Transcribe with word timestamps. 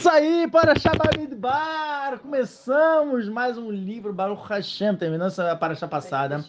Isso 0.00 0.08
aí, 0.08 0.48
para 0.50 0.78
Shabamidbar! 0.78 2.20
Começamos 2.20 3.28
mais 3.28 3.58
um 3.58 3.70
livro, 3.70 4.14
Baruch 4.14 4.48
Hashem, 4.48 4.96
terminando 4.96 5.28
essa 5.28 5.54
paraxá 5.54 5.86
passada, 5.86 6.42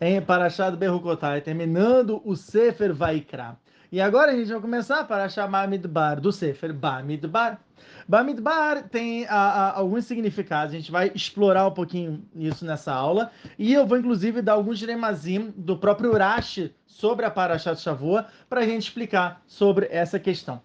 em 0.00 0.20
Paraxá 0.20 0.68
do 0.68 0.76
Berrukotai, 0.76 1.40
terminando 1.40 2.20
o 2.24 2.34
Sefer 2.34 2.92
Vaikra. 2.92 3.56
E 3.92 4.00
agora 4.00 4.32
a 4.32 4.34
gente 4.34 4.50
vai 4.50 4.60
começar 4.60 5.04
para 5.04 5.28
chamar 5.28 5.68
Midbar, 5.68 6.20
do 6.20 6.32
Sefer 6.32 6.74
Bamidbar. 6.74 7.60
Bamidbar 8.08 8.88
tem 8.88 9.26
a, 9.28 9.36
a, 9.36 9.78
alguns 9.78 10.04
significados, 10.04 10.74
a 10.74 10.76
gente 10.76 10.90
vai 10.90 11.12
explorar 11.14 11.68
um 11.68 11.72
pouquinho 11.72 12.24
isso 12.34 12.64
nessa 12.64 12.92
aula, 12.92 13.30
e 13.56 13.72
eu 13.72 13.86
vou 13.86 13.96
inclusive 13.96 14.42
dar 14.42 14.54
alguns 14.54 14.82
remazim 14.82 15.54
do 15.56 15.76
próprio 15.76 16.10
Urashi 16.10 16.74
sobre 16.84 17.24
a 17.24 17.30
Paraxá 17.30 17.74
de 17.74 17.80
Shavua, 17.80 18.26
para 18.50 18.62
a 18.62 18.66
gente 18.66 18.82
explicar 18.88 19.40
sobre 19.46 19.86
essa 19.88 20.18
questão. 20.18 20.60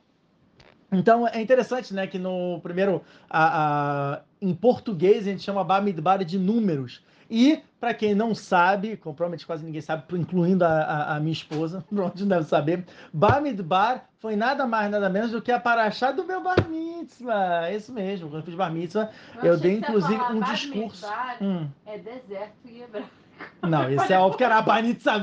Então 0.93 1.27
é 1.27 1.41
interessante, 1.41 1.93
né, 1.93 2.07
que 2.07 2.17
no 2.17 2.59
primeiro, 2.61 3.01
a, 3.29 4.15
a, 4.15 4.21
em 4.41 4.53
português 4.53 5.27
a 5.27 5.31
gente 5.31 5.43
chama 5.43 5.63
Bamidbar 5.63 6.23
de 6.23 6.37
números. 6.37 7.03
E, 7.29 7.63
para 7.79 7.93
quem 7.93 8.13
não 8.13 8.35
sabe, 8.35 8.95
provavelmente 8.95 9.45
quase 9.45 9.65
ninguém 9.65 9.81
sabe, 9.81 10.03
incluindo 10.11 10.63
a, 10.63 11.15
a, 11.15 11.19
minha 11.19 11.33
esposa, 11.33 11.83
não 11.89 12.09
deve 12.09 12.43
saber, 12.43 12.85
Bamidbar 13.11 14.07
foi 14.19 14.35
nada 14.35 14.67
mais, 14.67 14.91
nada 14.91 15.09
menos 15.09 15.31
do 15.31 15.41
que 15.41 15.51
a 15.51 15.59
paraxá 15.59 16.11
do 16.11 16.23
meu 16.25 16.41
bar 16.41 16.69
mitzvah. 16.69 17.69
É 17.69 17.75
isso 17.75 17.91
mesmo, 17.91 18.29
quando 18.29 18.41
eu 18.41 18.45
fiz 18.45 18.55
bar 18.55 18.71
mitzvah, 18.71 19.09
eu, 19.37 19.53
eu 19.53 19.57
dei 19.57 19.77
inclusive 19.77 20.21
um 20.31 20.41
discurso. 20.41 21.07
Hum. 21.41 21.67
É 21.85 21.97
deserto 21.97 22.53
e 22.65 22.81
hebraico. 22.81 23.22
Não, 23.61 23.89
esse 23.89 24.13
é 24.13 24.19
óbvio 24.19 24.37
que 24.37 24.43
era 24.43 24.61
banitza. 24.61 25.13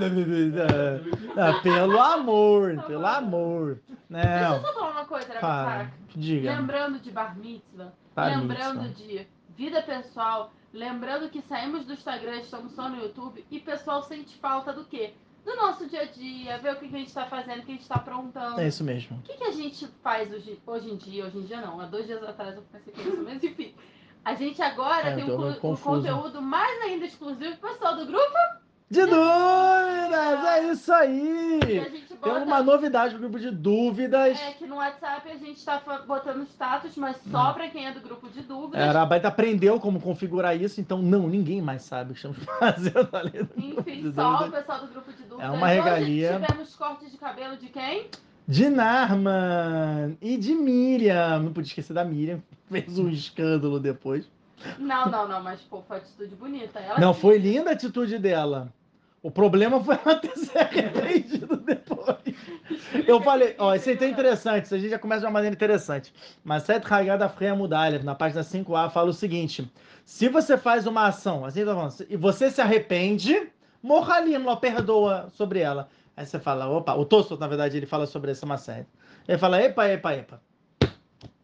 Pelo 1.63 2.01
amor, 2.01 2.83
pelo 2.87 3.07
amor. 3.07 3.79
Não. 4.09 4.21
Deixa 4.21 4.55
eu 4.55 4.61
só 4.61 4.75
falar 4.75 4.91
uma 4.91 5.05
coisa, 5.05 5.29
né, 5.29 5.41
Para, 5.41 5.91
diga. 6.09 6.57
Lembrando 6.57 6.99
de 6.99 7.11
bar 7.11 7.39
mitzvah, 7.39 7.93
bar 8.15 8.27
lembrando 8.27 8.83
mitzvah. 8.83 9.07
de 9.07 9.29
vida 9.57 9.83
pessoal, 9.83 10.53
lembrando 10.73 11.29
que 11.29 11.41
saímos 11.43 11.85
do 11.85 11.93
Instagram, 11.93 12.39
estamos 12.41 12.73
só 12.73 12.89
no 12.89 13.01
YouTube, 13.01 13.45
e 13.51 13.61
pessoal 13.61 14.03
sente 14.03 14.37
falta 14.39 14.73
do 14.73 14.85
quê? 14.85 15.15
Do 15.45 15.55
nosso 15.57 15.89
dia 15.89 16.03
a 16.03 16.07
dia, 16.07 16.59
ver 16.59 16.73
o 16.73 16.77
que 16.77 16.87
a 16.87 16.89
gente 16.89 17.09
está 17.09 17.27
fazendo, 17.27 17.61
o 17.61 17.63
que 17.63 17.71
a 17.71 17.75
gente 17.75 17.83
está 17.83 17.95
aprontando. 17.97 18.61
É 18.61 18.69
isso 18.69 18.85
mesmo. 18.85 19.17
O 19.19 19.23
que, 19.23 19.35
que 19.35 19.45
a 19.45 19.53
gente 19.53 19.87
faz 20.03 20.33
hoje, 20.33 20.61
hoje 20.67 20.91
em 20.91 20.97
dia? 20.97 21.25
Hoje 21.25 21.39
em 21.39 21.43
dia 21.43 21.61
não, 21.61 21.81
há 21.81 21.87
dois 21.87 22.07
dias 22.07 22.23
atrás 22.23 22.57
eu 22.57 22.63
pensei 22.63 22.93
que 22.93 23.01
isso, 23.01 23.23
mas 23.23 23.43
enfim. 23.45 23.75
A 24.25 24.35
gente 24.35 24.61
agora 24.61 25.09
é, 25.09 25.15
tem 25.15 25.25
um, 25.25 25.49
um, 25.49 25.77
conteúdo 25.77 26.43
mais 26.43 26.83
ainda 26.83 27.07
exclusivo 27.07 27.57
pro 27.57 27.71
pessoal 27.71 27.97
do 27.97 28.07
grupo. 28.07 28.37
De 28.91 29.01
dúvidas! 29.07 30.45
É 30.45 30.73
isso 30.73 30.93
aí! 30.93 31.61
Bota... 32.21 32.35
Tem 32.35 32.45
uma 32.45 32.63
novidade 32.63 33.15
pro 33.15 33.21
grupo 33.21 33.39
de 33.39 33.51
dúvidas. 33.51 34.39
É 34.39 34.53
que 34.53 34.67
no 34.67 34.77
WhatsApp 34.77 35.31
a 35.31 35.37
gente 35.37 35.65
tá 35.65 35.81
botando 36.07 36.43
status, 36.43 36.97
mas 36.97 37.17
só 37.31 37.53
para 37.53 37.69
quem 37.69 37.87
é 37.87 37.93
do 37.93 38.01
grupo 38.01 38.29
de 38.29 38.43
dúvidas. 38.43 38.81
Era, 38.81 39.03
a 39.03 39.07
Baita 39.07 39.29
aprendeu 39.29 39.81
como 39.81 40.01
configurar 40.01 40.61
isso, 40.61 40.81
então 40.81 41.01
não, 41.01 41.29
ninguém 41.29 41.63
mais 41.63 41.83
sabe 41.83 42.11
o 42.11 42.15
que 42.15 42.19
estamos 42.19 42.39
fazendo 42.59 43.09
ali. 43.17 43.49
Enfim, 43.57 44.13
só 44.13 44.47
o 44.47 44.51
pessoal 44.51 44.81
do 44.81 44.89
grupo 44.89 45.13
de 45.13 45.23
dúvidas. 45.23 45.47
É 45.47 45.51
uma 45.51 45.69
regalia. 45.69 46.31
Hoje 46.31 46.47
tivemos 46.47 46.77
cortes 46.77 47.11
de 47.11 47.17
cabelo 47.17 47.57
de 47.57 47.69
quem? 47.69 48.09
De 48.47 48.69
Narman 48.69 50.19
e 50.21 50.37
de 50.37 50.53
Miriam. 50.53 51.39
Não 51.39 51.53
podia 51.53 51.69
esquecer 51.69 51.95
da 51.95 52.05
Miriam. 52.05 52.43
Fez 52.71 52.99
um 52.99 53.09
escândalo 53.09 53.81
depois. 53.81 54.29
Não, 54.79 55.07
não, 55.11 55.27
não, 55.27 55.43
mas 55.43 55.61
pô, 55.63 55.83
foi 55.83 55.97
atitude 55.99 56.35
bonita. 56.35 56.79
Ela 56.79 57.01
não, 57.01 57.15
foi 57.15 57.39
linda 57.39 57.71
a 57.71 57.73
atitude 57.73 58.19
dela. 58.19 58.73
O 59.23 59.31
problema 59.31 59.83
foi 59.83 59.99
ela 60.03 60.17
ter 60.17 60.37
se 60.37 60.57
arrependido 60.57 61.57
depois. 61.57 61.91
Eu 63.07 63.21
falei, 63.23 63.55
ó, 63.59 63.75
isso 63.75 63.91
aí 63.91 63.97
tá 63.97 64.07
interessante, 64.07 64.75
a 64.75 64.79
gente 64.79 64.91
já 64.91 64.99
começa 64.99 65.21
de 65.21 65.27
uma 65.27 65.33
maneira 65.33 65.55
interessante. 65.55 66.13
Mas 66.43 66.63
Sete 66.63 66.93
Hagada 66.93 67.29
Freya 67.29 67.55
Mudalha, 67.55 68.03
na 68.03 68.15
página 68.15 68.43
5a, 68.43 68.91
fala 68.91 69.11
o 69.11 69.15
seguinte: 69.15 69.71
se 70.05 70.29
você 70.29 70.57
faz 70.57 70.87
uma 70.87 71.07
ação, 71.07 71.45
assim 71.45 71.65
tá 71.65 71.75
falando, 71.75 72.07
e 72.09 72.17
você 72.17 72.51
se 72.51 72.61
arrepende, 72.61 73.51
Morralim, 73.83 74.45
perdoa 74.61 75.29
sobre 75.35 75.61
ela. 75.61 75.89
Aí 76.17 76.27
você 76.27 76.39
fala, 76.39 76.69
opa, 76.69 76.95
o 76.95 77.05
Tosso, 77.05 77.37
na 77.39 77.47
verdade, 77.47 77.77
ele 77.77 77.87
fala 77.87 78.07
sobre 78.07 78.31
essa 78.31 78.57
série. 78.57 78.87
Ele 79.27 79.39
fala, 79.39 79.63
epa, 79.63 79.89
epa, 79.89 80.15
epa. 80.15 80.41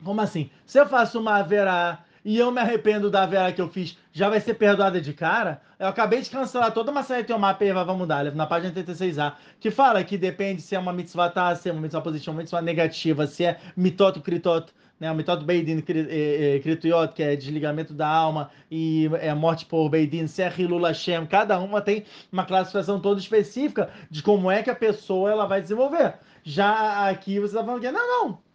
Como 0.07 0.21
assim? 0.21 0.49
Se 0.65 0.79
eu 0.79 0.87
faço 0.87 1.19
uma 1.19 1.43
verá 1.43 2.05
e 2.25 2.39
eu 2.39 2.53
me 2.53 2.61
arrependo 2.61 3.11
da 3.11 3.27
vera 3.27 3.53
que 3.53 3.61
eu 3.61 3.69
fiz, 3.69 3.99
já 4.13 4.29
vai 4.29 4.41
ser 4.41 4.55
perdoada 4.55 5.01
de 5.01 5.13
cara? 5.13 5.61
Eu 5.81 5.89
acabei 5.89 6.21
de 6.21 6.31
cancelar 6.31 6.71
toda 6.71 6.93
uma 6.93 7.03
série 7.03 7.25
de 7.25 7.35
peva, 7.59 7.85
vamos 7.85 8.03
mudar, 8.03 8.33
na 8.33 8.47
página 8.47 8.73
86A, 8.73 9.33
que 9.59 9.69
fala 9.69 10.05
que 10.05 10.17
depende 10.17 10.63
se 10.63 10.77
é 10.77 10.79
uma 10.79 10.93
mitzvah 10.93 11.29
tá, 11.29 11.57
se 11.57 11.69
é 11.69 11.73
uma 11.73 11.81
mitzvah 11.81 12.03
positiva, 12.03 12.31
uma 12.31 12.39
mitzvah 12.43 12.63
negativa, 12.63 13.27
se 13.27 13.47
é 13.47 13.59
mitoto, 13.77 14.21
kritoto, 14.21 14.73
né, 15.01 15.11
o 15.11 15.15
mitoto 15.17 15.45
beidin 15.45 15.81
krituyot, 15.81 17.13
que 17.13 17.25
é 17.25 17.35
desligamento 17.35 17.93
da 17.93 18.07
alma, 18.07 18.49
e 18.71 19.11
é 19.15 19.35
morte 19.35 19.67
por 19.67 19.89
beidin, 19.89 20.29
se 20.29 20.41
é 20.41 20.55
hilul 20.57 20.85
Hashem, 20.85 21.27
cada 21.27 21.59
uma 21.59 21.81
tem 21.81 22.05
uma 22.33 22.45
classificação 22.45 23.01
toda 23.01 23.19
específica 23.19 23.91
de 24.09 24.23
como 24.23 24.53
é 24.53 24.63
que 24.63 24.71
a 24.71 24.77
pessoa 24.77 25.33
ela 25.33 25.47
vai 25.47 25.61
desenvolver. 25.61 26.15
Já 26.45 27.09
aqui 27.09 27.41
você 27.41 27.57
está 27.57 27.65
falando 27.65 27.81
que, 27.81 27.91
não, 27.91 28.07
não, 28.07 28.46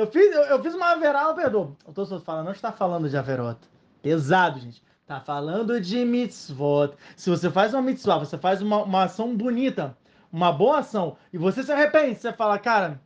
eu 0.00 0.06
fiz, 0.06 0.34
eu, 0.34 0.42
eu 0.42 0.62
fiz 0.62 0.74
uma 0.74 0.92
averal, 0.92 1.34
perdoa. 1.34 1.72
O 1.84 1.92
Tosfot 1.92 2.24
fala, 2.24 2.42
não 2.42 2.52
está 2.52 2.72
falando 2.72 3.08
de 3.08 3.16
averota. 3.16 3.68
Pesado, 4.02 4.58
gente. 4.58 4.82
Está 5.02 5.20
falando 5.20 5.80
de 5.80 6.04
mitzvot. 6.04 6.94
Se 7.16 7.28
você 7.28 7.50
faz 7.50 7.74
uma 7.74 7.82
mitzvah, 7.82 8.18
você 8.18 8.38
faz 8.38 8.62
uma, 8.62 8.84
uma 8.84 9.02
ação 9.04 9.36
bonita, 9.36 9.96
uma 10.32 10.52
boa 10.52 10.78
ação, 10.78 11.16
e 11.32 11.36
você 11.36 11.62
se 11.62 11.72
arrepende, 11.72 12.18
você 12.18 12.32
fala, 12.32 12.58
cara, 12.58 13.00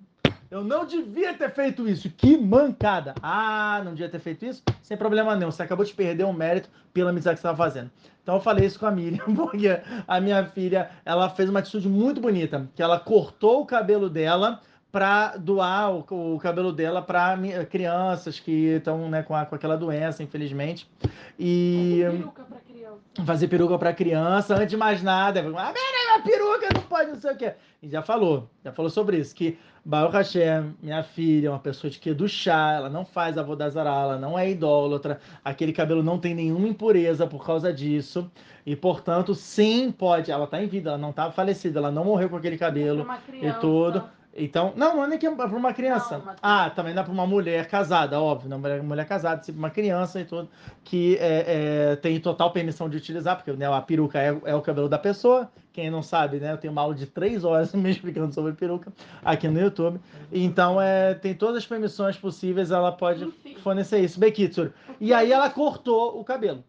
eu 0.51 0.63
não 0.63 0.85
devia 0.87 1.35
ter 1.35 1.51
feito 1.51 1.89
isso. 1.89 2.09
Que 2.11 2.37
mancada. 2.37 3.15
Ah, 3.21 3.81
não 3.85 3.93
devia 3.93 4.09
ter 4.09 4.21
feito 4.21 4.45
isso? 4.45 4.63
Sem 4.83 4.97
problema 4.97 5.35
nenhum. 5.35 5.51
Você 5.51 5.63
acabou 5.63 5.85
de 5.85 5.93
perder 5.93 6.25
um 6.25 6.33
mérito 6.33 6.69
pela 6.93 7.11
amizade 7.11 7.37
que 7.37 7.41
você 7.41 7.49
estava 7.49 7.57
fazendo. 7.57 7.91
Então 8.23 8.37
eu 8.37 8.41
falei 8.41 8.67
isso 8.67 8.79
com 8.79 8.87
a 8.87 8.91
Miriam, 8.91 9.25
porque 9.35 9.81
a 10.07 10.21
minha 10.21 10.45
filha, 10.47 10.91
ela 11.05 11.29
fez 11.31 11.51
uma 11.51 11.59
atitude 11.59 11.89
muito 11.89 12.21
bonita, 12.21 12.69
que 12.75 12.83
ela 12.83 13.01
cortou 13.01 13.63
o 13.63 13.67
cabelo 13.67 14.09
dela 14.09 14.61
para 14.95 15.37
doar 15.37 15.93
o, 15.93 16.35
o, 16.35 16.39
cabelo 16.39 16.73
dela 16.73 17.03
para 17.03 17.37
crianças 17.69 18.39
que 18.39 18.77
estão 18.77 19.11
né, 19.11 19.25
com, 19.25 19.35
com 19.47 19.55
aquela 19.57 19.77
doença, 19.77 20.23
infelizmente. 20.23 20.89
E. 21.37 22.05
Fazer 22.05 22.19
peruca 22.21 22.45
para 22.45 22.61
criança. 22.61 23.27
Fazer 23.27 23.49
peruca 23.49 23.79
para 23.79 23.93
criança, 23.93 24.55
antes 24.55 24.69
de 24.69 24.77
mais 24.77 25.03
nada. 25.03 25.41
Ah, 25.41 25.73
minha 25.73 26.23
peruca 26.23 26.69
não 26.73 26.83
pode, 26.83 27.11
não 27.11 27.17
sei 27.17 27.33
o 27.33 27.37
quê. 27.37 27.55
E 27.83 27.89
já 27.89 28.03
falou, 28.03 28.49
já 28.65 28.71
falou 28.73 28.89
sobre 28.89 29.17
isso, 29.17 29.35
que 29.35 29.59
Baruch 29.85 30.15
Hashem, 30.15 30.77
minha 30.81 31.03
filha, 31.03 31.49
é 31.49 31.51
uma 31.51 31.59
pessoa 31.59 31.91
de 31.91 31.99
que 31.99 32.15
do 32.15 32.29
chá, 32.29 32.75
ela 32.75 32.89
não 32.89 33.05
faz 33.05 33.37
avodazará, 33.37 33.91
ela 33.91 34.17
não 34.17 34.39
é 34.39 34.49
idólatra, 34.49 35.19
aquele 35.45 35.73
cabelo 35.73 36.05
não 36.05 36.21
tem 36.21 36.37
nenhuma 36.37 36.69
impureza 36.69 37.27
por 37.27 37.45
causa 37.45 37.73
disso, 37.73 38.31
e 38.65 38.77
portanto, 38.77 39.35
sim, 39.35 39.91
pode, 39.91 40.31
ela 40.31 40.45
está 40.45 40.63
em 40.63 40.69
vida, 40.69 40.91
ela 40.91 40.99
não 40.99 41.11
está 41.11 41.33
falecida, 41.33 41.81
ela 41.81 41.91
não 41.91 42.05
morreu 42.05 42.31
com 42.31 42.37
aquele 42.37 42.57
cabelo 42.57 43.05
e 43.43 43.53
tudo. 43.55 44.05
Então, 44.37 44.73
não, 44.77 44.97
não 44.97 45.05
é 45.05 45.07
nem 45.07 45.19
que 45.19 45.27
é 45.27 45.35
para 45.35 45.47
uma 45.47 45.73
criança. 45.73 46.19
Não, 46.19 46.35
ah, 46.43 46.69
também 46.69 46.93
dá 46.93 47.05
para 47.05 47.13
uma 47.13 47.27
mulher 47.27 47.69
casada, 47.69 48.21
óbvio, 48.21 48.51
não 48.51 48.59
mulher, 48.59 48.83
mulher 48.83 49.07
casada, 49.07 49.41
tipo 49.41 49.57
uma 49.57 49.71
criança 49.71 50.21
e 50.21 50.25
tudo, 50.25 50.49
que 50.83 51.17
é, 51.19 51.93
é, 51.93 51.97
tem 51.97 52.19
total 52.19 52.51
permissão 52.51 52.89
de 52.89 52.97
utilizar, 52.97 53.37
porque 53.37 53.53
né, 53.53 53.73
a 53.73 53.81
peruca 53.81 54.19
é, 54.19 54.37
é, 54.45 54.55
o 54.55 54.61
cabelo 54.61 54.89
da 54.89 54.99
pessoa. 54.99 55.49
Quem 55.73 55.91
não 55.91 56.03
sabe, 56.03 56.39
né? 56.39 56.53
Eu 56.53 56.59
tenho 56.59 56.73
uma 56.73 56.83
aula 56.83 56.95
de 56.95 57.07
três 57.07 57.45
horas 57.45 57.73
me 57.75 57.91
explicando 57.91 58.35
sobre 58.35 58.53
peruca 58.53 58.93
aqui 59.25 59.49
no 59.49 59.61
YouTube. 59.61 60.01
Então, 60.33 60.81
é, 60.81 61.15
tem 61.15 61.35
todas 61.35 61.59
as 61.59 61.67
permissões 61.67 62.17
possíveis, 62.17 62.73
ela 62.73 62.91
pode 62.91 63.25
Enfim. 63.25 63.57
fornecer 63.57 64.01
isso. 64.01 64.19
Bekitsur. 64.19 64.71
E 65.01 65.15
aí 65.15 65.33
ela 65.33 65.49
cortou 65.49 66.19
o 66.19 66.25
cabelo. 66.25 66.65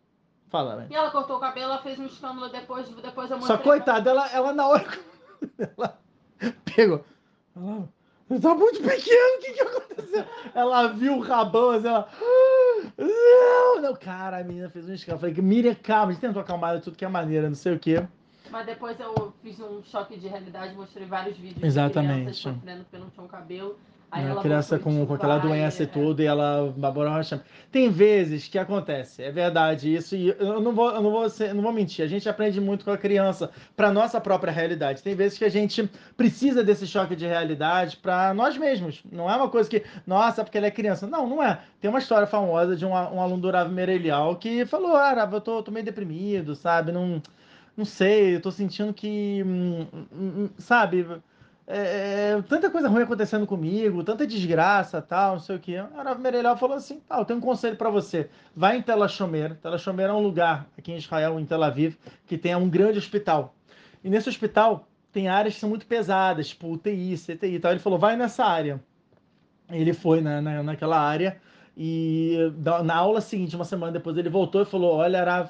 Fala, 0.50 0.76
né? 0.76 0.88
E 0.90 0.96
ela 0.96 1.10
cortou 1.10 1.38
o 1.38 1.40
cabelo, 1.40 1.66
ela 1.66 1.82
fez 1.82 2.00
um 2.00 2.06
escândalo 2.06 2.48
depois, 2.50 2.88
depois 2.90 3.32
eu 3.32 3.38
mostrei. 3.38 3.58
Só 3.58 3.64
coitada, 3.64 4.10
ela, 4.12 4.32
ela 4.32 4.54
na 4.54 4.68
hora. 4.68 4.86
ela 5.78 5.98
pegou 6.76 7.04
ela, 7.56 8.40
tá 8.42 8.56
muito 8.56 8.82
pequeno, 8.82 9.38
o 9.38 9.40
que 9.40 9.54
que 9.54 9.62
aconteceu? 9.62 10.26
Ela 10.54 10.88
viu 10.88 11.18
o 11.18 11.20
rabão, 11.20 11.72
assim, 11.72 11.88
ela... 11.88 12.10
Não, 12.98 13.82
não, 13.82 13.96
cara, 13.96 14.40
a 14.40 14.44
menina 14.44 14.70
fez 14.70 14.88
um 14.88 14.94
escândalo. 14.94 15.22
Falei, 15.22 15.36
Miriam, 15.42 15.76
calma, 15.76 16.10
a 16.10 16.12
gente 16.14 16.22
tentou 16.22 16.42
acalmar 16.42 16.80
tudo 16.82 16.96
que 16.96 17.06
é 17.06 17.08
maneira, 17.08 17.48
não 17.48 17.56
sei 17.56 17.76
o 17.76 17.80
quê. 17.80 18.06
Mas 18.50 18.66
depois 18.66 19.00
eu 19.00 19.34
fiz 19.42 19.60
um 19.60 19.84
choque 19.84 20.18
de 20.18 20.28
realidade, 20.28 20.76
mostrei 20.76 21.06
vários 21.06 21.38
vídeos 21.38 21.64
Exatamente. 21.64 22.14
de 22.14 22.22
crianças 22.22 22.38
sofrendo 22.38 22.84
porque 22.84 22.98
não 22.98 23.10
tinham 23.10 23.28
cabelo. 23.28 23.78
Aí 24.16 24.32
a 24.32 24.36
criança 24.36 24.80
com, 24.80 25.06
com 25.06 25.14
aquela 25.14 25.38
doença 25.38 25.84
e 25.84 25.88
tudo, 25.88 26.22
e 26.22 26.26
ela 26.26 26.74
baborou 26.78 27.12
Tem 27.70 27.90
vezes 27.90 28.48
que 28.48 28.58
acontece, 28.58 29.22
é 29.22 29.30
verdade 29.30 29.94
isso, 29.94 30.16
e 30.16 30.30
eu 30.30 30.62
não 30.62 30.74
vou, 30.74 30.90
eu 30.90 31.02
não 31.02 31.12
vou, 31.12 31.30
ser, 31.30 31.54
não 31.54 31.62
vou 31.62 31.74
mentir, 31.74 32.06
a 32.06 32.08
gente 32.08 32.30
aprende 32.30 32.62
muito 32.62 32.86
com 32.86 32.92
a 32.92 32.98
criança 32.98 33.52
para 33.76 33.92
nossa 33.92 34.22
própria 34.22 34.54
realidade. 34.54 35.04
Tem 35.04 35.14
vezes 35.14 35.38
que 35.38 35.44
a 35.44 35.50
gente 35.50 35.90
precisa 36.16 36.64
desse 36.64 36.88
choque 36.88 37.14
de 37.14 37.26
realidade 37.26 37.98
para 37.98 38.34
nós 38.34 38.58
mesmos. 38.58 39.04
Não 39.12 39.30
é 39.30 39.36
uma 39.36 39.50
coisa 39.50 39.70
que, 39.70 39.84
nossa, 40.08 40.46
porque 40.46 40.58
ela 40.58 40.68
é 40.68 40.72
criança. 40.72 41.06
Não, 41.06 41.28
não 41.28 41.44
é. 41.44 41.60
Tem 41.82 41.90
uma 41.90 42.00
história 42.00 42.26
famosa 42.26 42.74
de 42.74 42.86
um, 42.86 42.92
um 42.92 43.22
aluno 43.22 43.42
do 43.42 43.52
Rav 43.52 43.70
Merelial 43.70 44.38
que 44.38 44.66
falou: 44.66 44.96
Ah, 44.96 45.30
eu 45.30 45.42
tô, 45.42 45.62
tô 45.62 45.72
meio 45.72 45.86
deprimido, 45.86 46.56
sabe? 46.56 46.94
Não, 46.94 47.22
não 47.76 47.84
sei, 47.84 48.36
eu 48.36 48.42
tô 48.42 48.50
sentindo 48.50 48.94
que, 48.94 49.44
hum, 49.46 49.86
hum, 49.94 50.06
hum 50.14 50.50
sabe? 50.58 51.06
É, 51.68 52.34
é, 52.38 52.42
tanta 52.44 52.70
coisa 52.70 52.88
ruim 52.88 53.04
acontecendo 53.04 53.48
comigo, 53.48 54.04
tanta 54.04 54.28
desgraça, 54.28 55.02
tal, 55.02 55.34
não 55.34 55.40
sei 55.40 55.56
o 55.56 55.60
que. 55.60 55.76
A 55.76 56.04
Rav 56.04 56.20
Merelhal 56.20 56.56
falou 56.58 56.78
assim, 56.78 57.00
tá, 57.00 57.18
eu 57.18 57.26
tenho 57.26 57.40
um 57.40 57.42
conselho 57.42 57.76
para 57.76 57.90
você. 57.90 58.30
Vai 58.56 58.78
em 58.78 58.82
Tel 58.82 59.08
Shomer. 59.10 59.56
Tel 59.56 59.78
Shomer 59.80 60.10
é 60.10 60.14
um 60.14 60.22
lugar 60.22 60.68
aqui 60.78 60.92
em 60.92 60.98
Israel, 60.98 61.40
em 61.40 61.46
Tel 61.46 61.64
Aviv, 61.64 61.96
que 62.28 62.38
tem 62.38 62.56
um 62.56 62.70
grande 62.70 63.00
hospital. 63.00 63.56
E 64.04 64.10
nesse 64.10 64.30
hospital 64.30 64.88
tem 65.12 65.28
áreas 65.28 65.56
que 65.56 65.60
são 65.60 65.70
muito 65.70 65.88
pesadas, 65.88 66.50
tipo 66.50 66.72
UTI, 66.72 67.18
CTI 67.18 67.56
e 67.56 67.60
tal. 67.60 67.72
Ele 67.72 67.80
falou, 67.80 67.98
vai 67.98 68.16
nessa 68.16 68.46
área. 68.46 68.84
Ele 69.72 69.94
foi 69.94 70.22
na, 70.22 70.42
na, 70.42 70.62
naquela 70.62 71.00
área 71.00 71.42
e 71.76 72.38
na 72.84 72.96
aula 72.96 73.20
seguinte, 73.20 73.56
uma 73.56 73.66
semana 73.66 73.92
depois, 73.92 74.16
ele 74.18 74.30
voltou 74.30 74.62
e 74.62 74.66
falou, 74.66 74.96
olha, 74.96 75.24
Rav, 75.24 75.50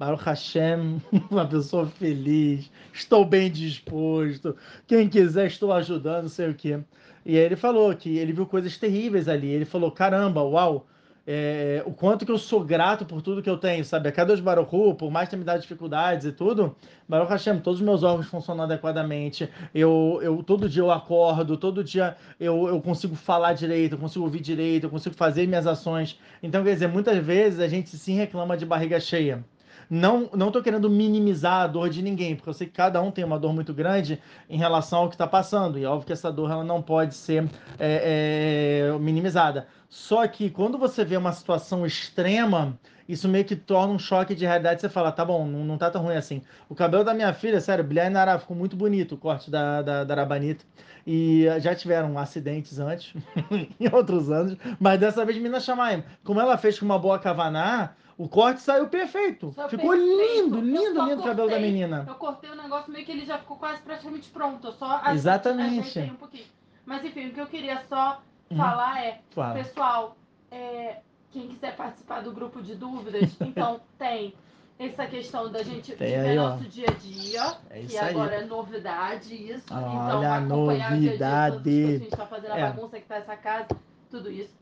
Baruch 0.00 0.24
Hashem, 0.24 1.02
uma 1.30 1.46
pessoa 1.46 1.86
feliz, 1.86 2.70
estou 2.90 3.22
bem 3.22 3.50
disposto, 3.50 4.56
quem 4.86 5.06
quiser 5.06 5.46
estou 5.46 5.70
ajudando, 5.74 6.26
sei 6.30 6.48
o 6.48 6.54
quê. 6.54 6.80
E 7.22 7.36
aí 7.36 7.44
ele 7.44 7.54
falou 7.54 7.94
que 7.94 8.16
ele 8.16 8.32
viu 8.32 8.46
coisas 8.46 8.78
terríveis 8.78 9.28
ali. 9.28 9.48
Ele 9.48 9.66
falou: 9.66 9.90
caramba, 9.90 10.42
uau, 10.42 10.86
é, 11.26 11.82
o 11.84 11.92
quanto 11.92 12.24
que 12.24 12.32
eu 12.32 12.38
sou 12.38 12.64
grato 12.64 13.04
por 13.04 13.20
tudo 13.20 13.42
que 13.42 13.50
eu 13.50 13.58
tenho, 13.58 13.84
sabe? 13.84 14.08
A 14.08 14.12
cada 14.12 14.34
Baruchu, 14.38 14.94
por 14.94 15.10
mais 15.10 15.28
ter 15.28 15.36
me 15.36 15.44
dado 15.44 15.60
dificuldades 15.60 16.24
e 16.24 16.32
tudo, 16.32 16.74
Baruch 17.06 17.30
Hashem, 17.30 17.60
todos 17.60 17.78
os 17.78 17.84
meus 17.84 18.02
órgãos 18.02 18.26
funcionam 18.26 18.64
adequadamente. 18.64 19.50
Eu, 19.74 20.18
eu, 20.22 20.42
todo 20.42 20.66
dia 20.66 20.82
eu 20.82 20.90
acordo, 20.90 21.58
todo 21.58 21.84
dia 21.84 22.16
eu, 22.40 22.68
eu 22.68 22.80
consigo 22.80 23.14
falar 23.14 23.52
direito, 23.52 23.96
eu 23.96 23.98
consigo 23.98 24.24
ouvir 24.24 24.40
direito, 24.40 24.84
eu 24.84 24.90
consigo 24.90 25.14
fazer 25.14 25.46
minhas 25.46 25.66
ações. 25.66 26.18
Então, 26.42 26.64
quer 26.64 26.72
dizer, 26.72 26.88
muitas 26.88 27.18
vezes 27.18 27.60
a 27.60 27.68
gente 27.68 27.90
sim 27.98 28.14
reclama 28.14 28.56
de 28.56 28.64
barriga 28.64 28.98
cheia. 28.98 29.44
Não, 29.90 30.30
não 30.32 30.52
tô 30.52 30.62
querendo 30.62 30.88
minimizar 30.88 31.62
a 31.62 31.66
dor 31.66 31.90
de 31.90 32.00
ninguém, 32.00 32.36
porque 32.36 32.48
eu 32.48 32.54
sei 32.54 32.68
que 32.68 32.72
cada 32.72 33.02
um 33.02 33.10
tem 33.10 33.24
uma 33.24 33.40
dor 33.40 33.52
muito 33.52 33.74
grande 33.74 34.22
em 34.48 34.56
relação 34.56 35.00
ao 35.00 35.08
que 35.08 35.16
está 35.16 35.26
passando. 35.26 35.76
E 35.76 35.82
é 35.82 35.88
óbvio 35.88 36.06
que 36.06 36.12
essa 36.12 36.30
dor 36.30 36.48
ela 36.48 36.62
não 36.62 36.80
pode 36.80 37.12
ser 37.12 37.50
é, 37.76 38.86
é, 38.92 38.98
minimizada. 39.00 39.66
Só 39.88 40.24
que 40.28 40.48
quando 40.48 40.78
você 40.78 41.04
vê 41.04 41.16
uma 41.16 41.32
situação 41.32 41.84
extrema, 41.84 42.78
isso 43.08 43.28
meio 43.28 43.44
que 43.44 43.56
torna 43.56 43.92
um 43.92 43.98
choque 43.98 44.32
de 44.32 44.46
realidade. 44.46 44.80
Você 44.80 44.88
fala, 44.88 45.10
tá 45.10 45.24
bom, 45.24 45.44
não, 45.44 45.64
não 45.64 45.76
tá 45.76 45.90
tão 45.90 46.02
ruim 46.02 46.14
assim. 46.14 46.40
O 46.68 46.74
cabelo 46.76 47.02
da 47.02 47.12
minha 47.12 47.32
filha, 47.34 47.60
sério, 47.60 47.82
Bilhar 47.82 48.08
Nara 48.08 48.38
ficou 48.38 48.56
muito 48.56 48.76
bonito 48.76 49.16
o 49.16 49.18
corte 49.18 49.50
da, 49.50 49.82
da, 49.82 50.04
da 50.04 50.14
Arabanita. 50.14 50.64
E 51.04 51.46
já 51.58 51.74
tiveram 51.74 52.16
acidentes 52.16 52.78
antes, 52.78 53.12
em 53.50 53.92
outros 53.92 54.30
anos, 54.30 54.56
mas 54.78 55.00
dessa 55.00 55.24
vez 55.24 55.36
Minas 55.38 55.64
Chamaim. 55.64 56.04
Como 56.22 56.40
ela 56.40 56.56
fez 56.56 56.78
com 56.78 56.84
uma 56.84 56.98
boa 56.98 57.18
cavaná, 57.18 57.96
o 58.22 58.28
corte 58.28 58.60
saiu 58.60 58.86
perfeito. 58.88 59.50
Saiu 59.52 59.68
ficou 59.70 59.90
perfeito. 59.92 60.44
lindo, 60.54 60.60
lindo, 60.60 61.04
lindo 61.08 61.20
o 61.22 61.24
cabelo 61.24 61.48
da 61.48 61.58
menina. 61.58 62.04
Eu 62.06 62.14
cortei 62.16 62.50
o 62.50 62.54
negócio 62.54 62.92
meio 62.92 63.04
que 63.06 63.12
ele 63.12 63.24
já 63.24 63.38
ficou 63.38 63.56
quase 63.56 63.80
praticamente 63.80 64.28
pronto. 64.28 64.66
Eu 64.66 64.72
só 64.72 65.00
Exatamente. 65.10 65.80
ajeitei 65.80 66.10
um 66.10 66.16
pouquinho. 66.16 66.44
Mas 66.84 67.02
enfim, 67.04 67.28
o 67.28 67.32
que 67.32 67.40
eu 67.40 67.46
queria 67.46 67.82
só 67.88 68.20
Hum. 68.50 68.56
falar 68.56 69.02
é, 69.04 69.20
Fala. 69.30 69.54
pessoal, 69.54 70.16
é, 70.50 70.96
quem 71.30 71.46
quiser 71.48 71.74
participar 71.76 72.20
do 72.20 72.32
grupo 72.32 72.60
de 72.60 72.74
dúvidas, 72.74 73.30
então 73.40 73.80
tem 73.96 74.34
essa 74.78 75.06
questão 75.06 75.50
da 75.50 75.62
gente 75.62 75.94
Tem 75.94 76.16
aí, 76.16 76.34
nosso 76.36 76.64
dia 76.64 76.86
a 76.88 76.92
dia, 76.92 77.56
É 77.70 77.80
que 77.82 77.96
aí. 77.96 78.10
agora 78.10 78.34
é 78.34 78.44
novidade 78.44 79.34
isso. 79.34 79.64
então, 79.66 80.18
Olha 80.18 80.30
a 80.30 80.36
acompanhar 80.38 80.92
o 80.92 80.98
dia 80.98 81.10
a 81.12 81.16
dia, 81.16 81.50
novidade. 81.50 81.62
coisas 81.62 81.62
que 81.62 81.94
a 81.94 81.98
gente 81.98 82.16
tá 82.16 82.26
fazendo, 82.26 82.52
a 82.52 82.58
É. 82.58 82.62
bagunça 82.72 83.00
que 83.00 83.06
tá 83.06 83.16
essa 83.16 83.36
casa, 83.36 83.68
tudo 84.10 84.30
isso. 84.30 84.52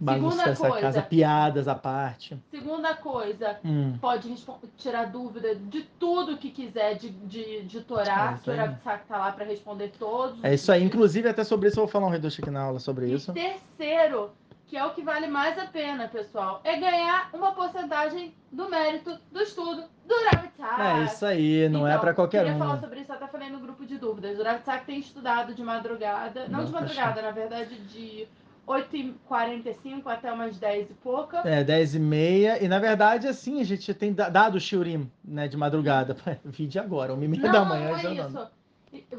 Bagunça 0.00 0.36
Segunda 0.36 0.50
essa 0.52 0.66
coisa. 0.68 0.80
casa, 0.80 1.02
piadas 1.02 1.68
à 1.68 1.74
parte. 1.74 2.38
Segunda 2.50 2.94
coisa, 2.94 3.58
Hum. 3.64 3.98
pode 4.00 4.34
tirar 4.78 5.04
dúvida 5.06 5.54
de 5.54 5.82
tudo 5.98 6.38
que 6.38 6.50
quiser 6.50 6.94
de, 6.94 7.10
de, 7.10 7.62
de 7.64 7.80
Torá. 7.82 8.30
É 8.30 8.34
isso 8.34 8.42
que 8.44 8.50
o 8.50 8.52
aí. 8.54 8.58
Rabitsak 8.58 9.04
tá 9.06 9.18
lá 9.18 9.32
para 9.32 9.44
responder 9.44 9.92
todos. 9.98 10.42
É 10.42 10.54
isso 10.54 10.72
aí. 10.72 10.82
Inclusive, 10.82 11.28
até 11.28 11.44
sobre 11.44 11.68
isso 11.68 11.78
eu 11.78 11.84
vou 11.84 11.92
falar 11.92 12.06
um 12.06 12.10
reducho 12.10 12.40
aqui 12.40 12.50
na 12.50 12.62
aula 12.62 12.78
sobre 12.78 13.06
E 13.08 13.12
isso. 13.14 13.32
terceiro, 13.34 14.30
que 14.66 14.76
é 14.76 14.84
o 14.86 14.90
que 14.94 15.02
vale 15.02 15.26
mais 15.26 15.58
a 15.58 15.66
pena, 15.66 16.08
pessoal, 16.08 16.60
é 16.64 16.76
ganhar 16.78 17.28
uma 17.34 17.52
porcentagem 17.52 18.32
do 18.50 18.68
mérito 18.70 19.18
do 19.30 19.40
estudo 19.42 19.82
do 20.06 20.14
Rabitsak. 20.32 20.80
É 20.80 21.04
isso 21.04 21.26
aí, 21.26 21.68
não 21.68 21.86
é 21.86 21.90
Então, 21.90 22.00
pra 22.00 22.14
qualquer 22.14 22.38
queria 22.44 22.54
um. 22.56 22.58
falar 22.58 22.80
sobre 22.80 23.00
isso, 23.00 23.12
até 23.12 23.26
falei 23.26 23.50
no 23.50 23.58
grupo 23.60 23.84
de 23.84 23.98
dúvidas. 23.98 24.38
O 24.38 24.42
Rabitsak 24.42 24.86
tem 24.86 24.98
estudado 24.98 25.54
de 25.54 25.62
madrugada, 25.62 26.46
não, 26.48 26.60
Não, 26.60 26.64
de 26.66 26.72
tá 26.72 26.80
madrugada, 26.80 27.20
na 27.22 27.30
verdade, 27.32 27.76
de 27.80 28.26
8h45 28.66 30.02
até 30.06 30.32
umas 30.32 30.56
10 30.58 30.90
e 30.90 30.94
pouca. 30.94 31.38
É, 31.48 31.62
10 31.64 31.94
e 31.94 31.98
meia. 31.98 32.62
E 32.62 32.68
na 32.68 32.78
verdade, 32.78 33.26
assim, 33.28 33.60
a 33.60 33.64
gente 33.64 33.92
tem 33.94 34.12
da- 34.12 34.28
dado 34.28 34.56
o 34.56 34.60
shiurim, 34.60 35.10
né, 35.24 35.48
de 35.48 35.56
madrugada. 35.56 36.16
Vídeo 36.44 36.80
agora, 36.80 37.14
uma 37.14 37.24
e 37.24 37.28
meia 37.28 37.42
Não, 37.44 37.52
da 37.52 37.64
manhã 37.64 37.90
não 37.90 37.96
é 37.98 38.14
isso. 38.14 38.48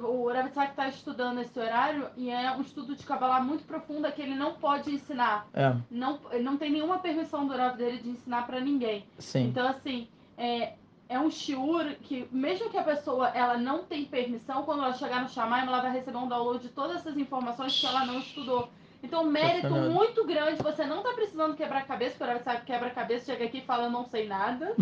O 0.03 0.27
Rabitsak 0.29 0.71
está 0.71 0.89
estudando 0.89 1.39
esse 1.39 1.57
horário 1.57 2.07
e 2.17 2.29
é 2.29 2.51
um 2.51 2.59
estudo 2.59 2.93
de 2.93 3.05
Kabbalah 3.05 3.39
muito 3.39 3.63
profundo 3.63 4.11
que 4.11 4.21
ele 4.21 4.35
não 4.35 4.55
pode 4.55 4.93
ensinar. 4.93 5.47
É, 5.53 5.73
Não, 5.89 6.19
não 6.41 6.57
tem 6.57 6.69
nenhuma 6.71 6.99
permissão 6.99 7.47
do 7.47 7.55
Rav 7.55 7.77
dele 7.77 7.99
de 7.99 8.09
ensinar 8.09 8.45
para 8.45 8.59
ninguém. 8.59 9.05
sim. 9.17 9.45
Então, 9.47 9.65
assim, 9.65 10.09
é, 10.37 10.73
é 11.07 11.17
um 11.17 11.31
shiur 11.31 11.95
que, 12.01 12.27
mesmo 12.33 12.69
que 12.69 12.77
a 12.77 12.83
pessoa 12.83 13.29
ela 13.29 13.57
não 13.57 13.83
tem 13.83 14.03
permissão, 14.03 14.63
quando 14.63 14.83
ela 14.83 14.93
chegar 14.93 15.21
no 15.21 15.29
Shamaim, 15.29 15.65
ela 15.65 15.79
vai 15.81 15.93
receber 15.93 16.17
um 16.17 16.27
download 16.27 16.59
de 16.63 16.69
todas 16.69 16.97
essas 16.97 17.15
informações 17.17 17.79
que 17.79 17.85
ela 17.85 18.05
não 18.05 18.19
estudou. 18.19 18.69
Então, 19.03 19.23
mérito 19.23 19.69
muito 19.69 20.25
grande. 20.25 20.61
Você 20.61 20.85
não 20.85 21.01
tá 21.01 21.13
precisando 21.13 21.55
quebrar 21.55 21.79
a 21.79 21.85
cabeça, 21.85 22.11
porque 22.11 22.23
o 22.23 22.27
Rav 22.27 22.43
sabe 22.43 22.59
que 22.59 22.65
quebra 22.67 22.87
a 22.87 22.91
cabeça, 22.91 23.25
chega 23.25 23.45
aqui 23.45 23.57
e 23.59 23.65
fala, 23.65 23.85
eu 23.85 23.89
não 23.89 24.05
sei 24.05 24.27
nada, 24.27 24.75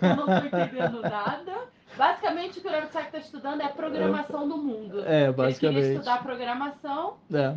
eu 0.00 0.16
não 0.16 0.26
tô 0.26 0.46
entendendo 0.46 1.00
nada. 1.02 1.52
Basicamente, 1.96 2.58
o 2.58 2.62
que 2.62 2.68
o 2.68 2.70
Rav 2.70 2.86
Sack 2.90 3.12
tá 3.12 3.18
estudando 3.18 3.60
é 3.60 3.64
a 3.64 3.70
programação 3.70 4.48
do 4.48 4.56
mundo. 4.56 5.00
É, 5.00 5.00
Ele 5.00 5.06
queria 5.06 5.32
basicamente. 5.32 5.86
estudar 5.92 6.22
programação. 6.22 7.16
É. 7.32 7.54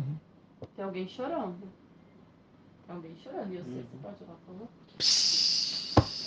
Tem 0.74 0.84
alguém 0.84 1.08
chorando. 1.08 1.56
Tem 2.86 2.96
alguém 2.96 3.16
chorando. 3.16 3.52
E 3.52 3.56
eu 3.56 3.64
sei, 3.64 3.82
você 3.82 3.96
pode 4.02 4.22
ir 4.22 4.26
lá, 4.26 4.34
por 4.44 4.54
favor? 4.54 4.68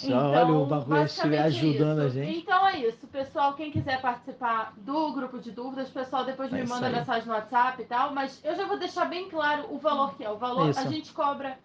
Olha 0.07 0.45
o 0.45 0.65
bagulho 0.65 0.65
Então, 0.65 0.87
basicamente 0.87 1.39
ajudando 1.41 1.99
a 1.99 2.05
isso. 2.05 2.15
gente. 2.15 2.37
Então 2.39 2.67
é 2.67 2.79
isso, 2.79 3.07
pessoal. 3.07 3.53
Quem 3.53 3.71
quiser 3.71 4.01
participar 4.01 4.73
do 4.77 5.13
grupo 5.13 5.39
de 5.39 5.51
dúvidas, 5.51 5.89
pessoal, 5.89 6.23
depois 6.25 6.51
É 6.51 6.55
me 6.57 6.67
manda 6.67 6.89
mensagem 6.89 7.27
no 7.27 7.33
WhatsApp 7.33 7.81
e 7.81 7.85
tal. 7.85 8.13
Mas 8.13 8.39
eu 8.43 8.55
já 8.55 8.65
vou 8.65 8.77
deixar 8.77 9.05
bem 9.05 9.29
claro 9.29 9.65
o 9.73 9.77
valor 9.77 10.15
que 10.15 10.23
é. 10.23 10.29
O 10.29 10.37
valor 10.37 10.69
Isso. 10.69 10.79
a 10.79 10.83
gente 10.87 11.11
cobra. 11.13 11.57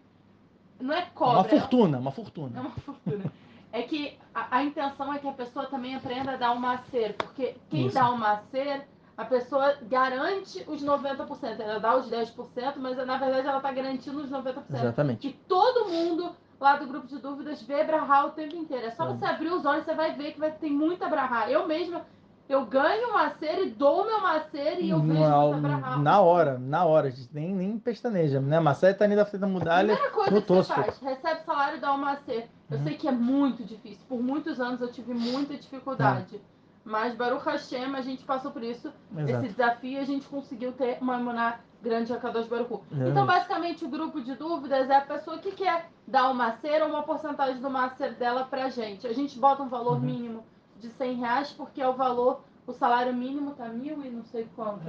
Não 0.81 0.95
é 0.95 0.99
Uma 1.01 1.07
cobra, 1.15 1.55
é 1.55 1.61
fortuna, 1.61 1.99
uma 1.99 2.11
é 2.11 2.15
fortuna. 2.15 2.61
uma 2.61 2.71
fortuna. 2.71 3.33
É 3.73 3.83
que 3.83 4.17
a, 4.35 4.59
a 4.59 4.63
intenção 4.65 5.13
é 5.13 5.19
que 5.19 5.29
a 5.29 5.33
pessoa 5.33 5.67
também 5.67 5.95
aprenda 5.95 6.33
a 6.33 6.37
dar 6.37 6.53
um 6.53 6.59
macer, 6.59 7.15
porque 7.15 7.57
quem 7.69 7.87
Isso. 7.87 7.95
dá 7.95 8.11
um 8.11 8.17
macer, 8.17 8.87
a 9.17 9.25
pessoa 9.25 9.77
garante 9.83 10.65
os 10.69 10.85
90%. 10.85 11.61
Ela 11.61 11.79
dá 11.81 11.97
os 11.97 12.11
10%, 12.11 12.35
mas 12.77 12.97
na 13.07 13.17
verdade 13.19 13.47
ela 13.49 13.57
está 13.57 13.73
garantindo 13.73 14.21
os 14.21 14.31
90%. 14.31 14.63
Exatamente. 14.71 15.21
Que 15.29 15.33
todo 15.49 15.89
mundo 15.91 16.35
lá 16.61 16.77
do 16.77 16.87
grupo 16.87 17.07
de 17.07 17.19
dúvidas 17.19 17.63
vê 17.63 17.85
Brahá 17.85 18.27
o 18.27 18.31
tempo 18.31 18.57
inteiro. 18.57 18.87
É 18.87 18.91
só 18.91 19.05
É. 19.05 19.09
você 19.09 19.25
abrir 19.25 19.49
os 19.53 19.65
olhos, 19.65 19.85
você 19.85 19.95
vai 19.95 20.15
ver 20.15 20.33
que 20.33 20.41
vai 20.41 20.51
ter 20.53 20.71
muita 20.71 21.09
Brahá. 21.09 21.51
Eu 21.51 21.67
mesma, 21.67 22.03
eu 22.49 22.65
ganho 22.65 23.13
macer 23.13 23.67
e 23.67 23.71
dou 23.71 24.07
meu 24.07 24.21
macer 24.21 24.81
e 24.81 24.91
eu 24.91 25.01
vejo 25.01 25.19
muita 25.21 25.59
Brahá. 25.61 25.97
Na 25.99 26.21
hora, 26.21 26.59
na 26.59 26.85
hora, 26.85 27.11
gente. 27.11 27.29
Nem, 27.33 27.55
nem 27.55 27.79
pestaneja, 27.79 28.41
né? 28.41 28.59
Marcelo 28.61 28.97
tá 28.97 29.07
indo 29.07 29.17
da 29.17 29.27
frente 29.27 29.41
da 29.41 29.47
mudalha. 29.47 29.95
Primeira 29.95 30.15
coisa 30.15 30.31
no 30.31 30.43
que 30.43 30.53
você 30.53 30.73
faz, 30.75 30.99
recebe 30.99 31.41
salário 31.45 31.77
e 31.79 31.81
dá 31.81 31.93
uma 31.93 32.13
macer. 32.13 32.49
Eu 32.71 32.79
Uhum. 32.79 32.85
sei 32.85 32.97
que 32.97 33.07
é 33.09 33.13
muito 33.13 33.63
difícil. 33.65 34.05
Por 34.09 34.23
muitos 34.23 34.61
anos 34.61 34.81
eu 34.81 34.91
tive 34.91 35.13
muita 35.15 35.55
dificuldade. 35.55 36.41
Mas 36.85 37.17
Baruch 37.17 37.45
Hashem, 37.45 37.97
a 37.97 38.01
gente 38.01 38.25
passou 38.25 38.53
por 38.53 38.63
isso. 38.63 38.93
Esse 39.17 39.31
Exato. 39.33 39.47
desafio 39.49 40.01
a 40.01 40.05
gente 40.05 40.25
conseguiu 40.29 40.71
ter 40.71 40.99
uma 41.01 41.19
imuná 41.19 41.59
grande 41.83 42.13
a 42.13 42.19
Kadosh 42.19 42.47
Baruch 42.47 42.73
Hu. 42.73 42.83
Exatamente. 42.91 43.11
Então, 43.11 43.27
basicamente, 43.27 43.85
o 43.85 43.89
grupo 43.89 44.21
de 44.21 44.35
dúvidas 44.35 44.89
é 44.91 44.97
a 44.97 45.01
pessoa 45.01 45.39
que 45.39 45.53
quer 45.53 45.89
dar 46.07 46.31
o 46.31 46.35
macer 46.35 46.83
ou 46.83 46.89
uma 46.89 47.03
porcentagem 47.03 47.61
do 47.61 47.71
macer 47.71 48.15
dela 48.15 48.45
pra 48.45 48.69
gente. 48.69 49.07
A 49.07 49.13
gente 49.13 49.39
bota 49.39 49.63
um 49.63 49.69
valor 49.69 49.95
Uhum. 49.95 50.01
mínimo 50.01 50.45
de 50.79 50.89
100 50.91 51.15
reais, 51.17 51.53
porque 51.53 51.81
é 51.81 51.89
o 51.89 51.95
valor, 51.95 52.41
o 52.67 52.73
salário 52.73 53.15
mínimo 53.15 53.53
tá 53.53 53.69
mil 53.69 54.05
e 54.05 54.11
não 54.11 54.25
sei 54.25 54.47
quanto. 54.57 54.81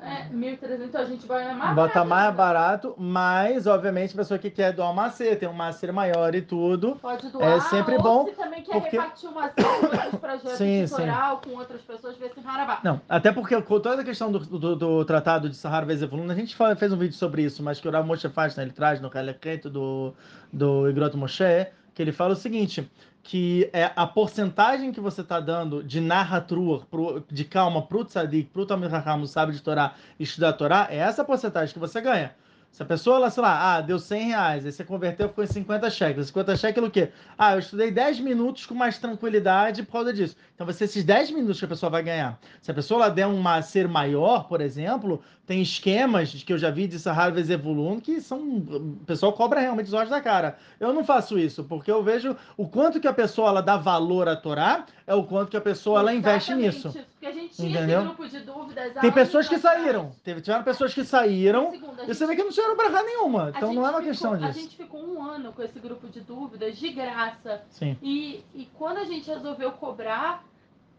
É, 0.00 0.28
1.300. 0.30 0.84
Então, 0.86 1.00
a 1.00 1.04
gente 1.04 1.26
vai 1.26 1.54
mais 1.54 1.74
Bota 1.74 1.88
barato 2.04 2.08
mais 2.08 2.34
barato, 2.34 2.94
mas, 2.96 3.66
obviamente, 3.66 4.14
a 4.14 4.16
pessoa 4.16 4.38
que 4.38 4.50
quer 4.50 4.72
doar 4.72 4.90
um 4.90 4.94
macer, 4.94 5.38
tem 5.38 5.48
um 5.48 5.52
macer 5.52 5.92
maior 5.92 6.34
e 6.34 6.40
tudo. 6.40 6.96
Pode 6.96 7.28
doar. 7.30 7.58
É 7.58 7.60
sempre 7.60 7.96
ou 7.96 8.02
bom, 8.02 8.24
se 8.26 8.32
também 8.32 8.62
quer 8.62 8.72
porque- 8.80 8.96
repartir 8.96 9.28
uma 9.28 9.44
ação 9.46 9.80
com 9.80 9.86
outros 9.86 10.14
projetos 10.20 10.52
Sim, 10.52 10.82
de 10.84 10.88
sim. 10.88 11.02
com 11.44 11.50
outras 11.58 11.82
pessoas, 11.82 12.16
ver 12.16 12.32
se 12.32 12.40
Harabá. 12.46 12.80
Não, 12.82 13.00
até 13.08 13.30
porque 13.32 13.60
com 13.60 13.80
toda 13.80 14.00
a 14.00 14.04
questão 14.04 14.32
do, 14.32 14.38
do, 14.38 14.76
do 14.76 15.04
tratado 15.04 15.50
de 15.50 15.56
Sahara 15.56 15.84
Vezevulun, 15.84 16.30
a 16.30 16.34
gente 16.34 16.56
fez 16.78 16.92
um 16.92 16.96
vídeo 16.96 17.14
sobre 17.14 17.42
isso, 17.42 17.62
mas 17.62 17.78
que 17.80 17.86
o 17.86 17.90
Rav 17.90 18.06
Moshe 18.06 18.28
faz, 18.30 18.56
né? 18.56 18.62
ele 18.62 18.72
traz 18.72 19.00
no 19.00 19.10
Kaleket 19.10 19.68
do, 19.68 20.14
do 20.50 20.88
Igrot 20.88 21.16
Moshe, 21.16 21.66
que 21.94 22.00
ele 22.00 22.12
fala 22.12 22.32
o 22.32 22.36
seguinte, 22.36 22.90
que 23.28 23.68
é 23.74 23.92
a 23.94 24.06
porcentagem 24.06 24.90
que 24.90 25.02
você 25.02 25.20
está 25.20 25.38
dando 25.38 25.84
de 25.84 26.00
narratrua, 26.00 26.86
pro, 26.90 27.22
de 27.30 27.44
calma 27.44 27.82
pro 27.82 28.02
tzadik, 28.02 28.48
pro 28.48 28.64
Talmud 28.64 28.90
Raham, 28.90 29.18
no 29.18 29.26
sábio 29.26 29.54
de 29.54 29.60
Torá, 29.60 29.92
estudar 30.18 30.54
Torá, 30.54 30.88
é 30.90 30.96
essa 30.96 31.22
porcentagem 31.22 31.74
que 31.74 31.78
você 31.78 32.00
ganha. 32.00 32.34
Se 32.70 32.82
a 32.82 32.86
pessoa, 32.86 33.28
sei 33.28 33.42
lá, 33.42 33.76
ah, 33.76 33.80
deu 33.80 33.98
100 33.98 34.28
reais, 34.28 34.64
aí 34.64 34.70
você 34.70 34.84
converteu, 34.84 35.28
ficou 35.28 35.42
em 35.42 35.48
50 35.48 35.90
cheques. 35.90 36.26
50 36.28 36.56
cheques 36.56 36.82
o 36.82 36.90
quê? 36.90 37.10
Ah, 37.36 37.54
eu 37.54 37.58
estudei 37.58 37.90
10 37.90 38.20
minutos 38.20 38.66
com 38.66 38.74
mais 38.74 38.98
tranquilidade 38.98 39.82
por 39.82 39.92
causa 39.92 40.12
disso. 40.12 40.36
Então, 40.54 40.64
vai 40.64 40.74
ser 40.74 40.84
esses 40.84 41.02
10 41.02 41.32
minutos 41.32 41.58
que 41.58 41.64
a 41.64 41.68
pessoa 41.68 41.90
vai 41.90 42.02
ganhar. 42.04 42.38
Se 42.62 42.70
a 42.70 42.74
pessoa 42.74 43.04
ela 43.04 43.10
der 43.12 43.26
um 43.26 43.42
ser 43.62 43.88
maior, 43.88 44.44
por 44.44 44.60
exemplo, 44.60 45.20
tem 45.44 45.62
esquemas 45.62 46.30
que 46.34 46.52
eu 46.52 46.58
já 46.58 46.70
vi 46.70 46.86
de 46.86 46.98
Sahara 46.98 47.40
Evolution 47.40 48.00
que 48.00 48.20
são. 48.20 48.38
O 48.38 49.04
pessoal 49.06 49.32
cobra 49.32 49.60
realmente 49.60 49.86
os 49.86 49.94
olhos 49.94 50.10
da 50.10 50.20
cara. 50.20 50.56
Eu 50.78 50.92
não 50.92 51.04
faço 51.04 51.38
isso, 51.38 51.64
porque 51.64 51.90
eu 51.90 52.02
vejo 52.02 52.36
o 52.56 52.68
quanto 52.68 53.00
que 53.00 53.08
a 53.08 53.12
pessoa 53.12 53.48
ela 53.48 53.62
dá 53.62 53.76
valor 53.76 54.28
a 54.28 54.36
Torá, 54.36 54.84
é 55.06 55.14
o 55.14 55.24
quanto 55.24 55.50
que 55.50 55.56
a 55.56 55.60
pessoa 55.60 56.00
ela 56.00 56.14
investe 56.14 56.54
nisso. 56.54 56.94
Porque 57.18 57.26
a 57.26 57.32
gente 57.32 57.56
tinha 57.56 57.68
Entendeu? 57.68 57.98
esse 57.98 58.06
grupo 58.06 58.28
de 58.28 58.40
dúvidas. 58.40 58.92
Tem 59.00 59.10
pessoas 59.10 59.48
que 59.48 59.58
saíram. 59.58 60.12
Teve, 60.22 60.40
tiveram 60.40 60.62
pessoas 60.62 60.94
que 60.94 61.04
saíram. 61.04 61.72
Segundo, 61.72 62.02
e 62.04 62.14
você 62.14 62.24
vê 62.24 62.36
que 62.36 62.44
não 62.44 62.50
tiveram 62.50 62.76
barra 62.76 63.02
nenhuma. 63.02 63.52
Então 63.56 63.72
não 63.72 63.84
é 63.84 63.90
uma 63.90 63.98
ficou, 63.98 64.08
questão 64.08 64.36
disso. 64.36 64.48
A 64.48 64.52
gente 64.52 64.76
ficou 64.76 65.04
um 65.04 65.20
ano 65.20 65.52
com 65.52 65.60
esse 65.60 65.80
grupo 65.80 66.06
de 66.06 66.20
dúvidas 66.20 66.78
de 66.78 66.90
graça. 66.90 67.62
Sim. 67.70 67.98
E, 68.00 68.44
e 68.54 68.68
quando 68.78 68.98
a 68.98 69.04
gente 69.04 69.28
resolveu 69.28 69.72
cobrar, 69.72 70.44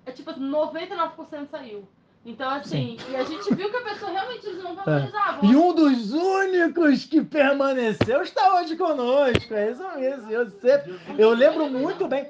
é 0.05 0.11
tipo 0.11 0.33
99% 0.33 1.47
saiu. 1.49 1.87
Então, 2.25 2.49
assim, 2.49 2.97
Sim. 2.99 3.11
e 3.11 3.15
a 3.15 3.23
gente 3.23 3.55
viu 3.55 3.69
que 3.69 3.77
a 3.77 3.81
pessoa 3.81 4.11
realmente 4.11 4.45
não 4.61 4.75
valorizava. 4.75 5.45
É. 5.45 5.49
E 5.49 5.55
um 5.55 5.73
dos 5.73 6.11
únicos 6.11 7.05
que 7.05 7.21
permaneceu 7.21 8.21
está 8.23 8.55
hoje 8.55 8.75
conosco. 8.75 9.53
É 9.53 9.71
isso 9.71 9.97
mesmo. 9.97 10.29
Eu, 10.29 10.49
sempre, 10.51 10.99
eu 11.17 11.29
lembro 11.29 11.69
muito 11.69 12.09
bem. 12.09 12.27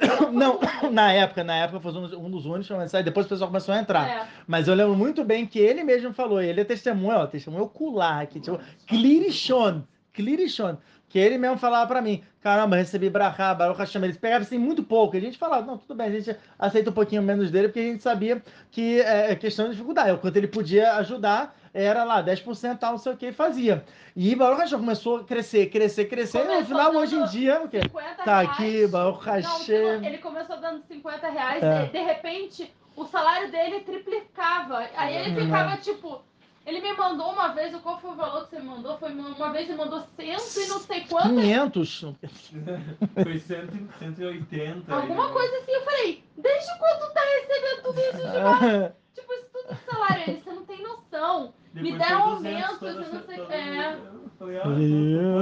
Não, 0.32 0.58
na 0.90 1.12
época, 1.12 1.44
na 1.44 1.56
época 1.56 1.80
foi 1.80 1.92
um 1.92 2.30
dos 2.30 2.46
únicos, 2.46 2.70
mas 2.70 2.92
depois 3.04 3.26
o 3.26 3.28
pessoal 3.28 3.48
começou 3.48 3.74
a 3.74 3.78
entrar. 3.78 4.08
É. 4.08 4.26
Mas 4.46 4.68
eu 4.68 4.74
lembro 4.74 4.94
muito 4.94 5.24
bem 5.24 5.46
que 5.46 5.58
ele 5.58 5.82
mesmo 5.84 6.12
falou, 6.12 6.40
ele 6.40 6.60
é 6.60 6.64
testemunho, 6.64 7.18
ó, 7.18 7.26
testemunho 7.26 7.64
ocular, 7.64 8.26
que 8.26 8.40
tipo, 8.40 8.58
Clirichon, 8.86 9.82
Clirichon, 10.12 10.76
que 11.08 11.18
ele 11.18 11.36
mesmo 11.36 11.58
falava 11.58 11.86
para 11.86 12.00
mim, 12.00 12.22
caramba, 12.40 12.76
recebi 12.76 13.10
Brahá, 13.10 13.54
Baruch 13.54 13.78
Hashem, 13.78 14.02
eles 14.02 14.16
pegavam 14.16 14.46
assim 14.46 14.58
muito 14.58 14.82
pouco, 14.82 15.16
a 15.16 15.20
gente 15.20 15.36
falava, 15.36 15.66
não, 15.66 15.76
tudo 15.76 15.94
bem, 15.94 16.06
a 16.06 16.10
gente 16.10 16.36
aceita 16.58 16.90
um 16.90 16.94
pouquinho 16.94 17.22
menos 17.22 17.50
dele, 17.50 17.68
porque 17.68 17.80
a 17.80 17.84
gente 17.84 18.02
sabia 18.02 18.42
que 18.70 19.00
é, 19.00 19.32
é 19.32 19.36
questão 19.36 19.66
de 19.66 19.72
dificuldade, 19.72 20.12
o 20.12 20.18
quanto 20.18 20.36
ele 20.36 20.48
podia 20.48 20.94
ajudar, 20.94 21.54
era 21.74 22.04
lá 22.04 22.22
10% 22.22 22.78
tal, 22.78 22.92
não 22.92 22.98
sei 22.98 23.12
o 23.12 23.16
que, 23.16 23.26
e 23.28 23.32
fazia. 23.32 23.84
E 24.14 24.34
Baruch 24.34 24.60
Hashem 24.60 24.78
começou 24.78 25.16
a 25.18 25.24
crescer, 25.24 25.66
crescer, 25.66 26.06
crescer, 26.06 26.40
começou 26.40 26.56
e 26.56 26.60
no 26.60 26.66
final, 26.66 26.94
hoje 26.94 27.16
em 27.16 27.24
dia, 27.26 27.62
o 27.62 27.68
quê? 27.68 27.80
Tá 28.24 28.40
aqui, 28.40 28.86
Baruch 28.86 29.24
Hashem. 29.24 30.00
Não, 30.00 30.04
ele 30.04 30.18
começou 30.18 30.60
dando 30.60 30.82
50 30.86 31.28
reais, 31.28 31.62
é. 31.62 31.86
de 31.86 32.02
repente, 32.02 32.72
o 32.94 33.06
salário 33.06 33.50
dele 33.50 33.80
triplicava, 33.80 34.86
aí 34.96 35.16
ele 35.16 35.30
uhum. 35.30 35.46
ficava, 35.46 35.76
tipo 35.78 36.22
ele 36.64 36.80
me 36.80 36.92
mandou 36.92 37.32
uma 37.32 37.48
vez, 37.48 37.74
qual 37.80 38.00
foi 38.00 38.10
o 38.10 38.14
valor 38.14 38.44
que 38.44 38.50
você 38.50 38.62
mandou? 38.62 38.96
Foi 38.98 39.10
uma 39.10 39.52
vez 39.52 39.68
ele 39.68 39.76
mandou 39.76 40.00
cento 40.16 40.60
e 40.60 40.68
não 40.68 40.78
sei 40.78 41.00
quanto. 41.06 41.28
500? 41.28 42.00
foi 43.22 43.38
cento, 43.40 43.88
180. 43.98 44.94
Alguma 44.94 45.26
aí, 45.26 45.32
coisa 45.32 45.56
assim. 45.56 45.72
Eu 45.72 45.82
falei, 45.82 46.24
desde 46.36 46.78
quando 46.78 47.12
tá 47.12 47.20
recebendo 47.20 47.82
tudo 47.82 48.00
isso 48.00 48.16
de 48.16 48.40
volta? 48.40 48.96
tipo, 49.12 49.32
isso 49.32 49.46
tudo 49.52 49.74
de 49.74 49.84
salário. 49.90 50.22
Ele, 50.22 50.40
você 50.40 50.52
não 50.52 50.64
tem 50.64 50.82
noção. 50.82 51.54
Me 51.74 51.98
deram 51.98 52.22
aumento, 52.22 52.78
você 52.78 52.92
não 52.92 53.22
sei 53.22 53.40
o 53.40 53.46
que. 53.46 53.52
É. 53.52 53.98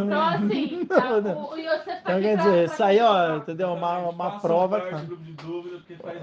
Então, 0.04 0.22
assim, 0.22 0.84
tá, 0.86 1.16
o, 1.16 1.56
e 1.56 1.66
você 1.66 1.92
então, 1.92 2.20
quer 2.20 2.36
dizer, 2.36 2.64
isso 2.66 2.84
aí, 2.84 3.00
ó, 3.00 3.36
entendeu? 3.36 3.72
Uma, 3.72 3.98
uma 3.98 4.38
prova. 4.40 4.80
Parte 4.80 5.06
do 5.06 5.06
grupo 5.06 5.24
de 5.24 5.32
dúvida, 5.32 5.76
porque 5.78 5.96
faz 5.96 6.20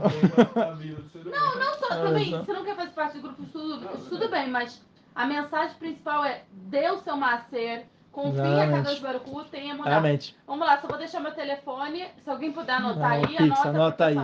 bem. 0.78 0.98
Não, 1.26 1.60
não 1.60 1.74
só, 1.74 1.88
também, 1.88 2.32
você 2.32 2.54
não 2.54 2.64
quer 2.64 2.76
fazer 2.76 2.92
parte 2.92 3.18
do 3.18 3.24
grupo 3.24 3.42
de 3.42 3.48
estudo, 3.48 4.10
tudo 4.10 4.30
bem, 4.30 4.50
mas 4.50 4.82
a 5.14 5.26
mensagem 5.26 5.76
principal 5.78 6.24
é 6.24 6.44
dê 6.52 6.90
o 6.90 6.98
seu 7.00 7.18
macer, 7.18 7.86
confia 8.12 8.64
a 8.64 8.82
Deus 8.82 9.00
Baruchu 9.00 9.44
tenha. 9.46 9.76
Realmente. 9.76 10.38
Vamos 10.46 10.66
lá, 10.66 10.80
só 10.80 10.88
vou 10.88 10.98
deixar 10.98 11.20
meu 11.20 11.34
telefone, 11.34 12.08
se 12.24 12.30
alguém 12.30 12.52
puder 12.52 12.74
anotar 12.74 13.20
Não, 13.20 13.28
aí, 13.28 13.28
Pix, 13.28 13.42
anota, 13.42 13.70
anota 13.70 14.06
aí. 14.06 14.16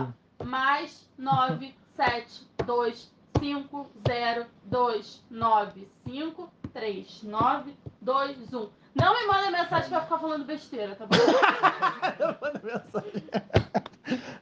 Mais 0.44 1.08
9, 1.18 1.74
7, 3.34 3.40
2, 3.40 3.40
5, 3.40 3.86
0, 4.06 4.46
2, 4.64 5.24
9, 5.30 5.88
5, 6.06 6.52
3, 6.72 7.22
9, 7.22 7.76
2, 8.00 8.54
1. 8.54 8.68
Não 8.94 9.12
me 9.12 9.26
manda 9.26 9.50
mensagem 9.50 9.88
pra 9.88 10.02
ficar 10.02 10.18
falando 10.18 10.44
besteira, 10.44 10.94
tá 10.94 11.06
bom? 11.06 11.16
Eu 12.20 12.36
mando 12.40 12.60
mensagem. 12.62 13.24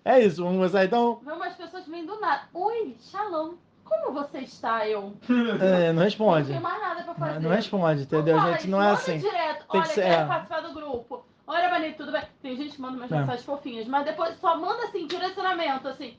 É 0.05 0.21
isso, 0.21 0.43
vamos 0.43 0.59
começar 0.59 0.85
então? 0.85 1.21
Vê 1.25 1.33
umas 1.33 1.55
pessoas 1.55 1.87
vêm 1.87 2.05
do 2.05 2.21
nada. 2.21 2.43
Oi, 2.53 2.97
shalom. 3.01 3.55
Como 3.85 4.13
você 4.13 4.39
está, 4.41 4.89
eu? 4.89 5.15
É, 5.61 5.93
não 5.93 6.03
responde. 6.03 6.49
Não 6.49 6.55
tem 6.55 6.61
mais 6.61 6.81
nada 6.81 7.03
pra 7.03 7.15
fazer. 7.15 7.35
Não, 7.35 7.43
não 7.43 7.51
responde, 7.51 8.03
entendeu? 8.03 8.37
Não 8.37 8.45
a 8.45 8.53
gente 8.53 8.69
não 8.69 8.83
é 8.83 8.91
assim. 8.91 9.19
direto. 9.19 9.67
Tem 9.71 9.81
Olha, 9.81 9.83
que 9.83 9.95
ser, 9.95 10.03
quer 10.03 10.21
é. 10.21 10.27
participar 10.27 10.61
do 10.61 10.73
grupo. 10.73 11.25
Olha, 11.47 11.69
Bonito, 11.69 11.97
tudo 11.99 12.13
bem? 12.13 12.23
Tem 12.41 12.57
gente 12.57 12.77
que 12.77 12.81
manda 12.81 12.97
umas 12.97 13.13
é. 13.13 13.19
mensagens 13.19 13.45
fofinhas, 13.45 13.87
mas 13.87 14.05
depois 14.05 14.39
só 14.39 14.57
manda 14.57 14.85
assim, 14.85 15.07
direcionamento, 15.07 15.89
assim. 15.89 16.17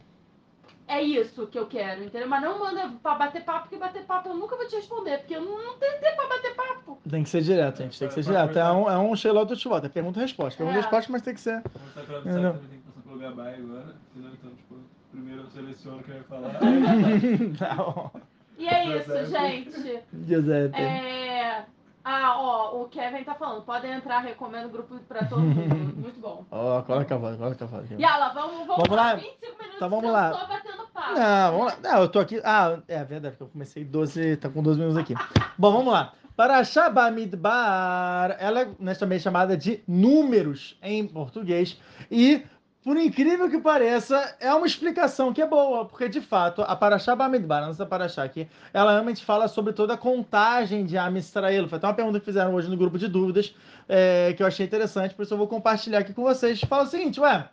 É 0.87 1.01
isso 1.01 1.47
que 1.47 1.57
eu 1.57 1.65
quero, 1.65 2.03
entendeu? 2.03 2.27
Mas 2.27 2.41
não 2.41 2.59
manda 2.59 2.89
pra 3.01 3.15
bater 3.15 3.43
papo, 3.43 3.61
porque 3.61 3.77
bater 3.77 4.03
papo 4.03 4.29
eu 4.29 4.35
nunca 4.35 4.55
vou 4.55 4.67
te 4.67 4.75
responder, 4.75 5.19
porque 5.19 5.35
eu 5.35 5.41
não, 5.41 5.77
tenho 5.77 5.99
tempo 5.99 6.15
pra 6.15 6.27
bater 6.27 6.55
papo. 6.55 6.99
Tem 7.09 7.23
que 7.23 7.29
ser 7.29 7.41
direto, 7.41 7.77
gente. 7.77 7.97
Tem 7.97 8.07
que 8.07 8.13
ser 8.13 8.23
direto. 8.23 8.59
É 8.59 8.71
um, 8.71 8.89
é 8.89 8.97
um 8.97 9.15
Sheila 9.15 9.45
do 9.45 9.53
É 9.53 9.89
pergunta 9.89 10.19
e 10.19 10.21
resposta. 10.21 10.57
Pergunta 10.57 10.77
e 10.77 10.79
é. 10.79 10.81
resposta, 10.81 11.11
mas 11.11 11.21
tem 11.21 11.33
que 11.33 11.41
ser. 11.41 11.63
Vamos 11.73 11.89
estar 11.89 12.03
também 12.21 12.69
tem 12.69 12.79
que 12.79 12.85
passar 12.85 13.01
pelo 13.01 13.19
Gabai 13.19 13.55
agora. 13.55 13.95
Então, 14.15 14.51
tipo, 14.51 14.75
primeiro 15.11 15.41
eu 15.41 15.47
seleciono 15.47 15.99
o 15.99 16.03
que 16.03 16.11
eu 16.11 16.15
ia 16.15 16.23
falar. 16.23 16.51
tá 17.57 18.11
E 18.57 18.67
é 18.67 18.97
isso, 18.97 19.25
gente. 19.25 19.99
Giuseppe. 20.27 20.81
É... 20.81 21.65
Ah, 22.05 22.35
ó, 22.37 22.81
o 22.81 22.89
Kevin 22.89 23.23
tá 23.23 23.33
falando, 23.33 23.63
podem 23.63 23.93
entrar, 23.93 24.19
recomendo 24.19 24.65
o 24.65 24.69
grupo 24.69 24.99
pra 25.07 25.25
todo 25.25 25.41
mundo. 25.41 25.95
Muito 25.95 26.19
bom. 26.19 26.45
Ó, 26.51 26.79
oh, 26.79 26.83
coloca 26.83 27.15
a 27.15 27.17
voz, 27.17 27.37
coloca 27.37 27.63
a 27.63 27.67
voz. 27.67 27.91
Yala, 27.91 28.29
vamos, 28.33 28.67
vamos, 28.67 28.83
vamos 28.83 28.89
lá. 28.89 29.15
25 29.15 29.57
minutos 29.57 29.75
então 29.75 29.89
vamos 29.89 30.11
lá. 30.11 30.33
só 30.33 30.47
batendo 30.47 30.87
papo. 30.93 31.13
Não, 31.13 31.51
vamos 31.51 31.65
lá. 31.67 31.77
Não, 31.81 32.01
eu 32.01 32.09
tô 32.09 32.19
aqui. 32.19 32.41
Ah, 32.43 32.79
é 32.89 33.03
verdade, 33.05 33.35
porque 33.35 33.43
eu 33.43 33.47
comecei 33.47 33.85
12, 33.85 34.37
tá 34.37 34.49
com 34.49 34.61
12 34.61 34.79
minutos 34.79 34.97
aqui. 34.97 35.13
bom, 35.57 35.71
vamos 35.71 35.93
lá. 35.93 36.13
Para 36.35 36.63
Shabamidbar, 36.63 38.35
ela 38.39 38.61
é 38.61 38.71
né, 38.79 38.95
também 38.95 39.19
chamada 39.19 39.55
de 39.55 39.83
números 39.87 40.77
em 40.81 41.07
português. 41.07 41.79
E 42.09 42.43
por 42.83 42.97
incrível 42.97 43.49
que 43.49 43.59
pareça, 43.59 44.35
é 44.41 44.53
uma 44.53 44.67
explicação 44.67 45.31
que 45.31 45.41
é 45.41 45.47
boa, 45.47 45.85
porque 45.85 46.09
de 46.09 46.19
fato 46.19 46.61
a 46.61 46.75
Paraxá 46.75 47.15
Bamidbar, 47.15 47.63
a 47.63 47.67
nossa 47.67 47.85
Paraxá 47.85 48.23
aqui, 48.23 48.47
ela 48.73 48.91
realmente 48.91 49.23
fala 49.23 49.47
sobre 49.47 49.71
toda 49.71 49.93
a 49.93 49.97
contagem 49.97 50.85
de 50.85 50.97
Am 50.97 51.17
Israel. 51.17 51.69
Foi 51.69 51.77
até 51.77 51.87
uma 51.87 51.93
pergunta 51.93 52.19
que 52.19 52.25
fizeram 52.25 52.53
hoje 52.53 52.69
no 52.69 52.75
grupo 52.75 52.97
de 52.97 53.07
dúvidas, 53.07 53.55
é, 53.87 54.33
que 54.35 54.43
eu 54.43 54.47
achei 54.47 54.65
interessante, 54.65 55.15
por 55.15 55.23
isso 55.23 55.33
eu 55.33 55.37
vou 55.37 55.47
compartilhar 55.47 55.99
aqui 55.99 56.13
com 56.13 56.23
vocês. 56.23 56.59
Fala 56.61 56.83
o 56.83 56.87
seguinte, 56.87 57.21
ué, 57.21 57.47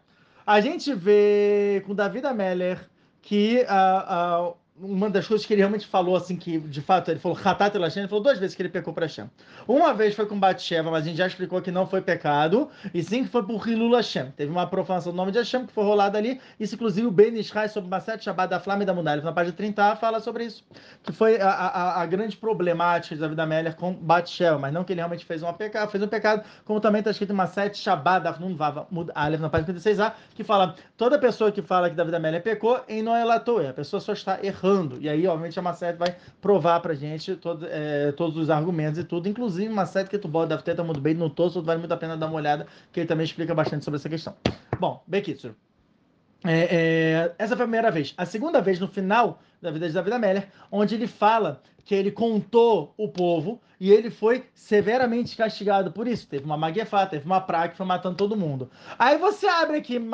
a 0.45 0.61
gente 0.61 0.93
vê 0.93 1.83
com 1.87 1.95
David 1.95 2.27
Ameller 2.27 2.89
que 3.23 3.65
a, 3.69 4.39
a 4.39 4.53
uma 4.83 5.11
das 5.11 5.27
coisas 5.27 5.47
que 5.47 5.53
ele 5.53 5.61
realmente 5.61 5.87
falou, 5.87 6.17
assim, 6.17 6.37
que 6.37 6.59
de 6.59 6.81
fato 6.81 7.11
ele 7.11 7.21
falou 7.21 7.39
Hatat 7.43 7.75
Elashem, 7.75 8.03
ele 8.03 8.09
falou 8.09 8.25
duas 8.25 8.39
vezes 8.39 8.57
que 8.57 8.63
ele 8.63 8.69
pecou 8.69 8.95
para 8.95 9.07
Hashem. 9.07 9.29
Uma 9.69 9.93
vez 9.93 10.15
foi 10.15 10.27
com 10.27 10.39
Batsheva, 10.39 10.91
mas 10.91 11.05
a 11.05 11.07
gente 11.07 11.19
já 11.19 11.27
explicou 11.27 11.61
que 11.61 11.71
não 11.71 11.87
foi 11.87 12.01
pecado, 12.01 12.71
e 12.95 13.03
sim 13.03 13.25
que 13.25 13.31
foi 13.31 13.43
por 13.43 13.67
Hilul 13.67 13.95
Hashem. 13.95 14.31
Teve 14.37 14.51
uma 14.51 14.67
profanação 14.67 15.13
do 15.13 15.17
nome 15.17 15.33
de 15.33 15.39
Hashem 15.39 15.67
que 15.67 15.73
foi 15.73 15.85
rolada 15.85 16.17
ali. 16.17 16.41
Isso, 16.59 16.75
inclusive, 16.75 17.07
o 17.07 17.11
Ben 17.11 17.39
Ishai 17.39 17.69
sobre 17.69 17.91
Maset 17.91 18.25
Shabbat 18.25 18.51
da 18.51 18.61
Flama 18.61 18.83
e 18.83 18.87
da 18.87 18.95
Mudalif, 18.95 19.25
na 19.25 19.33
página 19.33 19.55
30, 19.55 19.97
fala 19.97 20.21
sobre 20.21 20.45
isso. 20.45 20.65
Que 21.03 21.13
foi 21.13 21.41
a, 21.41 21.49
a, 21.49 22.03
a 22.03 22.07
grande 22.07 22.37
problemática 22.37 23.15
de 23.15 23.21
David 23.21 23.41
Ameller 23.41 23.77
com 23.77 23.93
Batsheva, 23.93 24.59
mas 24.59 24.73
não 24.73 24.83
que 24.85 24.93
ele 24.93 25.01
realmente 25.01 25.25
fez, 25.25 25.43
uma 25.43 25.53
pecado, 25.53 25.91
fez 25.91 26.03
um 26.03 26.09
pecado, 26.09 26.43
como 26.65 26.81
também 26.81 27.01
está 27.01 27.11
escrito 27.11 27.33
em 27.33 27.37
Maset 27.37 27.77
Shabbat 27.77 28.25
da 28.25 28.33
Flama 28.33 28.87
Mudalif, 28.91 29.43
na 29.43 29.51
página 29.51 29.75
36a, 29.75 30.13
que 30.35 30.43
fala: 30.43 30.75
toda 30.97 31.19
pessoa 31.19 31.53
que 31.53 31.61
fala 31.61 31.91
que 31.91 31.97
David 31.97 32.17
Ameller 32.17 32.43
pecou, 32.43 32.81
em 32.89 33.03
Noelatoe, 33.03 33.67
a 33.67 33.75
pessoa 33.75 34.01
só 34.01 34.13
está 34.13 34.39
errando 34.43 34.70
errando. 34.71 34.99
E 35.01 35.09
aí, 35.09 35.27
obviamente, 35.27 35.59
a 35.59 35.63
Macete 35.63 35.99
vai 35.99 36.17
provar 36.41 36.81
pra 36.81 36.95
gente 36.95 37.37
todo, 37.37 37.67
é, 37.69 38.13
todos 38.13 38.37
os 38.37 38.51
argumentos 38.51 38.99
e 38.99 39.05
tudo, 39.05 39.29
inclusive 39.29 39.69
Macete 39.69 40.09
que 40.09 40.19
tu 40.19 40.29
bota 40.29 40.49
deve 40.49 40.63
ter 40.63 40.75
tá 40.75 40.83
muito 40.83 41.01
bem 41.01 41.15
no 41.15 41.29
tosso, 41.29 41.63
vale 41.63 41.79
muito 41.79 41.93
a 41.93 41.97
pena 41.97 42.17
dar 42.17 42.27
uma 42.27 42.37
olhada, 42.37 42.67
que 42.93 43.01
ele 43.01 43.07
também 43.07 43.25
explica 43.25 43.55
bastante 43.55 43.85
sobre 43.85 43.99
essa 43.99 44.09
questão. 44.09 44.35
Bom, 44.79 45.03
Bekitsu. 45.07 45.55
É, 46.45 46.61
é, 46.75 47.35
essa 47.39 47.55
foi 47.55 47.65
a 47.65 47.69
primeira 47.69 47.91
vez. 47.91 48.15
A 48.17 48.25
segunda 48.25 48.61
vez, 48.61 48.81
no 48.81 48.89
final 48.89 49.41
da 49.61 49.71
vida 49.71 49.87
de 49.87 49.95
David 49.95 50.15
Amélia, 50.15 50.49
onde 50.73 50.95
ele 50.95 51.07
fala 51.07 51.61
que 51.85 51.95
ele 51.95 52.11
contou 52.11 52.95
o 52.97 53.09
povo 53.09 53.61
e 53.81 53.91
ele 53.91 54.11
foi 54.11 54.45
severamente 54.55 55.35
castigado 55.35 55.91
por 55.91 56.07
isso. 56.07 56.29
Teve 56.29 56.45
uma 56.45 56.57
maguefá, 56.57 57.07
teve 57.07 57.25
uma 57.25 57.41
praga 57.41 57.71
que 57.71 57.79
foi 57.79 57.87
matando 57.87 58.15
todo 58.15 58.37
mundo. 58.37 58.71
Aí 58.99 59.17
você 59.17 59.49
abre 59.49 59.79
aqui 59.79 59.99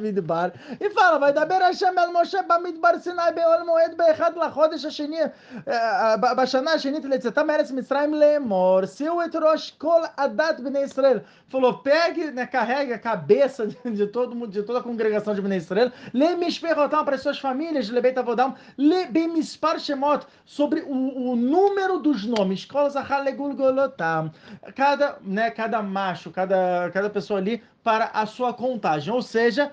Midbar 0.00 0.52
e 0.80 0.90
fala, 0.90 1.18
vai 1.18 1.32
dar 1.32 1.46
Berasham 1.46 1.96
El 1.96 2.12
Moshe 2.12 2.42
Bamidbar 2.42 2.98
Sinai 2.98 3.32
Beol 3.32 3.64
Moed 3.64 3.94
Beechad 3.96 4.36
Lachodesh 4.36 4.84
Hasheni 4.84 5.18
Bashana 6.36 6.72
Hashenit 6.72 7.06
Letzetam 7.06 7.48
Eretz 7.48 7.70
Mitzrayim 7.70 8.12
Lemor 8.12 8.88
Seu 8.88 9.22
Et 9.22 9.34
Rosh 9.34 9.70
Kol 9.78 10.02
Adat 10.16 10.60
Bnei 10.60 10.82
Israel 10.82 11.22
falou, 11.48 11.78
pegue, 11.78 12.30
né, 12.32 12.46
carregue 12.46 12.92
a 12.92 12.98
cabeça 12.98 13.66
de, 13.86 14.06
todo 14.08 14.34
mundo, 14.34 14.50
de 14.50 14.62
toda 14.64 14.80
a 14.80 14.82
congregação 14.82 15.32
de 15.32 15.40
Bnei 15.40 15.58
Israel 15.58 15.92
Le 16.12 16.34
Mishperotam 16.34 17.04
para 17.04 17.14
as 17.14 17.22
suas 17.22 17.38
famílias, 17.38 17.88
Le 17.88 18.00
Beit 18.00 18.18
Avodam 18.18 18.56
Le 18.76 19.06
Bemispar 19.06 19.78
Shemot 19.78 20.26
sobre 20.44 20.80
o, 20.80 21.30
o 21.30 21.36
número 21.36 21.98
dos 21.98 22.24
nomes 22.24 22.47
nomes. 22.48 22.64
Cada, 24.74 25.18
né, 25.22 25.50
cada 25.50 25.82
macho, 25.82 26.30
cada, 26.30 26.90
cada 26.92 27.10
pessoa 27.10 27.38
ali 27.38 27.62
para 27.82 28.06
a 28.06 28.26
sua 28.26 28.52
contagem. 28.52 29.12
Ou 29.12 29.22
seja, 29.22 29.72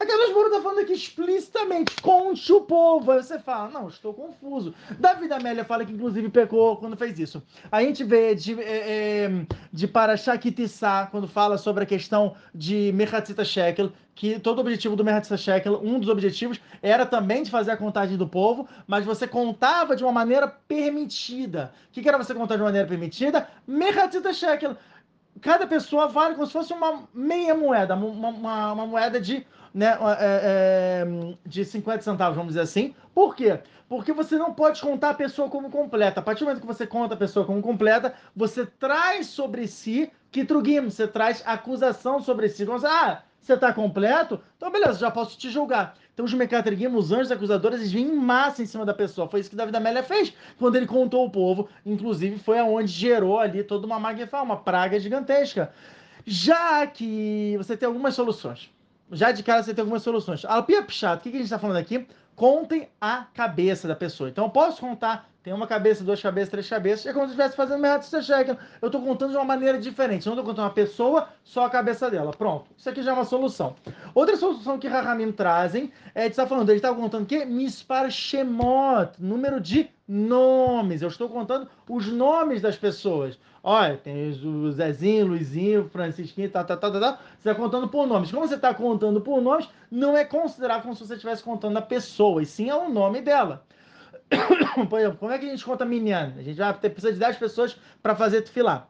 Aquelas 0.00 0.32
Moro 0.32 0.46
está 0.46 0.62
falando 0.62 0.78
aqui 0.78 0.92
explicitamente, 0.92 2.00
conte 2.00 2.52
o 2.52 2.60
povo. 2.60 3.10
Aí 3.10 3.20
você 3.20 3.36
fala, 3.40 3.68
não, 3.68 3.88
estou 3.88 4.14
confuso. 4.14 4.72
Davi 4.96 5.28
Amélia 5.32 5.64
fala 5.64 5.84
que 5.84 5.92
inclusive 5.92 6.28
pecou 6.28 6.76
quando 6.76 6.96
fez 6.96 7.18
isso. 7.18 7.42
A 7.70 7.82
gente 7.82 8.04
vê 8.04 8.32
de, 8.32 8.62
é, 8.62 9.24
é 9.24 9.46
de 9.72 9.88
Parashakitissá, 9.88 11.08
quando 11.10 11.26
fala 11.26 11.58
sobre 11.58 11.82
a 11.82 11.86
questão 11.86 12.36
de 12.54 12.92
Merhatzita 12.94 13.44
Shekel, 13.44 13.90
que 14.14 14.38
todo 14.38 14.58
o 14.58 14.60
objetivo 14.60 14.94
do 14.94 15.04
Merhatzita 15.04 15.36
Shekel, 15.36 15.80
um 15.82 15.98
dos 15.98 16.08
objetivos, 16.08 16.60
era 16.80 17.04
também 17.04 17.42
de 17.42 17.50
fazer 17.50 17.72
a 17.72 17.76
contagem 17.76 18.16
do 18.16 18.28
povo, 18.28 18.68
mas 18.86 19.04
você 19.04 19.26
contava 19.26 19.96
de 19.96 20.04
uma 20.04 20.12
maneira 20.12 20.46
permitida. 20.46 21.72
O 21.88 21.92
que, 21.92 22.08
era 22.08 22.16
você 22.16 22.32
contar 22.32 22.54
de 22.54 22.62
maneira 22.62 22.86
permitida? 22.86 23.48
Merhatzita 23.66 24.32
Shekel. 24.32 24.76
Cada 25.40 25.66
pessoa 25.66 26.06
vale 26.06 26.36
como 26.36 26.46
se 26.46 26.52
fosse 26.52 26.72
uma 26.72 27.02
meia 27.12 27.54
moeda, 27.54 27.96
uma, 27.96 28.28
uma, 28.28 28.72
uma 28.72 28.86
moeda 28.86 29.20
de 29.20 29.44
né, 29.72 29.98
é, 30.18 31.04
é, 31.04 31.34
de 31.46 31.64
50 31.64 32.02
centavos, 32.02 32.36
vamos 32.36 32.52
dizer 32.52 32.62
assim. 32.62 32.94
Por 33.14 33.34
quê? 33.34 33.58
Porque 33.88 34.12
você 34.12 34.36
não 34.36 34.52
pode 34.52 34.80
contar 34.80 35.10
a 35.10 35.14
pessoa 35.14 35.48
como 35.48 35.70
completa. 35.70 36.20
A 36.20 36.22
partir 36.22 36.40
do 36.40 36.46
momento 36.46 36.60
que 36.60 36.66
você 36.66 36.86
conta 36.86 37.14
a 37.14 37.16
pessoa 37.16 37.46
como 37.46 37.62
completa, 37.62 38.14
você 38.36 38.66
traz 38.66 39.28
sobre 39.28 39.66
si 39.66 40.12
que 40.30 40.44
trugim, 40.44 40.80
você 40.80 41.08
traz 41.08 41.42
acusação 41.46 42.20
sobre 42.20 42.48
si. 42.50 42.64
Então, 42.64 42.76
ah, 42.84 43.22
você 43.40 43.54
está 43.54 43.72
completo? 43.72 44.40
Então, 44.56 44.70
beleza, 44.70 44.98
já 44.98 45.10
posso 45.10 45.38
te 45.38 45.50
julgar. 45.50 45.96
Então, 46.12 46.26
os 46.26 46.34
mecatriguim, 46.34 46.88
os 46.88 47.12
anjos 47.12 47.30
acusadores, 47.30 47.80
eles 47.80 47.92
vêm 47.92 48.08
em 48.08 48.14
massa 48.14 48.62
em 48.62 48.66
cima 48.66 48.84
da 48.84 48.92
pessoa. 48.92 49.28
Foi 49.28 49.40
isso 49.40 49.48
que 49.48 49.56
Davi 49.56 49.74
Amélia 49.74 50.02
fez 50.02 50.34
quando 50.58 50.76
ele 50.76 50.86
contou 50.86 51.24
o 51.24 51.30
povo. 51.30 51.68
Inclusive, 51.86 52.38
foi 52.38 52.58
aonde 52.58 52.92
gerou 52.92 53.38
ali 53.38 53.64
toda 53.64 53.86
uma 53.86 53.98
magifá, 53.98 54.42
uma 54.42 54.58
praga 54.58 55.00
gigantesca. 55.00 55.72
Já 56.26 56.86
que 56.86 57.56
você 57.56 57.74
tem 57.74 57.86
algumas 57.86 58.14
soluções 58.14 58.70
já 59.12 59.32
de 59.32 59.42
cara 59.42 59.62
você 59.62 59.74
tem 59.74 59.82
algumas 59.82 60.02
soluções. 60.02 60.44
Alpia 60.44 60.82
Pichat, 60.82 61.18
o 61.18 61.20
que, 61.22 61.30
que 61.30 61.36
a 61.36 61.40
gente 61.40 61.46
está 61.46 61.58
falando 61.58 61.78
aqui? 61.78 62.06
Contem 62.34 62.88
a 63.00 63.26
cabeça 63.34 63.88
da 63.88 63.96
pessoa. 63.96 64.28
Então 64.28 64.44
eu 64.44 64.50
posso 64.50 64.80
contar, 64.80 65.28
tem 65.48 65.54
uma 65.54 65.66
cabeça, 65.66 66.04
duas 66.04 66.20
cabeças, 66.20 66.50
três 66.50 66.68
cabeças, 66.68 67.06
é 67.06 67.12
como 67.14 67.24
se 67.24 67.30
estivesse 67.30 67.56
fazendo 67.56 67.80
merda 67.80 68.04
check. 68.04 68.48
Eu 68.82 68.88
estou 68.88 69.00
contando 69.00 69.30
de 69.30 69.36
uma 69.36 69.46
maneira 69.46 69.78
diferente. 69.78 70.26
Eu 70.26 70.34
não 70.34 70.42
estou 70.42 70.52
contando 70.52 70.66
uma 70.66 70.74
pessoa, 70.74 71.26
só 71.42 71.64
a 71.64 71.70
cabeça 71.70 72.10
dela. 72.10 72.32
Pronto. 72.32 72.66
Isso 72.76 72.86
aqui 72.90 73.02
já 73.02 73.12
é 73.12 73.14
uma 73.14 73.24
solução. 73.24 73.74
Outra 74.14 74.36
solução 74.36 74.78
que 74.78 74.86
Rahamim 74.86 75.32
trazem 75.32 75.90
é 76.14 76.24
de 76.24 76.32
estar 76.32 76.42
tá 76.42 76.48
falando, 76.50 76.68
ele 76.68 76.76
está 76.76 76.92
contando 76.92 77.22
o 77.22 77.26
quê? 77.26 77.46
Mispar 77.46 78.10
Shemot, 78.10 79.12
número 79.18 79.58
de 79.58 79.88
nomes. 80.06 81.00
Eu 81.00 81.08
estou 81.08 81.30
contando 81.30 81.66
os 81.88 82.08
nomes 82.08 82.60
das 82.60 82.76
pessoas. 82.76 83.38
Olha, 83.62 83.96
tem 83.96 84.30
o 84.30 84.70
Zezinho, 84.70 85.28
Luizinho, 85.28 85.88
Francisquinho, 85.88 86.50
tá, 86.50 86.62
tá, 86.62 86.76
tá, 86.76 86.90
tá, 86.90 87.00
tá. 87.00 87.12
Você 87.40 87.48
está 87.48 87.54
contando 87.54 87.88
por 87.88 88.06
nomes. 88.06 88.30
Como 88.30 88.46
você 88.46 88.56
está 88.56 88.74
contando 88.74 89.22
por 89.22 89.40
nomes, 89.40 89.66
não 89.90 90.14
é 90.14 90.26
considerado 90.26 90.82
como 90.82 90.94
se 90.94 91.06
você 91.06 91.14
estivesse 91.14 91.42
contando 91.42 91.78
a 91.78 91.82
pessoa, 91.82 92.42
e 92.42 92.46
sim 92.46 92.68
é 92.68 92.74
o 92.74 92.90
nome 92.90 93.22
dela. 93.22 93.64
Por 94.88 94.98
exemplo, 94.98 95.18
como 95.18 95.32
é 95.32 95.38
que 95.38 95.46
a 95.46 95.48
gente 95.50 95.64
conta 95.64 95.84
Minyan? 95.84 96.34
A 96.36 96.42
gente 96.42 96.56
vai 96.56 96.74
ter, 96.74 96.90
precisa 96.90 97.12
de 97.12 97.18
10 97.18 97.36
pessoas 97.36 97.76
para 98.02 98.14
fazer 98.14 98.46
filar. 98.46 98.88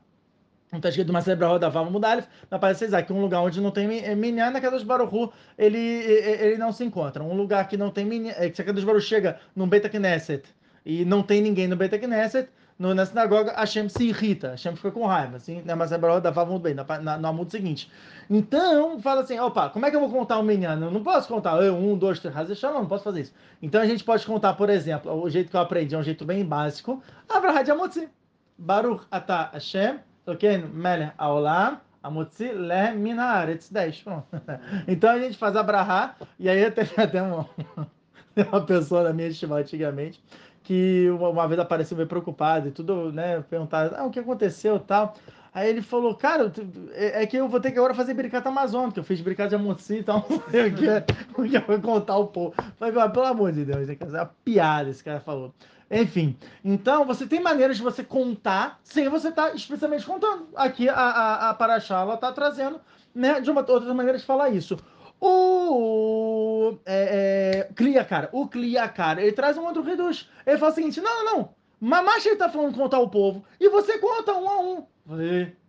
Então 0.66 0.78
está 0.78 0.90
escrito 0.90 1.08
uma 1.08 1.22
celebra 1.22 1.48
roda 1.48 1.70
vamos 1.70 1.90
mudar, 1.90 2.28
na 2.50 2.58
parece 2.58 2.86
que 3.02 3.12
um 3.12 3.22
lugar 3.22 3.40
onde 3.40 3.58
não 3.58 3.70
tem 3.70 3.88
Minyan, 4.14 4.50
na 4.50 4.60
dos 4.60 4.82
Baruchu, 4.82 5.32
ele, 5.56 5.78
ele 5.78 6.58
não 6.58 6.72
se 6.72 6.84
encontra. 6.84 7.22
Um 7.22 7.34
lugar 7.34 7.66
que 7.68 7.76
não 7.76 7.90
tem 7.90 8.04
Minyan, 8.04 8.34
é 8.36 8.50
que 8.50 8.60
a 8.60 8.72
dos 8.72 8.84
Baruchu 8.84 9.06
chega 9.06 9.40
num 9.56 9.66
Beta 9.66 9.88
Knesset 9.88 10.44
e 10.84 11.06
não 11.06 11.22
tem 11.22 11.40
ninguém 11.40 11.66
no 11.66 11.76
Beta 11.76 11.98
Knesset, 11.98 12.50
no, 12.78 12.94
na 12.94 13.04
sinagoga, 13.04 13.52
Hashem 13.52 13.88
se 13.88 14.04
irrita, 14.04 14.50
Hashem 14.50 14.76
fica 14.76 14.92
com 14.92 15.04
raiva, 15.04 15.36
assim, 15.36 15.62
né? 15.62 15.74
Mas 15.74 15.90
Hebraico 15.90 16.20
dava 16.20 16.46
muito 16.46 16.62
bem, 16.62 16.74
na, 16.74 16.84
na, 17.00 17.18
no 17.18 17.28
amudo 17.28 17.50
seguinte. 17.50 17.90
Então, 18.30 19.00
fala 19.00 19.22
assim, 19.22 19.38
opa, 19.38 19.68
como 19.68 19.84
é 19.84 19.90
que 19.90 19.96
eu 19.96 20.00
vou 20.00 20.10
contar 20.10 20.38
o 20.38 20.44
menino? 20.44 20.86
Eu 20.86 20.90
não 20.90 21.02
posso 21.02 21.26
contar 21.26 21.60
eu, 21.62 21.74
um, 21.74 21.98
dois, 21.98 22.20
três, 22.20 22.36
Hazesham, 22.36 22.72
não, 22.72 22.80
não 22.80 22.88
posso 22.88 23.02
fazer 23.02 23.22
isso. 23.22 23.34
Então 23.60 23.80
a 23.80 23.86
gente 23.86 24.04
pode 24.04 24.24
contar, 24.24 24.54
por 24.54 24.70
exemplo, 24.70 25.12
o 25.12 25.28
jeito 25.28 25.50
que 25.50 25.56
eu 25.56 25.60
aprendi 25.60 25.94
é 25.94 25.98
um 25.98 26.02
jeito 26.04 26.24
bem 26.24 26.44
básico, 26.44 27.02
Avrahad 27.28 27.68
Amotzi, 27.68 28.08
Baruch 28.56 29.04
Ata 29.10 29.50
Hashem, 29.52 29.98
ok? 30.24 30.58
Melech 30.72 31.12
Aolam, 31.18 31.80
Amotzi 32.00 32.52
Le 32.52 32.92
Minaretz 32.94 33.70
10, 33.70 34.02
pronto. 34.02 34.26
Então 34.86 35.10
a 35.10 35.18
gente 35.18 35.36
faz 35.36 35.56
Abrahá, 35.56 36.14
e 36.38 36.48
aí 36.48 36.64
até, 36.64 36.82
até 36.96 37.20
uma, 37.20 37.48
uma 38.52 38.64
pessoa 38.64 39.02
da 39.02 39.12
minha 39.12 39.28
estima 39.28 39.56
antigamente, 39.56 40.22
que 40.68 41.08
uma, 41.08 41.48
vez 41.48 41.58
apareceu 41.58 41.96
meio 41.96 42.06
preocupado 42.06 42.68
e 42.68 42.70
tudo, 42.70 43.10
né? 43.10 43.42
Perguntar, 43.48 43.90
ah, 43.96 44.04
o 44.04 44.10
que 44.10 44.18
aconteceu 44.18 44.78
tal. 44.78 45.14
Aí 45.54 45.70
ele 45.70 45.80
falou, 45.80 46.14
cara, 46.14 46.52
é, 46.92 47.22
é 47.22 47.26
que 47.26 47.38
eu 47.38 47.48
vou 47.48 47.58
ter 47.58 47.72
que 47.72 47.78
agora 47.78 47.94
fazer 47.94 48.12
bricata 48.12 48.50
amazônica. 48.50 49.00
Eu 49.00 49.04
fiz 49.04 49.18
bricata 49.22 49.48
de 49.48 49.54
Amonci, 49.54 50.00
então 50.00 50.22
eu 50.52 50.70
quero, 50.74 51.72
eu 51.72 51.80
contar 51.80 52.18
o 52.18 52.26
povo. 52.26 52.54
Falei, 52.78 52.92
pelo 53.08 53.24
amor 53.24 53.50
de 53.50 53.64
Deus, 53.64 53.88
é 53.88 53.96
uma 54.04 54.30
piada 54.44 54.90
esse 54.90 55.02
cara 55.02 55.20
falou. 55.20 55.54
Enfim, 55.90 56.36
então 56.62 57.06
você 57.06 57.26
tem 57.26 57.40
maneiras 57.40 57.78
de 57.78 57.82
você 57.82 58.04
contar 58.04 58.78
sem 58.82 59.08
você 59.08 59.28
estar 59.28 59.48
tá 59.48 59.56
explicitamente 59.56 60.04
contando. 60.04 60.48
Aqui 60.54 60.86
a, 60.86 60.94
a, 60.94 61.48
a 61.48 61.54
Paraxá, 61.54 62.02
ela 62.02 62.16
está 62.16 62.30
trazendo 62.30 62.78
né, 63.14 63.40
de 63.40 63.50
uma 63.50 63.64
outra 63.66 63.94
maneira 63.94 64.18
de 64.18 64.24
falar 64.24 64.50
isso. 64.50 64.76
O 65.20 66.78
é, 66.86 67.66
é, 67.66 68.28
o 68.32 68.46
Clia, 68.48 68.88
cara, 68.88 69.22
ele 69.22 69.32
traz 69.32 69.56
um 69.56 69.64
outro 69.64 69.82
reduz. 69.82 70.28
Ele 70.46 70.58
fala 70.58 70.72
o 70.72 70.74
seguinte: 70.74 71.00
não, 71.00 71.24
não, 71.24 71.36
não. 71.36 71.48
Mamacha 71.80 72.28
ele 72.28 72.36
tá 72.36 72.48
falando 72.48 72.74
contar 72.74 72.98
o 72.98 73.08
povo 73.08 73.44
e 73.60 73.68
você 73.68 73.98
conta 73.98 74.34
um 74.34 74.48
a 74.48 74.60
um. 74.60 74.86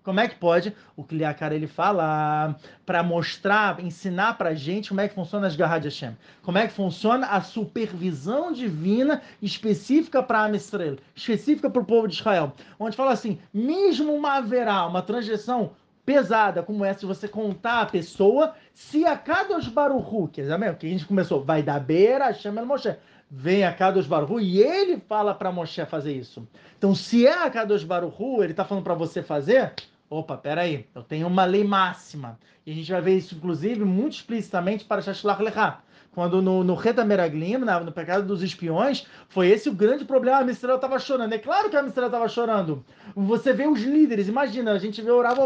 Como 0.03 0.19
é 0.19 0.27
que 0.27 0.35
pode? 0.35 0.75
O 0.95 1.03
Clia, 1.03 1.33
cara, 1.33 1.53
ele 1.53 1.67
fala 1.67 2.55
para 2.83 3.03
mostrar, 3.03 3.79
ensinar 3.79 4.37
pra 4.37 4.55
gente 4.55 4.89
como 4.89 5.01
é 5.01 5.07
que 5.07 5.13
funciona 5.13 5.45
as 5.45 5.55
garras 5.55 5.81
de 5.81 5.87
Hashem. 5.87 6.17
Como 6.41 6.57
é 6.57 6.67
que 6.67 6.73
funciona 6.73 7.27
a 7.27 7.41
supervisão 7.41 8.51
divina 8.51 9.21
específica 9.41 10.23
para 10.23 10.45
a 10.45 10.51
Israel, 10.51 10.97
específica 11.15 11.69
para 11.69 11.81
o 11.81 11.85
povo 11.85 12.07
de 12.07 12.15
Israel. 12.15 12.53
Onde 12.79 12.97
fala 12.97 13.11
assim: 13.11 13.39
mesmo 13.53 14.13
uma 14.13 14.37
haverá 14.37 14.87
uma 14.87 15.03
transgressão 15.03 15.71
pesada 16.09 16.63
como 16.63 16.83
essa 16.83 17.01
de 17.01 17.05
você 17.05 17.27
contar 17.27 17.81
a 17.81 17.85
pessoa, 17.85 18.55
se 18.73 19.05
a 19.05 19.15
Kadosh 19.15 19.67
Baruchu, 19.67 20.27
que, 20.27 20.41
é 20.41 20.73
que 20.73 20.87
a 20.87 20.89
gente 20.89 21.05
começou, 21.05 21.43
vai 21.43 21.61
da 21.61 21.79
beira, 21.79 22.35
El 22.43 22.65
Moshe, 22.65 22.95
vem 23.29 23.63
a 23.63 23.71
Kadosh 23.71 24.07
Baruchu 24.07 24.39
e 24.39 24.59
ele 24.59 24.99
fala 25.07 25.35
para 25.35 25.51
Moshe 25.51 25.85
fazer 25.85 26.13
isso. 26.13 26.47
Então, 26.79 26.95
se 26.95 27.27
é 27.27 27.43
a 27.43 27.49
Kadosh 27.51 27.83
Baruchu, 27.83 28.41
ele 28.41 28.53
está 28.53 28.65
falando 28.65 28.83
para 28.83 28.95
você 28.95 29.21
fazer, 29.21 29.71
opa, 30.09 30.35
peraí, 30.35 30.87
eu 30.95 31.03
tenho 31.03 31.27
uma 31.27 31.45
lei 31.45 31.63
máxima. 31.63 32.39
E 32.65 32.71
a 32.71 32.73
gente 32.73 32.91
vai 32.91 33.01
ver 33.01 33.15
isso, 33.15 33.35
inclusive, 33.35 33.85
muito 33.85 34.13
explicitamente 34.13 34.85
para 34.85 35.03
Shashlach 35.03 35.43
Lechá. 35.43 35.83
Quando 36.13 36.41
no, 36.41 36.63
no 36.63 36.73
Reta 36.73 37.05
Meraglim, 37.05 37.57
no 37.57 37.91
pecado 37.91 38.25
dos 38.25 38.41
espiões, 38.41 39.05
foi 39.29 39.47
esse 39.49 39.69
o 39.69 39.73
grande 39.73 40.05
problema. 40.05 40.39
A 40.39 40.43
Mistrel 40.43 40.75
estava 40.75 40.97
chorando. 40.97 41.33
É 41.33 41.37
claro 41.37 41.69
que 41.69 41.77
a 41.77 41.83
Mistrel 41.83 42.07
estava 42.07 42.27
chorando. 42.27 42.83
Você 43.15 43.53
vê 43.53 43.67
os 43.67 43.81
líderes, 43.81 44.27
imagina, 44.27 44.71
a 44.71 44.79
gente 44.79 45.01
vê 45.01 45.11
o 45.11 45.21
Rav 45.21 45.37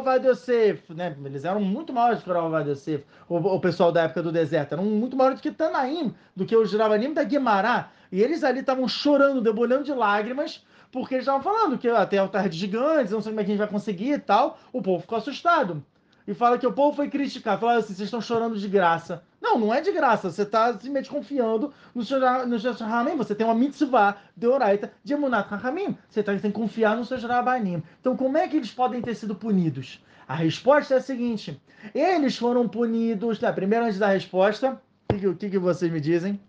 né? 0.89 1.15
Eles 1.25 1.43
eram 1.43 1.59
muito 1.59 1.91
maiores 1.91 2.23
que 2.23 2.29
o 2.29 2.33
Rav 2.33 2.65
o, 3.29 3.35
o, 3.35 3.59
pessoal 3.59 3.91
da 3.91 4.03
época 4.03 4.23
do 4.23 4.31
deserto. 4.31 4.73
Eram 4.73 4.85
muito 4.85 5.17
maiores 5.17 5.39
do 5.39 5.43
que 5.43 5.51
Tanaim, 5.51 6.15
do 6.35 6.45
que 6.45 6.55
os 6.55 6.73
Ravanim 6.73 7.13
da 7.13 7.23
Guimará. 7.23 7.91
E 8.11 8.21
eles 8.21 8.43
ali 8.43 8.61
estavam 8.61 8.87
chorando, 8.87 9.41
debulhando 9.41 9.83
de 9.83 9.93
lágrimas, 9.93 10.63
porque 10.91 11.15
eles 11.15 11.23
estavam 11.23 11.41
falando 11.41 11.77
que 11.77 11.89
até 11.89 12.21
o 12.21 12.29
tarde 12.29 12.57
gigantes, 12.57 13.11
não 13.11 13.21
sei 13.21 13.31
como 13.31 13.41
é 13.41 13.43
que 13.43 13.51
a 13.51 13.53
gente 13.53 13.59
vai 13.59 13.67
conseguir 13.67 14.13
e 14.13 14.19
tal. 14.19 14.59
O 14.71 14.81
povo 14.81 15.01
ficou 15.01 15.17
assustado 15.17 15.83
e 16.27 16.33
fala 16.33 16.57
que 16.57 16.67
o 16.67 16.71
povo 16.71 16.95
foi 16.95 17.09
criticar. 17.09 17.59
Fala 17.59 17.77
assim, 17.77 17.93
vocês 17.93 18.07
estão 18.07 18.21
chorando 18.21 18.57
de 18.57 18.67
graça. 18.67 19.23
Não, 19.43 19.59
não 19.59 19.73
é 19.73 19.81
de 19.81 19.91
graça. 19.91 20.31
Você 20.31 20.43
está 20.43 20.71
simplesmente 20.71 21.09
confiando 21.09 21.73
no 21.93 22.01
seu 22.01 22.17
Rahamim. 22.17 23.17
Você 23.17 23.35
tem 23.35 23.45
uma 23.45 23.53
mitzvah 23.53 24.15
de 24.37 24.47
oraita 24.47 24.93
de 25.03 25.11
Emunat 25.11 25.49
Rahamim. 25.49 25.97
Você 26.09 26.23
tem 26.23 26.39
que 26.39 26.51
confiar 26.51 26.95
no 26.95 27.03
seu 27.03 27.19
Rabanim. 27.19 27.83
Então, 27.99 28.15
como 28.15 28.37
é 28.37 28.47
que 28.47 28.55
eles 28.55 28.71
podem 28.71 29.01
ter 29.01 29.13
sido 29.15 29.35
punidos? 29.35 30.01
A 30.25 30.33
resposta 30.33 30.93
é 30.93 30.97
a 30.97 31.01
seguinte. 31.01 31.61
Eles 31.93 32.37
foram 32.37 32.69
punidos... 32.69 33.41
Né, 33.41 33.51
primeiro, 33.51 33.83
antes 33.83 33.99
da 33.99 34.07
resposta, 34.07 34.81
o 35.11 35.13
que, 35.13 35.35
que, 35.35 35.49
que 35.49 35.59
vocês 35.59 35.91
me 35.91 35.99
dizem? 35.99 36.39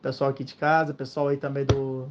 Pessoal 0.00 0.30
aqui 0.30 0.42
de 0.42 0.54
casa, 0.54 0.94
pessoal 0.94 1.28
aí 1.28 1.36
também 1.36 1.66
do 1.66 2.10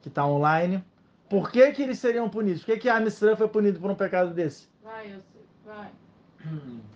que 0.00 0.08
está 0.08 0.24
online. 0.24 0.84
Por 1.28 1.50
que, 1.50 1.72
que 1.72 1.82
eles 1.82 1.98
seriam 1.98 2.30
punidos? 2.30 2.62
Por 2.62 2.74
que, 2.74 2.82
que 2.82 2.88
a 2.88 2.98
Amisran 2.98 3.34
foi 3.34 3.48
punido 3.48 3.80
por 3.80 3.90
um 3.90 3.96
pecado 3.96 4.32
desse? 4.32 4.68
Vai, 4.84 5.06
eu 5.06 5.20
sei. 5.32 5.42
Vai. 5.66 5.90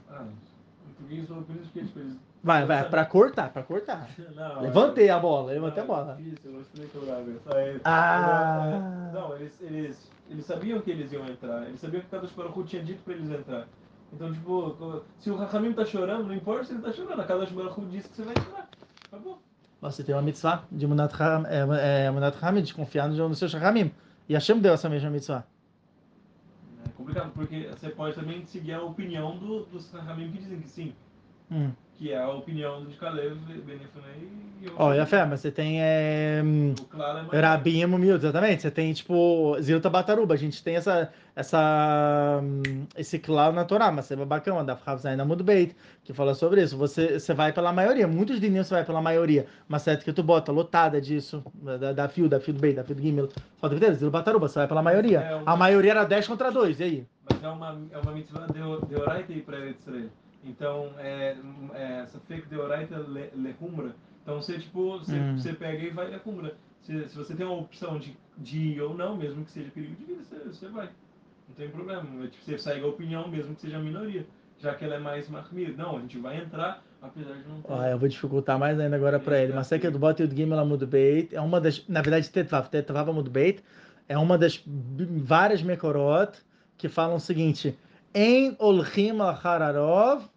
ah, 0.09 0.25
por 1.21 1.57
isso 1.57 1.71
que 1.73 1.79
eles 1.81 2.17
Vai, 2.43 2.67
vai, 2.67 2.89
pra 2.89 3.05
cortar, 3.05 3.53
pra 3.53 3.63
cortar. 3.63 4.09
Não, 4.35 4.63
levantei 4.63 5.09
a 5.09 5.19
bola, 5.19 5.53
levantei 5.53 5.83
a 5.83 5.87
bola. 5.87 6.17
Difícil, 6.17 6.51
eu 6.51 6.53
não 6.53 6.61
expliquei 6.61 7.01
o 7.01 7.81
Ah! 7.85 9.11
Não, 9.13 9.37
eles, 9.37 9.61
eles, 9.61 10.11
eles 10.29 10.45
sabiam 10.45 10.81
que 10.81 10.91
eles 10.91 11.13
iam 11.13 11.25
entrar. 11.27 11.69
Eles 11.69 11.81
sabiam 11.81 12.03
que 12.03 12.09
cada 12.09 12.27
Baruch 12.27 12.65
tinha 12.65 12.83
dito 12.83 13.01
pra 13.05 13.15
eles 13.15 13.31
entrar. 13.31 13.69
Então, 14.13 14.33
tipo, 14.33 15.05
se 15.21 15.31
o 15.31 15.37
Rahamim 15.37 15.73
tá 15.73 15.85
chorando, 15.85 16.25
não 16.25 16.35
importa 16.35 16.65
se 16.65 16.73
ele 16.73 16.83
tá 16.83 16.93
chorando, 16.93 17.21
a 17.21 17.25
cada 17.25 17.47
Baruch 17.47 17.81
disse 17.87 18.09
que 18.09 18.17
você 18.17 18.23
vai 18.23 18.35
entrar. 18.37 18.69
Acabou. 19.07 19.41
Você 19.81 20.05
tem 20.05 20.15
uma 20.15 20.23
mitzvah 20.23 20.65
de 20.71 20.87
Munat 20.87 21.13
Hamid, 21.15 21.49
é, 21.49 22.07
é, 22.07 22.63
de 22.63 22.75
confiar 22.75 23.09
no 23.09 23.35
seu 23.35 23.49
Rahamim. 23.49 23.93
E 24.29 24.35
Hashem 24.35 24.59
deu 24.59 24.75
essa 24.75 24.89
mesma 24.89 25.11
mitzvah. 25.11 25.45
Complicado, 26.97 27.33
porque 27.33 27.69
você 27.69 27.89
pode 27.91 28.15
também 28.15 28.45
seguir 28.47 28.73
a 28.75 28.83
opinião 28.83 29.39
do, 29.39 29.65
dos 29.67 29.91
Rahamim 29.91 30.31
que 30.31 30.39
dizem 30.39 30.61
que 30.61 30.69
sim. 30.69 30.95
Hum. 31.53 31.71
Que 31.99 32.11
é 32.11 32.19
a 32.21 32.29
opinião 32.31 32.85
de 32.85 32.97
Caleb, 32.97 33.37
Benefunei 33.37 34.29
e 34.61 34.67
eu. 34.67 34.73
Ó, 34.77 34.89
oh, 34.89 34.95
e 34.95 34.99
a 34.99 35.07
fé, 35.07 35.25
mas 35.25 35.41
você 35.41 35.53
tem. 35.53 35.81
É, 35.81 36.43
é 37.31 37.41
Rabim 37.41 37.87
Mumil, 37.87 38.17
exatamente. 38.17 38.63
Você 38.63 38.71
tem, 38.73 38.93
tipo, 38.93 39.57
Zilta 39.61 39.89
Bataruba. 39.89 40.35
A 40.35 40.37
gente 40.37 40.65
tem 40.65 40.75
essa, 40.75 41.13
essa, 41.37 42.41
esse 42.97 43.19
claro 43.21 43.55
na 43.55 43.65
Torá, 43.65 43.93
mas 43.93 44.07
você 44.07 44.15
é 44.15 44.25
bacana, 44.25 44.65
da 44.65 44.75
Fravzaina 44.75 45.25
Mudbeit, 45.25 45.77
que 46.03 46.13
fala 46.13 46.35
sobre 46.35 46.63
isso. 46.63 46.77
Você, 46.77 47.21
você 47.21 47.35
vai 47.35 47.53
pela 47.53 47.73
maioria. 47.73 48.09
Muitos 48.09 48.41
de 48.41 48.49
você 48.51 48.75
vai 48.75 48.85
pela 48.85 49.01
maioria. 49.01 49.47
Mas 49.69 49.83
certo 49.83 50.03
que 50.03 50.13
tu 50.13 50.25
bota 50.25 50.51
lotada 50.51 51.01
disso, 51.01 51.45
da, 51.55 51.93
da 51.93 52.09
fio, 52.09 52.29
da 52.29 52.41
fio 52.41 52.55
do 52.55 52.61
Beit, 52.61 52.75
da 52.75 52.83
fio 52.83 52.97
do 52.97 53.03
Gimel. 53.03 53.29
Só 53.61 53.69
tem 53.69 53.79
Zilta 53.79 54.11
Bataruba, 54.11 54.49
você 54.49 54.59
vai 54.59 54.67
pela 54.67 54.83
maioria. 54.83 55.21
É 55.21 55.35
uma... 55.37 55.53
A 55.53 55.57
maioria 55.57 55.93
era 55.93 56.05
10 56.05 56.27
contra 56.27 56.51
2, 56.51 56.81
e 56.81 56.83
aí? 56.83 57.07
Mas 57.31 57.45
é 57.45 57.49
uma, 57.49 57.81
é 57.93 57.99
uma 57.99 58.13
mitzvah 58.13 58.47
de, 58.47 58.89
de 58.89 58.97
Oraita 58.97 59.33
para 59.47 59.69
Israel. 59.69 60.09
Então, 60.45 60.91
é, 60.99 61.37
é, 61.75 62.01
essa 62.01 62.19
fake 62.21 62.49
de 62.49 62.57
oraita 62.57 62.97
lehumra. 63.35 63.95
Então, 64.23 64.41
você, 64.41 64.59
tipo, 64.59 64.99
você, 64.99 65.17
hum. 65.17 65.37
você 65.37 65.53
pega 65.53 65.85
e 65.85 65.91
vai 65.91 66.09
lehumra. 66.09 66.55
Se, 66.83 67.09
se 67.09 67.17
você 67.17 67.35
tem 67.35 67.47
uma 67.47 67.59
opção 67.59 67.99
de, 67.99 68.17
de 68.37 68.59
ir 68.59 68.81
ou 68.81 68.97
não, 68.97 69.17
mesmo 69.17 69.45
que 69.45 69.53
seja 69.53 69.71
perigo 69.71 69.95
de 69.95 70.05
vida, 70.05 70.23
você, 70.23 70.37
você 70.39 70.69
vai. 70.69 70.89
Não 71.49 71.55
tem 71.57 71.69
problema. 71.69 72.03
É, 72.25 72.27
tipo, 72.29 72.45
você 72.45 72.59
segue 72.59 72.85
a 72.85 72.89
opinião, 72.89 73.29
mesmo 73.29 73.55
que 73.55 73.61
seja 73.61 73.77
a 73.77 73.81
minoria. 73.81 74.27
Já 74.59 74.75
que 74.75 74.85
ela 74.85 74.95
é 74.95 74.99
mais 74.99 75.29
marmira. 75.29 75.73
Não, 75.77 75.97
a 75.97 76.01
gente 76.01 76.19
vai 76.19 76.39
entrar, 76.39 76.83
apesar 77.01 77.35
de 77.35 77.49
não 77.49 77.61
ter. 77.63 77.73
Ah, 77.73 77.91
eu 77.91 77.99
vou 77.99 78.09
dificultar 78.09 78.59
mais 78.59 78.79
ainda 78.79 78.95
agora 78.95 79.19
para 79.19 79.41
ele. 79.41 79.53
Mas 79.53 79.71
é 79.73 79.79
que 79.79 79.91
do 79.91 79.99
bota 79.99 80.23
o 80.23 80.29
game 80.29 80.53
ela 80.53 80.65
muda 80.65 80.87
bait. 80.87 81.35
É 81.35 81.41
uma 81.41 81.61
das. 81.61 81.87
Na 81.89 82.01
verdade, 82.01 82.31
Tetvav. 82.31 82.69
Tetvav 82.69 83.13
muda 83.13 83.29
bait. 83.29 83.63
É 84.09 84.17
uma 84.17 84.39
das 84.39 84.63
várias 85.25 85.63
Mekorot 85.63 86.39
que 86.79 86.89
falam 86.89 87.17
o 87.17 87.21
seguinte. 87.21 87.77
Em 88.15 88.55
Olchim 88.59 89.21
al-Hararov 89.21 90.29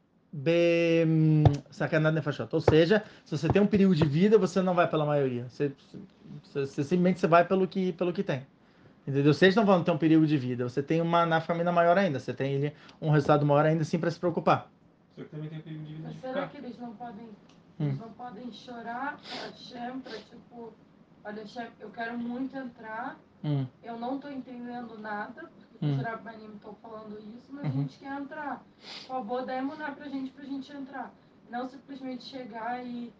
sacanagem 1.70 2.16
nefashot. 2.16 2.50
Ou 2.54 2.62
seja, 2.62 3.04
se 3.24 3.38
você 3.38 3.48
tem 3.48 3.62
um 3.62 3.68
período 3.68 3.96
de 3.96 4.06
vida, 4.06 4.38
você 4.38 4.62
não 4.62 4.74
vai 4.74 4.88
pela 4.90 5.06
maioria. 5.06 5.48
Você, 5.48 5.72
você, 6.44 6.66
você 6.66 6.84
simplesmente 6.84 7.20
você 7.20 7.28
vai 7.28 7.46
pelo 7.46 7.68
que, 7.68 7.94
pelo 7.94 8.12
que 8.12 8.24
tem. 8.24 8.46
Entendeu? 9.08 9.34
Vocês 9.34 9.56
não 9.56 9.66
vão 9.66 9.84
ter 9.84 9.92
um 9.92 9.98
período 9.98 10.26
de 10.26 10.38
vida. 10.38 10.68
Você 10.68 10.82
tem 10.82 11.00
uma 11.00 11.26
na 11.26 11.40
família 11.40 11.72
maior 11.72 11.98
ainda. 11.98 12.20
Você 12.20 12.34
tem 12.34 12.74
um 13.00 13.12
resultado 13.12 13.46
maior 13.46 13.66
ainda, 13.66 13.84
sim, 13.84 14.00
para 14.00 14.10
se 14.10 14.20
preocupar. 14.20 14.70
Você 15.16 15.26
também 15.26 15.50
tem 15.50 15.60
período 15.62 15.86
de 15.86 15.94
vida. 15.94 16.10
Mas 16.10 16.22
será 16.22 16.48
que 16.48 16.58
eles 16.58 16.78
não 16.80 16.94
podem, 16.96 17.26
hum. 17.80 17.88
eles 17.88 18.00
não 18.00 18.12
podem 18.14 18.52
chorar 18.52 19.18
para 19.18 19.50
Hashem, 19.50 20.00
para 20.00 20.18
tipo, 20.18 20.74
olha, 21.24 21.42
Hashem, 21.42 21.68
eu 21.80 21.90
quero 21.92 22.18
muito 22.18 22.58
entrar, 22.58 23.18
hum. 23.46 23.66
eu 23.84 23.98
não 24.00 24.16
estou 24.16 24.32
entendendo 24.32 24.98
nada, 25.00 25.50
hum. 25.82 25.96
os 25.96 26.02
Rabanim 26.02 26.56
estão 26.56 26.76
falando 26.82 27.18
isso, 27.20 27.48
mas 27.50 27.66
uhum. 27.66 27.70
a 27.70 27.74
gente 27.74 28.00
quer 28.00 28.20
entrar. 28.20 28.64
Por 29.02 29.08
favor, 29.08 29.46
dá 29.46 29.56
emuná 29.56 29.92
pra 29.92 30.10
gente, 30.10 30.32
pra 30.32 30.44
gente 30.44 30.72
entrar. 30.76 31.14
Não 31.50 31.70
simplesmente 31.70 32.26
chegar 32.26 32.84
e 32.84 33.14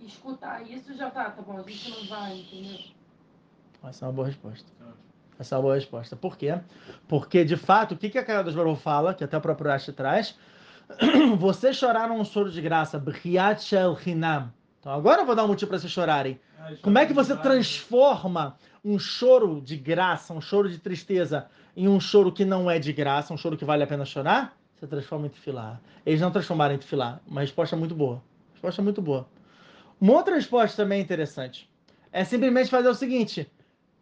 escutar 0.00 0.62
isso 0.62 0.94
já 0.94 1.10
tá, 1.10 1.30
tá 1.30 1.42
bom, 1.42 1.58
a 1.58 1.62
gente 1.62 1.90
não 1.90 2.06
vai, 2.08 2.38
entendeu? 2.40 2.78
Essa 3.82 4.04
é 4.04 4.08
uma 4.08 4.14
boa 4.14 4.26
resposta. 4.26 4.70
Essa 5.38 5.54
é 5.54 5.56
uma 5.56 5.62
boa 5.62 5.74
resposta. 5.74 6.16
Por 6.16 6.36
quê? 6.36 6.58
Porque, 7.08 7.44
de 7.44 7.56
fato, 7.56 7.92
o 7.92 7.96
que, 7.96 8.08
que 8.08 8.18
a 8.18 8.24
cara 8.24 8.44
dos 8.44 8.54
Baruch 8.54 8.80
fala, 8.80 9.14
que 9.14 9.24
até 9.24 9.36
o 9.36 9.40
próprio 9.40 9.70
Rashi 9.70 9.92
traz, 9.92 10.38
vocês 11.38 11.76
choraram 11.76 12.18
um 12.18 12.24
choro 12.24 12.50
de 12.50 12.60
graça, 12.60 12.98
Briat 12.98 13.62
Shel 13.62 13.98
Hinam. 14.06 14.52
Então 14.80 14.92
agora 14.92 15.22
eu 15.22 15.26
vou 15.26 15.34
dar 15.34 15.44
um 15.44 15.48
motivo 15.48 15.70
para 15.70 15.78
vocês 15.78 15.92
chorarem. 15.92 16.38
Como 16.82 16.98
é 16.98 17.06
que 17.06 17.12
você 17.12 17.36
transforma 17.36 18.56
um 18.84 18.98
choro 18.98 19.60
de 19.60 19.76
graça, 19.76 20.32
um 20.32 20.40
choro 20.40 20.68
de 20.68 20.78
tristeza, 20.78 21.46
em 21.76 21.88
um 21.88 21.98
choro 21.98 22.30
que 22.30 22.44
não 22.44 22.70
é 22.70 22.78
de 22.78 22.92
graça, 22.92 23.32
um 23.32 23.36
choro 23.36 23.56
que 23.56 23.64
vale 23.64 23.82
a 23.82 23.86
pena 23.86 24.04
chorar, 24.04 24.56
você 24.74 24.86
transforma 24.86 25.26
em 25.26 25.30
tefilá. 25.30 25.80
Eles 26.04 26.20
não 26.20 26.30
transformaram 26.30 26.74
em 26.74 26.78
tefilá. 26.78 27.20
Uma 27.26 27.40
resposta 27.40 27.76
muito 27.76 27.94
boa. 27.94 28.22
Resposta 28.52 28.82
muito 28.82 29.00
boa. 29.00 29.28
Uma 30.00 30.14
outra 30.14 30.34
resposta 30.34 30.82
também 30.82 31.00
interessante 31.00 31.68
é 32.12 32.24
simplesmente 32.24 32.70
fazer 32.70 32.88
o 32.88 32.94
seguinte: 32.94 33.50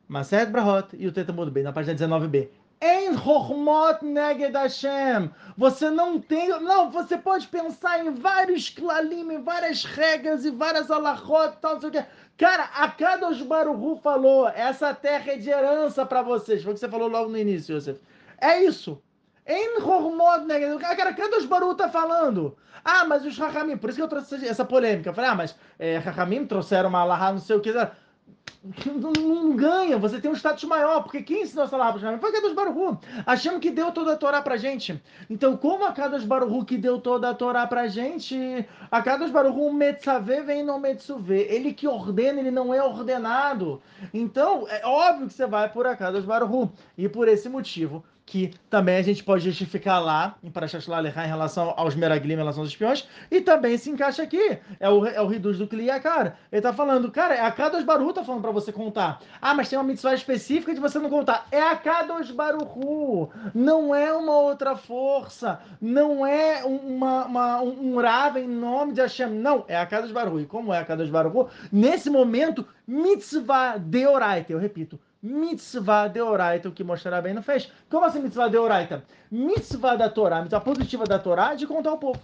Maset 0.09 0.51
Brahot 0.51 0.97
e 0.99 1.07
o 1.07 1.13
Teta 1.13 1.33
bem, 1.33 1.63
na 1.63 1.73
página 1.73 1.95
19b. 1.95 2.49
Em 2.85 3.15
Hormot 3.15 4.05
Neged 4.05 4.57
Hashem. 4.57 5.31
Você 5.57 5.89
não 5.89 6.19
tem. 6.19 6.49
Não, 6.49 6.91
você 6.91 7.17
pode 7.17 7.47
pensar 7.47 8.05
em 8.05 8.11
vários 8.11 8.71
klalim, 8.71 9.33
em 9.33 9.41
várias 9.41 9.85
regras 9.85 10.45
e 10.45 10.51
várias 10.51 10.91
alahot, 10.91 11.59
tal, 11.61 11.75
não 11.75 11.81
sei 11.81 11.91
o 11.91 11.93
que. 11.93 12.05
Cara, 12.37 12.65
a 12.75 12.89
Kadosh 12.89 13.43
Baruhu 13.43 14.01
falou: 14.03 14.49
essa 14.49 14.93
terra 14.93 15.35
é 15.35 15.37
de 15.37 15.49
herança 15.49 16.05
para 16.05 16.23
vocês. 16.23 16.65
Foi 16.65 16.73
o 16.73 16.75
que 16.75 16.81
você 16.81 16.89
falou 16.89 17.07
logo 17.07 17.31
no 17.31 17.39
início, 17.39 17.77
Yosef. 17.77 18.01
É 18.41 18.65
isso. 18.65 19.01
Em 19.47 19.81
Hormot 19.81 20.45
Neged. 20.45 20.77
Cara, 20.81 21.15
Kadosh 21.15 21.47
Baruhu 21.47 21.77
tá 21.77 21.89
falando. 21.89 22.57
Ah, 22.85 23.05
mas 23.05 23.25
os 23.25 23.39
Rahamim, 23.39 23.77
por 23.77 23.91
isso 23.91 23.97
que 23.99 24.03
eu 24.03 24.09
trouxe 24.09 24.45
essa 24.45 24.65
polêmica. 24.65 25.11
Eu 25.11 25.15
falei, 25.15 25.31
ah, 25.31 25.35
mas 25.37 25.55
é, 25.79 25.99
Rahamim 25.99 26.47
trouxeram 26.47 26.89
uma 26.89 27.03
alahá, 27.03 27.31
não 27.31 27.39
sei 27.39 27.55
o 27.55 27.61
que 27.61 27.73
não, 28.63 29.57
ganha, 29.57 29.99
você 29.99 30.21
tem 30.21 30.31
um 30.31 30.37
status 30.37 30.63
maior, 30.65 31.03
porque 31.03 31.21
quem 31.21 31.43
ensinou 31.43 31.65
essa 31.65 31.77
palavra 31.77 32.01
para 32.01 32.19
Foi 32.19 32.31
Kadosh 32.31 32.53
Baruhu. 32.53 32.97
Achamos 33.27 33.61
que 33.61 33.71
deu 33.73 33.91
toda 33.91 34.13
a 34.13 34.17
Torá 34.17 34.41
pra 34.41 34.57
gente. 34.57 35.03
Então, 35.29 35.57
como 35.57 35.85
a 35.85 35.91
Kadosh 35.91 36.25
Baruhu 36.25 36.65
que 36.65 36.79
deu 36.79 37.01
toda 37.01 37.31
a 37.31 37.35
Torá 37.35 37.67
pra 37.67 37.89
gente, 37.89 38.37
a 38.89 39.03
Kadosh 39.03 39.33
Baruhu 39.33 39.73
Metzavê 39.73 40.43
vem 40.43 40.63
no 40.63 40.79
Metzuvê. 40.79 41.49
Ele 41.51 41.75
que 41.75 41.89
ordena, 41.89 42.39
ele 42.39 42.53
não 42.53 42.73
é 42.73 42.81
ordenado. 42.81 43.83
Então, 44.15 44.69
é 44.69 44.87
óbvio 44.87 45.27
que 45.27 45.35
você 45.35 45.47
vai 45.47 45.69
por 45.69 45.85
a 45.85 45.97
Kadosh 45.97 46.25
Baruhu. 46.25 46.73
E 46.97 47.09
por 47.09 47.27
esse 47.27 47.49
motivo, 47.49 48.05
que 48.33 48.51
também 48.71 48.97
a 48.97 49.03
gente 49.03 49.23
pode 49.23 49.45
justificar 49.45 50.03
lá 50.03 50.37
em 50.43 50.51
Parashat 50.51 50.89
Lalecha 50.89 51.23
em 51.23 51.29
relação 51.29 51.75
aos 51.77 51.95
Meraglim, 51.95 52.33
em 52.33 52.37
relação 52.39 52.63
aos 52.63 52.71
espiões, 52.71 53.07
e 53.31 53.43
também 53.43 53.77
se 53.77 53.91
encaixa 53.91 54.23
aqui. 54.23 54.59
É 54.81 54.89
o, 54.89 55.05
é 55.05 55.21
o 55.21 55.27
Riduz 55.27 55.59
do 55.59 55.67
Kliakar. 55.67 56.39
Ele 56.51 56.63
tá 56.63 56.73
falando, 56.73 57.11
cara, 57.11 57.35
é 57.35 57.43
a 57.43 57.53
Kadosh 57.53 57.85
Baruch 57.85 58.15
tá 58.15 58.25
falando 58.25 58.41
para 58.41 58.51
você 58.51 58.73
contar. 58.73 59.21
Ah, 59.39 59.53
mas 59.53 59.69
tem 59.69 59.79
uma 59.79 59.85
mitzvah 59.85 60.15
específica 60.15 60.73
de 60.73 60.81
você 60.81 60.99
não 60.99 61.11
contar. 61.11 61.47
É 61.51 61.61
a 61.61 61.77
Kadosh 61.77 62.31
Baruchu. 62.31 63.29
Não 63.55 63.95
é 63.95 64.11
uma 64.15 64.39
outra 64.39 64.77
força. 64.77 65.61
Não 65.79 66.27
é 66.27 66.65
uma, 66.65 67.27
uma, 67.27 67.61
um 67.61 68.01
Rav 68.01 68.39
em 68.39 68.49
nome 68.49 68.95
de 68.95 69.03
Hashem. 69.03 69.29
Não, 69.29 69.67
é 69.69 69.77
a 69.77 69.85
Kadosh 69.85 70.11
Baruchu. 70.11 70.41
E 70.41 70.47
como 70.47 70.73
é 70.73 70.79
a 70.79 70.87
Kadosh 70.87 71.11
Baruchu? 71.11 71.51
Nesse 71.71 72.09
momento, 72.09 72.67
mitzvah 72.87 73.77
deoraita. 73.77 74.55
Eu 74.55 74.59
repito, 74.59 74.99
mitzvah 75.23 76.09
de 76.09 76.21
oraita, 76.21 76.69
o 76.69 76.73
que 76.73 76.83
mostrará 76.83 77.23
bem 77.23 77.33
não 77.33 77.43
fez. 77.43 77.71
Como 77.89 78.05
assim 78.05 78.21
mitzvah 78.21 78.49
de 78.49 78.57
oraita? 78.57 79.05
Mitzvah 79.31 79.97
da 79.97 80.09
Torá, 80.09 80.41
mitzvah 80.43 80.61
positiva 80.61 81.05
da 81.05 81.19
Torá 81.19 81.53
é 81.53 81.57
de 81.57 81.67
contar 81.67 81.91
ao 81.91 81.99
povo. 81.99 82.21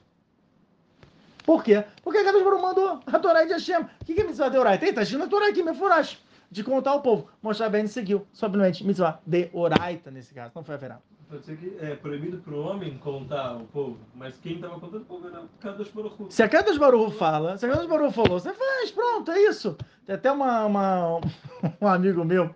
Por 1.44 1.62
quê? 1.62 1.84
Porque 2.02 2.18
a 2.18 2.24
Kadosh 2.24 2.42
Baruch 2.42 2.61
mandou 2.62 3.00
a 3.06 3.18
Torá 3.18 3.44
de 3.44 3.52
Hashem. 3.52 3.80
O 4.02 4.04
que 4.04 4.20
é 4.20 4.24
mitzvah 4.24 4.48
de 4.48 4.58
oraita? 4.58 4.84
Está 4.84 5.02
escrito 5.02 5.20
na 5.20 5.28
Torá 5.28 5.48
aqui, 5.48 5.62
Mefurash. 5.62 6.18
De 6.50 6.64
contar 6.64 6.90
ao 6.90 7.00
povo. 7.00 7.30
Mostrar 7.42 7.68
bem 7.68 7.87
seguiu. 7.87 8.26
Simplesmente 8.32 8.84
mitzvah 8.84 9.20
de 9.26 9.48
oraita 9.52 10.11
nesse 10.11 10.34
caso. 10.34 10.52
Não 10.54 10.64
foi 10.64 10.74
a 10.74 10.78
verá. 10.78 10.98
Pode 11.28 11.44
ser 11.44 11.58
que 11.58 11.76
é 11.80 11.94
proibido 11.94 12.38
para 12.38 12.54
o 12.54 12.62
homem 12.62 12.96
contar 12.96 13.54
o 13.56 13.66
povo, 13.66 13.98
mas 14.14 14.38
quem 14.38 14.54
estava 14.54 14.80
contando 14.80 15.02
o 15.02 15.04
povo 15.04 15.28
era 15.28 15.42
Kadosh 15.61 15.90
Baruch 15.90 16.16
Se 16.30 16.42
a 16.42 16.48
Kadosh 16.48 16.78
Baruch 16.78 17.18
fala, 17.18 17.58
se 17.58 17.66
a 17.66 17.68
Kadosh 17.68 17.87
Baruch 17.87 18.14
falou, 18.14 18.40
você 18.40 18.54
faz, 18.54 18.90
pronto, 18.90 19.30
é 19.30 19.38
isso. 19.42 19.76
Tem 20.06 20.14
até 20.14 20.32
uma, 20.32 20.64
uma 20.64 21.20
um 21.82 21.87
amigo 21.87 22.24
meu, 22.24 22.54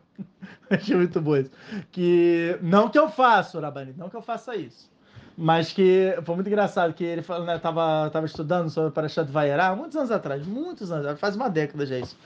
achei 0.77 0.97
muito 0.97 1.21
bom 1.21 1.37
isso, 1.37 1.51
que 1.91 2.59
não 2.63 2.89
que 2.89 2.99
eu 2.99 3.09
faça, 3.09 3.61
Rabani, 3.61 3.95
não 3.97 4.09
que 4.09 4.17
eu 4.17 4.23
faça 4.23 4.57
isso, 4.57 4.91
mas 5.37 5.73
que 5.73 6.15
foi 6.25 6.35
muito 6.35 6.47
engraçado 6.47 6.95
que 6.95 7.05
ele 7.05 7.23
falou, 7.23 7.47
né, 7.47 7.59
tava, 7.59 8.11
tava 8.11 8.27
estudando 8.27 8.71
sobre 8.71 8.91
o 8.91 8.93
Parashat 8.93 9.31
Vayera, 9.31 9.75
muitos 9.75 9.97
anos 9.97 10.11
atrás, 10.11 10.47
muitos 10.47 10.91
anos, 10.91 11.19
faz 11.19 11.37
uma 11.37 11.49
década 11.49 11.87
já 11.87 11.99
isso. 11.99 12.17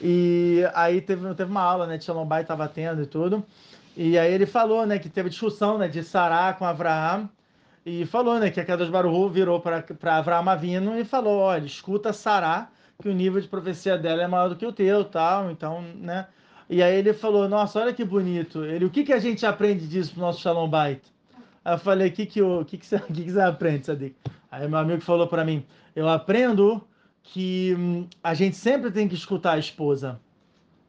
E 0.00 0.62
aí 0.74 1.00
teve, 1.00 1.34
teve 1.34 1.50
uma 1.50 1.62
aula, 1.62 1.86
né, 1.86 1.98
de 1.98 2.04
Shalom 2.04 2.28
tava 2.46 2.68
tendo 2.68 3.02
e 3.02 3.06
tudo, 3.06 3.44
e 3.96 4.18
aí 4.18 4.32
ele 4.32 4.46
falou, 4.46 4.86
né, 4.86 4.98
que 4.98 5.08
teve 5.08 5.28
discussão, 5.28 5.78
né, 5.78 5.88
de 5.88 6.02
Sará 6.02 6.52
com 6.54 6.64
Abraão, 6.64 7.28
e 7.84 8.04
falou, 8.06 8.38
né, 8.38 8.50
que 8.50 8.60
a 8.60 8.64
Kadosh 8.64 8.90
Baruch 8.90 9.32
virou 9.32 9.60
para 9.60 10.18
Abraão 10.18 10.48
Avino 10.48 10.98
e 10.98 11.04
falou, 11.04 11.38
olha, 11.38 11.64
escuta 11.64 12.12
Sará, 12.12 12.68
que 13.00 13.08
o 13.08 13.14
nível 13.14 13.40
de 13.40 13.48
profecia 13.48 13.96
dela 13.96 14.22
é 14.22 14.26
maior 14.26 14.48
do 14.48 14.56
que 14.56 14.66
o 14.66 14.72
teu, 14.72 15.04
tal, 15.04 15.50
então, 15.50 15.82
né? 15.82 16.26
E 16.70 16.84
aí 16.84 16.94
ele 16.94 17.12
falou, 17.12 17.48
nossa, 17.48 17.80
olha 17.80 17.92
que 17.92 18.04
bonito. 18.04 18.64
Ele, 18.64 18.84
o 18.84 18.90
que 18.90 19.02
que 19.02 19.12
a 19.12 19.18
gente 19.18 19.44
aprende 19.44 19.88
disso 19.88 20.12
pro 20.12 20.20
nosso 20.20 20.40
Shalom 20.40 20.68
Bait? 20.68 21.02
Aí 21.64 21.74
eu 21.74 21.78
falei, 21.78 22.08
o 22.08 22.12
que 22.12 22.24
que, 22.24 22.40
o 22.40 22.64
que, 22.64 22.78
que, 22.78 22.86
você, 22.86 23.00
que 23.12 23.24
que 23.24 23.32
você 23.32 23.40
aprende, 23.40 23.86
Sadik? 23.86 24.14
Aí 24.48 24.68
meu 24.68 24.78
amigo 24.78 25.00
falou 25.00 25.26
para 25.26 25.44
mim, 25.44 25.66
eu 25.96 26.08
aprendo 26.08 26.80
que 27.24 27.74
hum, 27.76 28.06
a 28.22 28.34
gente 28.34 28.56
sempre 28.56 28.88
tem 28.92 29.08
que 29.08 29.16
escutar 29.16 29.54
a 29.54 29.58
esposa. 29.58 30.20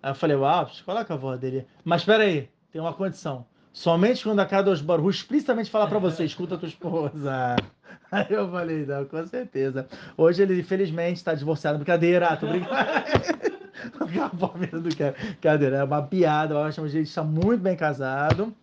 Aí 0.04 0.12
eu 0.12 0.16
falei, 0.16 0.38
uau, 0.38 0.70
coloca 0.86 1.16
a 1.16 1.18
voz 1.18 1.40
dele. 1.40 1.66
Mas 1.84 2.02
espera 2.02 2.26
aí, 2.26 2.48
tem 2.72 2.80
uma 2.80 2.94
condição. 2.94 3.44
Somente 3.74 4.24
quando 4.24 4.40
a 4.40 4.46
Kadosh 4.46 4.82
Baruch 4.82 5.10
explicitamente 5.18 5.72
falar 5.72 5.88
para 5.88 5.98
você, 5.98 6.24
escuta 6.24 6.56
a 6.56 6.58
tua 6.60 6.68
esposa. 6.68 7.56
Aí 8.12 8.28
eu 8.30 8.52
falei, 8.52 8.86
não, 8.86 9.06
com 9.06 9.26
certeza. 9.26 9.88
Hoje 10.18 10.44
ele, 10.44 10.60
infelizmente, 10.60 11.18
está 11.18 11.34
divorciado. 11.34 11.78
Brincadeira, 11.78 12.36
tô 12.36 12.48
brincando. 12.48 12.76
Acabou 14.00 14.52
a 14.54 14.58
vida 14.58 14.80
do 14.80 14.90
Cadeira. 15.42 15.78
É 15.78 15.84
uma 15.84 16.04
piada, 16.04 16.56
eu 16.56 16.62
acho 16.62 16.82
que 16.82 16.88
ele 16.88 17.00
está 17.02 17.24
muito 17.24 17.62
bem 17.62 17.76
casado. 17.76 18.54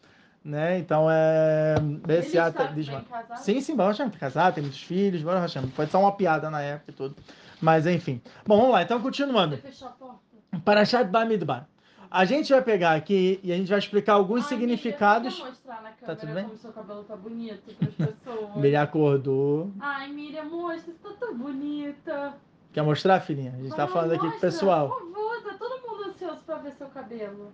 Né? 0.44 0.78
Então 0.78 1.08
é. 1.10 1.74
Esse 2.08 2.40
bem 2.40 3.04
casado? 3.04 3.38
Sim, 3.38 3.60
sim, 3.60 3.76
Baruch 3.76 3.98
Hashem, 3.98 4.18
casado, 4.18 4.54
tem 4.54 4.62
muitos 4.62 4.82
filhos, 4.82 5.20
Baruch 5.22 5.42
Hashem. 5.42 5.68
Foi 5.70 5.86
só 5.86 6.00
uma 6.00 6.12
piada 6.12 6.48
na 6.48 6.62
época 6.62 6.90
e 6.90 6.94
tudo. 6.94 7.16
Mas 7.60 7.86
enfim. 7.86 8.22
Bom, 8.46 8.56
vamos 8.56 8.72
lá, 8.72 8.82
então 8.82 9.00
continuando. 9.00 9.56
Você 9.56 9.62
fechou 9.62 9.88
a 9.88 9.90
porta? 9.90 10.20
Parashat 10.64 11.10
Bamidbar. 11.10 11.68
A 12.10 12.24
gente 12.24 12.50
vai 12.50 12.62
pegar 12.62 12.94
aqui 12.94 13.38
e 13.42 13.52
a 13.52 13.56
gente 13.56 13.68
vai 13.68 13.78
explicar 13.78 14.14
alguns 14.14 14.44
Ai, 14.44 14.48
significados. 14.48 15.34
Miriam, 15.34 15.50
mostrar 15.50 15.82
na 15.82 15.90
câmera 15.90 16.06
tá 16.06 16.16
tudo 16.16 16.32
bem? 16.32 16.44
como 16.44 16.56
seu 16.56 16.72
cabelo 16.72 17.04
tá 17.04 17.16
bonito 17.16 17.74
para 17.74 17.88
as 17.88 17.94
pessoas. 17.94 18.56
Miriam 18.56 18.82
acordou. 18.82 19.70
Ai, 19.78 20.08
Miriam, 20.08 20.44
mostra, 20.46 20.90
você 20.90 20.92
tá 20.92 21.10
tão 21.20 21.36
bonita. 21.36 22.34
Quer 22.72 22.82
mostrar, 22.82 23.20
filhinha? 23.20 23.52
A 23.52 23.56
gente 23.56 23.68
Vai, 23.70 23.78
tá 23.78 23.88
falando 23.88 24.10
mostra, 24.10 24.28
aqui 24.28 24.38
pro 24.38 24.40
pessoal. 24.40 24.88
Por 24.88 25.12
favor, 25.12 25.42
tá 25.42 25.54
todo 25.58 25.88
mundo 25.88 26.10
ansioso 26.10 26.40
para 26.44 26.56
ver 26.56 26.72
seu 26.72 26.88
cabelo. 26.88 27.52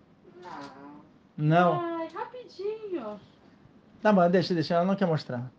Não. 1.36 1.80
Ai, 1.80 2.08
rapidinho. 2.08 3.20
Tá 4.02 4.12
bom, 4.12 4.28
deixa, 4.28 4.52
deixa, 4.54 4.74
ela 4.74 4.84
não 4.84 4.96
quer 4.96 5.06
mostrar. 5.06 5.50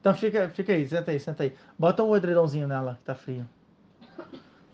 Então 0.00 0.14
fica, 0.14 0.48
fica 0.48 0.72
aí, 0.72 0.88
senta 0.88 1.10
aí, 1.10 1.20
senta 1.20 1.42
aí. 1.42 1.54
Bota 1.78 2.02
um 2.02 2.16
edredomzinho 2.16 2.66
nela, 2.66 2.94
que 2.94 3.04
tá 3.04 3.14
frio. 3.14 3.46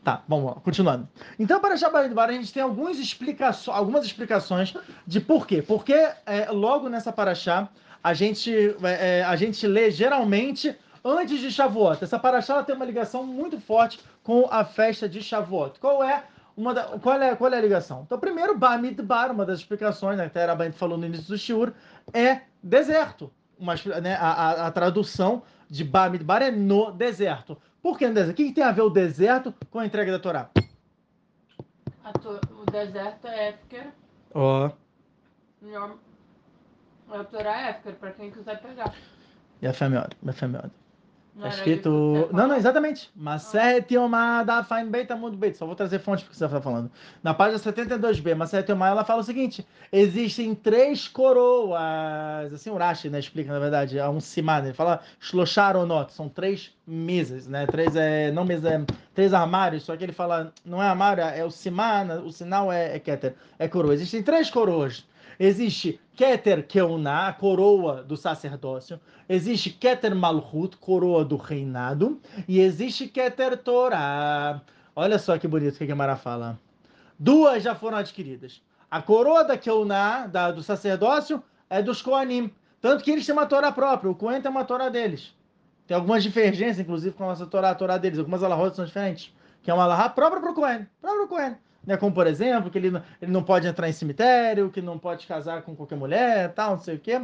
Tá, 0.05 0.22
vamos 0.29 0.46
lá, 0.46 0.61
continuando. 0.61 1.09
Então, 1.37 1.59
para 1.59 1.77
Shabbat 1.77 2.14
Bar, 2.14 2.29
a 2.29 2.33
gente 2.33 2.53
tem 2.53 2.62
algumas 2.62 2.96
explicações, 2.96 3.77
algumas 3.77 4.07
explicações 4.07 4.72
de 5.05 5.20
por 5.20 5.49
quê. 5.49 5.61
Porque 5.61 5.94
é, 6.25 6.49
logo 6.53 6.88
nessa 6.88 7.12
paraxá, 7.12 7.68
a 8.05 8.14
gente, 8.14 8.55
é, 8.85 9.18
é, 9.18 9.25
a 9.25 9.35
gente 9.35 9.66
lê 9.66 9.90
geralmente 9.90 10.79
antes 11.05 11.40
de 11.40 11.51
Shavuot. 11.51 12.05
Essa 12.05 12.20
paraxá 12.20 12.62
tem 12.62 12.77
uma 12.77 12.85
ligação 12.85 13.27
muito 13.27 13.61
forte 13.61 13.99
com 14.27 14.49
a 14.51 14.65
festa 14.65 15.09
de 15.09 15.23
Shavuot. 15.23 15.79
Qual 15.79 16.03
é 16.03 16.25
uma 16.57 16.75
da, 16.75 16.99
qual, 16.99 17.23
é, 17.23 17.37
qual 17.37 17.53
é 17.53 17.59
a 17.59 17.61
ligação? 17.61 18.03
Então, 18.05 18.19
primeiro, 18.19 18.59
Bar 18.59 18.77
Midbar, 18.77 19.31
uma 19.31 19.47
das 19.47 19.61
explicações, 19.61 20.19
né, 20.19 20.29
que 20.29 20.37
a 20.37 20.43
Erabain 20.43 20.73
falou 20.73 20.99
no 20.99 21.07
início 21.07 21.29
do 21.29 21.39
Shiur, 21.39 21.73
é 22.12 22.41
deserto. 22.61 23.33
Uma, 23.57 23.77
né, 24.03 24.17
a, 24.17 24.33
a, 24.33 24.67
a 24.67 24.71
tradução 24.73 25.45
de 25.71 25.85
Bar 25.85 26.11
Midbar 26.11 26.43
é 26.43 26.51
no 26.51 26.91
deserto. 26.91 27.57
Por 27.81 27.97
que 27.97 28.09
no 28.09 28.15
deserto? 28.15 28.33
O 28.33 28.35
que 28.35 28.53
tem 28.53 28.65
a 28.65 28.73
ver 28.73 28.83
o 28.83 28.91
deserto 28.91 29.55
com 29.71 29.79
a 29.79 29.87
entrega 29.87 30.11
da 30.11 30.19
Torá? 30.19 30.51
To... 32.21 32.41
O 32.61 32.69
deserto 32.69 33.29
é 33.29 33.51
Éfker. 33.51 33.93
Ó. 34.35 34.71
Oh. 35.71 37.15
A 37.15 37.23
Torá 37.23 37.61
é 37.61 37.71
Éfker, 37.71 37.95
para 37.95 38.11
quem 38.11 38.33
quiser 38.33 38.61
pegar. 38.61 38.93
E 39.62 39.69
a 39.69 39.73
Femeod. 39.73 40.17
A 40.27 40.33
Femeod. 40.33 40.73
Tá 41.40 41.49
escrito. 41.49 42.29
Não, 42.33 42.49
não, 42.49 42.57
exatamente. 42.57 43.11
Maseret 43.14 43.94
Yomá 43.94 44.42
da 44.42 44.64
Fine 44.64 44.87
Beit 44.87 45.12
Amud 45.12 45.37
Beit. 45.37 45.57
Só 45.57 45.66
vou 45.66 45.75
trazer 45.75 45.99
fonte 45.99 46.25
porque 46.25 46.37
você 46.37 46.44
está 46.46 46.61
falando. 46.61 46.90
Na 47.22 47.35
página 47.35 47.59
72b, 47.59 48.35
Maseret 48.35 48.70
Yomá, 48.70 48.88
ela 48.88 49.05
fala 49.05 49.20
o 49.20 49.25
seguinte: 49.25 49.66
existem 49.92 50.55
três 50.55 51.07
coroas. 51.07 52.53
Assim, 52.55 52.70
o 52.70 52.77
Rashi, 52.77 53.11
né, 53.11 53.18
explica, 53.18 53.53
na 53.53 53.59
verdade, 53.59 53.99
é 53.99 54.09
um 54.09 54.18
simá, 54.18 54.61
né? 54.61 54.68
Ele 54.68 54.75
fala 54.75 55.01
Shlosharonot, 55.20 56.12
são 56.12 56.29
três 56.29 56.75
mesas, 56.87 57.46
né? 57.46 57.66
Três, 57.66 57.94
é, 57.94 58.31
não 58.31 58.44
mesas, 58.44 58.72
é, 58.72 58.85
três 59.14 59.35
armários, 59.35 59.83
só 59.83 59.94
que 59.94 60.05
ele 60.05 60.12
fala, 60.12 60.53
não 60.64 60.83
é 60.83 60.88
armário, 60.88 61.22
é 61.22 61.44
o 61.44 61.51
simá, 61.51 62.05
né? 62.05 62.16
o 62.16 62.31
sinal 62.31 62.72
é, 62.72 62.96
é 62.96 62.99
Keter, 62.99 63.35
é 63.59 63.68
coroa. 63.68 63.92
Existem 63.92 64.22
três 64.22 64.49
coroas. 64.49 65.05
Existe 65.38 66.01
Keter 66.14 66.66
Keuná, 66.66 67.33
coroa 67.33 68.03
do 68.03 68.16
sacerdócio. 68.16 69.01
Existe 69.29 69.70
Keter 69.70 70.14
Malchut, 70.14 70.77
coroa 70.79 71.25
do 71.25 71.37
reinado. 71.37 72.20
E 72.49 72.61
existe 72.61 73.09
Keter 73.09 73.59
Torah. 73.59 74.62
Olha 74.94 75.18
só 75.18 75.38
que 75.38 75.46
bonito 75.46 75.77
que 75.77 75.85
a 75.85 75.87
Gemara 75.87 76.16
fala. 76.16 76.59
Duas 77.18 77.62
já 77.62 77.75
foram 77.75 77.99
adquiridas. 77.99 78.62
A 78.90 79.03
coroa 79.03 79.44
da 79.44 79.59
Keuná, 79.59 80.27
da, 80.27 80.51
do 80.51 80.62
sacerdócio, 80.62 81.42
é 81.68 81.83
dos 81.83 82.01
Koanim. 82.01 82.51
Tanto 82.81 83.03
que 83.03 83.11
eles 83.11 83.27
têm 83.27 83.35
uma 83.35 83.46
Torá 83.46 83.72
própria. 83.72 84.11
O 84.11 84.14
Cohen 84.14 84.40
tem 84.40 84.51
uma 84.51 84.64
Torá 84.64 84.88
deles. 84.88 85.35
Tem 85.87 85.94
algumas 85.94 86.22
divergências, 86.22 86.81
inclusive, 86.81 87.14
com 87.14 87.25
a 87.25 87.29
nossa 87.29 87.46
Torá, 87.46 87.70
a 87.70 87.75
Torá 87.75 87.99
deles. 87.99 88.18
Algumas 88.18 88.42
alahot 88.42 88.75
são 88.75 88.85
diferentes. 88.85 89.35
Que 89.62 89.70
é 89.70 89.75
uma 89.75 89.85
alahá 89.85 90.09
própria 90.09 90.40
para 90.40 90.51
o 90.51 90.55
Cohen. 90.55 90.87
Próprio 91.01 91.29
Cohen. 91.29 91.57
Né? 91.87 91.96
Como, 91.96 92.12
por 92.12 92.27
exemplo, 92.27 92.70
que 92.70 92.77
ele, 92.77 92.88
ele 93.22 93.33
não 93.33 93.42
pode 93.42 93.66
entrar 93.66 93.88
em 93.88 93.92
cemitério, 93.92 94.70
que 94.70 94.83
não 94.83 94.99
pode 94.99 95.27
casar 95.27 95.62
com 95.62 95.77
qualquer 95.77 95.96
mulher, 95.96 96.53
tal, 96.53 96.72
não 96.72 96.81
sei 96.81 96.96
o 96.96 97.01
quê. 97.01 97.22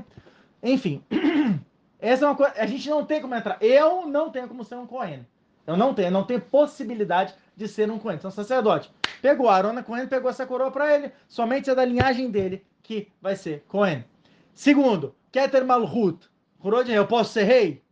Enfim, 0.63 1.03
essa 1.99 2.25
é 2.25 2.29
uma 2.29 2.37
coisa. 2.37 2.55
A 2.57 2.67
gente 2.67 2.89
não 2.89 3.05
tem 3.05 3.21
como 3.21 3.35
entrar. 3.35 3.59
Eu 3.61 4.07
não 4.07 4.31
tenho 4.31 4.47
como 4.47 4.65
ser 4.65 4.77
um 4.77 4.87
Cohen. 4.87 5.27
Eu 5.67 5.77
não 5.77 5.93
tenho, 5.93 6.11
não 6.11 6.25
tenho 6.25 6.41
possibilidade 6.41 7.35
de 7.57 7.67
ser 7.67 7.91
um 7.91 7.99
Cohen. 7.99 8.17
Então, 8.17 8.31
sacerdote 8.31 8.91
pegou 9.23 9.49
a 9.49 9.55
Arona 9.55 9.85
Cohen, 9.85 10.09
pegou 10.09 10.29
essa 10.29 10.45
coroa 10.45 10.71
para 10.71 10.93
ele. 10.95 11.13
Somente 11.29 11.71
é 11.71 11.75
da 11.75 11.85
linhagem 11.85 12.31
dele 12.31 12.67
que 12.83 13.09
vai 13.23 13.37
ser 13.37 13.65
Cohen. 13.69 14.05
Segundo, 14.53 15.15
Keter 15.31 15.65
Malhut. 15.65 16.29
Coroa 16.59 16.85
de 16.85 16.91
rei, 16.91 16.99
eu 16.99 17.07
posso 17.07 17.33
ser 17.33 17.45
rei? 17.45 17.83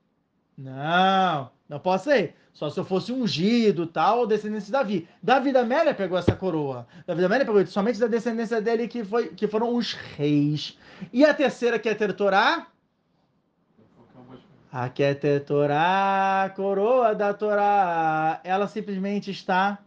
Não, 0.59 1.51
não 1.69 1.79
posso 1.79 2.05
ser 2.05 2.15
rei. 2.15 2.35
Só 2.53 2.69
se 2.69 2.79
eu 2.79 2.85
fosse 2.85 3.13
ungido, 3.13 3.87
tal, 3.87 4.27
descendência 4.27 4.67
de 4.67 4.73
Davi. 4.73 5.09
Davi 5.23 5.53
da 5.53 5.61
Amélia 5.61 5.95
pegou 5.95 6.19
essa 6.19 6.35
coroa. 6.35 6.87
Davi 7.07 7.21
da 7.21 7.27
Amélia 7.27 7.47
pegou 7.47 7.65
somente 7.67 7.99
da 7.99 8.07
descendência 8.07 8.61
dele 8.61 8.89
que, 8.89 9.05
foi, 9.05 9.29
que 9.29 9.47
foram 9.47 9.75
os 9.75 9.93
reis. 9.93 10.77
E 11.13 11.25
a 11.25 11.33
terceira, 11.33 11.79
que 11.79 11.89
é 11.89 11.95
ter 11.95 12.13
Torá? 12.13 12.67
A 14.73 14.89
que 14.89 15.03
é 15.03 15.15
ter 15.15 15.45
Torá, 15.45 16.53
coroa 16.55 17.15
da 17.15 17.33
Torá. 17.33 18.41
Ela 18.45 18.67
simplesmente 18.69 19.31
está 19.31 19.79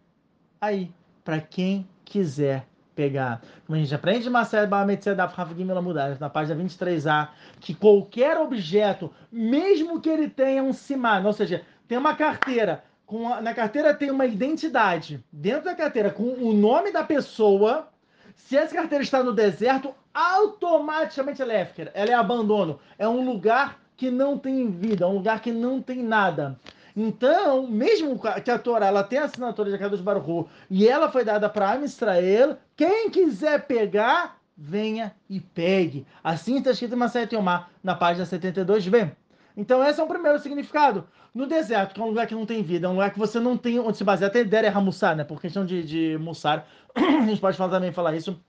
aí, 0.59 0.91
para 1.23 1.39
quem 1.39 1.87
quiser 2.03 2.65
pegar. 2.95 3.41
Como 3.65 3.77
a 3.77 3.79
gente 3.79 3.93
aprende 3.93 4.29
uma 4.29 4.45
série 4.45 4.69
na 4.69 6.29
página 6.29 6.63
23a, 6.63 7.29
que 7.59 7.73
qualquer 7.73 8.37
objeto, 8.37 9.11
mesmo 9.31 9.99
que 9.99 10.09
ele 10.09 10.29
tenha 10.29 10.63
um 10.63 10.73
siman, 10.73 11.25
ou 11.25 11.33
seja, 11.33 11.63
tem 11.87 11.97
uma 11.97 12.15
carteira, 12.15 12.83
com 13.05 13.31
a, 13.31 13.41
na 13.41 13.53
carteira 13.53 13.93
tem 13.93 14.11
uma 14.11 14.25
identidade, 14.25 15.23
dentro 15.31 15.65
da 15.65 15.75
carteira 15.75 16.09
com 16.09 16.23
o 16.23 16.53
nome 16.53 16.91
da 16.91 17.03
pessoa. 17.03 17.89
Se 18.35 18.57
essa 18.57 18.73
carteira 18.73 19.03
está 19.03 19.23
no 19.23 19.33
deserto, 19.33 19.93
automaticamente 20.13 21.41
ela 21.41 21.53
é 21.53 21.61
Efker, 21.61 21.91
ela 21.93 22.11
é 22.11 22.13
abandono. 22.13 22.79
É 22.97 23.07
um 23.07 23.23
lugar 23.23 23.79
que 23.95 24.09
não 24.09 24.37
tem 24.37 24.69
vida, 24.69 25.05
é 25.05 25.07
um 25.07 25.15
lugar 25.15 25.41
que 25.41 25.51
não 25.51 25.81
tem 25.81 26.01
nada. 26.03 26.59
Então, 26.95 27.65
mesmo 27.67 28.19
que 28.43 28.51
a 28.51 28.59
Torá 28.59 28.87
ela 28.87 29.03
tem 29.03 29.17
a 29.17 29.25
assinatura 29.25 29.69
de 29.69 29.75
Akadosh 29.75 30.01
Baruch 30.01 30.47
e 30.69 30.87
ela 30.87 31.11
foi 31.11 31.25
dada 31.25 31.49
para 31.49 31.77
Israel, 31.77 32.57
quem 32.75 33.09
quiser 33.09 33.65
pegar, 33.65 34.37
venha 34.55 35.15
e 35.27 35.39
pegue. 35.39 36.05
Assim 36.23 36.57
está 36.57 36.71
escrito 36.71 36.93
em 36.93 36.97
Masayat 36.97 37.33
Yomar, 37.33 37.69
na 37.83 37.95
página 37.95 38.25
72b. 38.25 39.11
Então, 39.57 39.83
esse 39.83 39.99
é 39.99 40.03
o 40.03 40.07
primeiro 40.07 40.39
significado. 40.39 41.07
No 41.33 41.47
deserto, 41.47 41.95
que 41.95 42.01
é 42.01 42.03
um 42.03 42.09
lugar 42.09 42.27
que 42.27 42.35
não 42.35 42.45
tem 42.45 42.61
vida, 42.61 42.85
é 42.85 42.89
um 42.89 42.93
lugar 42.93 43.11
que 43.11 43.17
você 43.17 43.39
não 43.39 43.57
tem 43.57 43.79
onde 43.79 43.97
se 43.97 44.03
basear. 44.03 44.29
Até 44.29 44.41
ideia 44.41 44.67
é 44.67 44.69
Ramussar, 44.69 45.15
né? 45.15 45.23
Por 45.23 45.41
questão 45.41 45.65
de, 45.65 45.83
de 45.83 46.17
Mussar, 46.19 46.67
a 46.93 47.25
gente 47.25 47.41
pode 47.41 47.57
falar, 47.57 47.71
também 47.71 47.91
falar 47.91 48.15
isso. 48.15 48.39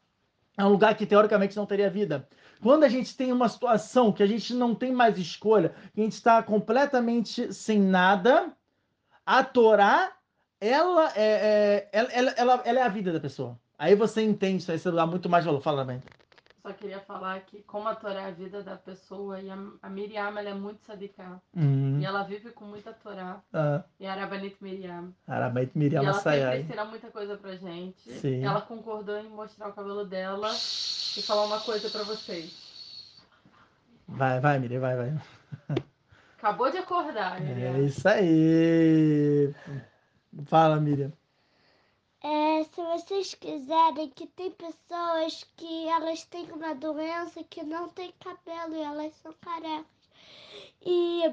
É 0.56 0.64
um 0.64 0.68
lugar 0.68 0.94
que 0.94 1.06
teoricamente 1.06 1.56
não 1.56 1.64
teria 1.64 1.88
vida. 1.88 2.28
Quando 2.62 2.84
a 2.84 2.88
gente 2.88 3.16
tem 3.16 3.32
uma 3.32 3.48
situação 3.48 4.12
que 4.12 4.22
a 4.22 4.26
gente 4.26 4.54
não 4.54 4.74
tem 4.74 4.92
mais 4.92 5.18
escolha, 5.18 5.74
que 5.94 6.00
a 6.00 6.04
gente 6.04 6.12
está 6.12 6.42
completamente 6.42 7.52
sem 7.52 7.80
nada, 7.80 8.52
a 9.24 9.42
Torá, 9.42 10.12
ela 10.60 11.10
é, 11.16 11.88
é 11.88 11.88
ela, 11.92 12.32
ela, 12.36 12.62
ela, 12.64 12.80
é 12.80 12.82
a 12.82 12.88
vida 12.88 13.12
da 13.12 13.20
pessoa. 13.20 13.58
Aí 13.78 13.94
você 13.94 14.22
entende 14.22 14.62
isso, 14.62 14.70
aí 14.70 14.78
você 14.78 14.90
dá 14.90 15.06
muito 15.06 15.28
mais 15.28 15.44
valor. 15.44 15.60
Fala, 15.60 15.84
bem. 15.84 16.02
Só 16.64 16.72
queria 16.72 16.98
falar 17.00 17.40
que 17.40 17.62
como 17.64 17.86
a 17.88 17.94
Torá 17.94 18.22
é 18.22 18.28
a 18.28 18.30
vida 18.30 18.62
da 18.62 18.74
pessoa 18.74 19.38
e 19.38 19.50
a, 19.50 19.58
a 19.82 19.90
Miriam 19.90 20.28
ela 20.28 20.48
é 20.48 20.54
muito 20.54 20.82
sadiká. 20.86 21.38
Uhum. 21.54 22.00
E 22.00 22.06
ela 22.06 22.22
vive 22.22 22.52
com 22.52 22.64
muita 22.64 22.90
Torá. 22.90 23.42
Ah. 23.52 23.84
E 24.00 24.06
Arabanit 24.06 24.56
Miriam. 24.62 25.12
Arabanit 25.28 25.76
Miriam 25.76 26.02
e 26.02 26.06
ela 26.06 26.14
sempre 26.14 26.60
ensina 26.60 26.86
muita 26.86 27.10
coisa 27.10 27.36
pra 27.36 27.54
gente. 27.54 28.10
Sim. 28.14 28.42
Ela 28.42 28.62
concordou 28.62 29.18
em 29.18 29.28
mostrar 29.28 29.68
o 29.68 29.74
cabelo 29.74 30.06
dela 30.06 30.50
e 30.54 31.20
falar 31.20 31.44
uma 31.44 31.60
coisa 31.60 31.90
pra 31.90 32.02
vocês. 32.02 33.20
Vai, 34.08 34.40
vai, 34.40 34.58
Miriam, 34.58 34.80
vai, 34.80 34.96
vai. 34.96 35.20
Acabou 36.38 36.70
de 36.70 36.78
acordar, 36.78 37.42
Miriam. 37.42 37.74
É 37.74 37.80
isso 37.80 38.08
aí. 38.08 39.54
Fala, 40.46 40.80
Miriam. 40.80 41.12
É, 42.26 42.64
se 42.64 42.80
vocês 42.82 43.34
quiserem, 43.34 44.08
que 44.08 44.26
tem 44.28 44.50
pessoas 44.50 45.44
que 45.58 45.88
elas 45.88 46.24
têm 46.24 46.50
uma 46.52 46.74
doença 46.74 47.44
que 47.50 47.62
não 47.62 47.86
tem 47.90 48.14
cabelo 48.18 48.74
e 48.74 48.80
elas 48.80 49.12
são 49.16 49.30
carecas. 49.42 49.84
E 50.80 51.30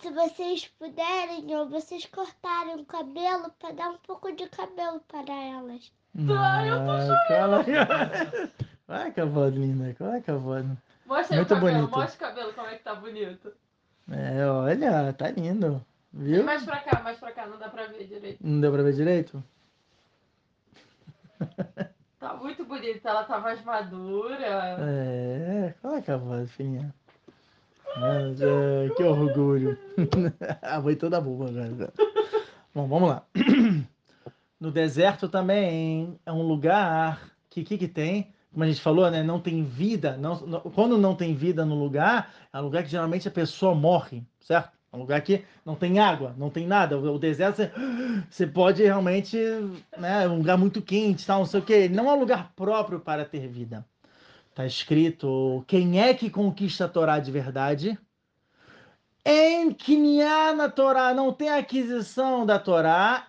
se 0.00 0.10
vocês 0.10 0.68
puderem, 0.78 1.52
ou 1.56 1.68
vocês 1.68 2.06
cortarem 2.06 2.76
o 2.76 2.84
cabelo 2.84 3.50
para 3.58 3.72
dar 3.72 3.90
um 3.90 3.98
pouco 3.98 4.30
de 4.30 4.48
cabelo 4.48 5.00
para 5.08 5.34
elas. 5.34 5.90
Ai, 6.16 6.70
eu 6.70 6.78
tô 6.86 6.96
chorando. 7.00 8.52
Vai, 8.86 9.10
cavalo 9.10 9.48
linda. 9.48 9.96
Vai, 9.98 10.20
cavalo. 10.20 10.78
Mostra 11.06 11.36
Muito 11.38 11.54
o 11.54 11.56
cabelo, 11.56 11.76
bonito. 11.78 11.98
mostra 11.98 12.14
o 12.14 12.30
cabelo, 12.30 12.52
como 12.54 12.66
é 12.68 12.76
que 12.76 12.84
tá 12.84 12.94
bonito. 12.94 13.52
É, 14.12 14.46
olha, 14.46 15.12
tá 15.12 15.28
lindo. 15.30 15.84
Viu? 16.12 16.44
Mais 16.44 16.64
pra 16.64 16.78
cá, 16.82 17.00
mais 17.02 17.18
pra 17.18 17.32
cá, 17.32 17.48
não 17.48 17.58
dá 17.58 17.68
pra 17.68 17.86
ver 17.88 18.06
direito. 18.06 18.38
Não 18.40 18.60
deu 18.60 18.72
pra 18.72 18.82
ver 18.84 18.92
direito? 18.94 19.42
Tá 22.18 22.34
muito 22.34 22.64
bonita, 22.64 23.10
ela 23.10 23.22
tá 23.22 23.38
mais 23.38 23.62
madura. 23.64 24.76
É, 24.80 25.72
olha 25.84 26.02
que 26.02 26.10
a 26.10 26.16
vozinha. 26.16 26.92
Mas, 27.96 28.40
é, 28.40 28.90
que 28.96 29.04
orgulho. 29.04 29.78
a 30.60 30.80
mãe 30.80 30.96
toda 30.96 31.20
boa, 31.20 31.48
agora. 31.48 31.92
Bom, 32.74 32.88
vamos 32.88 33.08
lá. 33.08 33.24
No 34.60 34.72
deserto 34.72 35.28
também 35.28 36.18
é 36.26 36.32
um 36.32 36.42
lugar 36.42 37.30
que 37.48 37.62
que, 37.62 37.78
que 37.78 37.88
tem? 37.88 38.32
Como 38.50 38.64
a 38.64 38.66
gente 38.66 38.80
falou, 38.80 39.08
né? 39.10 39.22
Não 39.22 39.40
tem 39.40 39.62
vida. 39.62 40.16
Não, 40.16 40.40
não, 40.40 40.60
quando 40.60 40.98
não 40.98 41.14
tem 41.14 41.34
vida 41.34 41.64
no 41.64 41.78
lugar, 41.78 42.34
é 42.52 42.58
um 42.58 42.64
lugar 42.64 42.82
que 42.82 42.90
geralmente 42.90 43.28
a 43.28 43.30
pessoa 43.30 43.74
morre, 43.74 44.24
certo? 44.40 44.76
É 44.92 44.96
um 44.96 45.00
lugar 45.00 45.20
que 45.20 45.44
não 45.64 45.74
tem 45.74 45.98
água, 45.98 46.34
não 46.38 46.50
tem 46.50 46.66
nada. 46.66 46.98
O 46.98 47.18
deserto, 47.18 47.56
você, 47.56 47.72
você 48.30 48.46
pode 48.46 48.82
realmente. 48.82 49.36
Né, 49.96 50.24
é 50.24 50.28
um 50.28 50.38
lugar 50.38 50.56
muito 50.56 50.80
quente, 50.80 51.26
tal, 51.26 51.40
não 51.40 51.46
sei 51.46 51.60
o 51.60 51.64
quê. 51.64 51.88
Não 51.88 52.08
é 52.08 52.14
um 52.14 52.20
lugar 52.20 52.52
próprio 52.56 53.00
para 53.00 53.24
ter 53.24 53.46
vida. 53.48 53.84
Está 54.50 54.66
escrito: 54.66 55.62
quem 55.66 56.00
é 56.00 56.14
que 56.14 56.30
conquista 56.30 56.86
a 56.86 56.88
Torá 56.88 57.18
de 57.18 57.30
verdade? 57.30 57.98
Em 59.30 59.72
Kinyan 59.74 60.70
Torá, 60.70 61.12
não 61.12 61.34
tem 61.34 61.50
aquisição 61.50 62.46
da 62.46 62.58
Torá, 62.58 63.26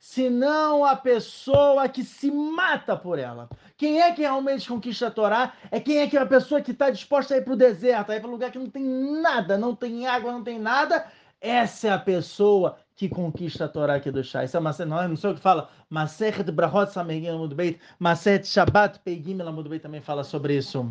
senão 0.00 0.84
a 0.84 0.96
pessoa 0.96 1.88
que 1.88 2.02
se 2.02 2.28
mata 2.28 2.96
por 2.96 3.20
ela. 3.20 3.48
Quem 3.80 4.02
é 4.02 4.12
que 4.12 4.20
realmente 4.20 4.68
conquista 4.68 5.06
a 5.06 5.10
Torá? 5.10 5.54
É 5.70 5.80
quem 5.80 6.00
é 6.00 6.06
que 6.06 6.14
é 6.14 6.20
a 6.20 6.26
pessoa 6.26 6.60
que 6.60 6.70
está 6.70 6.90
disposta 6.90 7.32
a 7.32 7.38
ir 7.38 7.44
para 7.44 7.54
o 7.54 7.56
deserto, 7.56 8.12
a 8.12 8.16
ir 8.16 8.20
para 8.20 8.28
um 8.28 8.32
lugar 8.32 8.50
que 8.50 8.58
não 8.58 8.68
tem 8.68 8.84
nada, 8.84 9.56
não 9.56 9.74
tem 9.74 10.06
água, 10.06 10.30
não 10.32 10.44
tem 10.44 10.58
nada. 10.58 11.06
Essa 11.40 11.88
é 11.88 11.90
a 11.90 11.98
pessoa 11.98 12.76
que 12.94 13.08
conquista 13.08 13.64
a 13.64 13.68
Torá 13.68 13.94
aqui 13.94 14.10
do 14.10 14.22
chá. 14.22 14.44
Isso 14.44 14.54
é 14.54 14.60
uma, 14.60 14.76
não, 14.84 15.08
não 15.08 15.16
sei 15.16 15.30
o 15.30 15.34
que 15.34 15.40
fala. 15.40 15.70
Masechet 15.88 16.52
Brahot 16.52 16.92
Samegim 16.92 17.30
Lamud 17.30 17.54
Beit, 17.54 17.80
Masechet 17.98 18.46
Shabbat 18.46 18.98
Peigim 18.98 19.38
Lamud 19.38 19.66
Beit 19.66 19.82
também 19.82 20.02
fala 20.02 20.24
sobre 20.24 20.58
isso. 20.58 20.90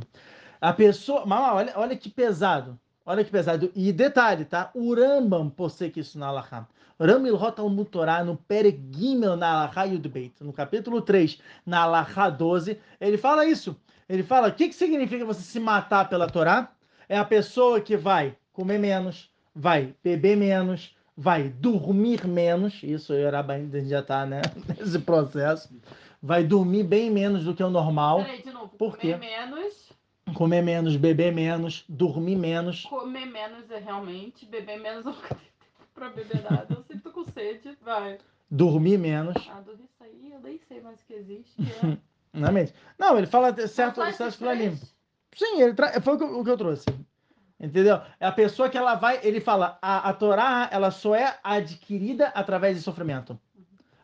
A 0.59 0.73
pessoa. 0.73 1.23
Olha, 1.27 1.73
olha 1.75 1.95
que 1.95 2.09
pesado. 2.09 2.79
Olha 3.05 3.23
que 3.23 3.29
pesado. 3.29 3.71
E 3.75 3.93
detalhe, 3.93 4.45
tá? 4.45 4.71
O 4.73 4.95
Rambam 4.95 5.47
possui 5.47 5.93
isso 5.95 6.17
na 6.17 6.29
Alahá. 6.29 6.67
Ramil 6.99 7.35
Rotal 7.35 7.69
Mutorá, 7.69 8.23
no 8.23 8.35
Peregimel 8.35 9.37
na 9.37 9.51
Alahá 9.51 9.83
Yudbeit, 9.83 10.33
no 10.41 10.51
capítulo 10.51 11.01
3, 11.01 11.39
na 11.65 11.83
Alahá 11.83 12.29
12, 12.29 12.77
ele 12.99 13.17
fala 13.17 13.45
isso. 13.45 13.75
Ele 14.07 14.23
fala: 14.23 14.49
o 14.49 14.53
que, 14.53 14.67
que 14.67 14.75
significa 14.75 15.23
você 15.23 15.41
se 15.41 15.59
matar 15.59 16.09
pela 16.09 16.27
Torá? 16.27 16.71
É 17.07 17.17
a 17.17 17.25
pessoa 17.25 17.79
que 17.79 17.95
vai 17.95 18.35
comer 18.51 18.77
menos, 18.79 19.31
vai 19.55 19.95
beber 20.03 20.35
menos, 20.35 20.95
vai 21.15 21.49
dormir 21.49 22.27
menos. 22.27 22.81
Isso 22.83 23.13
o 23.13 23.27
Arabaim 23.27 23.69
já 23.87 23.99
está 23.99 24.25
né, 24.25 24.41
nesse 24.77 24.99
processo. 24.99 25.69
Vai 26.21 26.43
dormir 26.43 26.83
bem 26.83 27.09
menos 27.09 27.45
do 27.45 27.55
que 27.55 27.63
o 27.63 27.69
normal. 27.69 28.23
Peraí, 28.23 28.43
de 28.43 28.51
novo. 28.51 28.69
Por 28.77 28.97
quê? 28.97 29.15
menos 29.15 29.89
Comer 30.33 30.61
menos, 30.61 30.95
beber 30.95 31.33
menos, 31.33 31.83
dormir 31.87 32.35
menos. 32.35 32.83
Comer 32.83 33.25
menos 33.25 33.69
é 33.71 33.79
realmente, 33.79 34.45
beber 34.45 34.79
menos 34.79 35.05
eu 35.05 35.13
pra 35.99 36.09
beber 36.09 36.41
nada. 36.49 36.67
Eu 36.69 36.83
sempre 36.83 36.99
tô 36.99 37.11
com 37.11 37.25
sede, 37.25 37.77
vai. 37.81 38.17
Dormir 38.49 38.97
menos. 38.97 39.35
Ah, 39.51 39.59
dormir 39.61 39.83
isso 39.83 40.03
aí, 40.03 40.31
eu 40.31 40.39
nem 40.39 40.57
sei 40.67 40.81
mais 40.81 40.99
o 41.01 41.05
que 41.05 41.13
existe. 41.13 41.55
Que 41.55 41.69
é... 41.85 41.97
Não, 42.33 42.47
é 42.47 42.51
mesmo. 42.51 42.75
Não, 42.97 43.17
ele 43.17 43.27
fala 43.27 43.55
certo, 43.67 44.01
certo 44.13 44.37
planinho. 44.37 44.79
Sim, 45.35 45.61
ele 45.61 45.73
tra... 45.73 45.99
foi 46.01 46.15
o 46.15 46.17
que, 46.17 46.23
eu, 46.23 46.39
o 46.39 46.43
que 46.43 46.49
eu 46.49 46.57
trouxe. 46.57 46.85
Entendeu? 47.59 48.01
É 48.19 48.25
a 48.25 48.31
pessoa 48.31 48.69
que 48.69 48.77
ela 48.77 48.95
vai, 48.95 49.19
ele 49.21 49.41
fala, 49.41 49.77
a, 49.81 50.09
a 50.09 50.13
Torá, 50.13 50.69
ela 50.71 50.91
só 50.91 51.13
é 51.13 51.37
adquirida 51.43 52.27
através 52.27 52.77
de 52.77 52.81
sofrimento. 52.81 53.37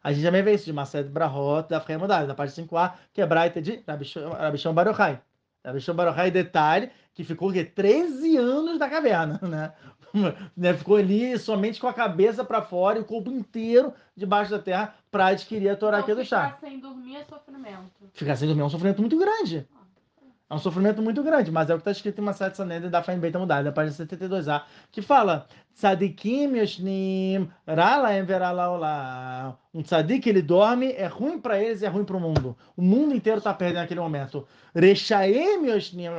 A 0.04 0.12
gente 0.12 0.26
também 0.26 0.44
vê 0.44 0.54
isso 0.54 0.66
de 0.66 0.74
Maced 0.74 1.10
Brahot, 1.10 1.70
da 1.70 1.80
Fremudade, 1.80 2.28
da 2.28 2.36
parte 2.36 2.62
5a, 2.62 2.94
que 3.14 3.22
é 3.22 3.26
Braita 3.26 3.62
de 3.62 3.82
Rabichão 3.88 4.74
Baruchai. 4.74 5.22
Rabichão 5.66 5.96
Baruchai, 5.96 6.30
detalhe, 6.30 6.92
que 7.14 7.24
ficou 7.24 7.52
que 7.52 7.64
13 7.64 8.38
anos 8.38 8.78
na 8.78 8.90
caverna, 8.90 9.40
né? 9.42 9.74
né? 10.56 10.74
Ficou 10.74 10.96
ali 10.98 11.38
somente 11.38 11.80
com 11.80 11.88
a 11.88 11.94
cabeça 11.94 12.44
para 12.44 12.62
fora 12.62 12.98
e 12.98 13.02
o 13.02 13.06
corpo 13.06 13.32
inteiro 13.32 13.94
debaixo 14.16 14.52
da 14.52 14.60
terra 14.60 14.96
para 15.12 15.28
adquirir 15.28 15.70
a 15.70 15.76
Torá 15.76 16.00
então, 16.00 16.16
do 16.16 16.26
chá. 16.26 16.52
Ficar 16.52 16.68
sem 16.68 16.80
dormir 16.80 17.16
é 17.18 17.24
sofrimento. 17.24 17.92
Ficar 18.14 18.36
sem 18.36 18.48
dormir 18.48 18.62
é 18.62 18.66
um 18.66 18.70
sofrimento 18.70 19.02
muito 19.02 19.18
grande. 19.18 19.68
É 20.48 20.54
um 20.54 20.60
sofrimento 20.60 21.02
muito 21.02 21.24
grande, 21.24 21.52
mas 21.52 21.72
é 21.72 21.74
o 21.74 21.78
que 21.78 21.82
está 21.82 21.92
escrito 21.92 22.20
em 22.20 22.22
uma 22.22 22.32
sete 22.32 22.56
saneda 22.56 22.88
da 22.88 23.02
Faim 23.02 23.18
Beta 23.18 23.40
Mudada, 23.40 23.64
da 23.64 23.72
página 23.72 24.06
72a, 24.06 24.62
que 24.92 25.02
fala: 25.02 25.48
Tzadikim 25.74 26.56
yoshnim 26.56 27.50
ralaem 27.68 28.24
veralaolá. 28.24 29.58
Um 29.74 29.82
tzadik, 29.82 30.30
ele 30.30 30.44
dorme, 30.44 30.92
é 30.92 31.08
ruim 31.08 31.40
para 31.40 31.60
eles 31.60 31.82
e 31.82 31.86
é 31.86 31.90
ruim 31.90 32.06
para 32.06 32.16
o 32.16 32.20
mundo. 32.20 32.56
O 32.78 32.82
mundo 32.82 33.16
inteiro 33.16 33.40
está 33.40 33.56
perdendo 33.56 33.82
naquele 33.82 34.00
momento. 34.00 34.48
Rechaem 34.74 35.66
yoshnim, 35.66 36.10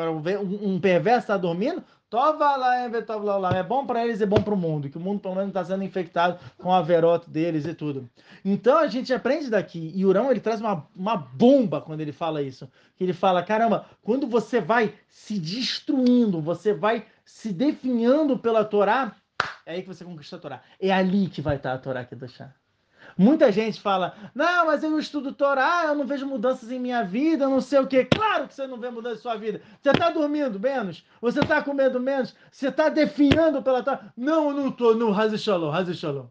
um 0.61 0.80
perverso 0.80 1.20
está 1.20 1.37
dormindo, 1.37 1.82
é 3.59 3.62
bom 3.62 3.85
para 3.85 4.05
eles 4.05 4.21
e 4.21 4.27
bom 4.27 4.40
para 4.40 4.55
o 4.55 4.57
mundo, 4.57 4.88
que 4.88 4.97
o 4.97 5.01
mundo 5.01 5.21
pelo 5.21 5.35
menos 5.35 5.49
está 5.49 5.64
sendo 5.64 5.83
infectado 5.83 6.38
com 6.57 6.73
a 6.73 6.81
verota 6.81 7.31
deles 7.31 7.66
e 7.66 7.75
tudo. 7.75 8.09
Então 8.45 8.79
a 8.79 8.87
gente 8.87 9.12
aprende 9.12 9.51
daqui, 9.51 9.92
e 9.95 10.07
Urão 10.07 10.31
ele 10.31 10.40
traz 10.40 10.61
uma, 10.61 10.87
uma 10.95 11.16
bomba 11.16 11.81
quando 11.81 12.01
ele 12.01 12.12
fala 12.12 12.42
isso, 12.42 12.71
que 12.97 13.05
ele 13.05 13.12
fala, 13.12 13.42
caramba, 13.42 13.87
quando 14.03 14.27
você 14.27 14.61
vai 14.61 14.95
se 15.09 15.38
destruindo, 15.38 16.40
você 16.40 16.73
vai 16.73 17.05
se 17.25 17.53
definhando 17.53 18.38
pela 18.38 18.64
Torá, 18.64 19.14
é 19.64 19.73
aí 19.75 19.83
que 19.83 19.88
você 19.88 20.05
conquista 20.05 20.37
a 20.37 20.38
Torá. 20.38 20.62
É 20.81 20.92
ali 20.92 21.29
que 21.29 21.42
vai 21.42 21.57
estar 21.57 21.73
a 21.73 21.79
Torá 21.79 22.01
aqui 22.01 22.14
do 22.14 22.29
chá. 22.29 22.55
Muita 23.18 23.50
gente 23.50 23.81
fala, 23.81 24.14
não, 24.35 24.66
mas 24.66 24.83
eu 24.83 24.98
estudo 24.98 25.33
Torá, 25.33 25.85
eu 25.87 25.94
não 25.94 26.07
vejo 26.07 26.26
mudanças 26.26 26.70
em 26.70 26.79
minha 26.79 27.02
vida, 27.02 27.44
eu 27.44 27.50
não 27.50 27.62
sei 27.62 27.79
o 27.79 27.87
quê. 27.87 28.05
Claro 28.05 28.46
que 28.46 28.55
você 28.55 28.66
não 28.66 28.79
vê 28.79 28.90
mudança 28.90 29.16
em 29.16 29.22
sua 29.22 29.37
vida. 29.37 29.62
Você 29.81 29.90
está 29.90 30.11
dormindo 30.11 30.61
menos? 30.61 31.05
Você 31.20 31.40
está 31.40 31.62
comendo 31.62 31.98
menos? 31.98 32.35
Você 32.50 32.68
está 32.68 32.90
definhando 32.90 33.62
pela 33.62 33.83
Torá? 33.83 34.12
Não, 34.16 34.50
eu 34.50 34.55
não 34.55 34.68
estou 34.68 34.94
no 34.94 35.18
Hazi 35.18 35.38
Shalom, 35.38 35.72
Hazi 35.72 35.94
Shalom. 35.94 36.26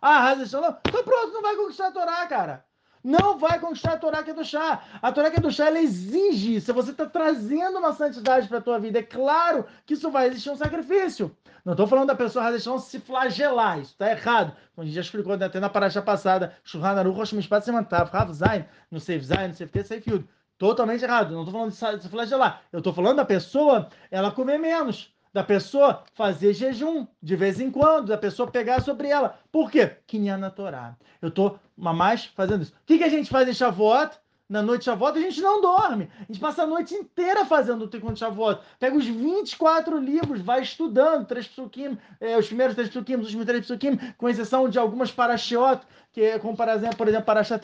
Ah, 0.00 0.30
Hazi 0.30 0.48
Shalom? 0.48 0.74
Então 0.88 1.04
pronto, 1.04 1.32
não 1.34 1.42
vai 1.42 1.54
conquistar 1.54 1.88
a 1.88 1.92
Torá, 1.92 2.26
cara 2.26 2.64
não 3.02 3.38
vai 3.38 3.58
conquistar 3.58 3.94
a 3.94 3.96
Torá 3.96 4.22
que 4.22 4.32
do 4.32 4.44
chá. 4.44 4.82
A 5.00 5.10
Torá 5.10 5.30
que 5.30 5.40
do 5.40 5.50
chá, 5.50 5.66
ela 5.66 5.80
exige, 5.80 6.60
se 6.60 6.72
você 6.72 6.90
está 6.90 7.06
trazendo 7.06 7.78
uma 7.78 7.92
santidade 7.92 8.48
para 8.48 8.58
a 8.58 8.62
tua 8.62 8.78
vida, 8.78 8.98
é 8.98 9.02
claro 9.02 9.66
que 9.84 9.94
isso 9.94 10.10
vai 10.10 10.28
existir 10.28 10.50
um 10.50 10.56
sacrifício. 10.56 11.34
Não 11.64 11.74
estou 11.74 11.86
falando 11.86 12.08
da 12.08 12.14
pessoa 12.14 12.50
não 12.50 12.78
se 12.78 12.98
flagelar, 12.98 13.78
isso 13.78 13.92
está 13.92 14.10
errado. 14.10 14.56
A 14.76 14.84
gente 14.84 14.94
já 14.94 15.00
explicou 15.00 15.32
até 15.34 15.60
na 15.60 15.68
paraxá 15.68 16.02
passada, 16.02 16.56
Shulchan 16.64 16.88
Aruch, 16.88 17.16
Rosh 17.16 17.32
Mishpat, 17.32 17.64
Semantav, 17.64 18.10
Rav 18.10 18.32
Zain, 18.32 18.64
no 18.90 18.98
Seif 18.98 19.24
Zain, 19.24 19.48
no 19.48 19.54
Seif 19.54 19.70
T, 19.70 19.84
Seif 19.84 20.10
Yud. 20.10 20.28
Totalmente 20.58 21.04
errado. 21.04 21.32
Não 21.32 21.42
estou 21.42 21.52
falando 21.52 21.96
de 21.96 22.02
se 22.02 22.08
flagelar. 22.08 22.62
Eu 22.72 22.78
estou 22.78 22.92
falando 22.92 23.16
da 23.16 23.24
pessoa, 23.24 23.88
ela 24.10 24.30
comer 24.30 24.58
menos 24.58 25.12
da 25.32 25.42
pessoa 25.42 26.04
fazer 26.14 26.52
jejum 26.52 27.06
de 27.22 27.34
vez 27.34 27.58
em 27.58 27.70
quando, 27.70 28.08
da 28.08 28.18
pessoa 28.18 28.50
pegar 28.50 28.82
sobre 28.82 29.08
ela. 29.08 29.38
Por 29.50 29.70
quê? 29.70 29.96
Quinha 30.06 30.36
na 30.36 30.50
Torá. 30.50 30.94
Eu 31.20 31.28
estou 31.30 31.58
mais 31.90 32.26
fazendo 32.26 32.62
isso. 32.62 32.72
O 32.72 32.86
que, 32.86 32.98
que 32.98 33.04
a 33.04 33.08
gente 33.08 33.30
faz 33.30 33.48
em 33.48 33.54
Shavuot? 33.54 34.18
Na 34.48 34.60
noite 34.60 34.80
de 34.80 34.84
Shavuot, 34.84 35.18
a 35.18 35.22
gente 35.22 35.40
não 35.40 35.62
dorme. 35.62 36.10
A 36.20 36.24
gente 36.30 36.38
passa 36.38 36.64
a 36.64 36.66
noite 36.66 36.94
inteira 36.94 37.46
fazendo 37.46 37.86
o 37.86 37.88
Tikkun 37.88 38.12
de 38.12 38.18
Shavuot. 38.18 38.60
Pega 38.78 38.94
os 38.94 39.06
24 39.06 39.98
livros, 39.98 40.42
vai 40.42 40.60
estudando, 40.60 41.26
três 41.26 41.48
psukim, 41.48 41.96
é, 42.20 42.36
os 42.36 42.46
primeiros 42.46 42.74
três 42.74 42.90
psukim, 42.90 43.14
os 43.14 43.24
últimos 43.24 43.46
três 43.46 43.64
psukim, 43.64 43.96
com 44.18 44.28
exceção 44.28 44.68
de 44.68 44.78
algumas 44.78 45.10
parashiot, 45.10 45.80
que 46.12 46.20
é 46.20 46.38
como, 46.38 46.54
por 46.54 46.68
exemplo, 46.68 46.96
por 46.96 47.08
exemplo 47.08 47.24
Parashat 47.24 47.62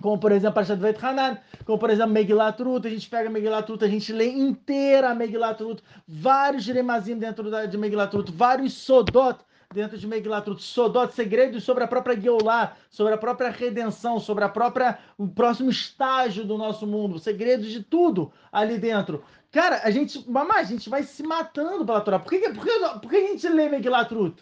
como 0.00 0.18
por 0.18 0.32
exemplo 0.32 0.54
Parashat 0.54 0.78
Veit 0.78 1.02
Hanan, 1.02 1.38
como 1.64 1.78
por 1.78 1.90
exemplo 1.90 2.12
Megilat 2.12 2.62
Ruth, 2.62 2.86
a 2.86 2.90
gente 2.90 3.08
pega 3.08 3.30
Megilat 3.30 3.68
Ruth, 3.68 3.82
a 3.82 3.88
gente 3.88 4.12
lê 4.12 4.26
inteira 4.26 5.10
a 5.10 5.14
Megilat 5.14 5.62
Ruth, 5.62 5.80
vários 6.06 6.64
Jeremazim 6.64 7.18
dentro 7.18 7.50
da, 7.50 7.66
de 7.66 7.78
Megilat 7.78 8.14
Ruth, 8.14 8.30
vários 8.30 8.74
Sodot 8.74 9.38
dentro 9.72 9.98
de 9.98 10.06
Megilat 10.06 10.48
Ruth, 10.48 10.60
Sodot, 10.60 11.12
segredos 11.14 11.64
sobre 11.64 11.84
a 11.84 11.88
própria 11.88 12.18
Geulah, 12.18 12.76
sobre 12.90 13.14
a 13.14 13.18
própria 13.18 13.50
redenção, 13.50 14.18
sobre 14.20 14.44
a 14.44 14.48
própria, 14.48 14.98
o 15.18 15.28
próximo 15.28 15.70
estágio 15.70 16.44
do 16.44 16.56
nosso 16.56 16.86
mundo, 16.86 17.18
segredos 17.18 17.70
de 17.70 17.82
tudo 17.82 18.32
ali 18.50 18.78
dentro. 18.78 19.22
Cara, 19.50 19.80
a 19.84 19.90
gente, 19.90 20.28
mamãe, 20.30 20.58
a 20.58 20.64
gente 20.64 20.88
vai 20.88 21.02
se 21.02 21.22
matando 21.22 21.84
pela 21.84 22.00
Torá. 22.00 22.18
Por 22.18 22.30
que, 22.30 22.38
por 22.50 22.64
que, 22.64 22.78
por 23.00 23.10
que 23.10 23.16
a 23.16 23.26
gente 23.28 23.48
lê 23.48 23.68
Megilat 23.68 24.12
Ruth? 24.12 24.40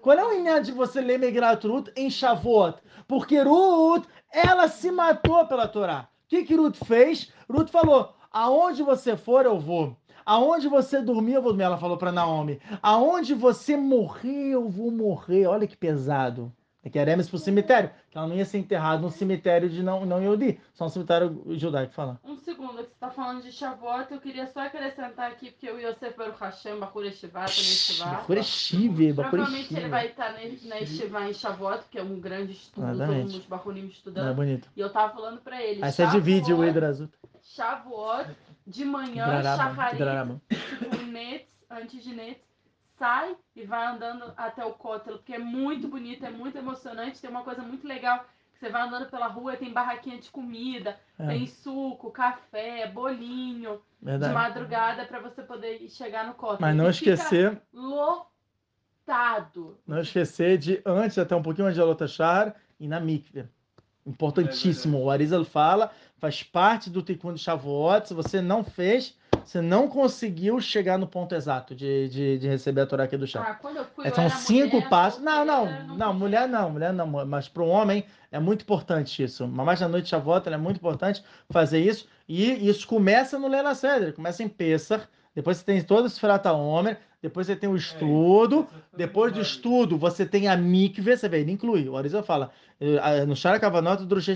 Qual 0.00 0.18
é 0.18 0.24
o 0.24 0.32
inhado 0.32 0.66
de 0.66 0.72
você 0.72 1.00
ler 1.00 1.18
Megilat 1.18 1.64
Ruth 1.66 1.88
em 1.96 2.10
Shavuot? 2.10 2.78
Porque 3.06 3.40
Ruth 3.40 4.06
ela 4.32 4.68
se 4.68 4.90
matou 4.90 5.46
pela 5.46 5.68
Torá. 5.68 6.08
O 6.24 6.28
que, 6.28 6.44
que 6.44 6.56
Ruth 6.56 6.76
fez? 6.84 7.32
Ruth 7.48 7.70
falou: 7.70 8.14
aonde 8.30 8.82
você 8.82 9.16
for, 9.16 9.44
eu 9.44 9.58
vou. 9.58 9.96
Aonde 10.24 10.68
você 10.68 11.00
dormir, 11.00 11.34
eu 11.34 11.42
vou 11.42 11.50
dormir. 11.52 11.64
Ela 11.64 11.78
falou 11.78 11.96
para 11.96 12.12
Naomi: 12.12 12.60
aonde 12.82 13.34
você 13.34 13.76
morrer, 13.76 14.50
eu 14.50 14.68
vou 14.68 14.90
morrer. 14.90 15.46
Olha 15.46 15.66
que 15.66 15.76
pesado. 15.76 16.52
É 16.84 16.90
que 16.90 16.98
Eremes 16.98 17.30
para 17.30 17.36
o 17.36 17.40
cemitério, 17.40 17.90
que 18.10 18.18
ela 18.18 18.26
não 18.26 18.36
ia 18.36 18.44
ser 18.44 18.58
enterrada 18.58 19.00
num 19.00 19.08
cemitério 19.08 19.70
de 19.70 19.82
não, 19.82 20.04
não 20.04 20.22
Yodi, 20.22 20.60
só 20.74 20.84
um 20.84 20.90
cemitério 20.90 21.42
judaico 21.56 21.94
fala. 21.94 22.20
Um 22.22 22.36
segundo, 22.36 22.76
que 22.76 22.82
você 22.82 22.92
está 22.92 23.08
falando 23.08 23.42
de 23.42 23.50
Shavuot, 23.50 24.12
eu 24.12 24.20
queria 24.20 24.46
só 24.46 24.60
acrescentar 24.60 25.30
aqui, 25.30 25.50
porque 25.50 25.70
o 25.70 25.80
Yosef 25.80 26.14
Baruch 26.14 26.38
Hashem, 26.38 26.78
Bakura 26.78 27.10
também 27.10 27.48
Estivá. 27.48 28.06
Bakura 28.10 28.40
Estive, 28.40 29.14
Provavelmente 29.14 29.74
ele 29.74 29.88
vai 29.88 30.08
estar 30.08 30.34
na 30.34 30.80
Estivá 30.80 31.26
em 31.26 31.32
Shavuot, 31.32 31.84
que 31.90 31.98
é 31.98 32.02
um 32.02 32.20
grande 32.20 32.52
estudo, 32.52 32.90
Exatamente. 32.90 33.20
todos 33.22 33.36
os 33.36 33.46
Bakurim 33.46 33.86
estudando. 33.86 34.28
É 34.28 34.34
bonito. 34.34 34.68
E 34.76 34.80
eu 34.80 34.90
tava 34.90 35.14
falando 35.14 35.40
para 35.40 35.62
ele. 35.62 35.82
Aí 35.82 35.90
você 35.90 36.06
divide 36.08 36.52
o 36.52 36.62
Hidrazut. 36.62 37.10
Shavuot, 37.40 38.28
de 38.66 38.84
manhã, 38.84 39.42
Shacharit, 39.42 39.98
tipo 40.78 40.96
Nets, 41.06 41.48
antes 41.70 42.02
de 42.02 42.14
Nets, 42.14 42.42
sai 42.98 43.36
e 43.54 43.64
vai 43.64 43.86
andando 43.86 44.32
até 44.36 44.64
o 44.64 44.72
cótelo, 44.72 45.18
porque 45.18 45.34
é 45.34 45.38
muito 45.38 45.88
bonito, 45.88 46.24
é 46.24 46.30
muito 46.30 46.56
emocionante. 46.56 47.20
Tem 47.20 47.28
uma 47.28 47.42
coisa 47.42 47.62
muito 47.62 47.86
legal, 47.86 48.24
você 48.54 48.68
vai 48.70 48.82
andando 48.82 49.10
pela 49.10 49.26
rua, 49.26 49.56
tem 49.56 49.72
barraquinha 49.72 50.18
de 50.18 50.30
comida, 50.30 50.98
é. 51.18 51.26
tem 51.26 51.46
suco, 51.46 52.10
café, 52.10 52.86
bolinho, 52.88 53.80
Verdade. 54.00 54.32
de 54.32 54.38
madrugada 54.38 55.04
para 55.04 55.20
você 55.20 55.42
poder 55.42 55.88
chegar 55.88 56.26
no 56.26 56.34
cótelo. 56.34 56.60
Mas 56.62 56.76
não 56.76 56.88
esquecer... 56.88 57.60
Lotado. 57.72 58.28
Não 59.86 60.00
esquecer 60.00 60.56
de, 60.56 60.80
antes, 60.86 61.18
até 61.18 61.36
um 61.36 61.42
pouquinho 61.42 61.66
antes 61.66 61.76
de 61.76 61.82
Alotachar, 61.82 62.54
e 62.80 62.88
na 62.88 63.00
mikve. 63.00 63.48
Importantíssimo. 64.06 64.98
É 64.98 65.00
o 65.00 65.10
Arizal 65.10 65.44
fala, 65.44 65.90
faz 66.18 66.42
parte 66.42 66.90
do 66.90 67.02
Tikkun 67.02 67.34
de 67.34 67.40
Shavuot. 67.40 68.08
Se 68.08 68.14
você 68.14 68.40
não 68.40 68.64
fez, 68.64 69.14
você 69.44 69.60
não 69.60 69.88
conseguiu 69.88 70.60
chegar 70.60 70.98
no 70.98 71.06
ponto 71.06 71.34
exato 71.34 71.74
de, 71.74 72.08
de, 72.08 72.38
de 72.38 72.48
receber 72.48 72.82
a 72.82 72.86
Torá 72.86 73.04
aqui 73.04 73.16
do 73.16 73.26
chá. 73.26 73.44
Ah, 73.46 73.54
quando 73.54 73.76
eu 73.76 73.84
fui, 73.84 74.06
é, 74.06 74.10
São 74.10 74.28
cinco 74.30 74.76
mulher, 74.76 74.88
passos. 74.88 75.22
Não, 75.22 75.44
não, 75.44 75.66
não, 75.66 75.96
não, 75.96 76.14
mulher 76.14 76.48
não, 76.48 76.70
mulher 76.70 76.92
não. 76.92 77.06
Mas 77.26 77.48
para 77.48 77.62
um 77.62 77.68
homem 77.68 78.04
é 78.32 78.38
muito 78.38 78.62
importante 78.62 79.22
isso. 79.22 79.46
Mas 79.46 79.80
na 79.80 79.88
noite 79.88 80.04
de 80.04 80.10
Shavuot 80.10 80.48
é 80.48 80.56
muito 80.56 80.78
importante 80.78 81.22
fazer 81.50 81.80
isso. 81.80 82.08
E 82.28 82.68
isso 82.68 82.86
começa 82.86 83.38
no 83.38 83.48
Lela 83.48 83.74
Cedra, 83.74 84.12
começa 84.12 84.42
em 84.42 84.48
Pessah. 84.48 85.06
Depois 85.34 85.58
você 85.58 85.64
tem 85.64 85.82
todo 85.82 86.06
esse 86.06 86.18
Frata 86.18 86.52
Homer, 86.52 86.98
depois 87.24 87.46
você 87.46 87.56
tem 87.56 87.70
o 87.70 87.74
é, 87.74 87.78
estudo, 87.78 88.68
é, 88.70 88.98
depois 88.98 89.32
do 89.32 89.40
estudo 89.40 89.96
você 89.96 90.26
tem 90.26 90.46
a 90.46 90.54
mikve, 90.54 91.16
você 91.16 91.26
vê, 91.26 91.40
ele 91.40 91.52
inclui. 91.52 91.88
O 91.88 91.96
Arisa 91.96 92.22
fala, 92.22 92.50
eh, 92.78 93.24
no 93.24 93.34
Shara 93.34 93.58
Kavanot, 93.58 94.04
Drushei 94.04 94.34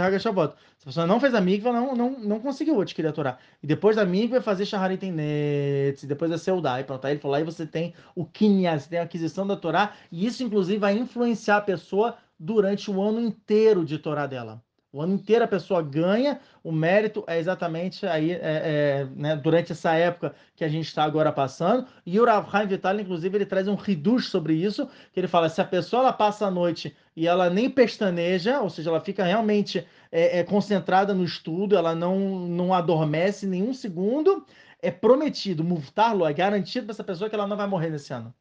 Hagashavot. 0.00 0.54
Se 0.78 0.84
a 0.84 0.86
pessoa 0.86 1.06
não 1.06 1.20
fez 1.20 1.34
a 1.34 1.42
mikve, 1.42 1.70
não, 1.70 1.94
não, 1.94 2.18
não 2.18 2.40
conseguiu 2.40 2.80
adquirir 2.80 3.08
a 3.08 3.12
Torá. 3.12 3.36
E 3.62 3.66
depois 3.66 3.96
da 3.96 4.06
mikve, 4.06 4.40
fazer 4.40 4.64
Shaharit 4.64 5.10
Netz, 5.10 6.04
depois 6.04 6.30
da 6.30 6.38
Seudai, 6.38 6.84
pronto. 6.84 7.04
Aí 7.04 7.12
ele 7.12 7.20
falou, 7.20 7.34
aí 7.34 7.44
você 7.44 7.66
tem 7.66 7.92
o 8.14 8.24
Kinyan, 8.24 8.78
você 8.78 8.88
tem 8.88 8.98
a 8.98 9.02
aquisição 9.02 9.46
da 9.46 9.54
Torá, 9.54 9.92
e 10.10 10.24
isso 10.24 10.42
inclusive 10.42 10.78
vai 10.78 10.96
influenciar 10.96 11.58
a 11.58 11.60
pessoa 11.60 12.16
durante 12.40 12.90
o 12.90 13.02
ano 13.02 13.20
inteiro 13.20 13.84
de 13.84 13.98
Torá 13.98 14.26
dela. 14.26 14.62
O 14.96 15.02
ano 15.02 15.12
inteiro 15.12 15.44
a 15.44 15.46
pessoa 15.46 15.82
ganha, 15.82 16.40
o 16.64 16.72
mérito 16.72 17.22
é 17.26 17.38
exatamente 17.38 18.06
aí, 18.06 18.32
é, 18.32 18.38
é, 18.40 19.06
né, 19.14 19.36
durante 19.36 19.72
essa 19.72 19.92
época 19.92 20.34
que 20.54 20.64
a 20.64 20.68
gente 20.68 20.86
está 20.86 21.04
agora 21.04 21.30
passando. 21.30 21.86
E 22.06 22.18
o 22.18 22.24
Rav 22.24 22.48
Haim 22.50 22.66
Vital, 22.66 22.98
inclusive, 22.98 23.36
ele 23.36 23.44
traz 23.44 23.68
um 23.68 23.74
reduz 23.74 24.28
sobre 24.28 24.54
isso, 24.54 24.88
que 25.12 25.20
ele 25.20 25.28
fala, 25.28 25.50
se 25.50 25.60
a 25.60 25.66
pessoa 25.66 26.00
ela 26.00 26.14
passa 26.14 26.46
a 26.46 26.50
noite 26.50 26.96
e 27.14 27.28
ela 27.28 27.50
nem 27.50 27.68
pestaneja, 27.68 28.62
ou 28.62 28.70
seja, 28.70 28.88
ela 28.88 29.02
fica 29.02 29.22
realmente 29.22 29.86
é, 30.10 30.38
é 30.38 30.42
concentrada 30.44 31.12
no 31.12 31.24
estudo, 31.24 31.76
ela 31.76 31.94
não, 31.94 32.18
não 32.48 32.72
adormece 32.72 33.46
nenhum 33.46 33.74
segundo, 33.74 34.46
é 34.80 34.90
prometido, 34.90 35.62
muftarlo, 35.62 36.24
é 36.24 36.32
garantido 36.32 36.86
para 36.86 36.94
essa 36.94 37.04
pessoa 37.04 37.28
que 37.28 37.36
ela 37.36 37.46
não 37.46 37.58
vai 37.58 37.66
morrer 37.66 37.90
nesse 37.90 38.14
ano 38.14 38.34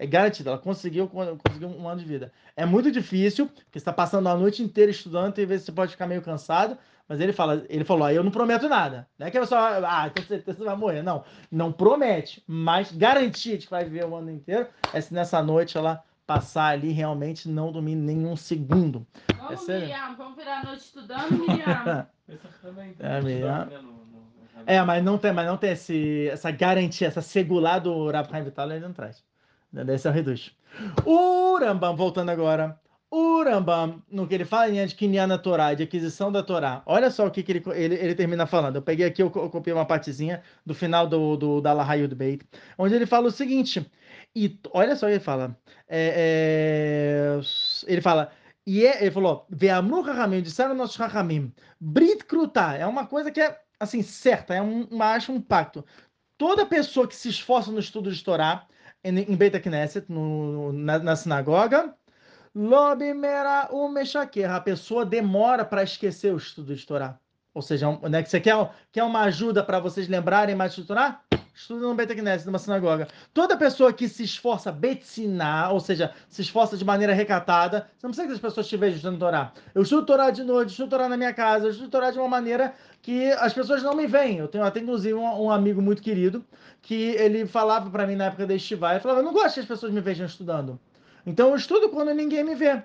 é 0.00 0.06
garantida, 0.06 0.48
ela 0.48 0.58
conseguiu, 0.58 1.06
conseguiu 1.06 1.68
um 1.68 1.86
ano 1.86 2.00
de 2.00 2.06
vida. 2.06 2.32
É 2.56 2.64
muito 2.64 2.90
difícil, 2.90 3.46
porque 3.46 3.72
você 3.72 3.78
está 3.80 3.92
passando 3.92 4.30
a 4.30 4.34
noite 4.34 4.62
inteira 4.62 4.90
estudando 4.90 5.36
e 5.36 5.42
às 5.42 5.48
vezes 5.48 5.66
você 5.66 5.72
pode 5.72 5.92
ficar 5.92 6.06
meio 6.06 6.22
cansado, 6.22 6.78
mas 7.06 7.20
ele 7.20 7.34
fala, 7.34 7.66
ele 7.68 7.84
falou, 7.84 8.06
ah, 8.06 8.14
eu 8.14 8.24
não 8.24 8.30
prometo 8.30 8.66
nada. 8.66 9.06
Não 9.18 9.26
é 9.26 9.30
que 9.30 9.36
a 9.36 9.42
pessoa, 9.42 9.86
ah, 9.86 10.08
com 10.08 10.22
certeza 10.22 10.56
você 10.56 10.64
vai 10.64 10.74
morrer. 10.74 11.02
Não, 11.02 11.22
não 11.52 11.70
promete, 11.70 12.42
mas 12.46 12.90
garantia 12.90 13.58
de 13.58 13.66
que 13.66 13.70
vai 13.70 13.84
viver 13.84 14.06
o 14.06 14.16
ano 14.16 14.30
inteiro 14.30 14.68
é 14.94 15.02
se 15.02 15.12
nessa 15.12 15.42
noite 15.42 15.76
ela 15.76 16.02
passar 16.26 16.68
ali 16.68 16.92
realmente 16.92 17.46
não 17.46 17.70
dormir 17.70 17.94
nenhum 17.94 18.34
segundo. 18.36 19.06
Vamos, 19.36 19.68
é 19.68 19.80
Miriam, 19.80 20.16
vamos 20.16 20.36
virar 20.36 20.60
a 20.60 20.64
noite 20.64 20.80
estudando, 20.80 21.30
Miriam. 21.32 22.06
é, 23.00 23.20
Miriam. 23.20 23.68
É, 24.64 24.80
mas 24.82 25.04
não 25.04 25.18
tem, 25.18 25.32
mas 25.32 25.46
não 25.46 25.58
tem 25.58 25.72
esse, 25.72 26.28
essa 26.28 26.50
garantia, 26.50 27.08
essa 27.08 27.20
segurar 27.20 27.80
do 27.80 28.08
Haim 28.08 28.44
Vital, 28.44 28.70
ele 28.70 28.80
não 28.80 28.94
traz. 28.94 29.28
Desse 29.72 30.08
é 30.08 30.10
o 30.10 30.14
reduz. 30.14 30.52
O 31.04 31.58
Rambam, 31.58 31.96
voltando 31.96 32.30
agora. 32.30 32.78
O 33.10 33.42
Rambam, 33.42 34.00
no 34.08 34.26
que 34.26 34.34
ele 34.34 34.44
fala 34.44 34.70
em 34.70 34.80
adquirir 34.80 35.26
na 35.26 35.36
Torá, 35.36 35.74
de 35.74 35.82
aquisição 35.82 36.30
da 36.30 36.44
Torá, 36.44 36.80
olha 36.86 37.10
só 37.10 37.26
o 37.26 37.30
que, 37.30 37.42
que 37.42 37.52
ele, 37.52 37.62
ele, 37.74 37.94
ele, 37.96 38.14
termina 38.14 38.46
falando. 38.46 38.76
Eu 38.76 38.82
peguei 38.82 39.04
aqui, 39.06 39.20
eu, 39.20 39.32
eu 39.34 39.50
copiei 39.50 39.74
uma 39.74 39.84
partezinha 39.84 40.42
do 40.64 40.74
final 40.74 41.08
do, 41.08 41.36
do, 41.36 41.60
da 41.60 41.72
Lahayud 41.72 42.14
Beit, 42.14 42.46
onde 42.78 42.94
ele 42.94 43.06
fala 43.06 43.26
o 43.26 43.32
seguinte, 43.32 43.84
e 44.34 44.56
olha 44.72 44.94
só 44.94 45.06
o 45.06 45.08
que 45.08 45.14
ele 45.14 45.24
fala. 45.24 45.56
É, 45.88 47.36
é, 47.36 47.40
ele 47.92 48.00
fala, 48.00 48.30
e 48.64 48.86
é, 48.86 49.02
ele 49.02 49.10
falou, 49.10 49.44
Ve'amru 49.50 50.02
Rahamim, 50.02 50.40
disseram 50.40 50.74
nossos 50.76 50.96
Rahamim, 50.96 51.52
Brit 51.80 52.24
Krutá, 52.24 52.76
é 52.76 52.86
uma 52.86 53.06
coisa 53.06 53.32
que 53.32 53.40
é, 53.40 53.60
assim, 53.80 54.02
certa, 54.02 54.54
é 54.54 54.62
um, 54.62 54.84
uma, 54.84 55.18
um 55.28 55.40
pacto. 55.40 55.84
Toda 56.38 56.64
pessoa 56.64 57.08
que 57.08 57.16
se 57.16 57.28
esforça 57.28 57.72
no 57.72 57.80
estudo 57.80 58.12
de 58.12 58.22
Torá, 58.22 58.66
em 59.04 59.36
Beit 59.36 59.58
Knesset, 59.60 60.10
no, 60.10 60.72
na, 60.72 60.98
na 60.98 61.16
sinagoga. 61.16 61.94
Lobimera 62.54 63.68
o 63.70 63.88
Meshaker. 63.88 64.50
A 64.50 64.60
pessoa 64.60 65.06
demora 65.06 65.64
para 65.64 65.82
esquecer 65.82 66.32
o 66.32 66.36
estudo 66.36 66.74
de 66.74 66.86
Torá. 66.86 67.18
Ou 67.54 67.62
seja, 67.62 67.98
né, 68.08 68.22
que 68.22 68.30
você 68.30 68.40
quer, 68.40 68.70
quer 68.92 69.02
uma 69.02 69.22
ajuda 69.22 69.64
para 69.64 69.80
vocês 69.80 70.08
lembrarem 70.08 70.54
mais 70.54 70.74
de 70.74 70.84
Torá? 70.84 71.22
Estuda 71.60 71.86
no 71.86 71.94
Beit 71.94 72.14
Knesset, 72.14 72.46
numa 72.46 72.58
sinagoga. 72.58 73.06
Toda 73.34 73.54
pessoa 73.54 73.92
que 73.92 74.08
se 74.08 74.22
esforça 74.24 74.72
betsinar, 74.72 75.74
ou 75.74 75.78
seja, 75.78 76.14
se 76.26 76.40
esforça 76.40 76.74
de 76.74 76.84
maneira 76.86 77.12
recatada, 77.12 77.90
você 77.98 78.06
não 78.06 78.10
precisa 78.10 78.26
que 78.26 78.32
as 78.32 78.40
pessoas 78.40 78.66
te 78.66 78.78
vejam 78.78 78.96
estudando 78.96 79.18
Torá. 79.18 79.52
Eu 79.74 79.82
estudo 79.82 80.06
Torá 80.06 80.30
de 80.30 80.42
noite, 80.42 80.70
estudo 80.70 80.88
Torá 80.88 81.06
na 81.06 81.18
minha 81.18 81.34
casa, 81.34 81.66
eu 81.66 81.70
estudo 81.70 81.90
Torá 81.90 82.10
de 82.10 82.18
uma 82.18 82.28
maneira 82.28 82.74
que 83.02 83.30
as 83.32 83.52
pessoas 83.52 83.82
não 83.82 83.94
me 83.94 84.06
veem. 84.06 84.38
Eu 84.38 84.48
tenho 84.48 84.64
até, 84.64 84.80
inclusive, 84.80 85.12
um, 85.12 85.44
um 85.44 85.50
amigo 85.50 85.82
muito 85.82 86.00
querido 86.00 86.42
que 86.80 86.94
ele 86.94 87.44
falava 87.44 87.90
para 87.90 88.06
mim 88.06 88.16
na 88.16 88.24
época 88.26 88.46
da 88.46 88.54
estivar, 88.54 88.92
ele 88.92 89.00
falava, 89.00 89.20
eu 89.20 89.24
não 89.24 89.34
gosto 89.34 89.54
que 89.54 89.60
as 89.60 89.66
pessoas 89.66 89.92
me 89.92 90.00
vejam 90.00 90.24
estudando. 90.24 90.80
Então 91.26 91.50
eu 91.50 91.56
estudo 91.56 91.90
quando 91.90 92.14
ninguém 92.14 92.42
me 92.42 92.54
vê. 92.54 92.82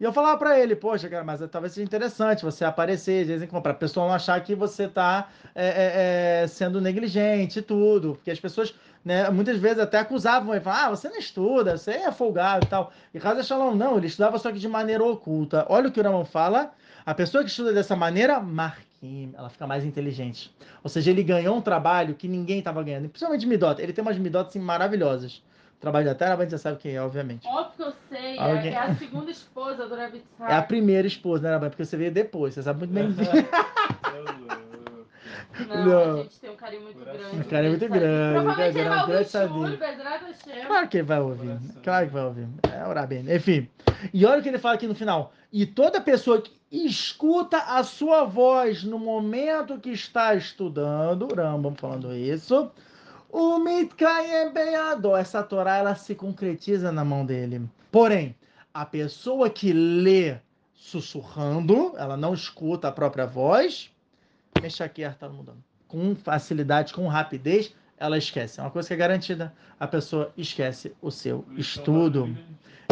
E 0.00 0.04
eu 0.04 0.12
falava 0.12 0.38
para 0.38 0.58
ele, 0.58 0.76
poxa, 0.76 1.08
cara, 1.08 1.24
mas 1.24 1.40
talvez 1.50 1.72
seja 1.72 1.84
interessante 1.84 2.44
você 2.44 2.64
aparecer 2.64 3.24
de 3.24 3.30
vez 3.30 3.42
em 3.42 3.46
quando, 3.48 3.64
para 3.64 3.72
a 3.72 3.74
pessoa 3.74 4.06
não 4.06 4.14
achar 4.14 4.40
que 4.42 4.54
você 4.54 4.84
está 4.84 5.28
é, 5.54 5.66
é, 5.66 6.42
é, 6.42 6.46
sendo 6.46 6.80
negligente 6.80 7.58
e 7.58 7.62
tudo. 7.62 8.14
Porque 8.14 8.30
as 8.30 8.38
pessoas, 8.38 8.72
né, 9.04 9.28
muitas 9.28 9.58
vezes 9.58 9.80
até 9.80 9.98
acusavam 9.98 10.54
ele, 10.54 10.62
falavam, 10.62 10.86
ah, 10.86 10.90
você 10.96 11.08
não 11.08 11.16
estuda, 11.18 11.76
você 11.76 11.90
é 11.90 12.12
folgado 12.12 12.64
e 12.64 12.68
tal. 12.68 12.92
E 13.12 13.18
Raza 13.18 13.42
Shalom, 13.42 13.74
não, 13.74 13.98
ele 13.98 14.06
estudava 14.06 14.38
só 14.38 14.52
que 14.52 14.60
de 14.60 14.68
maneira 14.68 15.02
oculta. 15.02 15.66
Olha 15.68 15.88
o 15.88 15.92
que 15.92 15.98
o 15.98 16.02
Ramon 16.02 16.24
fala, 16.24 16.72
a 17.04 17.12
pessoa 17.12 17.42
que 17.42 17.50
estuda 17.50 17.72
dessa 17.72 17.96
maneira, 17.96 18.38
marquim, 18.38 19.32
ela 19.36 19.48
fica 19.48 19.66
mais 19.66 19.84
inteligente. 19.84 20.54
Ou 20.84 20.88
seja, 20.88 21.10
ele 21.10 21.24
ganhou 21.24 21.56
um 21.56 21.60
trabalho 21.60 22.14
que 22.14 22.28
ninguém 22.28 22.60
estava 22.60 22.84
ganhando, 22.84 23.08
principalmente 23.08 23.46
Midot. 23.46 23.82
Ele 23.82 23.92
tem 23.92 24.02
umas 24.02 24.16
Midot 24.16 24.48
assim, 24.48 24.60
maravilhosas. 24.60 25.42
Trabalho 25.80 26.06
da 26.06 26.14
Terra, 26.14 26.36
mas 26.36 26.50
você 26.50 26.58
sabe 26.58 26.78
quem 26.78 26.96
é, 26.96 27.02
obviamente. 27.02 27.46
Óbvio 27.46 27.72
que 27.76 27.82
eu 27.82 27.92
sei, 28.08 28.36
é, 28.36 28.40
Alguém... 28.40 28.72
é 28.72 28.78
a 28.78 28.94
segunda 28.96 29.30
esposa 29.30 29.86
do 29.86 29.94
Rav 29.94 30.14
É 30.40 30.54
a 30.54 30.62
primeira 30.62 31.06
esposa, 31.06 31.44
né, 31.44 31.54
Raban? 31.54 31.70
Porque 31.70 31.84
você 31.84 31.96
veio 31.96 32.10
depois, 32.10 32.54
você 32.54 32.62
sabe 32.62 32.86
muito 32.86 32.92
bem. 32.92 33.26
Não, 35.66 35.84
não, 35.84 36.20
a 36.20 36.22
gente 36.22 36.38
tem 36.38 36.50
um 36.50 36.56
carinho 36.56 36.82
muito 36.82 37.00
grande. 37.00 37.36
Um 37.36 37.42
carinho 37.42 37.70
muito 37.70 37.88
grande. 37.88 38.44
Provavelmente 38.44 38.78
ele 38.78 38.88
vai 38.88 39.00
ouvir 39.00 39.16
o 40.62 40.66
Claro 40.66 40.88
que 40.88 40.96
ele 40.98 41.06
vai 41.06 41.20
ouvir. 41.20 41.58
Claro 41.82 42.06
que 42.06 42.12
vai 42.12 42.24
ouvir. 42.24 42.48
É 42.72 42.86
orar 42.86 43.08
bem. 43.08 43.24
Enfim. 43.34 43.68
E 44.12 44.24
olha 44.24 44.38
o 44.38 44.42
que 44.42 44.48
ele 44.48 44.58
fala 44.58 44.76
aqui 44.76 44.86
no 44.86 44.94
final. 44.94 45.32
E 45.52 45.66
toda 45.66 46.00
pessoa 46.00 46.40
que 46.40 46.52
escuta 46.70 47.58
a 47.58 47.82
sua 47.82 48.24
voz 48.24 48.84
no 48.84 48.98
momento 48.98 49.78
que 49.80 49.90
está 49.90 50.34
estudando, 50.34 51.34
Rambam 51.34 51.74
falando 51.74 52.14
isso, 52.14 52.70
o 53.30 53.58
Mitkayem 53.58 54.52
Beyado, 54.52 55.16
essa 55.16 55.42
Torá 55.42 55.76
ela 55.76 55.94
se 55.94 56.14
concretiza 56.14 56.90
na 56.90 57.04
mão 57.04 57.24
dele. 57.24 57.62
Porém, 57.90 58.34
a 58.72 58.86
pessoa 58.86 59.50
que 59.50 59.72
lê 59.72 60.36
sussurrando, 60.74 61.94
ela 61.96 62.16
não 62.16 62.32
escuta 62.32 62.88
a 62.88 62.92
própria 62.92 63.26
voz, 63.26 63.90
Meshakiar 64.60 65.12
está 65.12 65.28
mudando. 65.28 65.62
Com 65.86 66.14
facilidade, 66.14 66.92
com 66.92 67.06
rapidez, 67.06 67.74
ela 67.98 68.16
esquece. 68.16 68.60
É 68.60 68.62
uma 68.62 68.70
coisa 68.70 68.88
que 68.88 68.94
é 68.94 68.96
garantida. 68.96 69.52
A 69.78 69.86
pessoa 69.86 70.32
esquece 70.36 70.94
o 71.00 71.10
seu 71.10 71.44
estudo. 71.56 72.36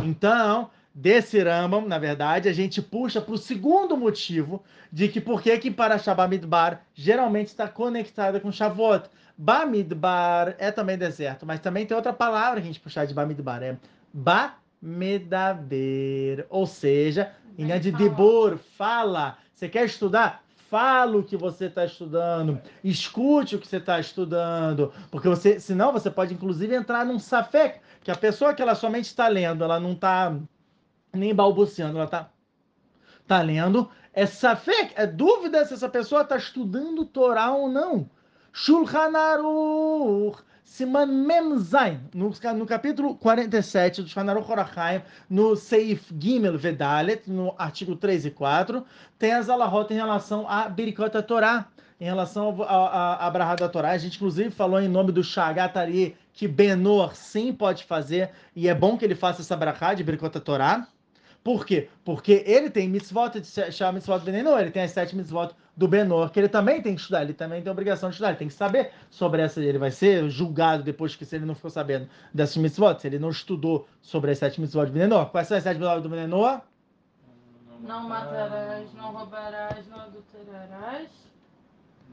Então, 0.03 0.71
desse 0.95 1.43
Rambam, 1.43 1.87
na 1.87 1.99
verdade, 1.99 2.49
a 2.49 2.53
gente 2.53 2.81
puxa 2.83 3.21
para 3.21 3.35
o 3.35 3.39
segundo 3.39 3.97
motivo 3.97 4.63
de 4.91 5.09
que 5.09 5.21
por 5.21 5.43
que 5.43 5.57
que 5.59 5.71
para 5.71 5.99
Shabamidbar 5.99 6.83
geralmente 6.95 7.49
está 7.49 7.69
conectada 7.69 8.41
com 8.41 8.51
Shavuot. 8.51 9.09
Bamidbar 9.39 10.55
é 10.59 10.71
também 10.71 10.97
deserto, 10.97 11.45
mas 11.45 11.61
também 11.61 11.85
tem 11.85 11.97
outra 11.97 12.13
palavra 12.13 12.61
que 12.61 12.67
a 12.67 12.71
gente 12.71 12.81
puxar 12.81 13.05
de 13.05 13.15
Bamidbar, 13.15 13.63
é 13.63 13.77
Ba 14.13 14.57
medaber. 14.81 16.47
Ou 16.49 16.67
seja, 16.67 17.33
em 17.59 17.67
de 17.79 17.91
dibur, 17.91 18.59
fala. 18.77 19.39
Você 19.55 19.69
quer 19.69 19.85
estudar? 19.85 20.43
Fala 20.69 21.19
o 21.19 21.23
que 21.23 21.37
você 21.37 21.67
está 21.67 21.85
estudando, 21.85 22.61
escute 22.83 23.55
o 23.55 23.59
que 23.59 23.69
você 23.69 23.77
está 23.77 24.01
estudando, 24.01 24.93
porque 25.13 25.29
você, 25.29 25.61
senão 25.61 25.93
você 25.93 26.11
pode 26.11 26.35
inclusive 26.35 26.75
entrar 26.75 27.07
num 27.07 27.21
safek, 27.21 27.79
que 28.03 28.11
a 28.11 28.17
pessoa 28.17 28.53
que 28.53 28.61
ela 28.61 28.75
somente 28.75 29.05
está 29.05 29.29
lendo, 29.29 29.63
ela 29.63 29.79
não 29.79 29.93
está 29.93 30.37
nem 31.13 31.33
balbuciando, 31.33 31.97
ela 31.97 32.07
está 32.07 32.31
tá 33.29 33.41
lendo, 33.43 33.89
é 34.13 34.27
safek, 34.27 34.93
é 34.97 35.07
dúvida 35.07 35.65
se 35.65 35.75
essa 35.75 35.89
pessoa 35.89 36.23
está 36.23 36.37
estudando 36.37 37.05
Torá 37.05 37.53
ou 37.53 37.69
não. 37.69 38.11
Shulchan 38.59 39.15
Aruch, 39.15 40.39
Siman 40.65 41.05
Memzain, 41.27 42.01
no, 42.15 42.33
no 42.55 42.65
capítulo 42.65 43.15
47 43.15 44.01
do 44.01 44.09
Shanaru 44.09 44.41
Horachaim, 44.41 45.03
no 45.29 45.55
Seif 45.55 46.11
Gimel 46.19 46.57
Vedalet, 46.57 47.31
no 47.31 47.55
artigo 47.59 47.95
3 47.95 48.25
e 48.25 48.31
4, 48.31 48.83
tem 49.19 49.35
as 49.35 49.51
alahot 49.51 49.93
em 49.93 49.97
relação 49.97 50.49
a 50.49 50.71
Birikot 50.71 51.23
Torá, 51.25 51.69
em 52.01 52.07
relação 52.07 52.63
a, 52.63 53.27
a, 53.27 53.27
a 53.27 53.57
da 53.57 53.69
Torá. 53.69 53.91
A 53.91 53.99
gente, 53.99 54.17
inclusive, 54.17 54.49
falou 54.49 54.81
em 54.81 54.89
nome 54.89 55.13
do 55.13 55.23
Shagatari 55.23 56.17
que 56.33 56.49
Benor 56.49 57.15
sim 57.15 57.53
pode 57.53 57.85
fazer, 57.85 58.31
e 58.55 58.69
é 58.69 58.75
bom 58.75 58.97
que 58.97 59.05
ele 59.05 59.15
faça 59.15 59.43
essa 59.43 59.55
brahá 59.55 59.93
de 59.93 60.03
Birikot 60.03 60.41
Torá. 60.41 60.89
Por 61.47 61.65
quê? 61.65 61.89
Porque 62.05 62.43
ele 62.45 62.69
tem 62.69 62.89
mitzvot 62.89 63.41
de 63.41 63.47
Shah 63.71 63.93
mitzvot 63.93 64.19
Benenor, 64.19 64.59
ele 64.59 64.73
tem 64.73 64.83
as 64.83 64.91
sete 64.91 65.15
mitzvot 65.15 65.55
do 65.77 65.87
Benor, 65.87 66.29
que 66.33 66.41
ele 66.41 66.49
também 66.49 66.83
tem 66.83 66.97
que 66.97 67.01
estudar, 67.01 67.23
ele 67.23 67.35
também 67.35 67.63
tem 67.63 67.69
a 67.69 67.73
obrigação 67.73 68.09
de 68.09 68.15
estudar, 68.15 68.31
ele 68.31 68.39
tem 68.39 68.49
que 68.49 68.55
saber 68.55 68.91
sobre 69.09 69.43
essa, 69.43 69.63
ele 69.63 69.79
vai 69.79 69.93
ser 69.93 70.29
julgado 70.29 70.83
depois 70.83 71.15
que 71.15 71.25
se 71.25 71.37
ele 71.37 71.45
não 71.45 71.55
ficou 71.55 71.71
sabendo 71.71 72.09
dessas 72.35 72.57
mitzvot, 72.57 72.99
se 72.99 73.07
ele 73.07 73.21
não 73.21 73.31
estudou 73.31 73.87
sobre 74.03 74.33
as 74.33 74.39
sete 74.39 74.61
mitzvot 74.61 74.87
do 74.87 74.93
Benenor. 74.93 75.27
Quais 75.27 75.47
são 75.47 75.57
as 75.57 75.63
sete 75.63 75.79
mitzvot 75.79 76.01
do 76.01 76.09
Benenor? 76.09 76.63
Não 77.81 78.09
matarás, 78.09 78.93
não 78.95 79.13
roubarás, 79.13 79.87
não 79.87 80.01
adulterarás, 80.01 81.09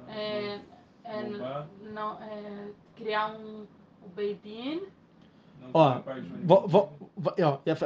é, 0.09 0.59
é, 1.05 1.23
não, 1.91 2.21
é, 2.21 2.67
criar 2.95 3.33
um, 3.33 3.65
um 4.05 4.09
Ó, 5.73 6.01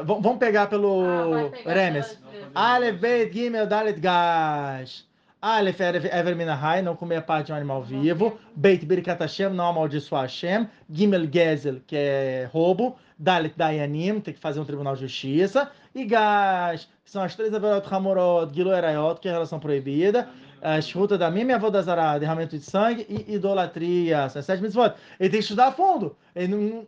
vamos 0.06 0.38
pegar 0.38 0.68
pelo 0.68 1.04
ah, 1.06 1.74
Remes. 1.74 2.18
Aleph, 2.56 3.00
Beit, 3.00 3.34
Gimel, 3.34 3.68
Dalet, 3.68 4.00
Gash. 4.00 5.06
Aleph, 5.42 5.80
Ever 5.80 6.36
Minahai, 6.36 6.82
não 6.82 6.96
comer 6.96 7.22
parte 7.22 7.48
de 7.48 7.54
um 7.54 7.56
animal 7.56 7.84
vivo. 7.84 8.40
Beit, 8.56 8.86
Birkat 8.86 9.20
Hashem, 9.20 9.50
não 9.50 9.68
amaldiçoar 9.68 10.24
Hashem. 10.24 10.68
Gimel, 10.90 11.30
Gezel, 11.32 11.82
que 11.86 11.96
é 11.96 12.50
roubo. 12.52 12.98
Dalet, 13.20 13.54
Dayanim, 13.56 14.20
tem 14.20 14.34
que 14.34 14.40
fazer 14.40 14.60
um 14.60 14.66
tribunal 14.66 14.96
de 14.96 15.02
justiça. 15.02 15.72
E 15.94 16.06
Gash, 16.06 16.88
que 17.04 17.12
são 17.12 17.24
as 17.24 17.36
três 17.36 17.54
Averot 17.54 17.88
Hamorot, 17.94 18.54
Gilo 18.54 18.72
Erayot, 18.72 19.20
que 19.20 19.28
é 19.28 19.32
a 19.32 19.36
relação 19.36 19.60
proibida. 19.60 20.28
A 20.62 20.80
escuta 20.80 21.18
da 21.18 21.30
minha 21.30 21.56
avó 21.56 21.70
da 21.70 21.82
Zara, 21.82 22.18
derramamento 22.18 22.58
de 22.58 22.64
sangue 22.64 23.06
e 23.08 23.36
idolatria. 23.36 24.28
São 24.30 24.42
sete 24.42 24.62
mitzvot. 24.62 24.94
Ele 25.20 25.30
tem 25.30 25.40
que 25.40 25.44
estudar 25.44 25.68
a 25.68 25.72
fundo. 25.72 26.16
Ele 26.36 26.48
não, 26.48 26.88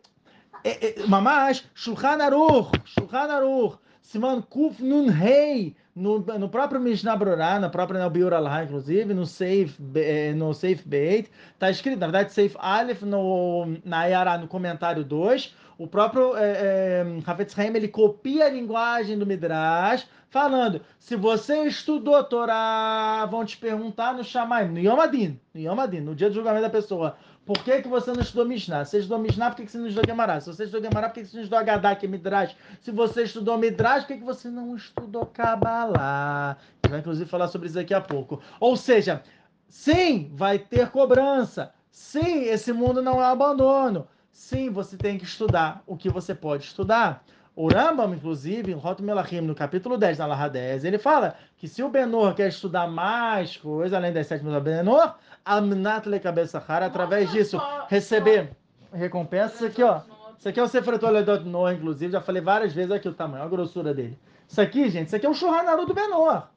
é, 0.63 1.01
é, 1.01 1.07
mamash, 1.07 1.63
Shulchan 1.73 2.21
Aruch, 2.21 2.71
Shulchan 2.85 3.31
Aruch, 3.31 3.77
Siman 4.01 4.41
Kuf 4.41 4.81
Nun 4.81 5.09
Rei, 5.09 5.75
no, 5.95 6.19
no 6.19 6.49
próprio 6.49 6.79
Mishnah 6.79 7.17
na 7.59 7.69
própria 7.69 7.99
Neobiur 7.99 8.33
Alá, 8.33 8.63
inclusive, 8.63 9.13
no 9.13 9.25
safe, 9.25 9.75
eh, 9.95 10.33
no 10.33 10.53
safe 10.53 10.87
Beit, 10.87 11.29
está 11.53 11.69
escrito, 11.69 11.99
na 11.99 12.07
verdade, 12.07 12.33
safe 12.33 12.55
Aleph, 12.57 13.01
no, 13.01 13.77
na 13.83 14.05
yara 14.05 14.37
no 14.37 14.47
comentário 14.47 15.03
2, 15.03 15.53
o 15.77 15.87
próprio 15.87 16.35
é, 16.35 17.03
é, 17.03 17.05
Hafetz 17.25 17.57
Haim, 17.57 17.75
ele 17.75 17.87
copia 17.87 18.45
a 18.45 18.49
linguagem 18.49 19.17
do 19.17 19.25
Midrash, 19.25 20.07
falando, 20.29 20.81
se 20.99 21.15
você 21.15 21.65
estudou 21.65 22.23
Torá, 22.23 23.25
vão 23.29 23.43
te 23.45 23.57
perguntar 23.57 24.13
no 24.13 24.23
Shamaim, 24.23 24.69
no 24.69 24.79
Yomadin, 24.79 25.39
no 25.53 25.61
Yomadin, 25.61 26.01
no 26.01 26.15
dia 26.15 26.29
do 26.29 26.35
julgamento 26.35 26.63
da 26.63 26.69
pessoa, 26.69 27.15
por 27.49 27.63
que, 27.63 27.81
que 27.81 27.87
você 27.87 28.11
não 28.13 28.21
estudou 28.21 28.45
Mishnah? 28.45 28.85
Se 28.85 28.91
você 28.91 28.97
estudou 28.99 29.17
Mishnah, 29.17 29.49
por 29.49 29.55
que, 29.55 29.65
que 29.65 29.71
você 29.71 29.79
não 29.79 29.87
estudou 29.87 30.07
Gemara? 30.07 30.39
Se 30.39 30.53
você 30.53 30.65
estudou 30.65 30.87
Gemara, 30.87 31.09
por 31.09 31.15
que, 31.15 31.21
que 31.21 31.29
você 31.29 31.37
não 31.37 31.41
estudou 31.41 31.59
Agadá, 31.59 31.95
que 31.95 32.05
é 32.05 32.09
Midrash? 32.09 32.55
Se 32.79 32.91
você 32.91 33.23
estudou 33.23 33.57
Midrash, 33.57 34.01
por 34.01 34.09
que, 34.09 34.17
que 34.17 34.23
você 34.23 34.49
não 34.49 34.75
estudou 34.75 35.25
Kabbalah? 35.25 36.57
Gente 36.85 36.91
vai, 36.91 36.99
inclusive, 36.99 37.27
falar 37.27 37.47
sobre 37.47 37.65
isso 37.65 37.75
daqui 37.75 37.95
a 37.95 38.01
pouco. 38.01 38.39
Ou 38.59 38.77
seja, 38.77 39.23
sim, 39.67 40.31
vai 40.35 40.59
ter 40.59 40.91
cobrança. 40.91 41.73
Sim, 41.89 42.43
esse 42.43 42.71
mundo 42.71 43.01
não 43.01 43.19
é 43.19 43.25
abandono. 43.25 44.07
Sim, 44.31 44.69
você 44.69 44.95
tem 44.95 45.17
que 45.17 45.25
estudar 45.25 45.81
o 45.87 45.97
que 45.97 46.07
você 46.07 46.35
pode 46.35 46.65
estudar. 46.65 47.25
O 47.55 47.67
Rambam, 47.67 48.13
inclusive, 48.13 48.71
em 48.71 48.75
Rot 48.75 49.01
Melachim, 49.01 49.41
no 49.41 49.53
capítulo 49.53 49.97
10, 49.97 50.19
na 50.19 50.27
Laha 50.27 50.47
10, 50.47 50.85
ele 50.85 50.97
fala 50.97 51.35
que 51.57 51.67
se 51.67 51.83
o 51.83 51.89
Benor 51.89 52.33
quer 52.33 52.47
estudar 52.47 52.87
mais 52.87 53.57
coisas, 53.57 53.93
além 53.93 54.13
das 54.13 54.27
sete 54.27 54.45
do 54.45 54.61
Benor, 54.61 55.15
Amnat 55.45 56.05
le 56.05 56.19
Sahara, 56.47 56.85
através 56.85 57.31
disso, 57.31 57.59
receber 57.87 58.51
recompensa. 58.93 59.55
Isso 59.55 59.65
aqui, 59.65 59.83
ó. 59.83 60.01
Isso 60.37 60.47
aqui 60.47 60.59
é 60.59 60.63
o 60.63 60.67
Sefer 60.67 60.97
Toledot 60.97 61.43
Noah, 61.43 61.73
inclusive, 61.73 62.13
já 62.13 62.21
falei 62.21 62.41
várias 62.41 62.73
vezes 62.73 62.91
aqui 62.91 63.09
o 63.09 63.13
tamanho, 63.13 63.43
a 63.43 63.47
grossura 63.47 63.93
dele. 63.93 64.17
Isso 64.47 64.61
aqui, 64.61 64.89
gente, 64.89 65.07
isso 65.07 65.15
aqui 65.15 65.25
é 65.25 65.29
o 65.29 65.33
Shurhanaru 65.33 65.85
do 65.85 65.93
Benor. 65.93 66.47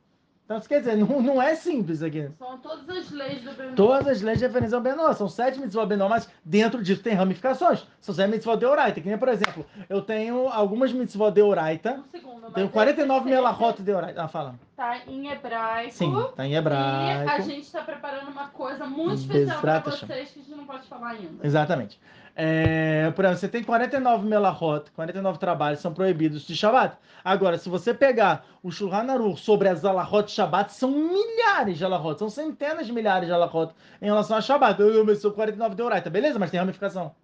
Então, 0.57 0.69
quer 0.69 0.81
dizer, 0.81 0.97
não, 0.97 1.23
não 1.23 1.41
é 1.43 1.55
simples 1.55 2.03
aqui. 2.03 2.29
São 2.39 2.59
todas 2.59 2.89
as 2.89 3.11
leis 3.11 3.43
do 3.43 3.53
Benó. 3.53 3.75
Todas 3.75 4.09
as 4.09 4.23
leis 4.23 4.39
de 4.39 4.47
referência 4.47 4.77
ao 4.77 4.83
Benó. 4.83 5.13
São 5.13 5.29
sete 5.29 5.59
mitzvot 5.59 5.87
Benó, 5.87 6.09
mas 6.09 6.29
dentro 6.45 6.83
disso 6.83 7.03
tem 7.03 7.15
ramificações. 7.15 7.87
São 8.01 8.15
sete 8.15 8.31
mitzvot 8.31 8.57
de 8.57 8.67
Oraita. 8.67 9.01
Que 9.01 9.09
nem, 9.09 9.19
por 9.19 9.29
exemplo, 9.29 9.65
eu 9.89 10.03
tenho 10.03 10.49
algumas 10.49 10.93
mitzvot 10.93 11.31
de 11.31 11.43
Oraita. 11.43 12.03
Um 12.07 12.11
segundo, 12.11 12.51
tenho 12.53 12.69
49 12.69 13.31
melachot 13.31 13.83
de 13.83 13.93
Oraita. 13.93 14.23
Ah, 14.23 14.29
fala. 14.29 14.55
Tá 14.77 14.99
em 15.07 15.29
hebraico. 15.29 15.93
Sim, 15.93 16.13
tá 16.37 16.47
em 16.47 16.55
hebraico. 16.55 17.31
E 17.31 17.31
a 17.31 17.41
gente 17.41 17.63
está 17.63 17.83
preparando 17.83 18.29
uma 18.29 18.49
coisa 18.49 18.87
muito 18.87 19.15
especial 19.15 19.61
para 19.61 19.81
vocês 19.81 20.31
que 20.31 20.41
a 20.41 20.43
gente 20.43 20.55
não 20.57 20.67
pode 20.67 20.87
falar 20.87 21.11
ainda. 21.11 21.47
Exatamente. 21.47 22.01
É, 22.35 23.11
por 23.11 23.25
exemplo, 23.25 23.41
você 23.41 23.49
tem 23.49 23.63
49 23.63 24.27
melahot, 24.27 24.91
49 24.93 25.39
trabalhos 25.39 25.81
são 25.81 25.93
proibidos 25.93 26.47
de 26.47 26.57
Shabbat. 26.57 26.97
Agora, 27.23 27.59
se 27.59 27.69
você 27.69 27.93
pegar 27.93 28.45
o 28.63 28.71
Shulchan 28.71 29.11
Aruch 29.13 29.41
sobre 29.41 29.69
as 29.69 29.85
alahot 29.85 30.27
de 30.27 30.33
Shabbat, 30.33 30.73
são 30.73 30.91
milhares 30.91 31.77
de 31.77 31.85
alahot, 31.85 32.19
são 32.19 32.31
centenas 32.31 32.87
de 32.87 32.93
milhares 32.93 33.27
de 33.29 33.35
alahot 33.35 33.75
em 34.01 34.07
relação 34.07 34.37
a 34.37 34.41
Shabbat. 34.41 34.81
Eu, 34.81 35.15
sou 35.17 35.33
49 35.33 35.75
de 35.75 35.83
Oraita, 35.83 36.09
beleza? 36.09 36.39
Mas 36.39 36.51
tem 36.51 36.59
ramificação. 36.59 37.15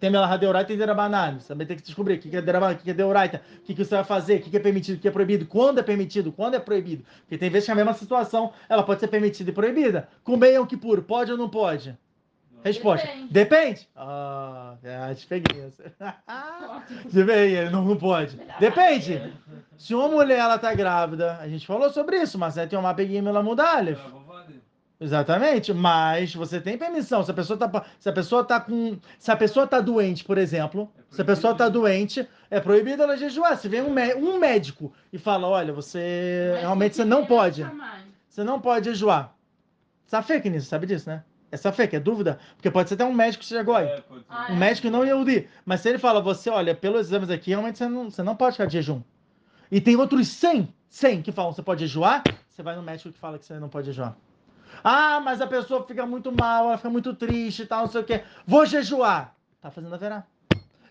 Tem 0.00 0.10
Melahá 0.10 0.36
de 0.38 0.46
Oraita 0.46 0.72
e 0.72 0.76
Derabanan. 0.78 1.38
Você 1.38 1.48
também 1.48 1.66
tem 1.66 1.76
que 1.76 1.82
descobrir 1.82 2.14
o 2.14 2.18
que 2.18 2.34
é 2.34 2.40
Derabanan, 2.40 2.74
o 2.74 2.78
que 2.78 2.90
é 2.90 2.94
de 2.94 3.02
o 3.02 3.40
que, 3.64 3.74
que 3.74 3.84
você 3.84 3.96
vai 3.96 4.04
fazer, 4.04 4.36
o 4.36 4.42
que 4.42 4.56
é 4.56 4.60
permitido, 4.60 4.96
o 4.96 5.00
que 5.00 5.06
é 5.06 5.10
proibido, 5.10 5.46
quando 5.46 5.78
é 5.78 5.82
permitido, 5.82 6.32
quando 6.32 6.54
é 6.54 6.58
proibido. 6.58 7.04
Porque 7.20 7.36
tem 7.36 7.50
vezes 7.50 7.66
que 7.66 7.72
a 7.72 7.74
mesma 7.74 7.92
situação 7.92 8.52
ela 8.68 8.82
pode 8.82 8.98
ser 8.98 9.08
permitida 9.08 9.50
e 9.50 9.52
proibida. 9.52 10.08
Comer 10.24 10.54
Yom 10.54 10.66
Kippur, 10.66 11.02
pode 11.02 11.30
ou 11.30 11.36
não 11.36 11.50
pode? 11.50 11.96
Resposta. 12.62 13.06
Depende. 13.06 13.32
Depende? 13.32 13.88
Ah, 13.96 14.74
é, 14.82 15.14
te 15.14 15.26
peguei. 15.26 15.72
Depende, 17.10 17.70
não, 17.70 17.84
não 17.84 17.96
pode. 17.96 18.38
Depende. 18.58 19.32
Se 19.78 19.94
uma 19.94 20.08
mulher 20.08 20.38
ela 20.38 20.58
tá 20.58 20.74
grávida, 20.74 21.38
a 21.40 21.48
gente 21.48 21.66
falou 21.66 21.90
sobre 21.90 22.20
isso, 22.20 22.38
mas 22.38 22.54
tem 22.54 22.78
uma 22.78 22.94
peguinha 22.94 23.26
ela 23.26 23.42
muda 23.42 23.64
Aleph. 23.64 24.00
Exatamente, 25.00 25.72
mas 25.72 26.34
você 26.34 26.60
tem 26.60 26.76
permissão. 26.76 27.24
Se 27.24 27.30
a 27.30 27.34
pessoa 27.34 27.58
tá, 27.58 27.84
se 27.98 28.06
a 28.06 28.12
pessoa 28.12 28.44
tá 28.44 28.60
com, 28.60 28.98
se 29.18 29.30
a 29.32 29.36
pessoa 29.36 29.66
tá 29.66 29.80
doente, 29.80 30.22
por 30.22 30.36
exemplo, 30.36 30.92
é 30.98 31.14
se 31.14 31.22
a 31.22 31.24
pessoa 31.24 31.54
tá 31.54 31.70
doente, 31.70 32.28
é 32.50 32.60
proibido 32.60 33.02
ela 33.02 33.16
jejuar. 33.16 33.56
Se 33.56 33.66
vem 33.66 33.80
um, 33.80 33.94
um 34.18 34.38
médico 34.38 34.92
e 35.10 35.16
fala, 35.16 35.48
olha, 35.48 35.72
você 35.72 36.50
mas 36.52 36.60
realmente 36.60 36.96
você 36.96 37.04
não 37.06 37.24
pode, 37.24 37.66
você 38.28 38.44
não 38.44 38.60
pode 38.60 38.90
jejuar. 38.90 39.34
Sabe 40.04 40.26
fake 40.26 40.50
nisso, 40.50 40.66
sabe 40.66 40.86
disso, 40.86 41.08
né? 41.08 41.24
Essa 41.52 41.72
fé, 41.72 41.86
que 41.86 41.96
é 41.96 42.00
dúvida, 42.00 42.38
porque 42.56 42.70
pode 42.70 42.88
ser 42.88 42.94
até 42.94 43.04
um 43.04 43.12
médico 43.12 43.42
que 43.42 43.48
seja 43.48 43.62
goi. 43.62 43.82
É, 43.82 44.02
um 44.50 44.56
médico 44.56 44.88
não 44.88 45.04
Yehudi. 45.04 45.48
Mas 45.64 45.80
se 45.80 45.88
ele 45.88 45.98
fala, 45.98 46.20
você, 46.20 46.48
olha, 46.48 46.74
pelos 46.74 47.08
exames 47.08 47.28
aqui, 47.30 47.50
realmente 47.50 47.78
você 47.78 47.88
não, 47.88 48.10
você 48.10 48.22
não 48.22 48.36
pode 48.36 48.52
ficar 48.52 48.66
de 48.66 48.74
jejum. 48.74 49.02
E 49.70 49.80
tem 49.80 49.96
outros 49.96 50.28
100, 50.28 50.72
100 50.88 51.22
que 51.22 51.32
falam, 51.32 51.52
você 51.52 51.62
pode 51.62 51.80
jejuar, 51.80 52.22
você 52.48 52.62
vai 52.62 52.76
no 52.76 52.82
médico 52.82 53.10
que 53.12 53.18
fala 53.18 53.38
que 53.38 53.44
você 53.44 53.54
não 53.58 53.68
pode 53.68 53.86
jejuar. 53.86 54.16
Ah, 54.82 55.20
mas 55.20 55.40
a 55.40 55.46
pessoa 55.46 55.84
fica 55.86 56.06
muito 56.06 56.32
mal, 56.32 56.66
ela 56.66 56.76
fica 56.76 56.90
muito 56.90 57.14
triste 57.14 57.62
e 57.62 57.66
tal, 57.66 57.82
não 57.82 57.90
sei 57.90 58.00
o 58.00 58.04
quê. 58.04 58.22
Vou 58.46 58.64
jejuar. 58.64 59.34
Tá 59.60 59.70
fazendo 59.70 59.94
a 59.94 59.98
verá. 59.98 60.24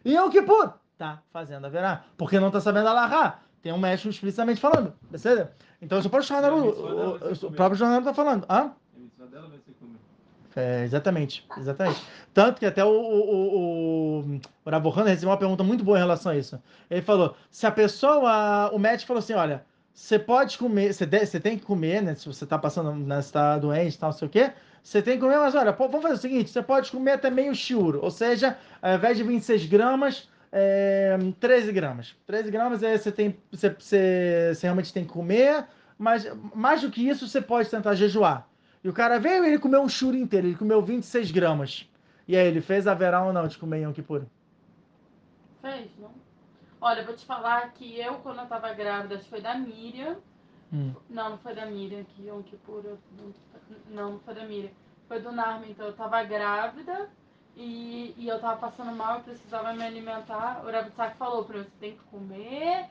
E 0.04 0.14
eu 0.14 0.30
que 0.30 0.42
pô, 0.42 0.70
tá 0.98 1.22
fazendo 1.32 1.66
a 1.66 1.70
verá. 1.70 2.04
Porque 2.18 2.40
não 2.40 2.52
tá 2.52 2.60
sabendo 2.60 2.88
alarrar. 2.88 3.44
Tem 3.62 3.74
um 3.74 3.78
médico 3.78 4.10
explicitamente 4.10 4.62
falando. 4.62 4.94
Percebe? 5.10 5.50
Então, 5.82 6.02
você 6.02 6.10
pode 6.10 6.26
chamar 6.26 6.54
o, 6.54 6.70
o, 6.70 7.48
o, 7.48 7.52
próprio 7.52 7.78
jornal 7.78 8.02
tá 8.02 8.14
falando. 8.14 8.46
Ah? 8.48 8.72
A 9.22 9.26
dela 9.26 9.48
vai 9.48 9.60
ser 9.60 9.74
é, 10.60 10.84
exatamente, 10.84 11.46
exatamente. 11.58 12.02
Tanto 12.34 12.60
que 12.60 12.66
até 12.66 12.84
o, 12.84 12.90
o, 12.90 14.20
o, 14.20 14.42
o 14.66 14.90
recebeu 15.04 15.30
uma 15.30 15.38
pergunta 15.38 15.64
muito 15.64 15.84
boa 15.84 15.98
em 15.98 16.02
relação 16.02 16.32
a 16.32 16.38
isso. 16.38 16.62
Ele 16.90 17.02
falou: 17.02 17.36
se 17.50 17.66
a 17.66 17.72
pessoa, 17.72 18.70
o 18.72 18.78
médico 18.78 19.08
falou 19.08 19.20
assim: 19.20 19.34
olha, 19.34 19.64
você 19.94 20.20
pode 20.20 20.58
comer, 20.58 20.94
você, 20.94 21.06
você 21.06 21.40
tem 21.40 21.58
que 21.58 21.66
comer, 21.66 22.02
né? 22.02 22.16
Se 22.16 22.26
você 22.26 22.44
está 22.44 22.58
passando, 22.58 22.94
né, 22.94 23.20
está 23.20 23.58
doente, 23.58 23.98
tal, 23.98 24.12
não 24.12 24.18
sei 24.18 24.28
o 24.28 24.32
quê, 24.32 24.52
você 24.84 25.02
tem 25.02 25.16
que 25.16 25.22
comer, 25.22 25.38
mas 25.38 25.56
olha, 25.56 25.72
vamos 25.72 26.02
fazer 26.02 26.16
o 26.16 26.18
seguinte: 26.18 26.50
você 26.50 26.62
pode 26.62 26.92
comer 26.92 27.12
até 27.14 27.30
meio 27.30 27.54
shiur, 27.56 28.00
ou 28.02 28.12
seja, 28.12 28.58
ao 28.82 28.96
invés 28.96 29.18
de 29.18 29.24
26 29.24 29.66
gramas, 29.66 30.30
é, 30.52 31.18
13 31.40 31.72
gramas. 31.72 32.16
13 32.26 32.52
gramas 32.52 32.84
é 32.84 32.98
você 32.98 33.12
tem, 33.12 33.38
você, 33.52 33.70
você, 33.70 34.52
você 34.54 34.68
realmente 34.68 34.94
tem 34.94 35.04
que 35.04 35.12
comer, 35.12 35.66
mas 35.98 36.28
mais 36.54 36.82
do 36.82 36.90
que 36.90 37.08
isso 37.08 37.28
você 37.28 37.42
pode 37.42 37.70
tentar 37.70 37.96
jejuar. 37.96 38.48
E 38.84 38.90
o 38.90 38.94
cara 38.94 39.20
veio 39.20 39.44
e 39.44 39.48
ele 39.50 39.60
comeu 39.60 39.82
um 39.82 39.90
churro 39.90 40.16
inteiro, 40.16 40.48
ele 40.48 40.56
comeu 40.56 40.82
26 40.82 41.32
gramas. 41.32 41.90
E 42.28 42.38
aí, 42.38 42.48
ele 42.48 42.62
fez 42.62 42.86
a 42.88 42.94
verão 42.94 43.28
ou 43.28 43.34
não 43.34 43.48
de 43.48 43.58
comer 43.58 43.82
Yom 43.82 43.92
Kippur? 43.92 44.22
Fez, 45.62 45.90
não? 45.98 46.12
Olha, 46.80 47.04
vou 47.04 47.16
te 47.16 47.26
falar 47.26 47.74
que 47.74 48.00
eu, 48.00 48.16
quando 48.20 48.40
eu 48.40 48.46
tava 48.46 48.72
grávida, 48.74 49.16
acho 49.16 49.24
que 49.24 49.30
foi 49.30 49.42
da 49.42 49.56
Miriam. 49.56 50.18
Hum. 50.72 50.94
Não, 51.10 51.32
não 51.32 51.38
foi 51.40 51.56
da 51.56 51.66
Miriam, 51.66 52.04
que 52.04 52.28
Yom 52.28 52.42
Kippur. 52.44 52.84
Não, 53.18 53.34
não 53.90 54.20
foi 54.20 54.34
da 54.36 54.46
Miriam. 54.46 54.72
Foi 55.08 55.20
do 55.20 55.32
Narma, 55.32 55.66
então 55.68 55.88
eu 55.88 55.94
tava 55.94 56.24
grávida 56.24 57.10
e, 57.58 58.14
e 58.16 58.28
eu 58.28 58.40
tava 58.40 58.58
passando 58.58 58.96
mal, 58.96 59.18
eu 59.18 59.24
precisava 59.24 59.74
me 59.74 59.84
alimentar. 59.84 60.64
O 60.64 60.72
Rabitsak 60.72 61.18
falou 61.18 61.44
pra 61.44 61.58
mim, 61.58 61.64
você 61.64 61.72
tem 61.80 61.92
que 61.94 62.04
comer 62.06 62.90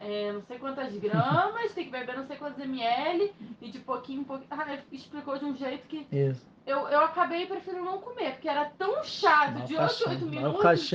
é, 0.00 0.32
não 0.32 0.42
sei 0.42 0.58
quantas 0.58 0.96
gramas, 0.96 1.72
tem 1.72 1.84
que 1.84 1.90
beber 1.90 2.16
não 2.16 2.26
sei 2.26 2.36
quantos 2.36 2.58
ml, 2.58 3.32
e 3.60 3.70
de 3.70 3.78
pouquinho 3.80 4.22
em 4.22 4.24
pouquinho. 4.24 4.48
Ah, 4.50 4.78
explicou 4.90 5.38
de 5.38 5.44
um 5.44 5.54
jeito 5.54 5.86
que. 5.86 6.06
Isso. 6.10 6.44
Eu, 6.66 6.88
eu 6.88 7.00
acabei 7.00 7.46
preferindo 7.46 7.84
não 7.84 7.98
comer, 7.98 8.32
porque 8.32 8.48
era 8.48 8.66
tão 8.78 9.04
chato, 9.04 9.66
de 9.66 9.76
8 9.76 10.08
8 10.08 10.26
minutos. 10.26 10.90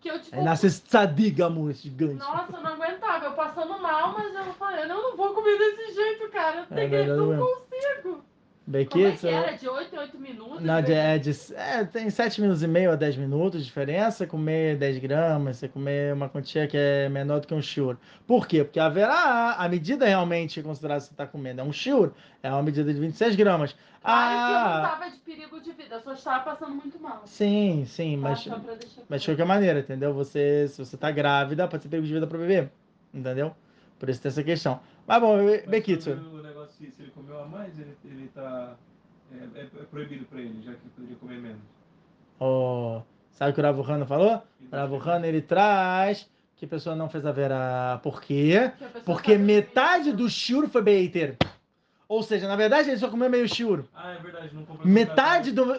Que 0.00 0.10
eu, 0.10 0.20
tipo, 0.20 0.36
é 0.36 0.42
nasce 0.42 0.68
tzadigamo, 0.80 1.70
esse 1.70 1.84
gigante. 1.84 2.14
Nossa, 2.14 2.56
eu 2.56 2.62
não 2.62 2.74
aguentava. 2.74 3.24
Eu 3.24 3.32
passando 3.32 3.80
mal, 3.80 4.12
mas 4.12 4.32
eu 4.34 4.52
falei, 4.54 4.84
eu 4.84 4.88
não, 4.88 5.16
vou 5.16 5.34
comer 5.34 5.58
desse 5.58 5.94
jeito, 5.94 6.28
cara. 6.30 6.66
Eu, 6.70 6.76
é, 6.76 7.06
não 7.06 7.36
consigo. 7.36 8.24
Becky, 8.66 8.90
Como 8.90 9.06
é 9.06 9.12
que 9.12 9.28
era? 9.28 9.52
De 9.52 9.68
8 9.68 9.94
em 9.94 9.98
8 9.98 10.18
minutos? 10.18 10.60
Não, 10.60 10.82
de, 10.82 10.92
é, 10.92 11.18
de, 11.18 11.30
é, 11.54 11.84
tem 11.84 12.10
7 12.10 12.40
minutos 12.40 12.64
e 12.64 12.66
meio 12.66 12.90
a 12.90 12.96
10 12.96 13.16
minutos 13.16 13.60
de 13.60 13.66
diferença. 13.66 14.26
Comer 14.26 14.76
10 14.76 14.98
gramas, 14.98 15.58
você 15.58 15.68
comer 15.68 16.12
uma 16.12 16.28
quantia 16.28 16.66
que 16.66 16.76
é 16.76 17.08
menor 17.08 17.38
do 17.38 17.46
que 17.46 17.54
um 17.54 17.62
shiur. 17.62 17.96
Por 18.26 18.48
quê? 18.48 18.64
Porque 18.64 18.80
haverá 18.80 19.52
a 19.52 19.68
medida 19.68 20.04
realmente 20.04 20.60
considerada 20.62 21.00
que 21.00 21.06
você 21.06 21.12
está 21.12 21.26
comendo. 21.28 21.60
É 21.60 21.64
um 21.64 21.72
shiur, 21.72 22.10
é 22.42 22.50
uma 22.50 22.62
medida 22.62 22.92
de 22.92 22.98
26 22.98 23.36
gramas. 23.36 23.76
Claro 24.02 24.36
ah, 24.36 24.46
que 24.46 24.52
eu 24.52 24.70
não 24.70 24.84
estava 24.84 25.10
de 25.10 25.18
perigo 25.18 25.60
de 25.60 25.72
vida, 25.72 25.94
eu 25.96 26.00
só 26.00 26.12
estava 26.12 26.44
passando 26.50 26.74
muito 26.74 26.98
mal. 26.98 27.22
Sim, 27.24 27.84
sim, 27.86 28.20
tá, 28.20 28.28
mas, 28.28 28.48
mas 29.08 29.22
de 29.22 29.28
qualquer 29.28 29.46
maneira, 29.46 29.78
entendeu? 29.78 30.12
Você, 30.14 30.66
se 30.68 30.84
você 30.84 30.96
está 30.96 31.10
grávida, 31.12 31.68
pode 31.68 31.84
ser 31.84 31.88
perigo 31.88 32.06
de 32.06 32.14
vida 32.14 32.26
para 32.26 32.36
o 32.36 32.40
bebê, 32.40 32.68
entendeu? 33.14 33.54
Por 33.98 34.08
isso 34.08 34.20
tem 34.20 34.28
essa 34.28 34.42
questão. 34.42 34.80
Mas 35.06 35.20
bom, 35.20 35.38
Bekitsu 35.68 36.16
se, 36.76 36.90
se 36.90 37.02
ele 37.02 37.10
comeu 37.10 37.35
a 37.35 37.35
mais, 37.46 37.78
ele, 37.78 37.96
ele 38.04 38.28
tá. 38.34 38.74
É, 39.32 39.60
é, 39.60 39.62
é 39.62 39.84
proibido 39.90 40.24
para 40.26 40.40
ele, 40.40 40.62
já 40.62 40.72
que 40.72 40.78
ele 40.78 40.92
poderia 40.94 41.16
comer 41.16 41.38
menos. 41.38 41.62
Oh, 42.38 43.02
sabe 43.32 43.50
o 43.50 43.54
que 43.54 43.60
o 43.60 43.64
Rav 43.64 43.80
Hana 43.80 44.06
falou? 44.06 44.42
O 44.70 44.76
Rav 44.76 44.94
Hana, 44.94 45.26
ele 45.26 45.40
traz 45.40 46.28
que 46.56 46.64
a 46.64 46.68
pessoa 46.68 46.96
não 46.96 47.08
fez 47.08 47.24
a 47.26 47.32
vera. 47.32 47.98
Por 48.02 48.20
quê? 48.20 48.70
Porque 49.04 49.36
metade 49.36 50.12
do 50.12 50.28
shiur 50.28 50.68
foi 50.68 50.82
beiter. 50.82 51.36
Ou 52.08 52.22
seja, 52.22 52.46
na 52.46 52.54
verdade 52.54 52.88
ele 52.88 52.98
só 52.98 53.08
comeu 53.08 53.28
meio 53.28 53.48
shiur. 53.48 53.84
Ah, 53.94 54.12
é 54.12 54.22
verdade, 54.22 54.54
não 54.54 54.64
comeu 54.64 54.86
Metade 54.86 55.50
do. 55.50 55.74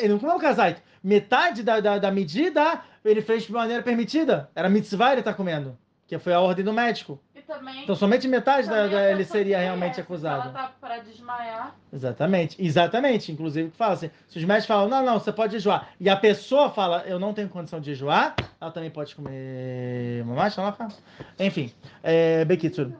Ele 0.00 0.08
não 0.08 0.18
comeu 0.18 0.36
o 0.36 0.40
casaito. 0.40 0.82
Metade 1.02 1.62
da, 1.62 1.80
da, 1.80 1.98
da, 1.98 2.10
medida 2.10 2.82
ele 3.04 3.22
fez 3.22 3.44
de 3.44 3.52
maneira 3.52 3.82
permitida. 3.82 4.50
Era 4.54 4.68
mitzvah 4.68 5.12
ele 5.12 5.22
tá 5.22 5.32
comendo. 5.32 5.78
Que 6.06 6.18
foi 6.18 6.32
a 6.32 6.40
ordem 6.40 6.64
do 6.64 6.72
médico 6.72 7.20
também. 7.46 7.82
Então 7.82 7.94
somente 7.94 8.26
metade 8.28 8.68
da, 8.68 8.86
da 8.86 9.10
ele 9.10 9.24
seria 9.24 9.58
realmente 9.58 10.00
acusado. 10.00 10.48
Ela 10.48 10.52
tá 10.52 10.72
para 10.80 10.98
desmaiar. 10.98 11.74
Exatamente, 11.92 12.56
exatamente. 12.64 13.32
Inclusive 13.32 13.70
que 13.70 13.76
fala 13.76 13.94
assim, 13.94 14.10
se 14.28 14.38
os 14.38 14.44
médicos 14.44 14.66
falam, 14.66 14.88
não, 14.88 15.04
não, 15.04 15.18
você 15.18 15.32
pode 15.32 15.52
jejuar, 15.52 15.88
e 16.00 16.08
a 16.08 16.16
pessoa 16.16 16.70
fala, 16.70 17.04
eu 17.06 17.18
não 17.18 17.32
tenho 17.32 17.48
condição 17.48 17.80
de 17.80 17.86
jejuar, 17.86 18.34
ela 18.60 18.70
também 18.70 18.90
pode 18.90 19.14
comer 19.14 20.24
mamacha, 20.24 20.60
ela 20.60 20.72
fala. 20.72 20.92
Enfim, 21.38 21.72
é, 22.02 22.44
Bekitsur. 22.44 22.90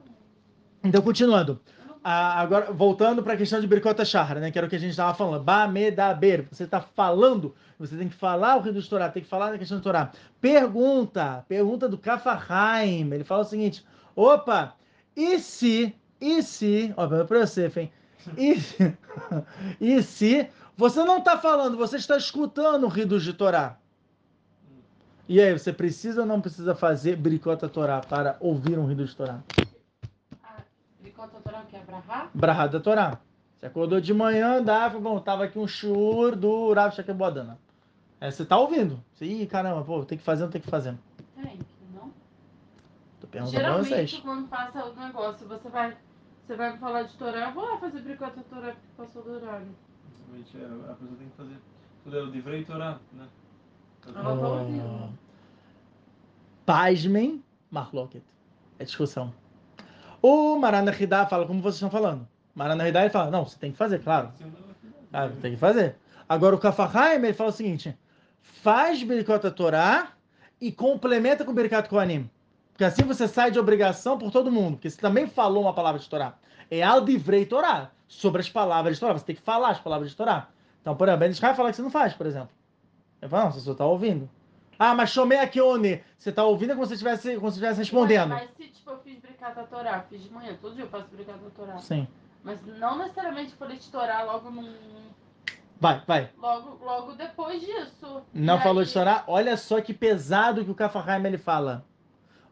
Então, 0.83 1.01
continuando. 1.01 1.61
Ah, 2.07 2.39
agora, 2.43 2.71
voltando 2.71 3.23
para 3.23 3.33
a 3.33 3.37
questão 3.39 3.59
de 3.59 3.67
Birkota 3.67 4.05
Shahra, 4.05 4.39
né, 4.39 4.51
que 4.51 4.59
era 4.59 4.67
o 4.67 4.71
que 4.71 4.77
a 4.77 4.79
gente 4.79 4.91
estava 4.91 5.15
falando. 5.15 5.43
Bamedaber, 5.43 6.47
você 6.51 6.65
está 6.65 6.79
falando, 6.79 7.55
você 7.79 7.97
tem 7.97 8.11
que 8.11 8.15
falar 8.15 8.57
o 8.57 8.61
Rio 8.61 8.75
do 8.75 8.87
Torá, 8.87 9.09
tem 9.09 9.23
que 9.23 9.29
falar 9.29 9.51
na 9.51 9.57
questão 9.57 9.79
do 9.79 9.83
Torá. 9.83 10.13
Pergunta, 10.39 11.43
pergunta 11.49 11.89
do 11.89 11.97
Kafahaim, 11.97 13.11
ele 13.11 13.25
fala 13.25 13.41
o 13.41 13.47
seguinte, 13.47 13.83
Opa! 14.17 14.75
E 15.17 15.39
se, 15.39 15.95
e 16.21 16.43
se, 16.43 16.93
ó, 16.97 17.07
para 17.07 17.47
você, 17.47 17.71
Fem, 17.71 17.93
e, 18.37 18.57
e 19.81 20.03
se 20.03 20.49
você 20.77 21.05
não 21.05 21.19
está 21.19 21.39
falando, 21.39 21.77
você 21.77 21.97
está 21.97 22.17
escutando 22.17 22.85
o 22.85 22.89
Rido 22.89 23.21
de 23.21 23.33
Torá. 23.33 23.79
E 25.29 25.41
aí, 25.41 25.53
você 25.57 25.73
precisa 25.73 26.21
ou 26.21 26.27
não 26.27 26.41
precisa 26.41 26.75
fazer 26.75 27.17
bricota 27.17 27.69
Torá 27.69 28.01
para 28.01 28.37
ouvir 28.41 28.79
um 28.79 28.87
Rido 28.87 29.05
de 29.05 29.15
Torá? 29.15 29.41
Ah, 30.43 30.63
bricota 31.01 31.39
Torá 31.41 31.63
que 31.63 31.77
é 31.77 31.81
Brahá? 31.81 32.29
Brahá 32.35 32.67
da 32.67 32.81
Torá. 32.81 33.19
Você 33.59 33.67
acordou 33.67 34.01
de 34.01 34.13
manhã, 34.13 34.63
dava, 34.63 34.99
bom, 34.99 35.19
tava 35.21 35.45
aqui 35.45 35.59
um 35.59 35.67
shur 35.67 36.37
do 36.37 36.73
Rav 36.75 36.95
Shakebodana. 36.95 37.59
É, 38.21 38.31
você 38.31 38.45
tá 38.45 38.59
ouvindo. 38.59 39.03
Ih, 39.21 39.47
caramba, 39.47 39.83
pô, 39.83 40.05
tem 40.05 40.19
que 40.19 40.25
fazer, 40.25 40.43
não 40.45 40.51
tem 40.51 40.61
que 40.61 40.69
fazer. 40.69 40.95
Pergunta 43.35 43.51
Geralmente, 43.51 43.89
pra 43.89 43.97
vocês. 43.97 44.21
quando 44.21 44.49
passa 44.49 44.85
o 44.85 44.95
negócio, 44.95 45.49
você 45.49 45.69
vai, 45.69 45.97
você 46.47 46.55
vai 46.55 46.79
falar 46.79 47.03
de 47.03 47.17
Torá, 47.17 47.49
eu 47.49 47.53
vou 47.53 47.65
lá 47.65 47.79
fazer 47.79 48.01
bricota 48.01 48.45
Torá 48.49 48.73
porque 48.73 48.87
passou 48.97 49.23
do 49.23 49.33
horário. 49.33 49.67
Exatamente, 50.15 50.57
é, 50.57 50.91
a 50.91 50.95
pessoa 50.95 51.19
tem 51.19 51.29
que 51.29 51.37
fazer 51.37 51.57
tudo 52.05 52.17
é 52.17 52.23
o 52.23 52.27
livrei 52.27 52.65
Torá, 52.65 53.01
né? 53.13 53.27
Ela 54.07 54.23
tá 54.23 54.49
ouvindo. 54.49 55.19
Pasmem, 56.65 57.43
Marloket. 57.71 58.23
É 58.79 58.85
discussão. 58.85 59.35
O 60.23 60.57
Maranahidá 60.57 61.27
fala 61.27 61.45
como 61.45 61.61
vocês 61.61 61.77
estão 61.77 61.91
falando. 61.91 62.29
Maranahidá 62.55 63.01
ele 63.01 63.11
fala, 63.11 63.33
não, 63.33 63.45
você 63.45 63.59
tem 63.59 63.73
que 63.73 63.79
fazer, 63.79 64.01
claro. 64.01 64.31
Ah, 65.13 65.29
tem 65.43 65.55
que 65.55 65.59
fazer. 65.59 65.97
Agora 66.29 66.55
o 66.55 66.59
Kafahaim, 66.59 67.17
ele 67.17 67.35
fala 67.35 67.51
o 67.51 67.53
seguinte, 67.53 67.99
faz 68.41 69.03
Birkota 69.03 69.51
Torá 69.51 70.13
e 70.61 70.71
complementa 70.71 71.45
com 71.45 71.53
Birkat 71.53 71.89
Kohanim. 71.89 72.31
Porque 72.75 72.85
assim 72.85 73.05
você 73.05 73.29
sai 73.29 73.53
de 73.53 73.59
obrigação 73.59 74.19
por 74.19 74.33
todo 74.33 74.51
mundo. 74.51 74.73
Porque 74.75 74.91
você 74.91 75.01
também 75.01 75.29
falou 75.29 75.63
uma 75.63 75.73
palavra 75.73 76.01
de 76.01 76.09
Torá. 76.09 76.35
É 76.69 76.83
aldivrei 76.83 77.47
Torá. 77.47 77.93
Sobre 78.09 78.41
as 78.41 78.51
palavras 78.51 78.97
de 78.97 79.01
Torá. 79.01 79.13
Você 79.13 79.25
tem 79.25 79.37
que 79.37 79.43
falar 79.43 79.71
as 79.71 79.81
palavras 79.81 80.11
de 80.11 80.17
Torá. 80.17 80.49
Então, 80.83 80.97
por 80.97 81.09
exemplo, 81.09 81.33
vai 81.41 81.55
falar 81.55 81.71
que 81.71 81.77
você 81.77 81.83
não 81.83 81.91
faz, 81.91 82.15
por 82.15 82.27
exemplo. 82.27 82.51
Eu 83.23 83.29
falo, 83.29 83.45
não, 83.45 83.53
você 83.53 83.61
só 83.61 83.73
está 83.73 83.87
ouvindo. 83.87 84.29
Ah, 84.77 84.93
mas 84.93 85.11
chomei 85.11 85.39
aqui, 85.39 85.61
One. 85.61 86.03
Você 86.19 86.31
está 86.31 86.43
ouvindo 86.43 86.75
como 86.75 86.85
se 86.85 86.95
estivesse 86.95 87.37
como 87.37 87.49
se 87.49 87.59
estivesse 87.59 87.79
respondendo. 87.79 88.31
Mas, 88.31 88.49
mas 88.49 88.57
se 88.57 88.73
tipo, 88.73 88.91
eu 88.91 88.99
fiz 88.99 89.21
bricata 89.21 89.63
Torá, 89.65 90.05
fiz 90.11 90.25
de 90.25 90.33
manhã, 90.33 90.57
todo 90.61 90.75
dia 90.75 90.85
eu 90.85 90.89
faço 90.89 91.07
bricata 91.13 91.39
Torá. 91.55 91.79
Sim. 91.79 92.09
Mas 92.43 92.59
não 92.79 92.99
necessariamente 92.99 93.55
por 93.55 93.69
de 93.69 93.89
Torá 93.89 94.25
logo 94.25 94.51
num. 94.51 94.75
Vai, 95.81 96.03
vai. 96.07 96.31
Logo, 96.37 96.85
logo 96.85 97.13
depois 97.13 97.61
disso. 97.61 98.23
Não 98.35 98.59
e 98.59 98.63
falou 98.63 98.81
aí... 98.81 98.87
de 98.87 98.93
Torá? 98.93 99.23
Olha 99.29 99.57
só 99.57 99.81
que 99.81 99.95
pesado 99.95 100.65
que 100.65 100.71
o 100.71 100.75
Kafahaim 100.75 101.25
ele 101.25 101.39
fala. 101.39 101.85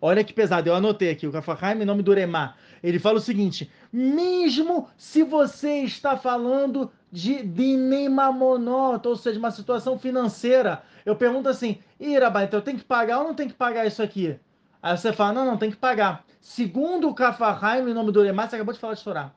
Olha 0.04 0.24
que 0.24 0.32
pesado, 0.32 0.68
eu 0.68 0.74
anotei 0.74 1.10
aqui, 1.10 1.28
o 1.28 1.30
Kafahaim 1.30 1.80
em 1.80 1.84
nome 1.84 2.02
do 2.02 2.10
Uremá. 2.10 2.56
Ele 2.82 2.98
fala 2.98 3.18
o 3.18 3.20
seguinte: 3.20 3.70
mesmo 3.92 4.88
se 4.96 5.22
você 5.22 5.84
está 5.84 6.16
falando 6.16 6.90
de 7.12 7.40
dinemamonota, 7.44 9.08
ou 9.08 9.14
seja, 9.14 9.38
uma 9.38 9.52
situação 9.52 9.96
financeira, 9.96 10.82
eu 11.06 11.14
pergunto 11.14 11.48
assim, 11.48 11.78
Irabá, 12.00 12.42
então 12.42 12.58
eu 12.58 12.64
tenho 12.64 12.78
que 12.78 12.84
pagar 12.84 13.20
ou 13.20 13.28
não 13.28 13.34
tenho 13.34 13.50
que 13.50 13.54
pagar 13.54 13.86
isso 13.86 14.02
aqui? 14.02 14.36
Aí 14.82 14.98
você 14.98 15.12
fala, 15.12 15.34
não, 15.34 15.46
não, 15.46 15.56
tem 15.56 15.70
que 15.70 15.76
pagar. 15.76 16.24
Segundo 16.40 17.08
o 17.08 17.14
Kafahaim, 17.14 17.88
em 17.88 17.94
nome 17.94 18.10
do 18.10 18.18
Uremá, 18.18 18.48
você 18.48 18.56
acabou 18.56 18.74
de 18.74 18.80
falar 18.80 18.94
de 18.94 19.04
Torá. 19.04 19.30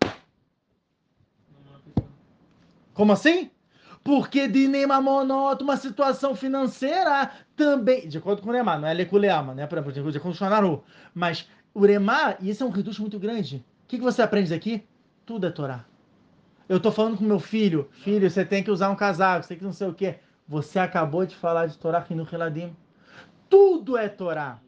Como 2.92 3.14
assim? 3.14 3.52
Porque 4.06 4.48
Dinema 4.48 5.02
Monota, 5.02 5.64
uma 5.64 5.78
situação 5.78 6.36
financeira 6.36 7.32
também, 7.56 8.08
de 8.08 8.20
acordo 8.20 8.40
com 8.40 8.50
o 8.50 8.52
Uremá, 8.52 8.78
não 8.78 8.88
é 8.88 8.94
Leculeama, 8.94 9.56
né? 9.56 9.66
Por 9.66 9.80
exemplo, 9.80 10.12
de 10.12 10.20
acordo 10.20 10.22
com 10.22 10.30
o 10.30 10.34
Shonaru. 10.36 10.84
Mas 11.12 11.50
o 11.74 11.80
Uremá, 11.80 12.36
e 12.40 12.52
esse 12.52 12.62
é 12.62 12.66
um 12.68 12.70
reduto 12.70 13.02
muito 13.02 13.18
grande. 13.18 13.66
O 13.84 13.88
que, 13.88 13.98
que 13.98 14.04
você 14.04 14.22
aprende 14.22 14.54
aqui? 14.54 14.84
Tudo 15.26 15.48
é 15.48 15.50
Torá. 15.50 15.86
Eu 16.70 16.80
tô 16.80 16.92
falando 16.92 17.18
com 17.18 17.24
meu 17.24 17.40
filho, 17.40 17.90
filho, 17.94 18.30
você 18.30 18.46
tem 18.46 18.64
que 18.64 18.70
usar 18.70 18.92
um 18.92 18.96
casaco, 18.96 19.42
você 19.42 19.50
tem 19.50 19.58
que 19.58 19.64
não 19.64 19.74
sei 19.74 19.88
o 19.88 19.94
quê. 19.94 20.20
Você 20.48 20.78
acabou 20.78 21.26
de 21.26 21.36
falar 21.36 21.66
de 21.66 21.76
Torá 21.76 21.98
aqui 21.98 22.14
no 22.14 22.26
Reladim. 22.26 22.76
Tudo 23.50 23.98
é 23.98 24.08
Torá. 24.08 24.60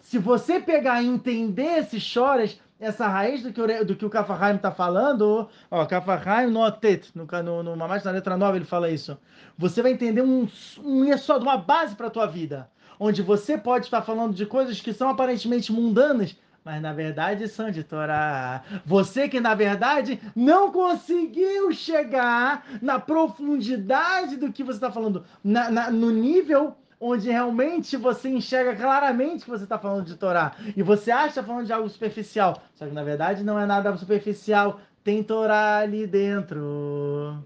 Se 0.00 0.16
você 0.16 0.60
pegar 0.60 1.02
e 1.02 1.08
entender 1.08 1.80
esses 1.80 2.02
choras, 2.02 2.58
essa 2.80 3.08
raiz 3.08 3.42
do 3.42 3.52
que 3.52 3.60
o, 3.60 3.84
do 3.84 3.96
que 3.96 4.04
o 4.04 4.10
Kafahaim 4.10 4.56
está 4.56 4.70
falando, 4.70 5.48
ó, 5.70 5.84
Kafahaim 5.84 6.50
no 6.50 6.62
Atet, 6.62 7.10
no, 7.14 7.26
no, 7.42 7.62
no 7.62 7.76
na 7.76 8.10
letra 8.10 8.36
9 8.36 8.58
ele 8.58 8.64
fala 8.64 8.90
isso. 8.90 9.18
Você 9.56 9.82
vai 9.82 9.92
entender 9.92 10.22
um, 10.22 10.48
um 10.84 11.18
só 11.18 11.38
de 11.38 11.44
uma 11.44 11.56
base 11.56 11.96
para 11.96 12.06
a 12.06 12.10
tua 12.10 12.26
vida, 12.26 12.70
onde 12.98 13.22
você 13.22 13.58
pode 13.58 13.86
estar 13.86 14.02
falando 14.02 14.34
de 14.34 14.46
coisas 14.46 14.80
que 14.80 14.92
são 14.92 15.08
aparentemente 15.08 15.72
mundanas, 15.72 16.36
mas 16.64 16.80
na 16.80 16.92
verdade 16.92 17.48
são 17.48 17.70
de 17.70 17.82
Torá. 17.82 18.62
Você 18.86 19.28
que 19.28 19.40
na 19.40 19.54
verdade 19.54 20.20
não 20.36 20.70
conseguiu 20.70 21.72
chegar 21.72 22.64
na 22.80 23.00
profundidade 23.00 24.36
do 24.36 24.52
que 24.52 24.62
você 24.62 24.76
está 24.76 24.92
falando, 24.92 25.24
na, 25.42 25.70
na, 25.70 25.90
no 25.90 26.10
nível 26.10 26.76
onde 27.00 27.30
realmente 27.30 27.96
você 27.96 28.28
enxerga 28.28 28.74
claramente 28.74 29.44
que 29.44 29.50
você 29.50 29.64
está 29.64 29.78
falando 29.78 30.04
de 30.04 30.16
Torá. 30.16 30.54
E 30.76 30.82
você 30.82 31.10
acha 31.10 31.28
que 31.28 31.34
tá 31.36 31.42
falando 31.42 31.66
de 31.66 31.72
algo 31.72 31.88
superficial. 31.88 32.62
Só 32.74 32.86
que 32.86 32.92
na 32.92 33.04
verdade 33.04 33.44
não 33.44 33.58
é 33.58 33.66
nada 33.66 33.96
superficial. 33.96 34.80
Tem 35.04 35.22
Torá 35.22 35.78
ali 35.78 36.06
dentro. 36.06 37.42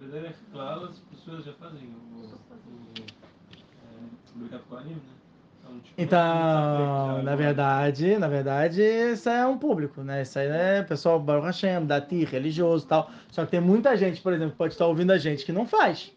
Mas 0.00 0.14
é 0.14 0.32
claro, 0.52 0.86
as 0.86 0.98
pessoas 0.98 1.44
já 1.44 1.52
fazem 1.54 1.88
o, 1.88 2.20
o, 2.20 2.24
o, 2.24 2.34
é, 4.52 4.56
o 4.56 4.80
né? 4.84 4.96
Então, 5.64 5.80
tipo, 5.80 5.94
então 6.02 7.22
na 7.22 7.36
verdade, 7.36 8.18
na 8.18 8.28
verdade, 8.28 8.82
isso 8.82 9.28
é 9.28 9.46
um 9.46 9.58
público, 9.58 10.02
né? 10.02 10.22
Isso 10.22 10.38
aí 10.38 10.48
é 10.48 10.82
pessoal 10.82 11.18
Baruch 11.20 11.46
Hashem, 11.46 11.86
dati, 11.86 12.24
religioso 12.24 12.84
e 12.84 12.88
tal. 12.88 13.10
Só 13.30 13.44
que 13.44 13.52
tem 13.52 13.60
muita 13.60 13.96
gente, 13.96 14.20
por 14.20 14.32
exemplo, 14.32 14.52
que 14.52 14.58
pode 14.58 14.74
estar 14.74 14.86
ouvindo 14.86 15.12
a 15.12 15.18
gente 15.18 15.44
que 15.44 15.52
não 15.52 15.66
faz. 15.66 16.13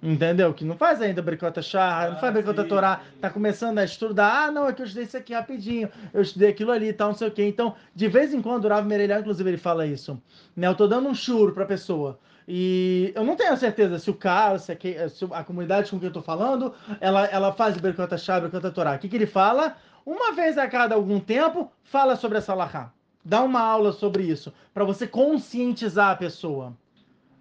Entendeu? 0.00 0.54
Que 0.54 0.64
não 0.64 0.76
faz 0.76 1.02
ainda 1.02 1.20
Bricota 1.20 1.60
Shah, 1.60 2.10
não 2.10 2.20
faz 2.20 2.30
ah, 2.30 2.32
Bricota 2.32 2.64
Torá, 2.64 3.00
tá 3.20 3.28
começando 3.28 3.78
a 3.78 3.84
estudar. 3.84 4.46
Ah, 4.46 4.50
não, 4.50 4.68
é 4.68 4.72
que 4.72 4.80
eu 4.80 4.86
estudei 4.86 5.04
isso 5.04 5.16
aqui 5.16 5.34
rapidinho, 5.34 5.90
eu 6.14 6.22
estudei 6.22 6.50
aquilo 6.50 6.70
ali 6.70 6.88
e 6.88 6.92
tal, 6.92 7.08
não 7.08 7.16
sei 7.16 7.28
o 7.28 7.32
quê. 7.32 7.44
Então, 7.44 7.74
de 7.94 8.06
vez 8.06 8.32
em 8.32 8.40
quando, 8.40 8.64
o 8.64 8.68
Rav 8.68 8.86
Merelhão, 8.86 9.18
inclusive, 9.18 9.50
ele 9.50 9.56
fala 9.56 9.86
isso. 9.86 10.20
Né? 10.56 10.68
Eu 10.68 10.74
tô 10.76 10.86
dando 10.86 11.08
um 11.08 11.14
churo 11.14 11.52
pra 11.52 11.66
pessoa. 11.66 12.18
E 12.46 13.12
eu 13.14 13.24
não 13.24 13.36
tenho 13.36 13.56
certeza 13.56 13.98
se 13.98 14.08
o 14.08 14.14
cara, 14.14 14.58
se 14.58 14.72
a, 14.72 15.08
se 15.08 15.26
a 15.32 15.44
comunidade 15.44 15.90
com 15.90 15.98
quem 15.98 16.06
eu 16.06 16.12
tô 16.12 16.22
falando, 16.22 16.72
ela, 17.00 17.26
ela 17.26 17.52
faz 17.52 17.76
Bricota 17.76 18.16
Shah, 18.16 18.40
Bricota 18.40 18.70
Torá. 18.70 18.94
O 18.94 18.98
que, 18.98 19.08
que 19.08 19.16
ele 19.16 19.26
fala? 19.26 19.76
Uma 20.06 20.32
vez 20.32 20.56
a 20.56 20.66
cada 20.68 20.94
algum 20.94 21.20
tempo, 21.20 21.70
fala 21.82 22.16
sobre 22.16 22.38
essa 22.38 22.54
Lahá. 22.54 22.92
Dá 23.22 23.42
uma 23.42 23.60
aula 23.60 23.92
sobre 23.92 24.22
isso, 24.22 24.50
para 24.72 24.84
você 24.84 25.06
conscientizar 25.06 26.10
a 26.12 26.16
pessoa. 26.16 26.72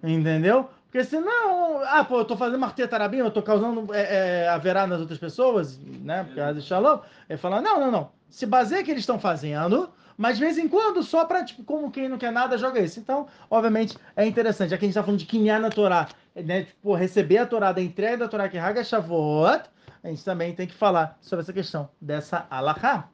Entendeu? 0.04 0.70
Porque 0.98 1.12
senão, 1.12 1.84
ah, 1.84 2.04
pô, 2.04 2.22
eu 2.22 2.26
tô 2.26 2.36
fazendo 2.36 2.58
martetarabim, 2.58 3.18
eu 3.18 3.30
tô 3.30 3.44
causando 3.44 3.94
é, 3.94 4.46
é, 4.46 4.50
haverá 4.50 4.88
nas 4.88 5.00
outras 5.00 5.20
pessoas, 5.20 5.78
né? 5.78 6.24
Porque 6.24 6.42
a 6.42 6.60
Shalom, 6.60 7.02
ele 7.30 7.38
fala, 7.38 7.62
não, 7.62 7.80
não, 7.80 7.92
não. 7.92 8.12
Se 8.32 8.48
baseia 8.48 8.84
que 8.84 8.90
eles 8.90 9.02
estão 9.02 9.20
fazendo, 9.20 9.92
mas 10.18 10.40
de 10.40 10.44
vez 10.44 10.58
em 10.58 10.68
quando, 10.68 11.04
só 11.04 11.24
pra, 11.24 11.46
tipo, 11.46 11.64
como 11.64 11.92
quem 11.92 12.10
não 12.10 12.18
quer 12.18 12.32
nada, 12.32 12.58
joga 12.58 12.80
isso. 12.80 13.00
Então, 13.00 13.28
obviamente, 13.48 13.96
é 14.16 14.26
interessante. 14.26 14.70
Que 14.70 14.86
a 14.86 14.88
gente 14.88 14.96
tá 14.96 15.04
falando 15.04 15.20
de 15.20 15.28
Kinyan 15.28 15.60
na 15.60 15.70
Torá, 15.70 16.08
né? 16.36 16.64
Tipo, 16.64 16.96
receber 16.96 17.38
a 17.38 17.46
Torá, 17.46 17.72
da 17.72 17.82
entrega 17.84 18.18
da 18.18 18.28
Torá 18.28 18.50
que 18.50 18.58
Haga 18.58 18.84
Shavuot, 18.84 19.70
a 20.04 20.08
gente 20.08 20.26
também 20.26 20.56
tem 20.56 20.66
que 20.66 20.74
falar 20.74 21.16
sobre 21.22 21.44
essa 21.44 21.54
questão 21.54 21.88
dessa 22.02 22.48
alahá. 22.50 23.08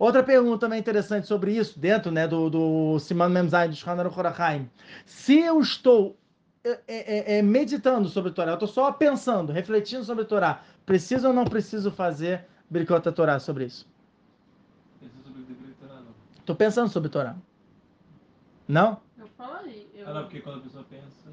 Outra 0.00 0.24
pergunta 0.24 0.66
também 0.66 0.80
interessante 0.80 1.28
sobre 1.28 1.52
isso, 1.52 1.78
dentro 1.78 2.10
né, 2.10 2.26
do, 2.26 2.50
do 2.50 2.98
Siman 2.98 3.28
Memzai, 3.28 3.68
do 3.68 3.76
Shkhanar 3.76 4.18
Horachaim. 4.18 4.68
Se 5.06 5.38
eu 5.38 5.60
estou 5.60 6.16
é, 6.64 6.80
é, 6.88 7.38
é, 7.38 7.42
meditando 7.42 8.08
sobre 8.08 8.32
Torá, 8.32 8.52
eu 8.52 8.54
estou 8.54 8.68
só 8.68 8.90
pensando, 8.90 9.52
refletindo 9.52 10.02
sobre 10.02 10.24
Torá, 10.24 10.62
preciso 10.86 11.28
ou 11.28 11.34
não 11.34 11.44
preciso 11.44 11.90
fazer 11.90 12.46
Bricota 12.70 13.12
Torá 13.12 13.38
sobre 13.38 13.66
isso? 13.66 13.86
Estou 16.38 16.56
pensando 16.56 16.88
sobre 16.88 17.08
Torá. 17.10 17.36
Não? 18.66 19.00
Eu 19.18 19.28
falei. 19.28 19.90
Eu... 19.94 20.08
Ah, 20.08 20.14
não, 20.14 20.22
porque 20.22 20.40
quando 20.40 20.58
a 20.58 20.62
pessoa 20.62 20.84
pensa, 20.88 21.30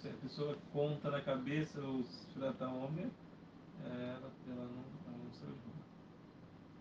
se 0.00 0.08
a 0.08 0.12
pessoa 0.22 0.56
conta 0.72 1.10
na 1.10 1.20
cabeça 1.20 1.80
os 1.80 2.26
filata 2.32 2.66
homem, 2.68 3.10
ela, 3.84 4.30
ela 4.48 4.64
não, 4.64 4.84
ela 5.06 5.18
não 5.24 5.32
sabe 5.32 5.52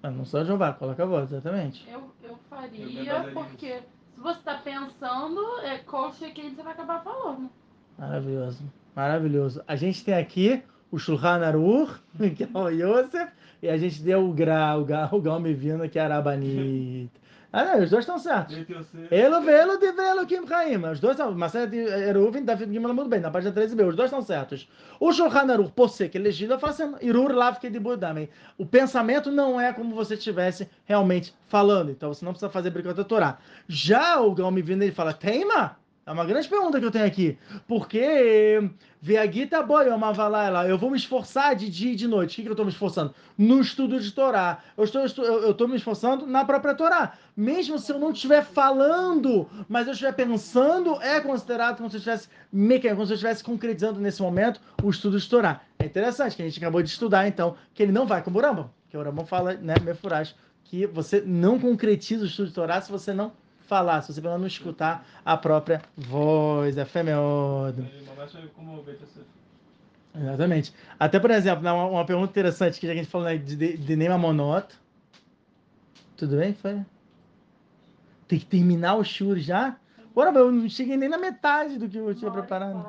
Ela 0.03 0.13
não 0.13 0.25
sabe 0.25 0.45
jogar, 0.45 0.77
coloca 0.77 1.03
a 1.03 1.05
voz, 1.05 1.31
exatamente. 1.31 1.87
Eu, 1.89 2.11
eu 2.23 2.37
faria 2.49 3.31
porque 3.33 3.83
se 4.17 4.23
você 4.23 4.39
está 4.39 4.55
pensando, 4.55 5.39
é 5.61 5.77
coxa 5.77 6.31
que 6.31 6.49
você 6.49 6.63
vai 6.63 6.73
acabar 6.73 7.03
falando. 7.03 7.51
Maravilhoso, 7.99 8.63
maravilhoso. 8.95 9.63
A 9.67 9.75
gente 9.75 10.03
tem 10.03 10.15
aqui 10.15 10.63
o 10.91 10.97
Shulchan 10.97 11.45
Aruch, 11.45 11.99
que 12.35 12.43
é 12.43 12.49
o 12.51 12.69
Yosef, 12.69 13.31
e 13.61 13.69
a 13.69 13.77
gente 13.77 14.01
deu 14.01 14.27
o 14.27 14.33
Gra, 14.33 14.75
o 14.75 14.83
Gal, 14.83 15.09
o 15.11 15.21
Gal 15.21 15.39
Mevino, 15.39 15.87
que 15.87 15.99
é 15.99 16.01
Arabanit. 16.01 17.11
Ah, 17.57 17.65
não, 17.65 17.83
os 17.83 17.89
dois 17.89 18.03
estão 18.03 18.19
certos. 18.19 18.55
Elo 19.09 19.41
velo 19.41 19.79
de 19.79 19.91
velo 19.91 20.27
Kim 20.27 20.45
Chaim. 20.45 20.77
Os 20.85 20.99
dois 20.99 21.17
são. 21.17 21.31
Marcelo 21.31 21.65
de 21.65 21.77
Eruvin, 21.77 22.45
David 22.45 22.71
Gimel 22.71 22.93
muito 22.93 23.09
bem, 23.09 23.19
na 23.19 23.31
página 23.31 23.51
13b. 23.51 23.87
Os 23.87 23.95
dois 23.95 24.11
estão 24.11 24.21
certos. 24.21 24.69
O 24.99 25.11
Shulchan 25.11 25.51
Aruch, 25.51 25.71
por 25.71 25.89
ser 25.89 26.09
que 26.09 26.19
elegido, 26.19 26.59
fala 26.59 26.71
assim: 26.71 26.93
Irur 27.01 27.31
Lav 27.31 27.57
Budamem. 27.81 28.29
O 28.59 28.65
pensamento 28.65 29.31
não 29.31 29.59
é 29.59 29.73
como 29.73 29.95
você 29.95 30.13
estivesse 30.13 30.69
realmente 30.85 31.33
falando. 31.47 31.89
Então 31.89 32.13
você 32.13 32.23
não 32.23 32.31
precisa 32.31 32.51
fazer 32.51 32.69
bricota 32.69 33.03
Torá. 33.03 33.39
Já 33.67 34.21
o 34.21 34.35
Gal 34.35 34.51
Mevino, 34.51 34.83
ele 34.83 34.91
fala: 34.91 35.11
Teima? 35.11 35.79
É 36.07 36.11
uma 36.13 36.23
grande 36.23 36.47
pergunta 36.47 36.79
que 36.79 36.85
eu 36.85 36.91
tenho 36.91 37.05
aqui. 37.05 37.37
Porque 37.67 38.71
Veagita 39.01 39.61
boy, 39.61 39.87
eu 40.69 40.77
vou 40.77 40.89
me 40.89 40.95
esforçar 40.95 41.53
de 41.53 41.69
dia 41.69 41.91
e 41.91 41.95
de 41.97 42.07
noite. 42.07 42.31
O 42.31 42.35
que, 42.37 42.43
que 42.43 42.47
eu 42.47 42.53
estou 42.53 42.65
me 42.65 42.71
esforçando? 42.71 43.13
No 43.37 43.59
estudo 43.59 43.99
de 43.99 44.09
Torá. 44.13 44.63
Eu 44.77 44.85
estou, 44.85 45.01
eu 45.01 45.51
estou 45.51 45.67
me 45.67 45.75
esforçando 45.75 46.25
na 46.25 46.45
própria 46.45 46.73
Torá. 46.73 47.11
Mesmo 47.35 47.77
se 47.77 47.91
eu 47.91 47.99
não 47.99 48.11
estiver 48.11 48.41
falando, 48.41 49.49
mas 49.67 49.85
eu 49.85 49.91
estiver 49.91 50.13
pensando, 50.13 50.95
é 51.01 51.19
considerado 51.19 51.75
como 51.75 51.89
se 51.89 51.97
eu 51.97 51.99
estivesse 51.99 52.29
como 52.95 53.05
se 53.05 53.11
eu 53.11 53.15
estivesse 53.15 53.43
concretizando 53.43 53.99
nesse 53.99 54.21
momento 54.21 54.61
o 54.81 54.89
estudo 54.89 55.19
de 55.19 55.29
Torá. 55.29 55.59
É 55.77 55.85
interessante 55.85 56.37
que 56.37 56.41
a 56.41 56.45
gente 56.45 56.57
acabou 56.57 56.81
de 56.81 56.87
estudar, 56.87 57.27
então, 57.27 57.57
que 57.73 57.83
ele 57.83 57.91
não 57.91 58.07
vai 58.07 58.23
com 58.23 58.31
o 58.31 58.39
Rambam. 58.39 58.71
Que 58.89 58.95
o 58.95 59.03
Rambam 59.03 59.25
fala, 59.25 59.55
né, 59.55 59.75
Mefurash, 59.83 60.33
que 60.63 60.87
você 60.87 61.19
não 61.19 61.59
concretiza 61.59 62.23
o 62.23 62.27
estudo 62.27 62.47
de 62.47 62.53
Torá 62.53 62.79
se 62.79 62.89
você 62.89 63.11
não 63.11 63.33
falar, 63.67 64.01
se 64.01 64.13
você 64.13 64.21
pelo 64.21 64.37
não 64.37 64.47
escutar 64.47 65.05
a 65.23 65.37
própria 65.37 65.81
voz, 65.95 66.77
é 66.77 66.85
femeodo. 66.85 67.83
Exatamente. 70.15 70.73
Até, 70.99 71.19
por 71.19 71.29
exemplo, 71.29 71.61
uma, 71.61 71.85
uma 71.85 72.05
pergunta 72.05 72.31
interessante 72.31 72.79
que 72.79 72.89
a 72.89 72.95
gente 72.95 73.07
falou 73.07 73.27
né, 73.27 73.37
de, 73.37 73.55
de, 73.55 73.77
de 73.77 73.95
Neymar 73.95 74.17
Monoto. 74.17 74.75
Tudo 76.15 76.37
bem? 76.37 76.53
Foi? 76.53 76.83
Tem 78.27 78.39
que 78.39 78.45
terminar 78.45 78.95
o 78.95 79.03
churro 79.03 79.37
já? 79.37 79.77
Ora, 80.15 80.31
eu 80.39 80.51
não 80.51 80.67
cheguei 80.67 80.97
nem 80.97 81.07
na 81.07 81.17
metade 81.17 81.77
do 81.77 81.87
que 81.87 81.97
eu 81.97 82.15
tinha 82.15 82.31
preparado. 82.31 82.83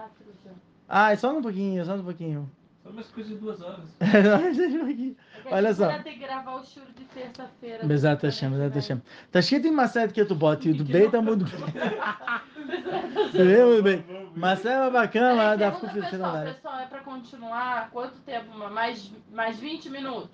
Ah, 0.88 1.12
é 1.12 1.16
só 1.16 1.36
um 1.36 1.42
pouquinho, 1.42 1.84
só 1.84 1.94
um 1.94 2.02
pouquinho. 2.02 2.50
Só 2.88 2.94
mais 2.94 3.08
coisa 3.08 3.28
de 3.28 3.36
duas 3.36 3.60
horas. 3.60 3.84
Olha 5.50 5.74
só. 5.74 5.98
ter 5.98 6.12
que 6.12 6.20
gravar 6.20 6.54
o 6.54 6.64
churro 6.64 6.86
de 6.96 7.04
terça-feira. 7.04 7.92
Exato, 7.92 8.24
Hashem, 8.24 8.54
exato, 8.54 8.74
Hashem. 8.76 9.02
Tá 9.30 9.40
escrito 9.40 9.66
em 9.66 9.70
Macete 9.70 10.14
que 10.14 10.24
tu 10.24 10.34
bota 10.34 10.66
e 10.66 10.72
do 10.72 10.84
bem 10.84 11.10
tá 11.10 11.20
muito 11.20 11.44
bem. 11.44 11.60
muito 13.66 13.82
bem. 13.82 14.02
Macete 14.34 14.68
é 14.68 14.90
bacana, 14.90 15.56
dá 15.56 15.70
pra 15.70 15.90
pessoal, 15.90 16.44
pessoal, 16.44 16.78
é 16.78 16.86
pra 16.86 17.00
continuar 17.00 17.90
quanto 17.90 18.18
tempo? 18.20 18.56
Mais, 18.70 19.12
mais 19.30 19.58
20 19.58 19.90
minutos? 19.90 20.30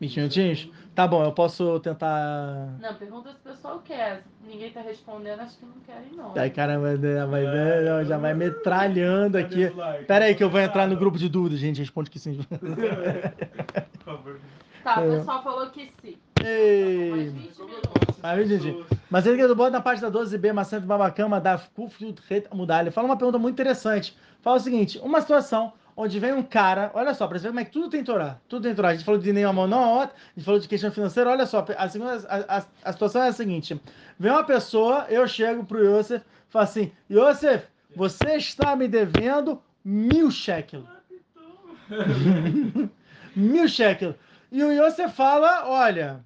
20 0.00 0.16
minutinhos? 0.16 0.70
Tá 0.98 1.06
bom, 1.06 1.22
eu 1.22 1.30
posso 1.30 1.78
tentar. 1.78 2.76
Não, 2.80 2.92
pergunta 2.94 3.30
se 3.30 3.36
o 3.36 3.52
pessoal 3.52 3.80
quer. 3.84 4.24
Ninguém 4.44 4.72
tá 4.72 4.80
respondendo, 4.80 5.38
acho 5.38 5.56
que 5.56 5.64
não 5.64 5.78
querem, 5.86 6.10
não. 6.12 6.32
Ai, 6.36 6.50
caramba, 6.50 6.96
vai, 7.28 7.46
é, 7.46 8.04
já 8.04 8.18
vai 8.18 8.34
metralhando 8.34 9.38
aqui. 9.38 9.70
Pera 10.08 10.24
aí, 10.24 10.34
que 10.34 10.42
eu 10.42 10.50
vou 10.50 10.58
entrar 10.58 10.88
no 10.88 10.96
grupo 10.96 11.16
de 11.16 11.28
dúvidas, 11.28 11.60
gente. 11.60 11.78
Responde 11.78 12.10
que 12.10 12.18
sim. 12.18 12.40
Por 12.50 14.04
favor. 14.04 14.40
Tá, 14.82 15.00
o 15.00 15.10
pessoal 15.10 15.40
falou 15.44 15.70
que 15.70 15.92
sim. 16.02 16.18
Ei. 16.44 17.10
Mais 17.10 17.32
20 17.32 17.58
minutos. 17.58 18.18
Mais 18.20 18.48
20 18.48 18.60
minutos. 18.64 18.98
Mas 19.08 19.24
ele 19.24 19.46
do 19.46 19.54
bota 19.54 19.70
na 19.70 19.80
página 19.80 20.10
12b, 20.10 20.52
Macento 20.52 20.84
Babacama, 20.84 21.40
da 21.40 21.58
Kufyud 21.76 22.20
Mudar. 22.52 22.80
Ele 22.80 22.90
fala 22.90 23.06
uma 23.06 23.16
pergunta 23.16 23.38
muito 23.38 23.54
interessante. 23.54 24.18
Fala 24.42 24.56
o 24.56 24.60
seguinte: 24.60 24.98
uma 24.98 25.20
situação 25.20 25.72
onde 26.00 26.20
vem 26.20 26.32
um 26.32 26.44
cara, 26.44 26.92
olha 26.94 27.12
só, 27.12 27.26
para 27.26 27.40
você 27.40 27.42
ver 27.42 27.48
como 27.48 27.58
é 27.58 27.64
que 27.64 27.72
tudo 27.72 27.90
tem 27.90 28.04
Torá, 28.04 28.38
tudo 28.48 28.62
tem 28.62 28.72
Torá. 28.74 28.90
A 28.90 28.94
gente 28.94 29.04
falou 29.04 29.20
de 29.20 29.32
Neymar 29.32 29.52
Monot, 29.52 30.12
a 30.12 30.32
gente 30.36 30.44
falou 30.44 30.60
de 30.60 30.68
questão 30.68 30.92
financeira, 30.92 31.28
olha 31.28 31.44
só, 31.44 31.66
a, 31.76 31.88
segunda, 31.88 32.24
a, 32.28 32.58
a, 32.58 32.64
a, 32.84 32.92
situação 32.92 33.24
é 33.24 33.28
a 33.28 33.32
seguinte, 33.32 33.78
vem 34.16 34.30
uma 34.30 34.44
pessoa, 34.44 35.06
eu 35.08 35.26
chego 35.26 35.64
pro 35.64 35.84
Yosef, 35.84 36.24
falo 36.48 36.62
assim, 36.62 36.92
Yosef, 37.10 37.66
você 37.96 38.36
está 38.36 38.76
me 38.76 38.86
devendo 38.86 39.60
mil 39.84 40.30
shekels. 40.30 40.86
mil 43.34 43.66
shekels. 43.66 44.14
E 44.52 44.62
o 44.62 44.70
Yosef 44.70 45.12
fala, 45.16 45.68
olha, 45.68 46.24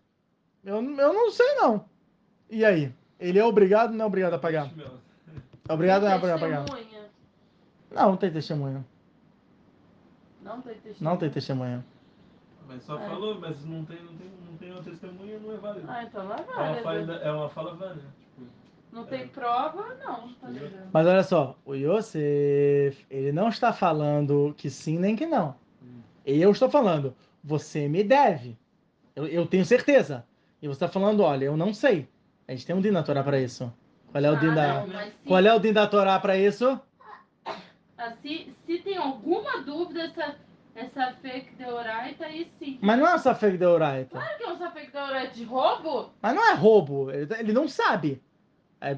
eu, 0.63 0.77
eu 0.77 1.13
não 1.15 1.31
sei 1.31 1.55
não. 1.55 1.87
E 2.51 2.63
aí? 2.63 2.93
Ele 3.19 3.39
é 3.39 3.45
obrigado 3.45 3.93
ou 3.93 3.97
não 3.97 4.05
é 4.05 4.07
obrigado 4.07 4.35
a 4.35 4.39
pagar? 4.39 4.71
É 5.67 5.73
obrigado 5.73 6.03
ou 6.03 6.09
não 6.11 6.15
é 6.15 6.19
obrigado 6.19 6.43
a 6.43 6.47
pagar? 6.47 6.65
Não, 7.91 8.11
não 8.11 8.17
tem 8.19 8.31
testemunha. 8.31 8.85
Não 10.43 10.61
tem 10.61 10.75
testemunha. 10.75 11.11
Não 11.11 11.17
tem 11.17 11.31
testemunha. 11.31 11.85
Mas 12.67 12.83
só 12.85 12.99
é. 12.99 13.09
falou, 13.09 13.41
mas 13.41 13.65
não 13.65 13.85
tem, 13.85 14.03
não, 14.03 14.15
tem, 14.15 14.31
não 14.49 14.57
tem 14.57 14.71
uma 14.71 14.83
testemunha, 14.83 15.39
não 15.39 15.53
é 15.53 15.57
válido. 15.57 15.87
Ah, 15.89 16.05
então 16.05 16.25
não 16.25 16.35
é 16.35 16.43
válido. 16.43 16.59
É 16.59 16.73
uma 16.73 16.83
fala, 16.83 17.23
é 17.23 17.33
uma 17.33 17.49
fala 17.49 17.75
válida. 17.75 18.07
Tipo, 18.19 18.47
não 18.93 19.05
tem 19.05 19.23
é. 19.23 19.27
prova, 19.27 19.97
não. 20.05 20.33
Tá 20.35 20.49
mas 20.93 21.07
olha 21.07 21.23
só, 21.23 21.57
o 21.65 21.75
Yosef, 21.75 23.07
ele 23.11 23.33
não 23.33 23.49
está 23.49 23.73
falando 23.73 24.55
que 24.57 24.71
sim 24.71 24.99
nem 24.99 25.17
que 25.17 25.27
não. 25.27 25.55
Hum. 25.83 26.01
Eu 26.25 26.51
estou 26.51 26.71
falando, 26.71 27.15
você 27.43 27.89
me 27.89 28.05
deve. 28.05 28.57
Eu, 29.15 29.27
eu 29.27 29.47
tenho 29.47 29.65
certeza. 29.65 30.25
E 30.61 30.69
você 30.69 30.77
está 30.77 30.89
falando, 30.89 31.23
olha, 31.23 31.47
eu 31.47 31.57
não 31.57 31.75
sei. 31.75 32.09
A 32.47 32.53
gente 32.53 32.67
tem 32.67 32.77
um 32.77 32.81
din 32.81 32.93
da 32.93 33.03
Torá 33.03 33.23
para 33.23 33.41
isso. 33.41 33.73
Qual 34.13 34.25
é 34.25 34.31
o 34.31 34.37
ah, 34.37 34.39
din 34.39 34.55
da, 34.55 34.87
qual 35.27 35.41
é 35.41 35.55
o 35.55 35.59
din 35.59 35.73
da 35.73 35.87
Torá 35.87 36.19
para 36.21 36.37
isso? 36.37 36.81
Assim, 38.07 38.55
se 38.67 38.79
tem 38.79 38.97
alguma 38.97 39.63
dúvida, 39.63 40.03
essa, 40.03 40.35
essa 40.75 41.13
fake 41.23 41.55
deoraita, 41.55 42.25
aí 42.27 42.51
sim. 42.59 42.79
Mas 42.83 42.99
não 42.99 43.07
é 43.07 43.15
essa 43.15 43.35
fake 43.35 43.57
deoraita. 43.57 44.19
Claro 44.19 44.37
que 44.37 44.43
é 44.43 44.47
uma 44.49 44.71
fake 44.73 44.93
deoraita 44.93 45.35
de 45.35 45.45
roubo. 45.45 46.11
Mas 46.21 46.35
não 46.35 46.51
é 46.51 46.55
roubo, 46.55 47.11
ele, 47.11 47.33
ele 47.39 47.53
não 47.53 47.69
sabe. 47.69 48.21
É, 48.81 48.93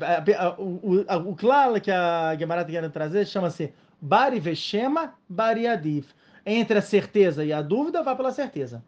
o, 0.58 0.80
o, 0.82 1.30
o 1.30 1.36
claro 1.36 1.78
que 1.78 1.90
a 1.90 2.34
Gemara 2.38 2.62
está 2.62 2.72
querendo 2.72 2.90
trazer 2.90 3.26
chama-se 3.26 3.74
Bari 4.00 4.40
Veshema 4.40 5.14
Bari 5.28 5.66
Adif. 5.66 6.14
Entre 6.46 6.78
a 6.78 6.82
certeza 6.82 7.44
e 7.44 7.52
a 7.52 7.60
dúvida, 7.60 8.02
vá 8.02 8.14
pela 8.14 8.30
certeza. 8.32 8.82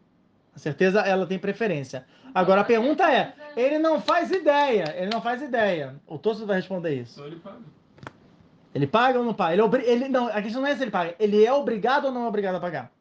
A 0.55 0.59
certeza, 0.59 1.01
ela 1.01 1.27
tem 1.27 1.37
preferência. 1.37 2.05
Agora, 2.33 2.61
a 2.61 2.63
pergunta 2.63 3.11
é, 3.11 3.33
ele 3.55 3.77
não 3.77 4.01
faz 4.01 4.31
ideia, 4.31 4.95
ele 4.97 5.09
não 5.11 5.21
faz 5.21 5.41
ideia. 5.41 5.95
O 6.07 6.17
Tosso 6.17 6.45
vai 6.47 6.55
responder 6.57 6.95
isso. 6.95 7.19
Então 7.19 7.27
ele 7.27 7.39
paga. 7.39 7.77
Ele 8.73 8.87
paga 8.87 9.19
ou 9.19 9.25
não 9.25 9.33
paga? 9.33 9.53
Ele, 9.53 9.61
é 9.61 9.91
ele, 9.91 10.09
não, 10.09 10.27
a 10.27 10.41
questão 10.41 10.61
não 10.61 10.69
é 10.69 10.75
se 10.75 10.83
ele 10.83 10.91
paga. 10.91 11.15
Ele 11.19 11.43
é 11.43 11.51
obrigado 11.51 12.05
ou 12.05 12.11
não 12.11 12.25
é 12.25 12.27
obrigado 12.27 12.55
a 12.55 12.59
pagar? 12.59 12.91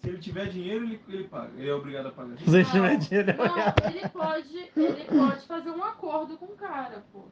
Se 0.00 0.08
ele 0.08 0.18
tiver 0.18 0.48
dinheiro, 0.48 0.84
ele, 0.84 1.00
ele 1.08 1.24
paga. 1.24 1.50
Ele 1.56 1.68
é 1.68 1.74
obrigado 1.74 2.06
a 2.06 2.10
pagar. 2.12 2.38
Se 2.38 2.56
ele 2.56 2.64
tiver 2.64 2.96
dinheiro, 2.96 3.30
ele 3.30 3.38
é 3.38 3.42
obrigado. 3.42 3.82
Não, 3.82 3.90
ele 3.90 4.08
pode, 4.08 4.70
ele 4.76 5.04
pode 5.04 5.46
fazer 5.46 5.70
um 5.70 5.82
acordo 5.82 6.36
com 6.36 6.46
o 6.46 6.56
cara, 6.56 7.04
pô. 7.12 7.24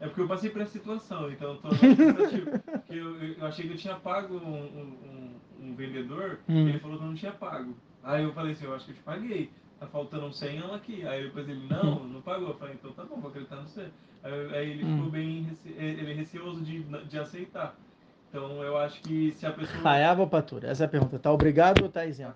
É 0.00 0.06
porque 0.06 0.22
eu 0.22 0.28
passei 0.28 0.50
por 0.50 0.60
essa 0.60 0.72
situação, 0.72 1.30
então 1.30 1.52
eu 1.52 1.56
tô 1.58 1.68
porque 1.70 2.94
eu, 2.94 3.22
eu, 3.22 3.46
achei 3.46 3.66
que 3.66 3.74
eu 3.74 3.78
tinha 3.78 3.94
pago 3.94 4.36
um, 4.36 4.54
um, 4.54 5.34
um 5.62 5.74
vendedor, 5.74 6.40
hum. 6.48 6.68
ele 6.68 6.78
falou 6.78 6.98
que 6.98 7.04
eu 7.04 7.08
não 7.08 7.14
tinha 7.14 7.32
pago. 7.32 7.74
Aí 8.02 8.22
eu 8.22 8.32
falei 8.32 8.52
assim, 8.52 8.66
eu 8.66 8.74
acho 8.74 8.84
que 8.84 8.90
eu 8.90 8.96
te 8.96 9.02
paguei. 9.02 9.50
Tá 9.80 9.86
faltando 9.86 10.26
um 10.26 10.32
100 10.32 10.58
aqui. 10.74 11.06
Aí 11.06 11.24
depois 11.24 11.48
ele, 11.48 11.66
não, 11.68 11.98
hum. 11.98 12.08
não 12.08 12.22
pagou. 12.22 12.48
Eu 12.48 12.54
falei, 12.54 12.74
então 12.74 12.92
tá 12.92 13.04
bom, 13.04 13.16
vou 13.16 13.30
acreditar 13.30 13.56
no 13.56 13.68
você. 13.68 13.88
Aí, 14.22 14.54
aí 14.54 14.70
ele 14.70 14.84
hum. 14.84 14.96
ficou 14.96 15.10
bem 15.10 15.58
ele 15.66 16.10
é 16.10 16.14
receoso 16.14 16.62
de, 16.62 16.82
de 16.82 17.18
aceitar. 17.18 17.74
Então 18.28 18.62
eu 18.62 18.76
acho 18.76 19.00
que 19.02 19.32
se 19.32 19.46
a 19.46 19.52
pessoa. 19.52 19.88
Hayav 19.88 20.20
ou 20.20 20.26
Patur? 20.26 20.64
Essa 20.64 20.84
é 20.84 20.86
a 20.86 20.88
pergunta. 20.88 21.18
Tá 21.18 21.30
obrigado 21.30 21.82
ou 21.82 21.88
tá 21.88 22.04
isento? 22.04 22.34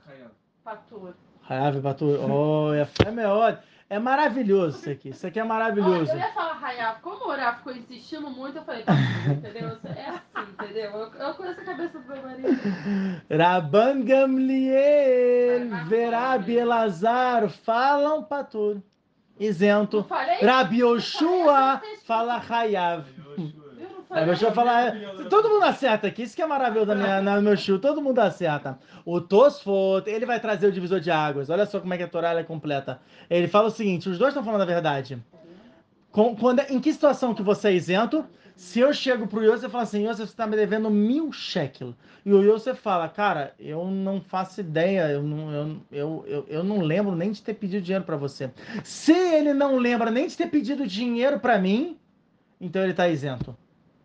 Patur. 0.62 1.14
Hayav 1.48 1.78
e 1.78 1.80
Patur. 1.80 2.30
Oh, 2.30 2.72
é 2.72 2.84
fé 2.84 3.10
melhor. 3.10 3.60
É 3.90 3.98
maravilhoso 3.98 4.80
isso 4.80 4.90
aqui. 4.90 5.08
Isso 5.08 5.26
aqui 5.26 5.40
é 5.40 5.44
maravilhoso. 5.44 6.10
Olha, 6.10 6.20
eu 6.20 6.26
ia 6.26 6.32
falar 6.32 6.62
Hayaf. 6.62 7.00
Como 7.00 7.24
o 7.24 7.28
Oraf 7.28 7.58
ficou 7.58 7.72
insistindo 7.72 8.28
muito, 8.28 8.58
eu 8.58 8.64
falei, 8.64 8.82
tá, 8.82 8.92
entendeu? 9.26 9.78
É 9.96 10.08
assim, 10.10 10.50
entendeu? 10.52 10.90
Eu, 10.90 11.12
eu 11.14 11.34
conheço 11.34 11.60
a 11.60 11.64
cabeça 11.64 11.98
do 11.98 12.06
meu 12.06 12.22
marido. 12.22 12.48
Rabban 13.30 14.04
Gamliel, 14.04 15.86
Verabi 15.86 16.56
Elazar, 16.56 17.48
falam 17.48 18.22
para 18.22 18.44
tudo. 18.44 18.82
Isento. 19.40 20.06
Rabi 20.42 20.80
Yoshua 20.80 21.80
fala 22.04 22.42
Hayav. 22.46 23.06
Aí 24.10 24.24
deixa 24.24 24.46
eu 24.46 24.52
falar. 24.52 24.94
Todo 25.28 25.50
mundo 25.50 25.64
acerta 25.64 26.06
aqui, 26.06 26.22
isso 26.22 26.34
que 26.34 26.42
é 26.42 26.46
maravilhoso 26.46 26.86
da 26.86 26.94
minha, 26.94 27.20
no 27.20 27.42
meu 27.42 27.56
show, 27.56 27.78
todo 27.78 28.00
mundo 28.00 28.18
acerta. 28.18 28.78
O 29.04 29.20
Tosfot, 29.20 30.08
ele 30.08 30.24
vai 30.24 30.40
trazer 30.40 30.66
o 30.66 30.72
divisor 30.72 31.00
de 31.00 31.10
águas. 31.10 31.50
Olha 31.50 31.66
só 31.66 31.80
como 31.80 31.92
é 31.92 31.96
que 31.96 32.02
a 32.02 32.08
Torá 32.08 32.32
é 32.32 32.42
completa. 32.42 33.00
Ele 33.28 33.48
fala 33.48 33.68
o 33.68 33.70
seguinte: 33.70 34.08
os 34.08 34.18
dois 34.18 34.30
estão 34.30 34.44
falando 34.44 34.62
a 34.62 34.66
verdade. 34.66 35.22
Quando, 36.10 36.60
em 36.70 36.80
que 36.80 36.92
situação 36.92 37.34
que 37.34 37.42
você 37.42 37.68
é 37.68 37.74
isento? 37.74 38.24
Se 38.56 38.80
eu 38.80 38.92
chego 38.92 39.28
pro 39.28 39.44
Yosef 39.44 39.66
e 39.66 39.70
falo 39.70 39.84
assim, 39.84 40.02
Yosef, 40.02 40.26
você 40.26 40.32
está 40.32 40.44
me 40.44 40.56
devendo 40.56 40.90
mil 40.90 41.32
shekel. 41.32 41.94
E 42.26 42.32
o 42.32 42.42
Yosef 42.42 42.80
fala, 42.80 43.08
cara, 43.08 43.54
eu 43.56 43.84
não 43.84 44.20
faço 44.20 44.60
ideia, 44.60 45.08
eu 45.10 45.22
não, 45.22 45.52
eu, 45.52 45.76
eu, 45.92 46.24
eu, 46.26 46.46
eu 46.48 46.64
não 46.64 46.80
lembro 46.80 47.14
nem 47.14 47.30
de 47.30 47.40
ter 47.40 47.54
pedido 47.54 47.84
dinheiro 47.84 48.04
para 48.04 48.16
você. 48.16 48.50
Se 48.82 49.12
ele 49.12 49.54
não 49.54 49.76
lembra 49.76 50.10
nem 50.10 50.26
de 50.26 50.36
ter 50.36 50.48
pedido 50.48 50.88
dinheiro 50.88 51.38
para 51.38 51.56
mim, 51.56 51.96
então 52.60 52.82
ele 52.82 52.90
está 52.90 53.08
isento. 53.08 53.56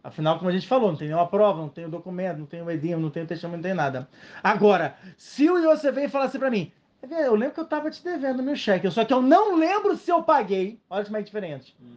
Afinal, 0.04 0.38
como 0.38 0.49
a 0.49 0.54
gente 0.54 0.68
falou, 0.68 0.89
não 0.89 0.97
tem 0.97 1.08
nenhuma 1.08 1.28
prova, 1.28 1.62
não 1.62 1.70
tem 1.70 1.86
o 1.86 1.89
documento, 1.89 2.39
não 2.39 2.45
tem 2.45 2.62
o 2.62 2.70
edinho, 2.70 2.99
não 2.99 3.10
tem 3.10 3.24
o 3.24 3.28
testemunho, 3.28 3.58
não 3.58 3.64
tem 3.64 3.74
nada. 3.74 4.10
Agora, 4.43 4.97
se 5.16 5.49
o 5.49 5.58
Yosef 5.58 5.95
vem 5.95 6.06
e 6.06 6.10
falar 6.10 6.26
assim 6.26 6.39
para 6.39 6.51
mim, 6.51 6.72
eu 7.10 7.36
lembro 7.36 7.54
que 7.54 7.60
eu 7.62 7.64
estava 7.64 7.89
te 7.89 8.04
devendo 8.04 8.43
meu 8.43 8.56
cheque, 8.56 8.89
só 8.91 9.06
que 9.06 9.14
eu 9.14 9.22
não 9.22 9.56
lembro 9.56 9.95
se 9.95 10.12
eu 10.12 10.22
paguei. 10.22 10.80
Olha 10.89 11.06
como 11.06 11.16
é 11.16 11.22
diferente. 11.22 11.76
Hum. 11.82 11.95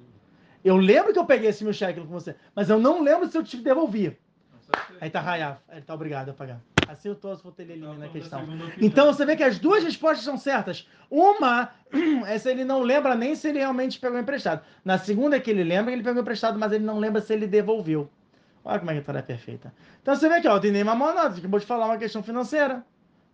Eu 0.64 0.76
lembro 0.76 1.12
que 1.12 1.18
eu 1.18 1.26
peguei 1.26 1.50
esse 1.50 1.64
meu 1.64 1.72
cheque 1.72 2.00
com 2.00 2.06
você, 2.06 2.36
mas 2.54 2.70
eu 2.70 2.78
não 2.78 3.02
lembro 3.02 3.28
se 3.28 3.36
eu 3.36 3.42
te 3.42 3.56
devolvi. 3.56 4.16
Aí 5.00 5.10
tá 5.10 5.20
Rayaf, 5.20 5.60
ele 5.70 5.82
tá 5.82 5.94
obrigado 5.94 6.28
a 6.28 6.32
pagar. 6.32 6.60
Assim 6.88 7.08
o 7.08 7.14
Tosso 7.14 7.52
ele 7.58 7.72
elimina 7.72 8.06
a 8.06 8.08
questão. 8.08 8.42
Então 8.80 9.06
você 9.06 9.24
vê 9.26 9.36
que 9.36 9.42
as 9.42 9.58
duas 9.58 9.82
respostas 9.82 10.24
são 10.24 10.38
certas. 10.38 10.88
Uma 11.10 11.70
é 12.26 12.38
se 12.38 12.50
ele 12.50 12.64
não 12.64 12.82
lembra 12.82 13.14
nem 13.14 13.34
se 13.34 13.48
ele 13.48 13.58
realmente 13.58 13.98
pegou 13.98 14.18
emprestado. 14.18 14.62
Na 14.84 14.98
segunda 14.98 15.36
é 15.36 15.40
que 15.40 15.50
ele 15.50 15.64
lembra 15.64 15.86
que 15.86 15.96
ele 15.96 16.04
pegou 16.04 16.22
emprestado, 16.22 16.58
mas 16.58 16.72
ele 16.72 16.84
não 16.84 16.98
lembra 16.98 17.20
se 17.20 17.32
ele 17.32 17.46
devolveu. 17.46 18.08
Olha 18.64 18.78
como 18.78 18.90
é 18.90 18.94
que 18.94 19.00
a 19.00 19.04
Torá 19.04 19.18
é 19.20 19.22
perfeita. 19.22 19.72
Então 20.02 20.14
você 20.14 20.28
vê 20.28 20.40
que 20.40 20.48
ó, 20.48 20.56
o 20.56 20.60
Dinei 20.60 20.82
Mamonot 20.82 21.38
acabou 21.38 21.60
de 21.60 21.66
falar 21.66 21.86
uma 21.86 21.98
questão 21.98 22.22
financeira. 22.22 22.84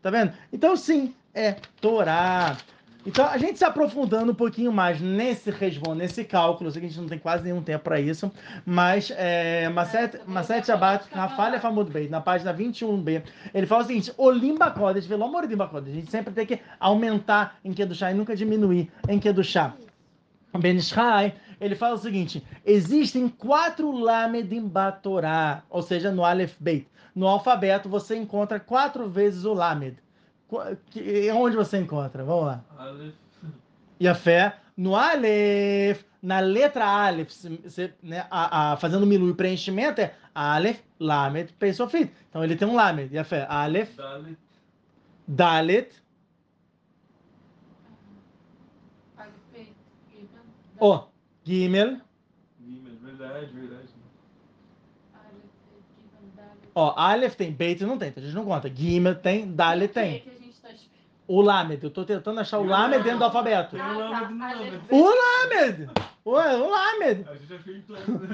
Tá 0.03 0.11
vendo? 0.11 0.33
Então 0.53 0.77
sim, 0.77 1.15
é 1.35 1.57
Torá. 1.81 2.57
Então, 3.05 3.27
a 3.27 3.37
gente 3.37 3.59
se 3.59 3.65
aprofundando 3.65 4.31
um 4.31 4.35
pouquinho 4.35 4.71
mais 4.71 5.01
nesse 5.01 5.51
resbon, 5.51 5.95
nesse 5.95 6.23
cálculo, 6.25 6.69
eu 6.69 6.73
sei 6.73 6.81
que 6.81 6.87
a 6.87 6.89
gente 6.89 7.01
não 7.01 7.09
tem 7.09 7.19
quase 7.19 7.43
nenhum 7.43 7.61
tempo 7.61 7.83
para 7.83 8.01
isso, 8.01 8.31
mas 8.65 9.13
é, 9.17 9.69
Maset 9.69 10.67
Shabbat, 10.67 11.09
Rafalha 11.13 11.59
Famud 11.59 11.91
Bey, 11.91 12.09
na 12.09 12.21
página 12.21 12.55
21b, 12.55 13.25
ele 13.53 13.67
fala 13.67 13.83
o 13.83 13.87
seguinte, 13.87 14.13
Olimba 14.17 14.71
Kodesh, 14.71 15.07
pelo 15.07 15.25
amor 15.25 15.49
de 15.49 15.57
Kodesh, 15.57 15.93
a 15.93 15.97
gente 15.97 16.11
sempre 16.13 16.33
tem 16.33 16.47
que 16.47 16.61
aumentar 16.79 17.57
em 17.65 17.73
Kedushá 17.73 18.13
e 18.13 18.15
nunca 18.15 18.37
diminuir 18.37 18.89
em 19.09 19.19
Kedushá. 19.19 19.75
Ben 20.57 20.77
Ishai, 20.77 21.35
ele 21.61 21.75
fala 21.75 21.95
o 21.95 21.99
seguinte, 21.99 22.45
existem 22.65 23.29
quatro 23.29 23.91
Lamedim 23.91 24.69
Batorá, 24.69 25.65
ou 25.69 25.83
seja, 25.83 26.13
no 26.13 26.25
Aleph 26.25 26.55
Beit. 26.61 26.87
No 27.15 27.27
alfabeto 27.27 27.89
você 27.89 28.17
encontra 28.17 28.61
quatro 28.61 29.09
vezes 29.09 29.45
o 29.45 29.53
Lamed. 29.53 30.02
Onde 31.35 31.57
você 31.57 31.79
encontra? 31.79 32.25
Vamos 32.25 32.47
lá. 32.47 32.65
Aleph. 32.79 33.15
E 33.99 34.09
a 34.09 34.15
fé 34.15 34.57
no 34.77 34.97
Aleph, 34.97 36.03
na 36.23 36.41
letra 36.41 36.85
Aleph, 36.85 37.31
você, 37.31 37.95
né, 38.03 38.27
a, 38.31 38.73
a, 38.73 38.77
fazendo 38.77 39.07
milu 39.07 39.31
e 39.31 39.35
preenchimento 39.35 40.01
é 40.01 40.15
Aleph, 40.35 40.81
Lamed, 40.99 41.53
Pei, 41.55 41.73
Sofit. 41.73 42.13
Então 42.29 42.43
ele 42.43 42.57
tem 42.57 42.67
um 42.67 42.75
Lamed. 42.75 43.15
E 43.15 43.19
a 43.19 43.25
fé? 43.25 43.47
Aleph, 43.49 43.95
Dalet, 43.97 44.37
Dalet 45.27 46.03
Ó, 50.79 50.97
oh, 50.97 51.09
Gimel. 51.45 52.01
Gimel, 52.61 52.97
verdade, 53.01 53.53
verdade. 53.53 53.89
Ó, 56.75 56.95
Aleph 56.97 57.37
tem, 57.37 57.53
Beit 57.53 57.85
não 57.85 57.97
tem, 57.97 58.09
então 58.09 58.21
a 58.21 58.27
gente 58.27 58.35
não 58.35 58.45
conta. 58.45 58.69
Gimel 58.75 59.15
tem, 59.15 59.55
Dalet 59.55 59.93
tem. 59.93 60.32
O 61.27 61.41
Lamed, 61.41 61.83
eu 61.83 61.91
tô 61.91 62.05
tentando 62.05 62.41
achar 62.41 62.59
o 62.59 62.65
Lamed 62.65 63.03
dentro 63.03 63.19
do 63.19 63.25
alfabeto. 63.25 63.77
Tem 63.77 63.81
o 63.81 63.99
Lamed 63.99 64.35
no 64.35 64.39
Lamed. 64.39 64.81
O 64.91 65.05
Lamed! 65.05 65.91
Ué, 66.27 66.57
o 66.57 66.71
Lamed! 66.71 67.25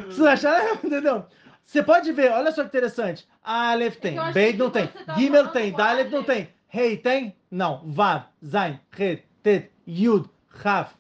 Vocês 0.07 0.26
acharam? 0.26 0.74
Entendeu? 0.82 1.24
Você 1.64 1.82
pode 1.82 2.11
ver, 2.12 2.32
olha 2.32 2.51
só 2.51 2.62
que 2.62 2.68
interessante. 2.68 3.28
Aleph 3.45 3.97
tem, 3.97 4.16
Beit 4.32 4.59
não 4.59 4.70
tem, 4.70 4.86
tá 4.86 5.14
Gimel 5.16 5.49
tem, 5.49 5.70
Dalet 5.70 6.11
não 6.11 6.24
tem, 6.24 6.49
Rei 6.66 6.97
tem? 6.97 7.36
Não. 7.51 7.82
Vav, 7.84 8.24
Zain, 8.43 8.80
Ret, 8.91 9.24
Tet, 9.43 9.70
Yud, 9.86 10.30
Raf, 10.49 10.95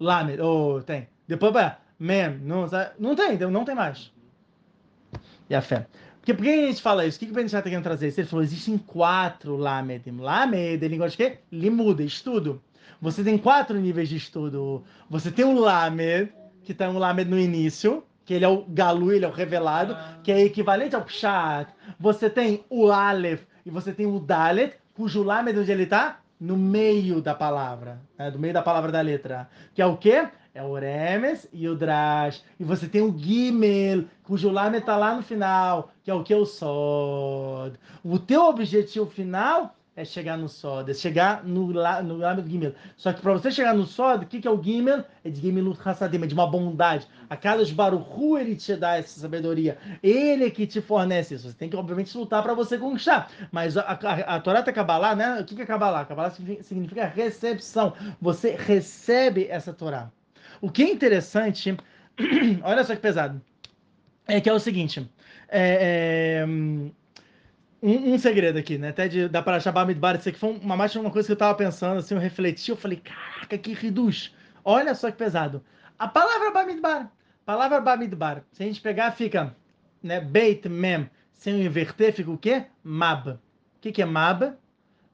Lamed, 0.00 0.40
oh, 0.40 0.80
tem. 0.82 1.08
Depois 1.26 1.52
vai, 1.52 1.76
Mem, 1.98 2.38
não, 2.38 2.66
não 2.98 3.14
tem, 3.14 3.36
não 3.36 3.64
tem 3.66 3.74
mais. 3.74 4.10
E 5.50 5.54
a 5.54 5.60
fé. 5.60 5.86
Porque 6.28 6.42
por 6.42 6.44
que 6.44 6.50
a 6.50 6.66
gente 6.66 6.82
fala 6.82 7.06
isso? 7.06 7.16
O 7.16 7.20
que, 7.20 7.24
que 7.24 7.32
o 7.32 7.34
Ben 7.34 7.46
está 7.46 7.62
querendo 7.62 7.82
trazer? 7.82 8.12
Ele 8.14 8.26
falou, 8.26 8.44
existem 8.44 8.76
quatro 8.76 9.56
Lamedim. 9.56 10.18
Lamed, 10.18 10.84
ele 10.84 10.98
gosta 10.98 11.12
de 11.12 11.16
quê? 11.16 11.38
Limuda, 11.50 12.02
estudo. 12.02 12.60
Você 13.00 13.24
tem 13.24 13.38
quatro 13.38 13.78
níveis 13.78 14.10
de 14.10 14.16
estudo. 14.16 14.84
Você 15.08 15.30
tem 15.30 15.46
o 15.46 15.58
Lamed, 15.58 16.30
que 16.64 16.72
está 16.72 16.86
um 16.90 16.98
Lamed 16.98 17.30
no 17.30 17.38
início, 17.38 18.04
que 18.26 18.34
ele 18.34 18.44
é 18.44 18.48
o 18.48 18.62
Galu, 18.68 19.10
ele 19.10 19.24
é 19.24 19.28
o 19.28 19.32
revelado, 19.32 19.94
ah. 19.94 20.18
que 20.22 20.30
é 20.30 20.42
equivalente 20.42 20.94
ao 20.94 21.00
Pshat. 21.00 21.72
Você 21.98 22.28
tem 22.28 22.62
o 22.68 22.92
Aleph 22.92 23.44
e 23.64 23.70
você 23.70 23.90
tem 23.90 24.04
o 24.04 24.20
Dalet, 24.20 24.74
cujo 24.92 25.22
Lamed, 25.22 25.58
onde 25.58 25.72
ele 25.72 25.84
está? 25.84 26.20
No 26.38 26.58
meio 26.58 27.22
da 27.22 27.34
palavra, 27.34 28.02
né? 28.18 28.30
do 28.30 28.38
meio 28.38 28.52
da 28.52 28.60
palavra 28.60 28.92
da 28.92 29.00
letra. 29.00 29.48
Que 29.72 29.80
é 29.80 29.86
o 29.86 29.96
quê? 29.96 30.28
É 30.58 30.62
o 30.64 30.74
Remes 30.74 31.46
e 31.52 31.68
o 31.68 31.76
Drash. 31.76 32.42
E 32.58 32.64
você 32.64 32.88
tem 32.88 33.00
o 33.00 33.16
Gimel, 33.16 34.06
cujo 34.24 34.50
Lamed 34.50 34.80
está 34.80 34.96
lá 34.96 35.14
no 35.14 35.22
final, 35.22 35.92
que 36.02 36.10
é 36.10 36.14
o 36.14 36.24
que? 36.24 36.34
O 36.34 36.44
Sod. 36.44 37.78
O 38.02 38.18
teu 38.18 38.42
objetivo 38.42 39.06
final 39.06 39.76
é 39.94 40.04
chegar 40.04 40.36
no 40.36 40.48
Sod, 40.48 40.90
é 40.90 40.94
chegar 40.94 41.44
no, 41.44 41.68
no 41.68 42.16
Lamed 42.16 42.50
Gimel. 42.50 42.74
Só 42.96 43.12
que 43.12 43.22
para 43.22 43.34
você 43.34 43.52
chegar 43.52 43.72
no 43.72 43.86
Sod, 43.86 44.24
o 44.24 44.26
que, 44.26 44.40
que 44.40 44.48
é 44.48 44.50
o 44.50 44.60
Gimel? 44.60 45.04
É 45.24 45.30
de 45.30 45.40
Gimelut 45.40 45.78
Hassadim, 45.84 46.24
é 46.24 46.26
de 46.26 46.34
uma 46.34 46.48
bondade. 46.48 47.06
A 47.30 47.36
cada 47.36 47.64
Baruchu 47.72 48.36
ele 48.36 48.56
te 48.56 48.74
dá 48.74 48.96
essa 48.96 49.20
sabedoria. 49.20 49.78
Ele 50.02 50.44
é 50.44 50.50
que 50.50 50.66
te 50.66 50.80
fornece 50.80 51.36
isso. 51.36 51.48
Você 51.48 51.54
tem 51.54 51.70
que, 51.70 51.76
obviamente, 51.76 52.18
lutar 52.18 52.42
para 52.42 52.52
você 52.52 52.76
conquistar. 52.76 53.30
Mas 53.52 53.76
a, 53.76 53.82
a, 53.82 54.34
a 54.34 54.40
Torá 54.40 54.60
tá 54.60 54.72
Kabbalah, 54.72 55.14
né? 55.14 55.40
O 55.40 55.44
que, 55.44 55.54
que 55.54 55.62
é 55.62 55.66
Kabbalah? 55.66 56.04
Kabbalah 56.04 56.30
significa 56.30 57.06
recepção. 57.06 57.92
Você 58.20 58.56
recebe 58.58 59.46
essa 59.48 59.72
Torá. 59.72 60.10
O 60.60 60.70
que 60.70 60.82
é 60.82 60.90
interessante, 60.90 61.76
olha 62.62 62.84
só 62.84 62.94
que 62.94 63.00
pesado, 63.00 63.40
é 64.26 64.40
que 64.40 64.48
é 64.48 64.52
o 64.52 64.58
seguinte: 64.58 65.08
é, 65.48 66.40
é, 66.40 66.46
um, 66.46 66.92
um, 67.82 68.18
segredo 68.18 68.58
aqui, 68.58 68.76
né? 68.76 68.88
Até 68.88 69.08
de, 69.08 69.28
para 69.28 69.56
achar 69.56 69.72
Bamidbar, 69.72 70.16
isso 70.16 70.28
aqui 70.28 70.38
foi 70.38 70.50
uma 70.58 70.76
mais 70.76 70.94
uma 70.96 71.10
coisa 71.10 71.26
que 71.26 71.32
eu 71.32 71.36
tava 71.36 71.54
pensando, 71.54 71.98
assim, 71.98 72.14
eu 72.14 72.20
refleti, 72.20 72.70
eu 72.70 72.76
falei, 72.76 72.98
caraca, 72.98 73.56
que 73.56 73.72
reduz. 73.72 74.34
Olha 74.64 74.94
só 74.94 75.10
que 75.10 75.16
pesado. 75.16 75.64
A 75.98 76.06
palavra 76.06 76.50
Bamidbar, 76.50 77.10
palavra 77.44 77.80
Bamidbar, 77.80 78.44
se 78.52 78.62
a 78.62 78.66
gente 78.66 78.80
pegar, 78.80 79.12
fica, 79.12 79.56
né, 80.02 80.20
Beit 80.20 80.68
Mem, 80.68 81.08
sem 81.32 81.54
o 81.54 81.62
inverter, 81.62 82.12
fica 82.12 82.30
o 82.30 82.38
quê? 82.38 82.66
Mab. 82.82 83.30
O 83.30 83.38
que, 83.80 83.92
que 83.92 84.02
é 84.02 84.04
Mab? 84.04 84.54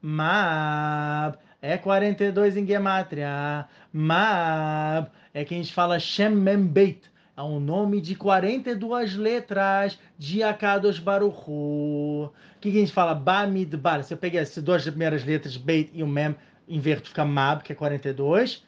Mab. 0.00 1.38
É 1.60 1.78
42 1.78 2.56
em 2.56 2.66
Gematria. 2.66 3.66
Mab. 3.92 5.10
É 5.34 5.44
que 5.44 5.52
a 5.52 5.56
gente 5.56 5.74
fala 5.74 5.98
Shem 5.98 6.30
Mem 6.30 6.64
Beit 6.64 7.10
é 7.36 7.42
um 7.42 7.58
nome 7.58 8.00
de 8.00 8.14
42 8.14 9.16
letras 9.16 9.98
de 10.16 10.44
Akadosh 10.44 11.00
Baruchu. 11.00 11.50
O 11.50 12.32
que, 12.60 12.68
a 12.68 12.72
gente 12.72 12.92
fala? 12.92 13.12
Bamidbar. 13.12 14.04
Se 14.04 14.14
eu 14.14 14.18
peguei 14.18 14.38
essas 14.38 14.62
duas 14.62 14.84
primeiras 14.84 15.24
letras, 15.24 15.56
Beit 15.56 15.90
e 15.92 16.04
o 16.04 16.06
Mem, 16.06 16.36
inverto, 16.68 17.08
fica 17.08 17.24
Mab, 17.24 17.64
que 17.64 17.72
é 17.72 17.74
42. 17.74 18.64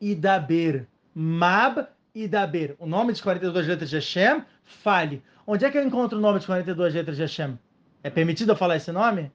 E 0.00 0.14
Daber. 0.14 0.86
Mab 1.12 1.88
e 2.14 2.28
Daber. 2.28 2.76
O 2.78 2.86
nome 2.86 3.12
de 3.12 3.20
42 3.20 3.66
letras 3.66 3.90
de 3.90 3.96
Hashem, 3.96 4.44
fale. 4.62 5.20
Onde 5.44 5.64
é 5.64 5.70
que 5.72 5.76
eu 5.76 5.84
encontro 5.84 6.16
o 6.16 6.20
nome 6.20 6.38
de 6.38 6.46
42 6.46 6.94
letras 6.94 7.16
de 7.16 7.22
Hashem? 7.22 7.58
É 8.04 8.10
permitido 8.10 8.52
eu 8.52 8.56
falar 8.56 8.76
esse 8.76 8.92
nome? 8.92 9.32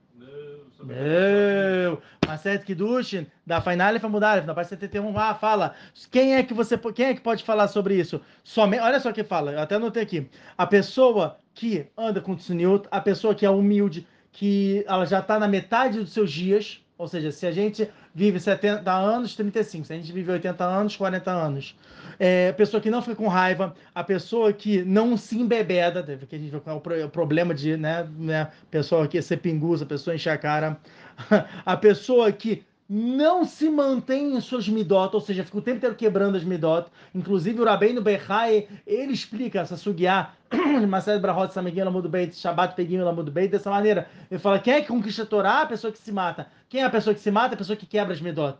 Não. 0.80 2.02
Maset 2.26 2.64
Kiddushin, 2.64 3.28
da 3.46 3.60
Fainalef 3.60 4.06
Amudalef, 4.06 4.46
na 4.46 4.54
parte 4.54 4.70
71, 4.70 5.18
ah, 5.18 5.36
fala. 5.36 5.76
Quem 6.12 6.36
é 6.36 6.44
que 6.44 6.54
você 6.54 6.78
quem 6.78 7.08
é 7.08 7.14
que 7.14 7.22
pode 7.22 7.44
falar 7.44 7.68
sobre 7.68 7.96
isso? 7.96 8.22
Somente, 8.44 8.82
olha 8.82 9.00
só 9.00 9.10
o 9.10 9.14
que 9.14 9.24
fala, 9.24 9.52
eu 9.52 9.60
até 9.60 9.76
anotei 9.76 10.04
aqui. 10.04 10.30
A 10.58 10.66
pessoa 10.66 11.38
que 11.54 11.88
anda 11.98 12.22
com 12.22 12.36
tsuniut, 12.36 12.88
a 12.92 13.02
pessoa 13.02 13.36
que 13.36 13.46
é 13.46 13.50
humilde, 13.50 14.08
que 14.32 14.86
ela 14.88 15.06
já 15.06 15.20
está 15.20 15.40
na 15.40 15.48
metade 15.48 16.00
dos 16.00 16.14
seus 16.14 16.32
dias, 16.32 16.82
ou 17.00 17.08
seja, 17.08 17.32
se 17.32 17.48
a 17.48 17.52
gente 17.52 17.90
vive 18.14 18.42
70 18.42 18.92
anos, 18.92 19.34
35. 19.34 19.88
Se 19.88 19.94
a 19.94 19.96
gente 19.96 20.12
vive 20.12 20.30
80 20.30 20.66
anos, 20.66 20.98
40 20.98 21.32
anos. 21.32 21.74
É, 22.20 22.50
a 22.50 22.54
pessoa 22.54 22.82
que 22.82 22.92
não 22.92 23.02
fica 23.02 23.16
com 23.16 23.30
raiva, 23.30 23.74
a 23.96 24.04
pessoa 24.04 24.52
que 24.52 24.84
não 24.84 25.16
se 25.16 25.40
embebeda, 25.40 26.04
que 26.04 26.36
a 26.36 26.38
gente 26.38 26.52
vê 26.52 26.60
qual 26.60 26.84
é 26.92 27.06
o 27.06 27.10
problema 27.10 27.54
de, 27.54 27.78
né, 27.78 28.06
né 28.18 28.52
pessoa 28.70 29.08
que 29.08 29.22
ser 29.22 29.38
pinguça, 29.38 29.86
a 29.86 29.88
pessoa 29.88 30.14
encher 30.14 30.32
a 30.32 30.38
cara. 30.38 30.78
A 31.66 31.76
pessoa 31.76 32.32
que 32.32 32.64
não 32.90 33.46
se 33.46 33.70
mantém 33.70 34.36
em 34.36 34.42
suas 34.42 34.68
midot, 34.68 35.14
ou 35.14 35.22
seja, 35.22 35.44
fica 35.44 35.60
o 35.60 35.62
tempo 35.62 35.78
inteiro 35.78 35.96
quebrando 35.96 36.36
as 36.36 36.44
midot. 36.44 36.90
Inclusive, 37.14 37.62
o 37.62 37.66
Rabbeinu 37.66 38.02
Bechai, 38.02 38.68
ele 38.88 39.14
explica 39.14 39.60
essa 39.60 39.78
sugiá, 39.78 40.32
Mased 40.90 41.22
Brahot 41.22 41.54
Samegin 41.54 41.84
Lamud 41.84 42.08
Beit, 42.08 42.36
Shabbat 42.36 42.76
Pegim 42.76 42.98
Lamud 42.98 43.30
Beit, 43.30 43.52
dessa 43.52 43.70
maneira. 43.70 44.08
Ele 44.32 44.40
fala, 44.40 44.58
quem 44.58 44.74
é 44.74 44.82
que 44.82 44.88
conquista 44.88 45.22
a 45.22 45.26
Torá? 45.28 45.62
A 45.62 45.66
pessoa 45.68 45.94
que 45.94 46.00
se 46.00 46.12
mata. 46.12 46.48
Quem 46.68 46.82
é 46.82 46.86
a 46.86 46.90
pessoa 46.90 47.14
que 47.14 47.20
se 47.20 47.30
mata? 47.30 47.54
A 47.54 47.58
pessoa 47.58 47.76
que 47.76 47.86
quebra 47.86 48.12
as 48.12 48.22
midot. 48.22 48.58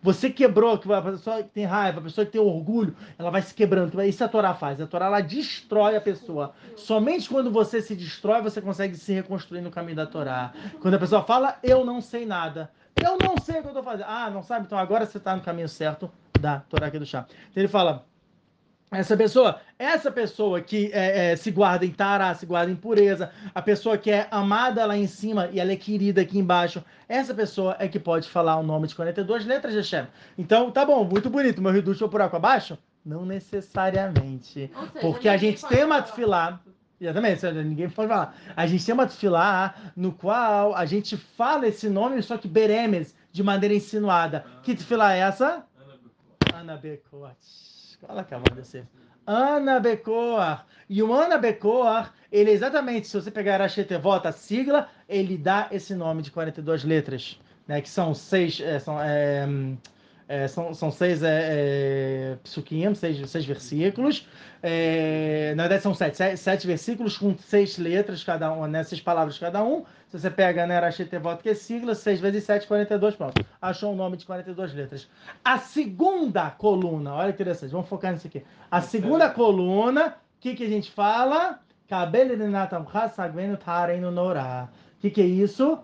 Você 0.00 0.30
quebrou, 0.30 0.74
a 0.74 1.02
pessoa 1.02 1.42
que 1.42 1.50
tem 1.50 1.64
raiva, 1.64 1.98
a 1.98 2.02
pessoa 2.02 2.24
que 2.24 2.32
tem 2.32 2.40
orgulho, 2.40 2.94
ela 3.18 3.30
vai 3.30 3.42
se 3.42 3.52
quebrando. 3.52 4.00
Isso 4.02 4.22
a 4.22 4.28
Torá 4.28 4.54
faz. 4.54 4.80
A 4.80 4.86
Torá 4.86 5.06
ela 5.06 5.20
destrói 5.20 5.96
a 5.96 6.00
pessoa. 6.00 6.54
Somente 6.76 7.28
quando 7.28 7.50
você 7.50 7.82
se 7.82 7.96
destrói, 7.96 8.42
você 8.42 8.60
consegue 8.60 8.96
se 8.96 9.12
reconstruir 9.12 9.60
no 9.60 9.72
caminho 9.72 9.96
da 9.96 10.06
Torá. 10.06 10.52
Quando 10.80 10.94
a 10.94 10.98
pessoa 10.98 11.22
fala, 11.22 11.56
eu 11.64 11.84
não 11.84 12.00
sei 12.00 12.24
nada 12.24 12.70
eu 12.96 13.18
não 13.18 13.36
sei 13.42 13.58
o 13.58 13.60
que 13.60 13.68
eu 13.68 13.70
estou 13.70 13.82
fazendo. 13.82 14.06
Ah, 14.08 14.30
não 14.30 14.42
sabe? 14.42 14.66
Então 14.66 14.78
agora 14.78 15.06
você 15.06 15.18
está 15.18 15.34
no 15.34 15.42
caminho 15.42 15.68
certo 15.68 16.10
da 16.40 16.60
Torá 16.60 16.86
aqui 16.86 16.98
do 16.98 17.06
chá. 17.06 17.26
Então 17.50 17.62
ele 17.62 17.68
fala, 17.68 18.04
essa 18.92 19.16
pessoa, 19.16 19.58
essa 19.78 20.12
pessoa 20.12 20.60
que 20.60 20.90
é, 20.92 21.32
é, 21.32 21.36
se 21.36 21.50
guarda 21.50 21.86
em 21.86 21.90
tará, 21.90 22.34
se 22.34 22.44
guarda 22.44 22.70
em 22.70 22.76
pureza, 22.76 23.32
a 23.54 23.62
pessoa 23.62 23.96
que 23.96 24.10
é 24.10 24.28
amada 24.30 24.84
lá 24.84 24.96
em 24.96 25.06
cima 25.06 25.48
e 25.50 25.58
ela 25.58 25.72
é 25.72 25.76
querida 25.76 26.20
aqui 26.20 26.38
embaixo, 26.38 26.84
essa 27.08 27.32
pessoa 27.32 27.74
é 27.78 27.88
que 27.88 27.98
pode 27.98 28.28
falar 28.28 28.56
o 28.56 28.62
nome 28.62 28.86
de 28.86 28.94
42 28.94 29.46
letras 29.46 29.72
de 29.72 29.78
Hashem. 29.78 30.06
Então, 30.36 30.70
tá 30.70 30.84
bom, 30.84 31.04
muito 31.04 31.30
bonito, 31.30 31.62
meu 31.62 31.72
reduto 31.72 32.06
por 32.06 32.20
água 32.20 32.36
abaixo? 32.36 32.76
Não 33.04 33.24
necessariamente. 33.24 34.70
Seja, 34.70 35.00
porque 35.00 35.28
a 35.28 35.38
gente 35.38 35.66
tem 35.66 35.84
uma 35.84 36.02
tefilá 36.02 36.60
Exatamente, 37.02 37.44
ninguém 37.64 37.90
pode 37.90 38.08
falar. 38.08 38.36
A 38.54 38.64
gente 38.64 38.86
tem 38.86 38.94
uma 38.94 39.08
tefilá 39.08 39.74
no 39.96 40.12
qual 40.12 40.72
a 40.76 40.86
gente 40.86 41.16
fala 41.16 41.66
esse 41.66 41.88
nome, 41.88 42.22
só 42.22 42.38
que 42.38 42.46
beremes, 42.46 43.12
de 43.32 43.42
maneira 43.42 43.74
insinuada. 43.74 44.46
Que 44.62 44.72
tefilá 44.72 45.16
é 45.16 45.18
essa? 45.18 45.66
Ana. 46.54 46.80
Olha 48.08 48.22
que 48.22 48.34
amor 48.34 48.54
você. 48.54 48.84
Ana 49.26 49.80
Bekoar. 49.80 50.64
E 50.88 51.02
o 51.02 51.12
Ana 51.12 51.38
Bekoar, 51.38 52.14
ele 52.30 52.50
é 52.50 52.52
exatamente, 52.52 53.08
se 53.08 53.20
você 53.20 53.32
pegar 53.32 53.60
a 53.60 53.68
Shetevot, 53.68 54.26
a 54.26 54.30
sigla, 54.30 54.88
ele 55.08 55.36
dá 55.36 55.68
esse 55.72 55.96
nome 55.96 56.22
de 56.22 56.30
42 56.30 56.84
letras, 56.84 57.40
né, 57.66 57.80
que 57.80 57.88
são 57.88 58.14
seis, 58.14 58.60
é, 58.60 58.78
são, 58.78 59.00
é, 59.00 59.44
é, 60.28 60.48
são, 60.48 60.72
são 60.72 60.90
seis 60.90 61.22
é, 61.22 62.36
é, 62.36 62.94
seis, 62.94 63.30
seis 63.30 63.44
versículos. 63.44 64.26
É, 64.62 65.54
na 65.56 65.64
verdade, 65.64 65.82
são 65.82 65.94
sete, 65.94 66.16
sete, 66.16 66.36
sete, 66.38 66.66
versículos 66.66 67.18
com 67.18 67.36
seis 67.36 67.78
letras 67.78 68.22
cada 68.22 68.52
um, 68.52 68.66
né, 68.66 68.84
seis 68.84 69.00
palavras 69.00 69.38
cada 69.38 69.62
um. 69.62 69.84
Se 70.08 70.20
você 70.20 70.30
pega 70.30 70.66
né, 70.66 70.76
Arachitevot, 70.76 71.42
que 71.42 71.48
é 71.48 71.54
sigla, 71.54 71.94
6 71.94 72.20
vezes 72.20 72.44
7, 72.44 72.66
42, 72.66 73.16
pronto. 73.16 73.42
Achou 73.60 73.94
o 73.94 73.96
nome 73.96 74.18
de 74.18 74.26
42 74.26 74.74
letras. 74.74 75.08
A 75.42 75.56
segunda 75.56 76.50
coluna, 76.50 77.14
olha 77.14 77.32
que 77.32 77.42
interessante, 77.42 77.70
vamos 77.70 77.88
focar 77.88 78.12
nisso 78.12 78.26
aqui. 78.26 78.44
A 78.70 78.82
segunda 78.82 79.30
coluna, 79.30 80.08
o 80.08 80.40
que, 80.40 80.54
que 80.54 80.64
a 80.64 80.68
gente 80.68 80.90
fala? 80.90 81.60
O 84.98 85.00
que, 85.00 85.10
que 85.10 85.22
é 85.22 85.24
isso? 85.24 85.78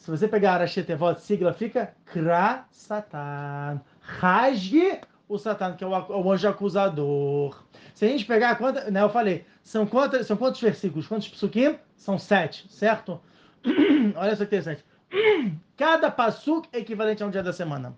Se 0.00 0.10
você 0.10 0.26
pegar 0.26 0.54
Arachitevot, 0.54 1.20
sigla 1.20 1.52
fica 1.52 1.94
Kra 2.06 2.64
Satan 2.70 3.82
rasgue 4.00 4.98
o 5.28 5.38
Satan, 5.38 5.76
que 5.76 5.84
é 5.84 5.86
o, 5.86 6.32
anjo 6.32 6.48
acusador. 6.48 7.62
Se 7.94 8.06
a 8.06 8.08
gente 8.08 8.24
pegar, 8.24 8.56
quanta, 8.56 8.90
né, 8.90 9.02
eu 9.02 9.10
falei, 9.10 9.44
são, 9.62 9.86
quantos, 9.86 10.26
são 10.26 10.38
quantos 10.38 10.60
versículos? 10.60 11.06
Quantos 11.06 11.28
psukim? 11.28 11.78
São 11.96 12.18
sete, 12.18 12.66
certo? 12.72 13.20
Olha 14.16 14.34
só 14.34 14.44
que 14.44 14.56
interessante. 14.56 14.84
Cada 15.76 16.10
passuk 16.10 16.66
é 16.72 16.78
equivalente 16.78 17.22
a 17.22 17.26
um 17.26 17.30
dia 17.30 17.42
da 17.42 17.52
semana. 17.52 17.94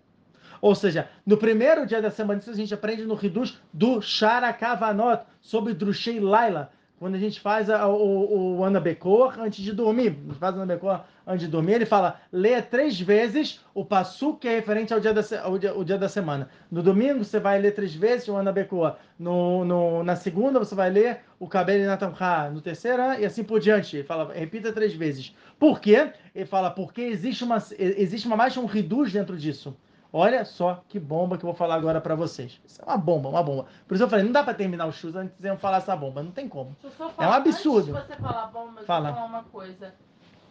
Ou 0.60 0.74
seja, 0.74 1.08
no 1.24 1.36
primeiro 1.36 1.86
dia 1.86 2.02
da 2.02 2.10
semana, 2.10 2.40
isso 2.40 2.50
a 2.50 2.54
gente 2.54 2.74
aprende 2.74 3.04
no 3.04 3.14
Ridus 3.14 3.60
do 3.72 4.02
Sharakavanot, 4.02 5.24
sobre 5.40 5.72
Drushei 5.72 6.18
Laila, 6.18 6.72
quando 6.98 7.14
a 7.14 7.18
gente 7.18 7.40
faz 7.40 7.68
a, 7.68 7.88
o, 7.88 8.58
o 8.58 8.64
Anabekor 8.64 9.40
antes 9.40 9.64
de 9.64 9.72
dormir, 9.72 10.16
a 10.24 10.28
gente 10.28 10.38
faz 10.38 10.54
o 10.54 10.60
Anabekor 10.60 11.00
antes 11.26 11.46
de 11.46 11.50
dormir, 11.50 11.74
ele 11.74 11.86
fala, 11.86 12.20
leia 12.32 12.62
três 12.62 13.00
vezes 13.00 13.60
o 13.74 13.84
Passu, 13.84 14.34
que 14.34 14.48
é 14.48 14.56
referente 14.56 14.92
ao 14.92 15.00
dia, 15.00 15.12
da, 15.12 15.22
ao 15.42 15.58
dia, 15.58 15.70
ao 15.70 15.84
dia 15.84 15.98
da 15.98 16.08
semana. 16.08 16.48
No 16.70 16.82
domingo, 16.82 17.24
você 17.24 17.38
vai 17.38 17.58
ler 17.58 17.72
três 17.72 17.94
vezes 17.94 18.28
o 18.28 18.36
Anabekor. 18.36 18.96
No, 19.18 19.64
no, 19.64 20.02
na 20.02 20.16
segunda, 20.16 20.58
você 20.58 20.74
vai 20.74 20.90
ler 20.90 21.20
o 21.38 21.48
Kabel 21.48 21.86
Natamcha. 21.86 22.50
No 22.50 22.60
terceiro, 22.60 23.02
e 23.18 23.24
assim 23.24 23.44
por 23.44 23.60
diante. 23.60 23.96
Ele 23.96 24.04
fala, 24.04 24.32
repita 24.32 24.72
três 24.72 24.94
vezes. 24.94 25.34
Por 25.58 25.80
quê? 25.80 26.12
Ele 26.34 26.46
fala, 26.46 26.70
porque 26.70 27.02
existe 27.02 27.44
uma, 27.44 27.62
existe 27.78 28.26
uma 28.26 28.36
mais 28.36 28.56
um 28.56 28.66
reduz 28.66 29.12
dentro 29.12 29.36
disso. 29.36 29.76
Olha 30.12 30.44
só 30.44 30.84
que 30.88 31.00
bomba 31.00 31.38
que 31.38 31.44
eu 31.44 31.48
vou 31.48 31.54
falar 31.54 31.76
agora 31.76 31.98
para 31.98 32.14
vocês. 32.14 32.60
Isso 32.66 32.82
é 32.82 32.84
uma 32.84 32.98
bomba, 32.98 33.30
uma 33.30 33.42
bomba. 33.42 33.64
Por 33.88 33.94
isso 33.94 34.04
eu 34.04 34.08
falei, 34.08 34.24
não 34.24 34.32
dá 34.32 34.44
para 34.44 34.52
terminar 34.52 34.84
o 34.86 34.92
chute 34.92 35.16
antes 35.16 35.38
de 35.38 35.48
eu 35.48 35.56
falar 35.56 35.78
essa 35.78 35.96
bomba. 35.96 36.22
Não 36.22 36.30
tem 36.30 36.46
como. 36.46 36.76
É 37.18 37.26
um 37.26 37.32
absurdo. 37.32 37.96
Antes 37.96 38.08
de 38.08 38.14
você 38.14 38.20
falar 38.20 38.48
bomba, 38.48 38.82
Fala. 38.82 39.08
eu 39.08 39.14
vou 39.14 39.22
falar 39.22 39.38
uma 39.38 39.44
coisa. 39.44 39.94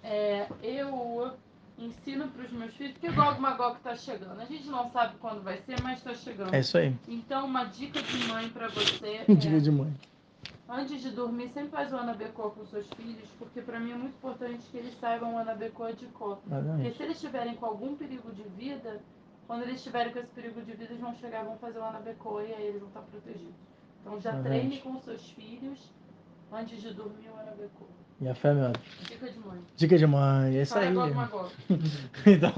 É, 0.03 0.47
eu 0.63 1.33
ensino 1.77 2.27
para 2.29 2.45
os 2.45 2.51
meus 2.51 2.73
filhos, 2.75 2.93
porque 2.93 3.11
Gog 3.11 3.39
Magog 3.39 3.77
está 3.77 3.95
chegando. 3.95 4.39
A 4.39 4.45
gente 4.45 4.67
não 4.67 4.89
sabe 4.91 5.15
quando 5.19 5.41
vai 5.41 5.57
ser, 5.61 5.81
mas 5.81 5.97
está 5.97 6.13
chegando. 6.13 6.53
É 6.53 6.59
isso 6.59 6.77
aí. 6.77 6.95
Então, 7.07 7.45
uma 7.45 7.65
dica 7.65 8.01
de 8.01 8.27
mãe 8.27 8.49
para 8.49 8.67
você. 8.69 9.25
dica 9.35 9.55
é, 9.55 9.59
de 9.59 9.71
mãe. 9.71 9.93
Antes 10.69 11.01
de 11.01 11.09
dormir, 11.11 11.49
sempre 11.49 11.69
faz 11.69 11.91
o 11.91 11.97
Anabecô 11.97 12.51
com 12.51 12.65
seus 12.65 12.87
filhos, 12.95 13.27
porque 13.37 13.61
para 13.61 13.79
mim 13.79 13.91
é 13.91 13.95
muito 13.95 14.15
importante 14.15 14.65
que 14.71 14.77
eles 14.77 14.97
saibam 14.99 15.35
o 15.35 15.37
Anabecô 15.37 15.91
de 15.91 16.05
cor. 16.07 16.37
Porque 16.37 16.91
se 16.91 17.03
eles 17.03 17.17
estiverem 17.17 17.55
com 17.55 17.65
algum 17.65 17.95
perigo 17.95 18.31
de 18.31 18.43
vida, 18.43 19.01
quando 19.47 19.63
eles 19.63 19.75
estiverem 19.75 20.13
com 20.13 20.19
esse 20.19 20.29
perigo 20.29 20.61
de 20.61 20.71
vida, 20.71 20.85
eles 20.85 21.01
vão 21.01 21.13
chegar, 21.15 21.43
vão 21.43 21.57
fazer 21.57 21.79
o 21.79 21.83
Anabecoa 21.83 22.43
e 22.43 22.53
aí 22.53 22.67
eles 22.67 22.79
vão 22.79 22.87
estar 22.87 23.01
protegidos. 23.01 23.53
Então 23.99 24.19
já 24.21 24.41
treine 24.41 24.79
com 24.79 24.97
seus 25.01 25.29
filhos 25.31 25.91
antes 26.51 26.81
de 26.81 26.93
dormir 26.93 27.27
o 27.29 27.39
Anabecoa. 27.39 28.00
E 28.21 28.29
a 28.29 28.35
fé, 28.35 28.53
meu. 28.53 28.71
Dica 29.07 29.31
de 29.31 29.39
mãe. 29.39 29.59
Dica 29.75 29.97
de 29.97 30.05
mãe, 30.05 30.57
é 30.57 30.61
isso 30.61 30.73
para 30.73 30.83
aí. 30.83 30.93
Gog 30.93 31.11
Magog. 31.11 31.51
então, 32.27 32.51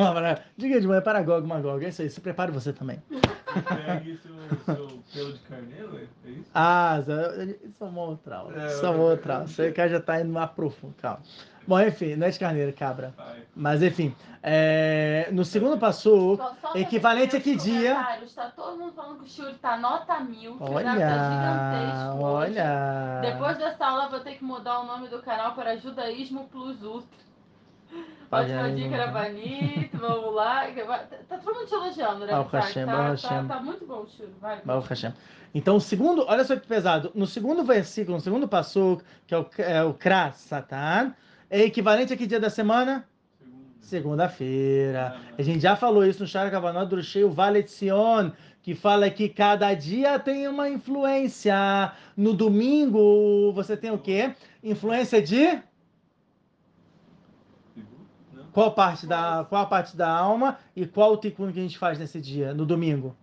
dica 0.57 0.82
de 0.82 0.88
mãe 0.88 1.01
para 1.01 1.24
Gog 1.24 1.47
Magog, 1.47 1.86
é 1.86 1.88
isso 1.88 2.01
aí. 2.01 2.09
Se 2.09 2.20
prepare 2.20 2.51
você 2.51 2.74
também. 2.74 3.01
Pegue 3.07 4.18
seu, 4.18 4.36
seu 4.66 4.76
pelo 5.14 5.34
de 5.34 5.39
carneiro, 5.39 5.97
é 5.97 6.30
isso? 6.30 6.51
Ah, 6.53 6.99
isso 6.99 7.84
é 7.84 7.88
uma 7.88 8.01
outra 8.01 8.36
aula. 8.38 8.61
É, 8.61 8.68
isso 8.68 8.86
é 8.86 8.89
uma 8.89 9.03
outra 9.03 9.34
aula. 9.36 9.47
Você 9.47 9.74
já 9.74 9.97
está 9.97 10.20
indo 10.20 10.34
mais 10.34 10.51
profundo, 10.51 10.95
calma. 10.95 11.22
Bom, 11.68 11.80
enfim, 11.80 12.16
não 12.16 12.28
é 12.28 12.30
de 12.30 12.39
carneiro, 12.39 12.74
cabra. 12.74 13.14
Mas 13.55 13.82
enfim, 13.82 14.16
é, 14.41 15.30
no 15.32 15.45
segundo 15.45 15.78
passo, 15.78 16.38
equivalente 16.76 17.36
a 17.36 17.39
que 17.39 17.55
dia? 17.55 18.20
Está 18.24 18.49
todo 18.49 18.78
mundo 18.78 18.93
falando 18.93 19.20
que 19.20 19.26
o 19.26 19.30
Shuri 19.30 19.51
está 19.51 19.78
nota 19.78 20.20
mil, 20.20 20.57
que 20.57 20.64
olha, 20.64 20.95
tá 20.95 22.16
Olha. 22.20 23.22
Depois 23.22 23.57
dessa 23.57 23.86
aula, 23.86 24.09
vou 24.09 24.20
ter 24.20 24.36
que 24.36 24.43
mudar 24.43 24.82
o 24.82 24.86
nome 24.86 25.07
do 25.07 25.22
canal 25.22 25.53
para 25.53 25.78
Judaísmo 25.78 26.47
Plus 26.49 26.82
Ultra. 26.84 27.24
Ótima 28.32 28.72
dica 28.72 28.95
era 28.95 29.07
bonito, 29.11 29.97
vamos 29.97 30.34
lá. 30.34 30.66
Tá 31.30 31.38
todo 31.38 31.53
mundo 31.53 31.68
te 31.68 31.74
elogiando, 31.76 32.26
né? 32.26 32.32
Baruch 32.32 32.55
Hashem, 32.55 32.86
tá, 32.86 32.91
Baruch 32.91 33.24
Hashem. 33.24 33.47
Tá, 33.47 33.55
tá 33.55 33.61
muito 33.61 33.86
bom 33.86 34.01
o 34.01 34.07
churro, 34.07 34.34
vai. 34.41 34.59
Baruch 34.66 34.89
Hashem. 34.89 35.14
Então, 35.53 35.76
o 35.76 35.80
segundo, 35.80 36.26
olha 36.28 36.43
só 36.43 36.55
que 36.55 36.66
pesado. 36.66 37.11
No 37.14 37.28
segundo 37.28 37.64
versículo, 37.64 38.18
no 38.18 38.24
segundo 38.24 38.47
passo, 38.47 38.99
que 39.28 39.36
é 39.36 39.38
o, 39.38 39.47
é 39.59 39.84
o 39.84 39.93
Kras 39.93 40.38
Satan, 40.38 41.14
é 41.53 41.65
equivalente 41.65 42.11
a 42.11 42.17
que 42.17 42.25
dia 42.25 42.39
da 42.39 42.49
semana? 42.49 43.07
Segunda-feira. 43.79 45.15
A 45.37 45.41
gente 45.43 45.59
já 45.59 45.75
falou 45.75 46.03
isso 46.03 46.21
no 46.21 46.27
Shara 46.27 46.49
Kavanot 46.49 46.89
do 46.89 47.03
Sheio 47.03 47.29
Vale 47.29 47.67
Sion, 47.67 48.31
que 48.63 48.73
fala 48.73 49.07
que 49.11 49.29
cada 49.29 49.71
dia 49.75 50.17
tem 50.17 50.47
uma 50.47 50.67
influência. 50.67 51.91
No 52.17 52.33
domingo, 52.33 53.53
você 53.53 53.77
tem 53.77 53.91
o 53.91 53.99
quê? 53.99 54.33
Influência 54.63 55.21
de 55.21 55.61
qual 58.51 58.71
parte 58.71 59.05
da 59.05 59.45
qual 59.47 59.61
a 59.61 59.67
parte 59.67 59.95
da 59.95 60.09
alma 60.09 60.57
e 60.75 60.87
qual 60.87 61.13
o 61.13 61.17
tikkun 61.17 61.51
que 61.51 61.59
a 61.59 61.61
gente 61.61 61.77
faz 61.77 61.99
nesse 61.99 62.19
dia, 62.19 62.51
no 62.51 62.65
domingo? 62.65 63.15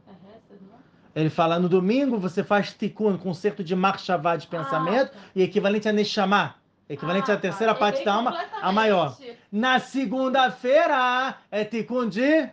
É 1.16 1.20
Ele 1.20 1.30
fala 1.30 1.58
no 1.58 1.68
domingo 1.68 2.16
você 2.16 2.44
faz 2.44 2.72
tikkun, 2.74 3.18
concerto 3.18 3.64
de 3.64 3.74
marchavá 3.74 4.36
de 4.36 4.46
pensamento 4.46 5.10
ah, 5.14 5.18
tá. 5.18 5.30
e 5.34 5.42
equivalente 5.42 5.88
a 5.88 5.92
neshama, 5.92 6.54
equivalente 6.90 7.30
ah, 7.30 7.34
à 7.34 7.36
terceira 7.36 7.72
tá. 7.72 7.78
parte 7.78 8.04
da 8.04 8.14
alma, 8.14 8.36
a 8.60 8.72
maior. 8.72 9.16
Na 9.50 9.78
segunda-feira 9.78 11.36
é 11.50 11.64
tikkun 11.64 12.08
de 12.08 12.48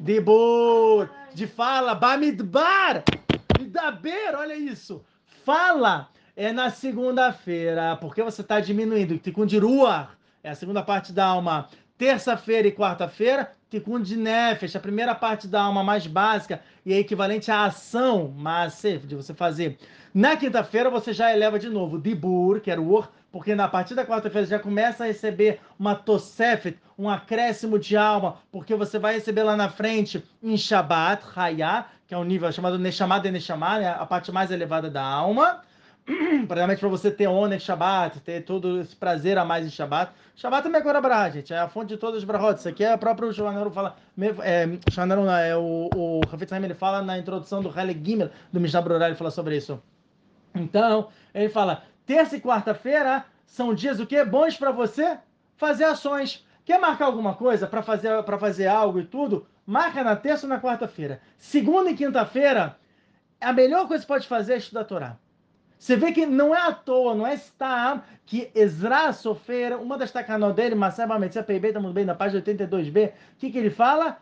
dibur, 0.00 1.08
de 1.32 1.46
fala, 1.46 1.94
bamidbar, 1.94 3.04
midaber, 3.58 4.34
olha 4.34 4.56
isso. 4.56 5.04
Fala 5.44 6.08
é 6.34 6.52
na 6.52 6.68
segunda-feira, 6.70 7.96
porque 7.96 8.22
você 8.22 8.42
está 8.42 8.60
diminuindo, 8.60 9.16
tikkun 9.16 9.46
de 9.46 9.58
ruach, 9.58 10.10
é 10.42 10.50
a 10.50 10.54
segunda 10.54 10.82
parte 10.82 11.12
da 11.12 11.24
alma 11.24 11.68
terça-feira 11.96 12.68
e 12.68 12.72
quarta-feira, 12.72 13.52
Tikkun 13.70 14.00
de 14.00 14.16
Nefesh, 14.16 14.76
a 14.76 14.80
primeira 14.80 15.14
parte 15.14 15.48
da 15.48 15.62
alma 15.62 15.82
mais 15.82 16.06
básica 16.06 16.60
e 16.84 16.92
é 16.92 16.98
equivalente 16.98 17.50
à 17.50 17.64
ação, 17.64 18.32
mas 18.36 18.80
de 18.82 19.14
você 19.14 19.34
fazer. 19.34 19.78
Na 20.14 20.36
quinta-feira 20.36 20.88
você 20.88 21.12
já 21.12 21.32
eleva 21.32 21.58
de 21.58 21.68
novo 21.68 21.98
Dibur, 21.98 22.60
que 22.60 22.70
era 22.70 22.80
o 22.80 22.92
Ur, 22.92 23.10
porque 23.30 23.54
na 23.54 23.68
partir 23.68 23.94
da 23.94 24.06
quarta-feira 24.06 24.46
já 24.46 24.58
começa 24.58 25.04
a 25.04 25.06
receber 25.06 25.60
uma 25.78 25.94
Tosefet, 25.94 26.78
um 26.98 27.08
acréscimo 27.08 27.78
de 27.78 27.96
alma, 27.96 28.36
porque 28.50 28.74
você 28.74 28.98
vai 28.98 29.14
receber 29.14 29.42
lá 29.42 29.56
na 29.56 29.68
frente 29.68 30.24
em 30.42 30.56
Shabbat, 30.56 31.22
Hayah, 31.34 31.86
que 32.06 32.14
é 32.14 32.18
um 32.18 32.24
nível 32.24 32.50
chamado 32.52 32.78
Neshamah 32.78 33.18
de 33.18 33.30
Neshamah, 33.30 33.78
né? 33.78 33.88
a 33.88 34.06
parte 34.06 34.30
mais 34.30 34.50
elevada 34.50 34.88
da 34.88 35.02
alma. 35.02 35.62
Primeiramente 36.06 36.78
para 36.78 36.88
você 36.88 37.10
ter 37.10 37.26
Onek 37.26 37.60
Shabbat, 37.60 38.20
ter 38.20 38.44
todo 38.44 38.80
esse 38.80 38.94
prazer 38.94 39.36
a 39.38 39.44
mais 39.44 39.66
em 39.66 39.70
Shabbat. 39.70 40.12
Shabbat 40.36 40.68
é 40.68 40.70
Mekora 40.70 41.00
Brah, 41.00 41.28
gente, 41.30 41.52
é 41.52 41.58
a 41.58 41.68
fonte 41.68 41.88
de 41.88 41.96
todos 41.96 42.18
os 42.18 42.24
brahot. 42.24 42.58
Isso 42.58 42.68
aqui 42.68 42.84
é 42.84 42.94
o 42.94 42.98
próprio 42.98 43.32
Shanaru 43.32 43.70
fala, 43.72 43.96
é, 44.44 45.48
é 45.48 45.56
o, 45.56 45.90
o 45.94 46.20
Hafetz 46.32 46.52
ele 46.52 46.74
fala 46.74 47.02
na 47.02 47.18
introdução 47.18 47.60
do 47.60 47.68
Hale 47.76 48.00
Gimel, 48.04 48.30
do 48.52 48.60
Mishnah 48.60 48.82
Brurah, 48.82 49.06
ele 49.06 49.16
fala 49.16 49.32
sobre 49.32 49.56
isso. 49.56 49.82
Então, 50.54 51.08
ele 51.34 51.48
fala, 51.48 51.82
terça 52.06 52.36
e 52.36 52.40
quarta-feira 52.40 53.26
são 53.44 53.74
dias 53.74 54.00
o 54.00 54.06
quê? 54.06 54.24
Bons 54.24 54.56
para 54.56 54.70
você 54.70 55.18
fazer 55.56 55.84
ações. 55.84 56.46
Quer 56.64 56.80
marcar 56.80 57.06
alguma 57.06 57.34
coisa 57.34 57.66
para 57.66 57.82
fazer, 57.82 58.22
para 58.22 58.38
fazer 58.38 58.66
algo 58.66 59.00
e 59.00 59.04
tudo? 59.04 59.46
Marca 59.66 60.02
na 60.02 60.16
terça 60.16 60.46
ou 60.46 60.50
na 60.50 60.60
quarta-feira. 60.60 61.20
Segunda 61.36 61.90
e 61.90 61.96
quinta-feira, 61.96 62.76
a 63.40 63.52
melhor 63.52 63.86
coisa 63.86 64.02
que 64.02 64.06
você 64.06 64.14
pode 64.14 64.28
fazer 64.28 64.54
é 64.54 64.56
estudar 64.58 64.80
a 64.82 64.84
Torá. 64.84 65.16
Você 65.78 65.94
vê 65.96 66.10
que 66.10 66.24
não 66.24 66.54
é 66.54 66.60
à 66.60 66.72
toa, 66.72 67.14
não 67.14 67.26
é 67.26 67.34
estar 67.34 68.08
que 68.24 68.50
Ezra 68.54 69.12
Sofera, 69.12 69.76
uma 69.76 69.98
das 69.98 70.10
tacanó 70.10 70.50
dele, 70.50 70.74
Maseba 70.74 71.18
Metzia 71.18 71.42
PIB, 71.42 71.68
estamos 71.68 71.92
bem 71.92 72.04
na 72.04 72.14
página 72.14 72.40
82b, 72.40 73.10
o 73.10 73.12
que, 73.38 73.50
que 73.50 73.58
ele 73.58 73.70
fala? 73.70 74.18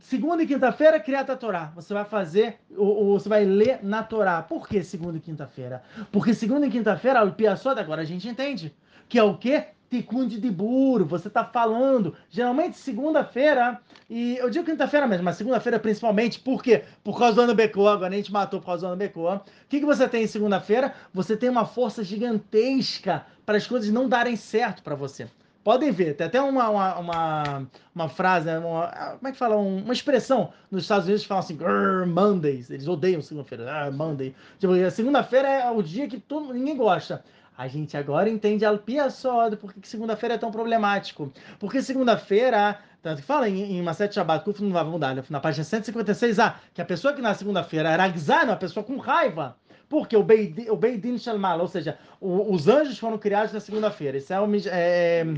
Segunda 0.00 0.42
e 0.42 0.46
quinta-feira, 0.46 1.00
criar 1.00 1.20
a 1.22 1.36
Torá. 1.36 1.72
Você 1.74 1.92
vai 1.92 2.04
fazer, 2.04 2.58
ou, 2.76 3.06
ou, 3.06 3.18
você 3.18 3.28
vai 3.28 3.44
ler 3.44 3.80
na 3.82 4.02
Torá. 4.02 4.42
Por 4.42 4.68
que 4.68 4.82
segunda 4.82 5.18
e 5.18 5.20
quinta-feira? 5.20 5.82
Porque 6.12 6.32
segunda 6.34 6.66
e 6.66 6.70
quinta-feira, 6.70 7.24
o 7.24 7.32
Piaçoda, 7.32 7.80
agora 7.80 8.02
a 8.02 8.04
gente 8.04 8.28
entende. 8.28 8.74
Que 9.08 9.18
é 9.18 9.22
o 9.22 9.36
quê? 9.36 9.66
Tikkun 9.90 10.28
de 10.28 10.38
Dibur, 10.38 11.04
você 11.04 11.28
está 11.28 11.44
falando. 11.44 12.14
Geralmente 12.28 12.76
segunda-feira, 12.76 13.80
e 14.08 14.36
eu 14.36 14.50
digo 14.50 14.66
quinta-feira 14.66 15.06
mesmo, 15.06 15.24
mas 15.24 15.36
segunda-feira 15.36 15.78
principalmente, 15.78 16.38
por 16.38 16.62
quê? 16.62 16.84
Por 17.02 17.18
causa 17.18 17.36
do 17.36 17.40
ano 17.42 17.54
Becô, 17.54 17.88
agora 17.88 18.12
a 18.12 18.16
gente 18.16 18.32
matou 18.32 18.60
por 18.60 18.66
causa 18.66 18.86
do 18.86 18.88
ano 18.88 18.96
Becô. 18.96 19.34
O 19.34 19.40
que, 19.68 19.80
que 19.80 19.86
você 19.86 20.06
tem 20.06 20.24
em 20.24 20.26
segunda-feira? 20.26 20.94
Você 21.12 21.36
tem 21.36 21.48
uma 21.48 21.64
força 21.64 22.04
gigantesca 22.04 23.24
para 23.46 23.56
as 23.56 23.66
coisas 23.66 23.90
não 23.90 24.08
darem 24.08 24.36
certo 24.36 24.82
para 24.82 24.94
você. 24.94 25.26
Podem 25.68 25.92
ver, 25.92 26.14
tem 26.14 26.26
até 26.26 26.40
uma, 26.40 26.70
uma, 26.70 26.98
uma, 26.98 27.66
uma 27.94 28.08
frase, 28.08 28.46
né, 28.46 28.58
uma, 28.58 28.86
como 29.18 29.28
é 29.28 29.32
que 29.32 29.36
fala? 29.36 29.54
uma 29.54 29.92
expressão 29.92 30.50
nos 30.70 30.84
Estados 30.84 31.04
Unidos 31.04 31.24
que 31.24 31.28
fala 31.28 31.40
assim, 31.40 31.58
Mondays, 32.06 32.70
eles 32.70 32.88
odeiam 32.88 33.20
segunda-feira, 33.20 33.70
ah, 33.70 33.90
Monday. 33.90 34.34
Tipo, 34.58 34.72
segunda-feira 34.90 35.46
é 35.46 35.70
o 35.70 35.82
dia 35.82 36.08
que 36.08 36.18
todo, 36.18 36.54
ninguém 36.54 36.74
gosta. 36.74 37.22
A 37.54 37.68
gente 37.68 37.98
agora 37.98 38.30
entende 38.30 38.64
a 38.64 38.70
Alpia 38.70 39.10
Sod, 39.10 39.56
por 39.56 39.74
que 39.74 39.86
segunda-feira 39.86 40.36
é 40.36 40.38
tão 40.38 40.50
problemático. 40.50 41.30
Porque 41.58 41.82
segunda-feira, 41.82 42.78
tanto 43.02 43.20
que 43.20 43.26
fala 43.26 43.46
em, 43.46 43.76
em 43.76 43.82
Maset 43.82 44.14
Shabbat, 44.14 44.46
Kuf 44.46 44.62
não 44.62 44.72
vai 44.72 44.84
mudar, 44.84 45.14
né? 45.14 45.22
na 45.28 45.38
página 45.38 45.66
156a, 45.66 46.54
que 46.72 46.80
a 46.80 46.84
pessoa 46.86 47.12
que 47.12 47.20
na 47.20 47.34
segunda-feira 47.34 47.90
era 47.90 48.08
Gzan, 48.08 48.44
uma 48.44 48.56
pessoa 48.56 48.82
com 48.82 48.96
raiva. 48.96 49.54
Porque 49.88 50.16
o 50.16 50.22
Beidin, 50.22 50.70
o 50.70 50.76
Beidin 50.76 51.18
Shalmal, 51.18 51.60
ou 51.60 51.68
seja, 51.68 51.98
o, 52.20 52.54
os 52.54 52.68
anjos 52.68 52.98
foram 52.98 53.18
criados 53.18 53.52
na 53.52 53.60
segunda-feira. 53.60 54.18
Isso 54.18 54.32
é 54.32 54.36
é, 54.36 54.40
é, 54.70 55.34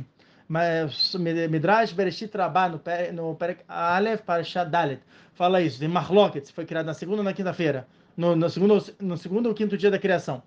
Midrash 0.50 1.92
Bereshit 1.92 2.36
Rabbah, 2.36 2.68
no, 2.68 2.80
no 3.12 3.34
Perek 3.36 3.62
Aleph 3.68 4.22
Parashat 4.22 4.68
Dalet. 4.68 5.00
Fala 5.34 5.62
isso, 5.62 5.78
de 5.78 5.86
Mahloket, 5.86 6.52
foi 6.52 6.66
criado 6.66 6.86
na 6.86 6.94
segunda 6.94 7.18
ou 7.18 7.24
na 7.24 7.32
quinta-feira. 7.32 7.86
No, 8.16 8.34
no, 8.34 8.50
segundo, 8.50 8.84
no 9.00 9.16
segundo 9.16 9.46
ou 9.46 9.54
quinto 9.54 9.76
dia 9.76 9.90
da 9.90 9.98
criação. 9.98 10.42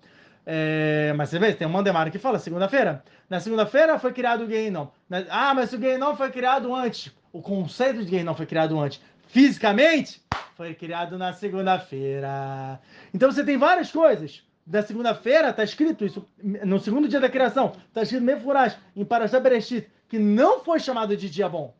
É, 0.45 1.13
mas 1.15 1.29
você 1.29 1.39
vê, 1.39 1.53
tem 1.53 1.65
um 1.65 1.71
Mandemar 1.71 2.11
que 2.11 2.19
fala 2.19 2.37
segunda-feira. 2.37 3.01
Na 3.29 3.39
segunda-feira 3.39 3.97
foi 3.97 4.11
criado 4.11 4.43
o 4.43 4.47
gay 4.47 4.69
não. 4.69 4.91
Ah, 5.29 5.53
mas 5.53 5.71
o 5.71 5.79
não 5.97 6.17
foi 6.17 6.29
criado 6.29 6.75
antes. 6.75 7.11
O 7.31 7.41
conceito 7.41 8.03
de 8.05 8.23
não 8.23 8.35
foi 8.35 8.45
criado 8.45 8.79
antes. 8.79 9.01
Fisicamente, 9.27 10.21
foi 10.55 10.73
criado 10.73 11.17
na 11.17 11.33
segunda-feira. 11.33 12.79
Então 13.13 13.31
você 13.31 13.43
tem 13.43 13.57
várias 13.57 13.91
coisas. 13.91 14.43
Da 14.65 14.81
segunda-feira 14.81 15.49
está 15.49 15.63
escrito 15.63 16.05
isso, 16.05 16.25
no 16.41 16.79
segundo 16.79 17.07
dia 17.07 17.19
da 17.19 17.29
criação, 17.29 17.73
está 17.87 18.01
escrito 18.03 18.23
Mefurash, 18.23 18.77
em 18.95 19.03
Parashah 19.03 19.39
Bereshit, 19.39 19.89
que 20.07 20.17
não 20.17 20.63
foi 20.63 20.79
chamado 20.79 21.17
de 21.17 21.29
dia 21.29 21.49
bom. 21.49 21.75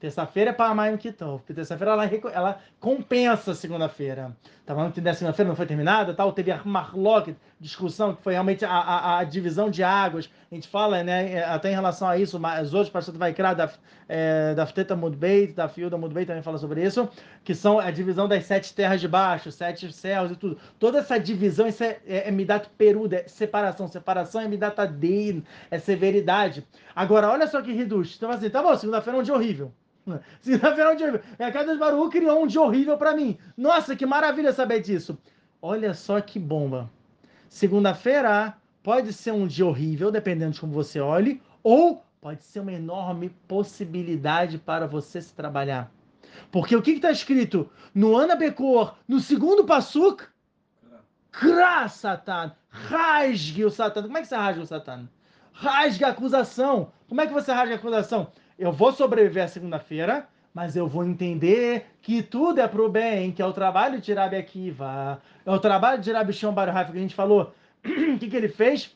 Terça-feira 0.00 0.48
é 0.48 0.52
para 0.54 0.74
Mayim 0.74 0.96
Kitov, 0.96 1.40
porque 1.40 1.52
terça-feira 1.52 1.92
ela, 1.92 2.06
ela 2.32 2.60
compensa 2.80 3.50
a 3.50 3.54
segunda-feira. 3.54 4.34
Tá 4.64 4.74
falando 4.74 4.94
que 4.94 5.00
na 5.02 5.12
segunda-feira 5.12 5.48
não 5.50 5.54
foi 5.54 5.66
terminada, 5.66 6.14
tal, 6.14 6.32
teve 6.32 6.50
a 6.50 6.62
Marlock, 6.64 7.36
discussão, 7.60 8.14
que 8.14 8.22
foi 8.22 8.32
realmente 8.32 8.64
a, 8.64 8.70
a, 8.70 9.18
a, 9.18 9.24
divisão 9.24 9.68
de 9.68 9.82
águas. 9.82 10.30
A 10.50 10.54
gente 10.54 10.68
fala, 10.68 11.04
né, 11.04 11.32
é, 11.32 11.44
até 11.44 11.70
em 11.70 11.74
relação 11.74 12.08
a 12.08 12.16
isso, 12.16 12.40
mas 12.40 12.72
hoje 12.72 12.88
o 12.88 12.92
pastor 12.92 13.14
vai 13.18 13.34
criar 13.34 13.52
da, 13.52 13.70
é, 14.08 14.54
da 14.54 14.64
Fteta 14.64 14.96
Mudbeit, 14.96 15.52
da 15.52 15.68
Fiuda 15.68 15.98
Mudbeit 15.98 16.26
também 16.26 16.42
fala 16.42 16.56
sobre 16.56 16.82
isso, 16.82 17.06
que 17.44 17.54
são 17.54 17.78
a 17.78 17.90
divisão 17.90 18.26
das 18.26 18.46
sete 18.46 18.72
terras 18.72 19.02
de 19.02 19.08
baixo, 19.08 19.52
sete 19.52 19.92
céus 19.92 20.30
e 20.30 20.36
tudo. 20.36 20.56
Toda 20.78 21.00
essa 21.00 21.18
divisão, 21.20 21.66
isso 21.66 21.84
é, 21.84 21.98
é, 22.06 22.28
é 22.28 22.30
Midat 22.30 22.70
Peruda, 22.78 23.16
é 23.16 23.28
separação. 23.28 23.86
Separação 23.86 24.40
é 24.40 24.48
Midat 24.48 24.80
Adein, 24.80 25.44
é 25.70 25.78
severidade. 25.78 26.66
Agora, 26.96 27.28
olha 27.28 27.46
só 27.46 27.60
que 27.60 27.70
reduz. 27.70 28.14
Então, 28.16 28.30
assim, 28.30 28.48
tá 28.48 28.62
bom, 28.62 28.74
segunda-feira 28.78 29.18
é 29.18 29.20
um 29.20 29.24
dia 29.24 29.34
horrível. 29.34 29.70
É 30.46 30.90
um 30.90 30.96
dia 30.96 31.06
horrível. 31.06 31.20
É 31.38 31.44
a 31.44 31.52
Casa 31.52 31.76
Baru 31.76 32.08
criou 32.08 32.42
um 32.42 32.46
dia 32.46 32.60
horrível 32.60 32.96
para 32.96 33.14
mim. 33.14 33.38
Nossa, 33.56 33.94
que 33.94 34.06
maravilha 34.06 34.52
saber 34.52 34.80
disso. 34.80 35.18
Olha 35.62 35.94
só 35.94 36.20
que 36.20 36.38
bomba. 36.38 36.90
Segunda-feira 37.48 38.56
pode 38.82 39.12
ser 39.12 39.32
um 39.32 39.46
dia 39.46 39.66
horrível, 39.66 40.10
dependendo 40.10 40.52
de 40.52 40.60
como 40.60 40.72
você 40.72 41.00
olhe, 41.00 41.42
ou 41.62 42.04
pode 42.20 42.42
ser 42.44 42.60
uma 42.60 42.72
enorme 42.72 43.30
possibilidade 43.46 44.58
para 44.58 44.86
você 44.86 45.20
se 45.20 45.34
trabalhar. 45.34 45.92
Porque 46.50 46.74
o 46.74 46.82
que 46.82 46.92
está 46.92 47.10
escrito 47.10 47.70
no 47.94 48.16
Ana 48.16 48.36
Becor, 48.36 48.94
no 49.06 49.20
segundo 49.20 49.64
Passuk? 49.64 50.24
Kra 51.30 51.88
Satan. 51.88 52.52
Rasgue 52.68 53.64
o 53.64 53.70
Satan. 53.70 54.02
Como 54.02 54.18
é 54.18 54.20
que 54.20 54.28
você 54.28 54.36
rasga 54.36 54.62
o 54.62 54.66
Satan? 54.66 55.08
Rasgue 55.52 56.04
a 56.04 56.08
acusação. 56.08 56.92
Como 57.08 57.20
é 57.20 57.26
que 57.26 57.32
você 57.32 57.52
rasga 57.52 57.74
a 57.74 57.78
acusação? 57.78 58.30
Eu 58.60 58.70
vou 58.70 58.92
sobreviver 58.92 59.44
a 59.44 59.48
segunda-feira, 59.48 60.28
mas 60.52 60.76
eu 60.76 60.86
vou 60.86 61.02
entender 61.02 61.86
que 62.02 62.22
tudo 62.22 62.60
é 62.60 62.68
para 62.68 62.82
o 62.82 62.90
bem, 62.90 63.32
que 63.32 63.40
é 63.40 63.46
o 63.46 63.54
trabalho 63.54 63.98
de 63.98 64.12
Rabi 64.12 64.36
Akiva, 64.36 65.20
é 65.46 65.50
o 65.50 65.58
trabalho 65.58 66.02
de 66.02 66.12
Rabi 66.12 66.34
Shimon 66.34 66.52
Baruchai, 66.52 66.92
que 66.92 66.98
a 66.98 67.00
gente 67.00 67.14
falou. 67.14 67.54
O 68.14 68.18
que, 68.18 68.28
que 68.28 68.36
ele 68.36 68.48
fez? 68.48 68.94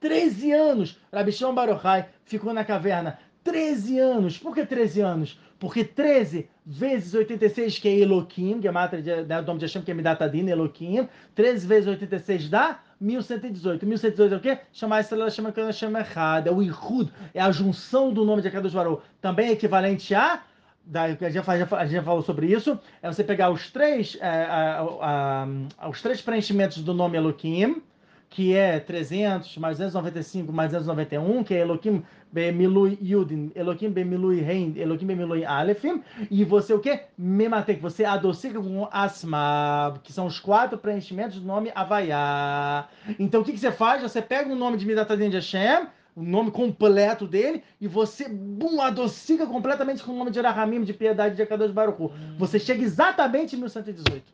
13 0.00 0.52
anos. 0.52 0.98
Rabi 1.12 1.30
Shimon 1.30 1.54
Baruchai 1.54 2.08
ficou 2.24 2.54
na 2.54 2.64
caverna. 2.64 3.18
13 3.44 3.98
anos. 3.98 4.38
Por 4.38 4.54
que 4.54 4.64
13 4.64 5.02
anos? 5.02 5.38
Porque 5.58 5.84
13 5.84 6.48
vezes 6.64 7.12
86, 7.12 7.78
que 7.78 7.88
é 7.88 7.98
Eloquim, 7.98 8.60
que 8.60 8.66
é 8.66 8.70
a 8.70 8.72
matra 8.72 9.02
da 9.24 9.42
nome 9.42 9.58
de 9.58 9.66
Hashem, 9.66 9.82
que 9.82 9.90
é 9.90 9.94
Midatadina, 9.94 10.50
Eloquim. 10.50 11.06
13 11.34 11.66
vezes 11.66 11.86
86 11.86 12.48
dá 12.48 12.80
1118. 13.00 13.86
1118 13.86 14.34
é 14.34 14.36
o 14.36 14.40
quê? 14.40 14.58
Chamar 14.72 14.96
a 14.96 15.00
estrela 15.00 15.30
chama 15.30 15.52
que 15.52 15.72
chama 15.72 16.00
errada. 16.00 16.50
É 16.50 16.52
o 16.52 16.62
Ihud, 16.62 17.10
é 17.32 17.40
a 17.40 17.50
junção 17.50 18.12
do 18.12 18.24
nome 18.24 18.42
de 18.42 18.48
Akadosh 18.48 18.74
Baruch. 18.74 19.02
Também 19.20 19.48
é 19.48 19.52
equivalente 19.52 20.14
a 20.14 20.42
da, 20.84 21.04
a, 21.04 21.08
gente 21.08 21.32
já, 21.32 21.42
a 21.76 21.84
gente 21.84 21.94
já 21.94 22.02
falou 22.02 22.22
sobre 22.22 22.46
isso, 22.46 22.78
é 23.02 23.12
você 23.12 23.22
pegar 23.22 23.50
os 23.50 23.70
três, 23.70 24.18
é, 24.20 24.26
a, 24.26 25.46
a, 25.78 25.88
os 25.88 26.02
três 26.02 26.20
preenchimentos 26.20 26.82
do 26.82 26.92
nome 26.92 27.16
Elohim, 27.16 27.80
que 28.28 28.54
é 28.54 28.80
300 28.80 29.56
mais 29.58 29.78
295 29.78 30.52
mais 30.52 30.72
291, 30.72 31.44
que 31.44 31.54
é 31.54 31.60
Elohim 31.60 32.02
Bemilui 32.32 32.98
Yudin, 33.02 33.50
Elohim 33.54 33.90
Bemilui 33.90 34.40
Rein, 34.40 34.74
Elohim 34.76 35.06
Bemilui 35.06 35.44
Alefim, 35.44 36.02
e 36.30 36.44
você 36.44 36.72
o 36.72 36.78
que? 36.78 37.00
Mematek, 37.18 37.80
você 37.80 38.04
adocica 38.04 38.60
com 38.60 38.88
Asma, 38.90 39.98
que 40.02 40.12
são 40.12 40.26
os 40.26 40.38
quatro 40.38 40.78
preenchimentos 40.78 41.40
do 41.40 41.46
nome 41.46 41.72
Havaiá. 41.74 42.88
Então 43.18 43.40
o 43.40 43.44
que, 43.44 43.52
que 43.52 43.58
você 43.58 43.72
faz? 43.72 44.02
Você 44.02 44.22
pega 44.22 44.52
o 44.52 44.56
nome 44.56 44.76
de 44.76 44.86
Midatadin 44.86 45.28
de 45.28 45.36
Hashem, 45.36 45.88
o 46.14 46.22
nome 46.22 46.50
completo 46.50 47.26
dele, 47.26 47.62
e 47.80 47.88
você 47.88 48.28
bum, 48.28 48.80
adocica 48.80 49.46
completamente 49.46 50.02
com 50.02 50.12
o 50.12 50.16
nome 50.16 50.30
de 50.30 50.40
Rahamim, 50.40 50.84
de 50.84 50.92
piedade 50.92 51.34
de 51.34 51.42
Akadosh 51.42 51.72
Baruch 51.72 52.00
Hu. 52.00 52.12
Você 52.38 52.58
chega 52.58 52.82
exatamente 52.82 53.56
em 53.56 53.58
1118. 53.58 54.24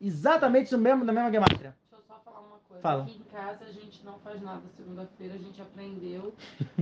Exatamente 0.00 0.72
no 0.72 0.78
mesmo, 0.78 1.04
na 1.04 1.12
mesma 1.12 1.30
gematria. 1.30 1.74
Fala. 2.82 3.04
Aqui 3.04 3.16
em 3.16 3.32
casa 3.32 3.64
a 3.64 3.72
gente 3.72 4.04
não 4.04 4.18
faz 4.18 4.42
nada 4.42 4.62
segunda-feira, 4.76 5.34
a 5.34 5.38
gente 5.38 5.62
aprendeu. 5.62 6.34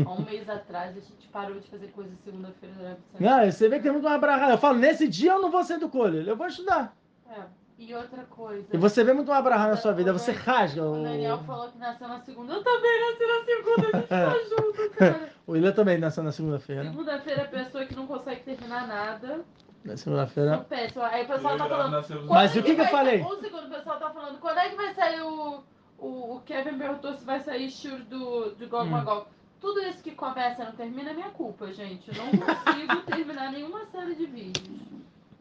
Há 0.02 0.10
um 0.10 0.24
mês 0.24 0.48
atrás 0.48 0.97
a 0.97 1.01
gente 1.01 1.28
parou 1.31 1.60
de 1.60 1.68
fazer 1.68 1.89
coisa 1.89 2.10
segunda-feira 2.24 2.74
durante 2.74 3.27
Ah, 3.27 3.52
você 3.52 3.68
vê 3.68 3.77
que 3.77 3.82
tem 3.82 3.93
muito 3.93 4.06
uma 4.09 4.18
barrada. 4.18 4.55
Eu 4.55 4.59
falo, 4.59 4.78
nesse 4.78 5.06
dia 5.06 5.32
eu 5.32 5.43
não 5.43 5.51
vou 5.51 5.62
ser 5.62 5.78
do 5.78 5.90
colho, 5.90 6.22
eu 6.22 6.35
vou 6.35 6.47
estudar. 6.47 6.97
É. 7.31 7.43
E 7.78 7.94
outra 7.94 8.24
coisa. 8.24 8.66
E 8.72 8.78
você 8.78 9.05
vê 9.05 9.12
muito 9.12 9.31
uma 9.31 9.43
barrada 9.43 9.72
na 9.72 9.77
sua 9.77 9.93
vida, 9.93 10.10
você 10.12 10.32
rasga. 10.32 10.82
O 10.85 11.02
Daniel 11.02 11.39
falou 11.44 11.70
que 11.70 11.78
nasceu 11.78 12.09
na 12.09 12.20
segunda. 12.20 12.55
Eu 12.55 12.64
também 12.64 13.01
nasci 13.01 13.27
na 13.27 13.44
segunda, 13.44 13.89
a 13.89 14.01
gente 14.01 14.09
tá 14.48 14.56
junto, 14.56 14.90
cara. 14.97 15.32
o 15.47 15.52
William 15.52 15.72
também 15.72 15.98
nasceu 15.98 16.22
na 16.22 16.32
segunda-feira. 16.32 16.85
Segunda-feira 16.85 17.43
é 17.43 17.44
a 17.44 17.48
pessoa 17.48 17.85
que 17.85 17.94
não 17.94 18.06
consegue 18.06 18.40
terminar 18.43 18.86
nada. 18.86 19.44
Na 19.85 19.97
segunda-feira. 19.98 20.66
Aí 21.10 21.24
o 21.24 21.28
pessoal 21.28 21.56
tá 21.59 21.68
falando. 21.68 22.27
Mas 22.27 22.56
o 22.56 22.62
que, 22.62 22.74
que 22.74 22.81
eu 22.81 22.86
falei? 22.89 23.22
Um 23.22 23.40
segundo, 23.40 23.66
o 23.66 23.70
pessoal 23.70 23.98
tá 23.98 24.10
falando. 24.10 24.39
Quando 24.39 24.59
é 24.59 24.68
que 24.70 24.77
vai 24.77 24.94
sair 24.94 25.22
o 25.22 25.62
o, 26.01 26.36
o 26.36 26.40
Kevin 26.40 26.78
perguntou 26.78 27.14
se 27.14 27.24
vai 27.24 27.40
sair 27.40 27.70
Shur 27.70 27.98
do, 28.05 28.51
do 28.51 28.68
Gog 28.68 28.89
hum. 28.93 29.24
Tudo 29.60 29.81
isso 29.82 30.02
que 30.02 30.12
começa 30.12 30.62
e 30.62 30.64
não 30.64 30.72
termina 30.72 31.10
é 31.10 31.14
minha 31.14 31.31
culpa, 31.31 31.70
gente. 31.72 32.09
Eu 32.09 32.14
não 32.14 32.31
consigo 32.31 33.02
terminar 33.05 33.52
nenhuma 33.52 33.85
série 33.86 34.14
de 34.14 34.27
vídeos. 34.27 34.81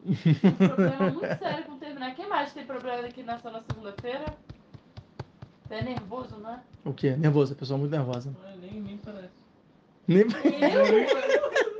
Um 0.02 0.68
problema 0.68 1.10
muito 1.10 1.38
sério 1.38 1.64
com 1.64 1.78
terminar. 1.78 2.14
Quem 2.14 2.28
mais 2.28 2.52
tem 2.52 2.64
problema 2.64 3.06
aqui 3.06 3.22
na 3.22 3.38
segunda-feira? 3.38 4.24
É 5.68 5.82
nervoso, 5.82 6.36
não 6.38 6.54
é? 6.54 6.60
O 6.84 6.92
quê? 6.92 7.16
Nervoso, 7.16 7.52
a 7.52 7.56
pessoa 7.56 7.78
muito 7.78 7.92
nervosa. 7.92 8.34
Não, 8.42 8.56
nem, 8.56 8.80
nem 8.80 8.96
parece. 8.98 9.28
Nem 10.08 10.22
eu, 10.22 10.86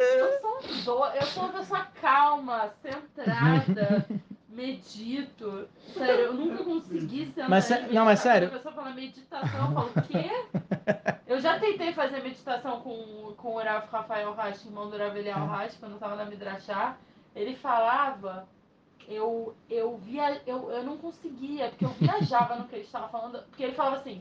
eu, 0.07 0.40
sou, 0.85 1.07
eu 1.07 1.27
sou 1.27 1.44
uma 1.44 1.52
pessoa 1.52 1.85
calma, 2.01 2.70
centrada 2.82 4.07
medito. 4.51 5.68
Sério, 5.94 6.24
eu 6.27 6.35
nunca 6.35 6.64
consegui 6.64 7.27
sentar 7.27 7.48
mas, 7.48 7.68
Não, 7.93 8.05
mas 8.05 8.20
sério. 8.20 8.48
A 8.48 8.51
pessoa 8.51 8.74
fala 8.74 8.90
meditação, 8.90 9.68
eu 9.68 9.74
falo, 9.74 9.90
o 9.97 10.02
quê? 10.02 10.31
Eu 11.27 11.40
já 11.40 11.59
tentei 11.59 11.93
fazer 11.93 12.22
meditação 12.22 12.81
com, 12.81 13.35
com 13.36 13.55
o 13.55 13.59
Rav 13.59 13.86
Rafael 13.90 14.35
Rasch, 14.35 14.64
irmão 14.64 14.90
do 14.90 14.98
Rav 14.98 15.16
Eliel 15.16 15.47
Rasch, 15.47 15.77
quando 15.78 15.93
eu 15.93 15.98
tava 15.98 16.16
na 16.16 16.24
Midrashá. 16.24 16.97
Ele 17.35 17.55
falava, 17.55 18.48
eu, 19.06 19.55
eu, 19.68 19.97
via, 19.98 20.43
eu, 20.47 20.70
eu 20.70 20.82
não 20.82 20.98
conseguia, 20.98 21.68
porque 21.68 21.85
eu 21.85 21.90
viajava 21.90 22.56
no 22.56 22.66
que 22.66 22.74
ele 22.74 22.85
estava 22.85 23.09
falando. 23.09 23.43
Porque 23.44 23.62
ele 23.62 23.74
falava 23.74 23.97
assim, 23.97 24.20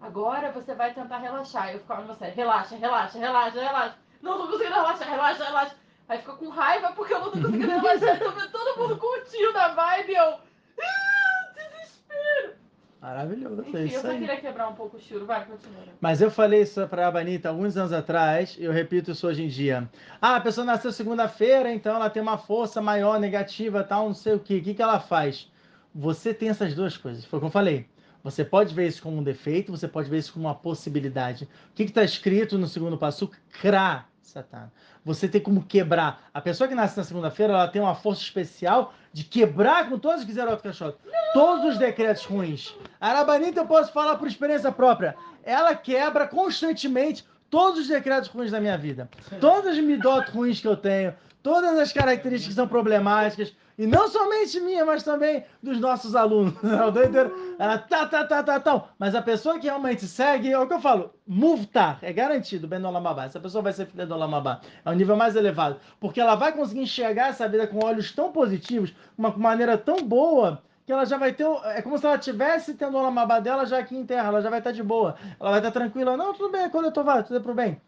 agora 0.00 0.52
você 0.52 0.74
vai 0.74 0.94
tentar 0.94 1.18
relaxar. 1.18 1.72
Eu 1.72 1.80
ficava 1.80 2.02
no 2.02 2.14
você, 2.14 2.26
relaxa, 2.26 2.76
relaxa, 2.76 3.18
relaxa, 3.18 3.60
relaxa. 3.60 3.96
Não 4.22 4.38
tô 4.38 4.46
conseguindo 4.46 4.74
relaxar, 4.74 5.08
relaxa, 5.08 5.44
relaxa. 5.44 5.76
Aí 6.10 6.18
ficou 6.18 6.34
com 6.34 6.48
raiva 6.48 6.90
porque 6.90 7.14
eu 7.14 7.20
não 7.20 7.30
tô 7.30 7.38
conseguindo 7.38 7.68
relaxar. 7.70 8.18
tô 8.18 8.32
vendo 8.32 8.50
todo 8.50 8.80
mundo 8.80 8.96
curtindo 8.98 9.56
a 9.56 9.68
vibe. 9.68 10.12
Eu. 10.12 10.24
Ah, 10.24 11.52
desespero. 11.54 12.54
Maravilhoso. 13.00 13.62
Enfim, 13.62 13.76
é 13.76 13.84
isso 13.84 13.94
eu 13.94 14.00
só 14.00 14.08
aí. 14.08 14.18
queria 14.18 14.40
quebrar 14.40 14.68
um 14.70 14.74
pouco 14.74 14.96
o 14.96 15.00
churo. 15.00 15.24
Vai, 15.24 15.44
continua. 15.46 15.84
Mas 16.00 16.20
eu 16.20 16.28
falei 16.28 16.62
isso 16.62 16.84
pra 16.88 17.06
Abanita 17.06 17.48
alguns 17.48 17.76
anos 17.76 17.92
atrás, 17.92 18.56
e 18.58 18.64
eu 18.64 18.72
repito 18.72 19.12
isso 19.12 19.24
hoje 19.24 19.44
em 19.44 19.48
dia. 19.48 19.88
Ah, 20.20 20.34
a 20.34 20.40
pessoa 20.40 20.64
nasceu 20.64 20.90
segunda-feira, 20.90 21.72
então 21.72 21.94
ela 21.94 22.10
tem 22.10 22.20
uma 22.20 22.36
força 22.36 22.82
maior, 22.82 23.20
negativa, 23.20 23.84
tal, 23.84 24.08
não 24.08 24.14
sei 24.14 24.34
o 24.34 24.40
quê. 24.40 24.56
O 24.56 24.62
que, 24.64 24.74
que 24.74 24.82
ela 24.82 24.98
faz? 24.98 25.48
Você 25.94 26.34
tem 26.34 26.48
essas 26.48 26.74
duas 26.74 26.96
coisas. 26.96 27.24
Foi 27.24 27.38
o 27.38 27.40
que 27.40 27.46
eu 27.46 27.52
falei. 27.52 27.86
Você 28.24 28.44
pode 28.44 28.74
ver 28.74 28.88
isso 28.88 29.00
como 29.00 29.18
um 29.18 29.22
defeito, 29.22 29.70
você 29.70 29.86
pode 29.86 30.10
ver 30.10 30.18
isso 30.18 30.32
como 30.32 30.46
uma 30.46 30.56
possibilidade. 30.56 31.44
O 31.70 31.74
que 31.74 31.84
está 31.84 32.02
escrito 32.02 32.58
no 32.58 32.66
segundo 32.66 32.98
passo? 32.98 33.30
Kra, 33.62 34.06
Satan 34.30 34.70
você 35.04 35.28
tem 35.28 35.40
como 35.40 35.62
quebrar. 35.62 36.28
A 36.32 36.40
pessoa 36.40 36.68
que 36.68 36.74
nasce 36.74 36.96
na 36.96 37.04
segunda-feira, 37.04 37.52
ela 37.52 37.68
tem 37.68 37.80
uma 37.80 37.94
força 37.94 38.22
especial 38.22 38.94
de 39.12 39.24
quebrar 39.24 39.88
com 39.88 39.98
todos 39.98 40.20
os 40.20 40.26
Gizerot 40.26 40.62
Kashot. 40.62 40.96
Todos 41.32 41.72
os 41.72 41.78
decretos 41.78 42.24
ruins. 42.24 42.74
A 43.00 43.08
Arabanita 43.08 43.60
eu 43.60 43.66
posso 43.66 43.92
falar 43.92 44.16
por 44.16 44.28
experiência 44.28 44.70
própria. 44.70 45.16
Ela 45.42 45.74
quebra 45.74 46.26
constantemente 46.26 47.24
todos 47.48 47.80
os 47.80 47.88
decretos 47.88 48.28
ruins 48.28 48.50
da 48.50 48.60
minha 48.60 48.76
vida. 48.76 49.08
Todas 49.40 49.78
as 49.78 49.78
midot 49.78 50.30
ruins 50.30 50.60
que 50.60 50.68
eu 50.68 50.76
tenho, 50.76 51.14
todas 51.42 51.78
as 51.78 51.92
características 51.92 52.48
que 52.48 52.54
são 52.54 52.68
problemáticas, 52.68 53.54
e 53.80 53.86
não 53.86 54.08
somente 54.08 54.60
minha, 54.60 54.84
mas 54.84 55.02
também 55.02 55.42
dos 55.62 55.80
nossos 55.80 56.14
alunos. 56.14 56.52
O 56.86 56.90
doideiro, 56.90 57.56
ela 57.58 57.78
tá, 57.78 58.04
tá, 58.04 58.26
tá, 58.26 58.42
tá, 58.42 58.60
tá. 58.60 58.84
Mas 58.98 59.14
a 59.14 59.22
pessoa 59.22 59.58
que 59.58 59.66
realmente 59.66 60.06
segue, 60.06 60.52
é 60.52 60.58
o 60.58 60.66
que 60.66 60.74
eu 60.74 60.80
falo, 60.82 61.14
muvtar, 61.26 61.98
é 62.02 62.12
garantido, 62.12 62.68
Ben 62.68 62.84
Olamabá. 62.84 63.24
Essa 63.24 63.40
pessoa 63.40 63.62
vai 63.62 63.72
ser 63.72 63.86
filha 63.86 64.04
do 64.04 64.12
Olamabá. 64.14 64.60
É 64.84 64.90
um 64.90 64.92
nível 64.92 65.16
mais 65.16 65.34
elevado. 65.34 65.80
Porque 65.98 66.20
ela 66.20 66.34
vai 66.34 66.52
conseguir 66.52 66.82
enxergar 66.82 67.28
essa 67.28 67.48
vida 67.48 67.66
com 67.66 67.82
olhos 67.82 68.12
tão 68.12 68.30
positivos, 68.30 68.94
uma 69.16 69.30
maneira 69.30 69.78
tão 69.78 69.96
boa, 70.06 70.62
que 70.84 70.92
ela 70.92 71.06
já 71.06 71.16
vai 71.16 71.32
ter. 71.32 71.46
É 71.74 71.80
como 71.80 71.96
se 71.96 72.04
ela 72.04 72.18
tivesse 72.18 72.74
tendo 72.74 72.98
o 72.98 73.00
Olamabá 73.00 73.40
dela 73.40 73.64
já 73.64 73.78
aqui 73.78 73.96
em 73.96 74.04
terra. 74.04 74.28
Ela 74.28 74.42
já 74.42 74.50
vai 74.50 74.58
estar 74.58 74.72
de 74.72 74.82
boa. 74.82 75.16
Ela 75.40 75.52
vai 75.52 75.60
estar 75.60 75.70
tranquila. 75.70 76.18
Não, 76.18 76.34
tudo 76.34 76.52
bem, 76.52 76.68
quando 76.68 76.84
eu 76.84 76.92
tô, 76.92 77.02
vai, 77.02 77.24
tudo 77.24 77.38
é 77.38 77.40
pro 77.40 77.54
bem. 77.54 77.80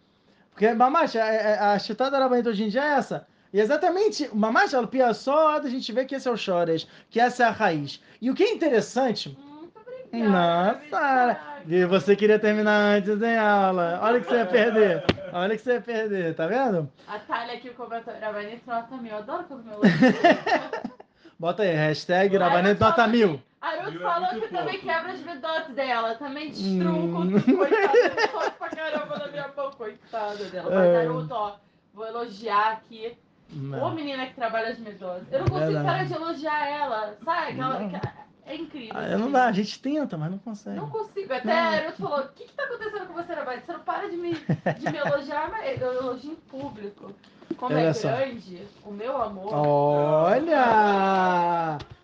Porque, 0.52 0.72
mamacha, 0.72 1.22
a, 1.22 1.26
a, 1.26 1.72
a 1.74 1.78
chitada 1.78 2.18
da 2.18 2.26
hoje 2.26 2.64
em 2.64 2.68
dia 2.70 2.82
é 2.82 2.94
essa. 2.94 3.26
E 3.52 3.60
exatamente, 3.60 4.28
uma 4.32 4.50
mais 4.50 4.72
alpia 4.72 5.12
só, 5.12 5.58
a 5.58 5.68
gente 5.68 5.92
vê 5.92 6.06
que 6.06 6.14
esse 6.14 6.26
é 6.26 6.30
o 6.30 6.36
Chores, 6.36 6.88
que 7.10 7.20
essa 7.20 7.44
é 7.44 7.46
a 7.46 7.50
raiz. 7.50 8.00
E 8.20 8.30
o 8.30 8.34
que 8.34 8.42
é 8.42 8.50
interessante. 8.50 9.36
Muito 9.38 9.78
obrigada. 9.78 10.80
Nossa, 10.90 11.62
e 11.68 11.84
você 11.84 12.16
queria 12.16 12.38
terminar 12.38 12.96
antes, 12.96 13.20
hein, 13.20 13.36
aula? 13.36 14.00
Olha 14.02 14.20
que 14.20 14.26
você 14.26 14.36
ia 14.36 14.46
perder. 14.46 15.04
Olha 15.34 15.54
que 15.54 15.62
você 15.62 15.74
ia 15.74 15.80
perder, 15.82 16.34
tá 16.34 16.46
vendo? 16.46 16.90
A 17.06 17.18
Thalia 17.18 17.54
aqui 17.54 17.70
comentou, 17.70 18.14
Rabanito 18.18 18.62
nota 18.66 18.96
mil. 18.96 19.12
Eu 19.12 19.18
adoro 19.18 19.44
quando 19.44 19.64
meu 19.66 19.80
Bota 21.38 21.62
aí, 21.62 21.74
hashtag 21.74 22.36
Rabanito 22.38 22.82
nota 22.82 23.06
mil. 23.06 23.42
A 23.60 23.82
Ruth 23.82 24.00
falou 24.00 24.40
que 24.40 24.48
também 24.48 24.80
quebra 24.80 25.12
as 25.12 25.20
vedotes 25.20 25.74
dela, 25.74 26.14
também 26.16 26.50
destruo, 26.50 27.20
hum. 27.20 27.40
coitada, 27.40 28.50
pra 28.58 28.68
caramba 28.70 29.18
na 29.18 29.28
minha 29.28 29.50
mão, 29.54 29.70
coitada 29.72 30.44
dela. 30.46 30.70
Mas, 30.70 30.84
é. 30.84 31.04
Naruto, 31.04 31.34
ó, 31.34 31.56
vou 31.94 32.06
elogiar 32.06 32.72
aqui 32.72 33.16
não. 33.52 33.82
Ô 33.82 33.90
menina 33.90 34.26
que 34.26 34.34
trabalha 34.34 34.70
as 34.70 34.78
medosas. 34.78 35.26
Eu 35.30 35.40
não 35.40 35.48
consigo 35.48 35.78
é 35.78 35.82
parar 35.82 36.04
de 36.04 36.12
elogiar 36.12 36.68
ela, 36.68 37.16
sabe? 37.24 37.52
Aquela, 37.52 38.12
é 38.44 38.56
incrível. 38.56 38.92
Ah, 38.96 39.16
não 39.16 39.30
dá, 39.30 39.46
a 39.46 39.52
gente 39.52 39.80
tenta, 39.80 40.18
mas 40.18 40.30
não 40.30 40.38
consegue. 40.38 40.76
Não 40.76 40.90
consigo. 40.90 41.32
Até 41.32 41.52
a 41.52 41.68
Aerot 41.70 41.96
falou: 41.96 42.20
o 42.20 42.28
que, 42.28 42.44
que 42.44 42.52
tá 42.52 42.64
acontecendo 42.64 43.06
com 43.06 43.14
você, 43.14 43.32
Rabat? 43.32 43.64
Você 43.64 43.72
não 43.72 43.80
para 43.80 44.10
de 44.10 44.16
me, 44.16 44.34
de 44.34 44.90
me 44.90 44.98
elogiar, 44.98 45.48
mas 45.50 45.80
eu 45.80 45.92
elogio 45.92 46.32
em 46.32 46.36
público. 46.36 47.14
Como 47.56 47.74
Olha 47.74 47.88
é 47.88 47.92
só. 47.92 48.08
grande, 48.08 48.66
o 48.84 48.90
meu 48.90 49.20
amor. 49.20 49.54
Olha! 49.54 50.56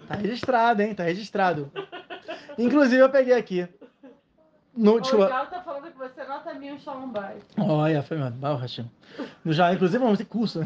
Tá 0.06 0.14
registrado, 0.14 0.82
hein? 0.82 0.94
Tá 0.94 1.04
registrado. 1.04 1.72
Inclusive, 2.56 3.02
eu 3.02 3.10
peguei 3.10 3.34
aqui. 3.34 3.68
No, 4.78 4.94
o. 4.94 5.00
Gal 5.00 5.46
tá 5.46 5.60
falando 5.60 5.90
que 5.90 5.98
você 5.98 6.22
nota 6.22 6.54
mil 6.54 6.76
em 6.76 6.78
Shalom 6.78 7.08
Bay. 7.08 7.38
Olha, 7.58 8.00
foi 8.00 8.16
meu. 8.16 8.30
Barro 8.30 8.58
Hashem. 8.58 8.88
Já, 9.46 9.72
inclusive, 9.74 9.98
vamos 9.98 10.18
ter 10.18 10.24
curso. 10.24 10.60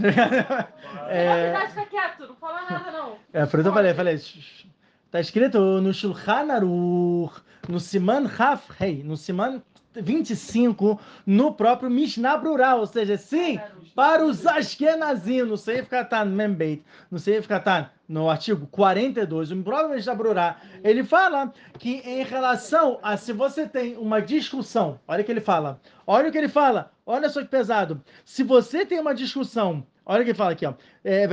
é... 1.09 1.53
Na 1.53 1.67
fica 1.69 1.87
quieto, 1.87 2.29
não 2.29 2.37
fala 2.37 2.61
nada, 2.71 2.91
não. 2.91 3.17
É, 3.33 3.47
por 3.47 3.61
isso 3.61 3.69
eu 3.71 3.73
falei, 3.73 3.95
falei. 3.95 4.21
Tá 5.11 5.19
escrito 5.19 5.59
no 5.81 5.95
Shulchan 5.95 6.53
Aruch, 6.53 7.41
no 7.67 7.81
Siman 7.81 8.27
Haf 8.39 8.71
Rei, 8.79 9.03
no 9.03 9.17
Siman 9.17 9.63
25, 9.95 11.01
no 11.27 11.53
próprio 11.53 11.91
Mishnah 11.91 12.41
ou 12.77 12.87
seja, 12.87 13.17
sim, 13.17 13.61
para 13.95 14.25
os 14.25 14.47
Ashkenazim, 14.47 15.43
no 15.43 15.57
Seif 15.57 15.89
Katan 15.89 16.27
Membeit, 16.27 16.83
no 17.11 17.19
Seif 17.19 17.47
Katan, 17.47 17.89
no 18.09 18.31
artigo 18.31 18.67
42, 18.67 19.53
o 19.53 19.63
próprio 19.63 19.95
Mishnah 19.95 20.15
Brural, 20.15 20.57
ele 20.83 21.05
fala 21.05 21.53
que 21.79 21.97
em 22.05 22.23
relação 22.25 22.99
a 23.03 23.17
se 23.17 23.33
você 23.33 23.67
tem 23.67 23.97
uma 23.97 24.21
discussão, 24.21 24.99
olha 25.07 25.23
o 25.23 25.25
que 25.25 25.31
ele 25.31 25.41
fala, 25.41 25.81
olha 26.07 26.29
o 26.29 26.33
que 26.33 26.39
ele 26.39 26.49
fala, 26.49 26.91
olha 27.05 27.29
só 27.29 27.41
que 27.43 27.49
pesado, 27.49 28.03
se 28.25 28.43
você 28.43 28.87
tem 28.87 28.99
uma 28.99 29.15
discussão 29.15 29.87
Olha 30.05 30.23
o 30.23 30.25
que 30.25 30.35
fala 30.35 30.51
aqui, 30.51 30.67
ó. 30.67 30.75
É, 31.05 31.29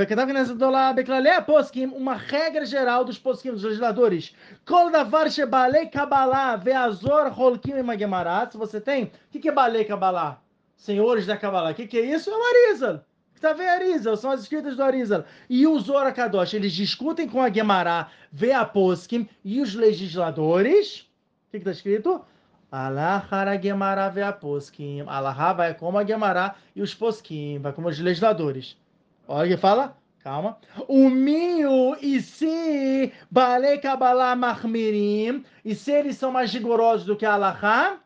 uma 1.96 2.14
regra 2.14 2.64
geral 2.64 3.04
dos 3.04 3.18
poskim, 3.18 3.50
dos 3.50 3.64
legisladores. 3.64 4.34
Se 8.52 8.56
você 8.56 8.80
tem, 8.80 9.04
o 9.04 9.38
que, 9.38 9.48
é 9.48 9.52
balei 9.52 9.84
kabbalah? 9.84 10.40
Senhores 10.76 11.26
da 11.26 11.36
kabbalah. 11.36 11.72
O 11.72 11.74
que, 11.74 11.98
é 11.98 12.14
isso? 12.14 12.30
É 12.30 12.32
o 12.32 12.42
Arizal. 12.42 13.04
Está 13.34 13.52
vendo 13.52 13.70
Arizal? 13.70 14.16
São 14.16 14.30
as 14.30 14.42
escritas 14.42 14.76
do 14.76 14.82
Arizal. 14.82 15.24
E 15.48 15.66
o 15.66 15.78
Zora 15.80 16.12
Kadosh, 16.12 16.54
eles 16.54 16.72
discutem 16.72 17.28
com 17.28 17.40
a 17.40 17.50
Gemara, 17.50 18.08
vê 18.30 18.52
a 18.52 18.64
poskim 18.64 19.28
e 19.44 19.60
os 19.60 19.74
legisladores. 19.74 21.00
O 21.48 21.50
que 21.50 21.56
está 21.56 21.72
escrito? 21.72 22.24
Alahara 22.70 23.60
Gemara 23.60 24.08
ve 24.08 24.22
a 24.22 24.32
poskim. 24.32 25.02
Alahá 25.06 25.52
vai 25.52 25.74
como 25.74 25.98
a 25.98 26.04
Gemara 26.04 26.54
e 26.74 26.82
os 26.82 26.94
poskim, 26.94 27.58
vai 27.58 27.72
como 27.72 27.88
os 27.88 27.98
legisladores. 27.98 28.76
Olha 29.26 29.48
que 29.48 29.56
fala. 29.56 29.96
Calma. 30.22 30.58
O 30.86 31.08
minho 31.08 31.96
e 32.00 32.20
se 32.20 33.12
Balei 33.30 33.78
Kabbalah 33.78 34.36
Mahmirim. 34.36 35.44
E 35.64 35.74
se 35.74 35.90
eles 35.90 36.16
são 36.16 36.30
mais 36.30 36.52
rigorosos 36.52 37.06
do 37.06 37.16
que 37.16 37.24
Alahá. 37.24 37.98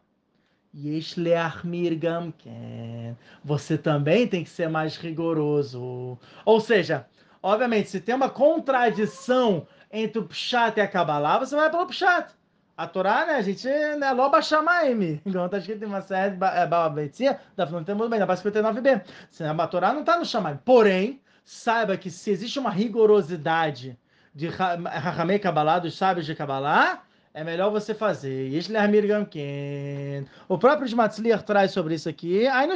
Você 3.45 3.77
também 3.79 4.27
tem 4.27 4.45
que 4.45 4.51
ser 4.51 4.69
mais 4.69 4.97
rigoroso. 4.97 6.19
Ou 6.45 6.61
seja, 6.61 7.07
obviamente, 7.43 7.91
se 7.91 8.01
tem 8.01 8.15
uma 8.15 8.29
contradição 8.29 9.67
entre 9.93 10.19
o 10.19 10.27
Pshat 10.27 10.79
e 10.79 10.81
a 10.81 10.89
Kabbalah, 10.89 11.39
você 11.39 11.55
vai 11.55 11.71
pelo 11.71 11.87
Pshat. 11.87 12.35
A 12.77 12.89
Torá, 12.89 13.25
né, 13.27 13.35
a 13.35 13.43
gente, 13.43 13.69
né, 13.69 14.11
loba 14.13 14.43
chamaim. 14.43 15.21
Igual 15.25 15.49
tá 15.49 15.59
escrito 15.59 15.85
em 15.85 15.87
uma 15.87 16.03
série 16.03 16.33
de 16.33 16.37
Babetzia, 16.37 17.39
da 17.57 17.67
não 17.67 17.85
tem 17.85 17.95
muito 17.95 18.11
bem, 18.11 18.19
da 18.19 18.27
59b. 18.27 19.03
A 19.59 19.67
Torá 19.69 19.93
não 19.93 20.03
tá 20.03 20.19
no 20.19 20.25
chamaim. 20.25 20.59
Porém, 20.65 21.21
saiba 21.45 21.97
que 21.97 22.11
se 22.11 22.31
existe 22.31 22.59
uma 22.59 22.71
rigorosidade 22.71 23.97
de 24.35 24.49
Rahamei 24.49 25.39
Kabbalah, 25.39 25.79
dos 25.79 25.97
sábios 25.97 26.27
de 26.27 26.35
Kabbalah, 26.35 27.05
é 27.35 27.43
melhor 27.43 27.69
você 27.69 27.93
fazer. 27.93 28.49
O 30.49 30.57
próprio 30.57 30.87
Shmatzliach 30.87 31.43
traz 31.43 31.73
sobre 31.73 31.97
isso 31.97 32.09
aqui. 32.09 32.47
Aí 32.47 32.69
no 32.69 32.75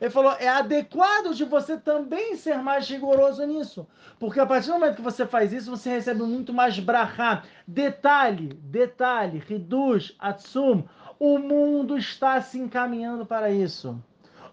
ele 0.00 0.10
falou, 0.10 0.32
é 0.40 0.48
adequado 0.48 1.34
de 1.34 1.44
você 1.44 1.76
também 1.76 2.36
ser 2.36 2.56
mais 2.56 2.88
rigoroso 2.88 3.44
nisso. 3.44 3.86
Porque 4.18 4.40
a 4.40 4.46
partir 4.46 4.68
do 4.68 4.72
momento 4.72 4.96
que 4.96 5.02
você 5.02 5.26
faz 5.26 5.52
isso, 5.52 5.70
você 5.70 5.90
recebe 5.90 6.22
muito 6.22 6.54
mais 6.54 6.78
brahá. 6.78 7.42
Detalhe, 7.68 8.54
detalhe, 8.62 9.44
reduz, 9.46 10.16
atsum. 10.18 10.84
O 11.20 11.38
mundo 11.38 11.98
está 11.98 12.40
se 12.40 12.58
encaminhando 12.58 13.26
para 13.26 13.50
isso. 13.50 14.02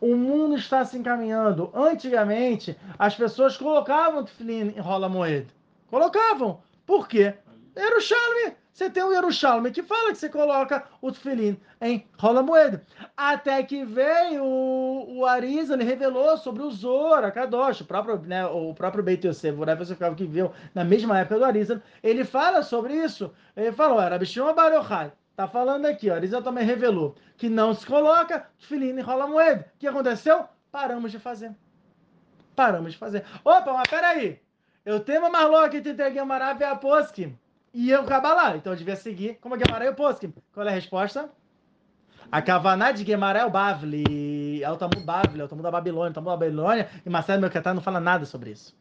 O 0.02 0.18
mundo 0.18 0.58
está 0.58 0.84
se 0.84 0.98
encaminhando. 0.98 1.72
Antigamente, 1.74 2.76
as 3.00 3.16
pessoas 3.16 3.56
colocavam 3.56 4.26
tefilin 4.26 4.74
em 4.76 4.82
rola 4.82 5.08
moeda. 5.08 5.48
Colocavam. 5.90 6.60
Por 6.86 7.08
quê? 7.08 7.36
Yerushalmi. 7.76 8.56
Você 8.74 8.90
tem 8.90 9.04
o 9.04 9.12
Yerushalmi 9.12 9.70
que 9.72 9.84
fala 9.84 10.12
que 10.12 10.18
você 10.18 10.30
coloca 10.30 10.86
o 11.02 11.12
tefilim 11.12 11.60
em 11.82 12.08
rola 12.18 12.42
moeda. 12.42 12.84
Até 13.16 13.62
que 13.64 13.84
veio 13.84 14.44
o, 14.44 15.20
o 15.20 15.28
ele 15.28 15.84
revelou 15.84 16.38
sobre 16.38 16.64
o 16.64 16.72
Zora, 16.72 17.32
Kadosh, 17.32 17.82
o 17.82 17.86
próprio, 17.86 18.20
né, 18.22 18.46
o 18.46 18.74
próprio 18.74 19.04
Beit 19.04 19.28
Yosef, 19.28 19.58
o 19.60 20.16
que 20.16 20.26
viu 20.26 20.52
na 20.74 20.84
mesma 20.84 21.20
época 21.20 21.38
do 21.38 21.46
Arisa, 21.46 21.84
ele 22.02 22.24
fala 22.24 22.64
sobre 22.64 22.96
isso. 22.96 23.32
Ele 23.56 23.72
falou, 23.72 24.02
era 24.02 24.18
Bishima 24.18 24.54
Barochai. 24.54 25.12
Tá 25.36 25.48
falando 25.48 25.86
aqui, 25.86 26.10
ó, 26.10 26.16
Arisa 26.16 26.42
também 26.42 26.66
revelou 26.66 27.16
que 27.38 27.50
não 27.50 27.74
se 27.74 27.86
coloca 27.86 28.48
tefilim 28.58 28.98
em 28.98 29.02
rola 29.02 29.28
moeda. 29.28 29.70
O 29.76 29.80
que 29.80 29.88
aconteceu? 29.88 30.46
Paramos 30.72 31.12
de 31.12 31.20
fazer. 31.20 31.54
Paramos 32.56 32.94
de 32.94 32.98
fazer. 32.98 33.26
Opa, 33.44 33.74
mas 33.74 33.88
peraí. 33.90 34.40
Eu 34.86 35.00
tenho 35.00 35.20
uma 35.20 35.30
marloca 35.30 35.78
entre 35.78 36.02
a 36.02 36.10
Gemara 36.10 36.58
e 36.60 36.64
a 36.64 36.76
Poskim 36.76 37.38
e 37.74 37.94
o 37.96 38.04
Kabbalah. 38.04 38.58
Então 38.58 38.74
eu 38.74 38.78
devia 38.78 38.96
seguir 38.96 39.38
como 39.42 39.58
Gemara 39.58 39.86
e 39.86 39.90
o 39.90 39.96
Poskim. 39.96 40.34
Qual 40.54 40.66
é 40.66 40.70
a 40.70 40.74
resposta? 40.74 41.30
A 42.32 42.42
Kavaná 42.42 42.92
de 42.92 43.06
Gemara 43.06 43.40
é 43.40 43.46
o 43.46 43.50
Bavli. 43.50 44.64
É 44.64 44.72
o 44.72 44.78
Tamu 44.78 45.02
Bavli, 45.04 45.42
é 45.42 45.44
o 45.44 45.48
Tamu 45.48 45.62
da 45.62 45.72
Babilônia. 45.72 46.12
O 46.12 46.14
Tamu 46.14 46.30
da 46.30 46.38
Babilônia 46.38 46.90
e 47.06 47.10
Marcelo 47.10 47.42
Melcatar 47.42 47.74
não 47.74 47.82
fala 47.82 48.00
nada 48.00 48.26
sobre 48.26 48.52
isso. 48.52 48.76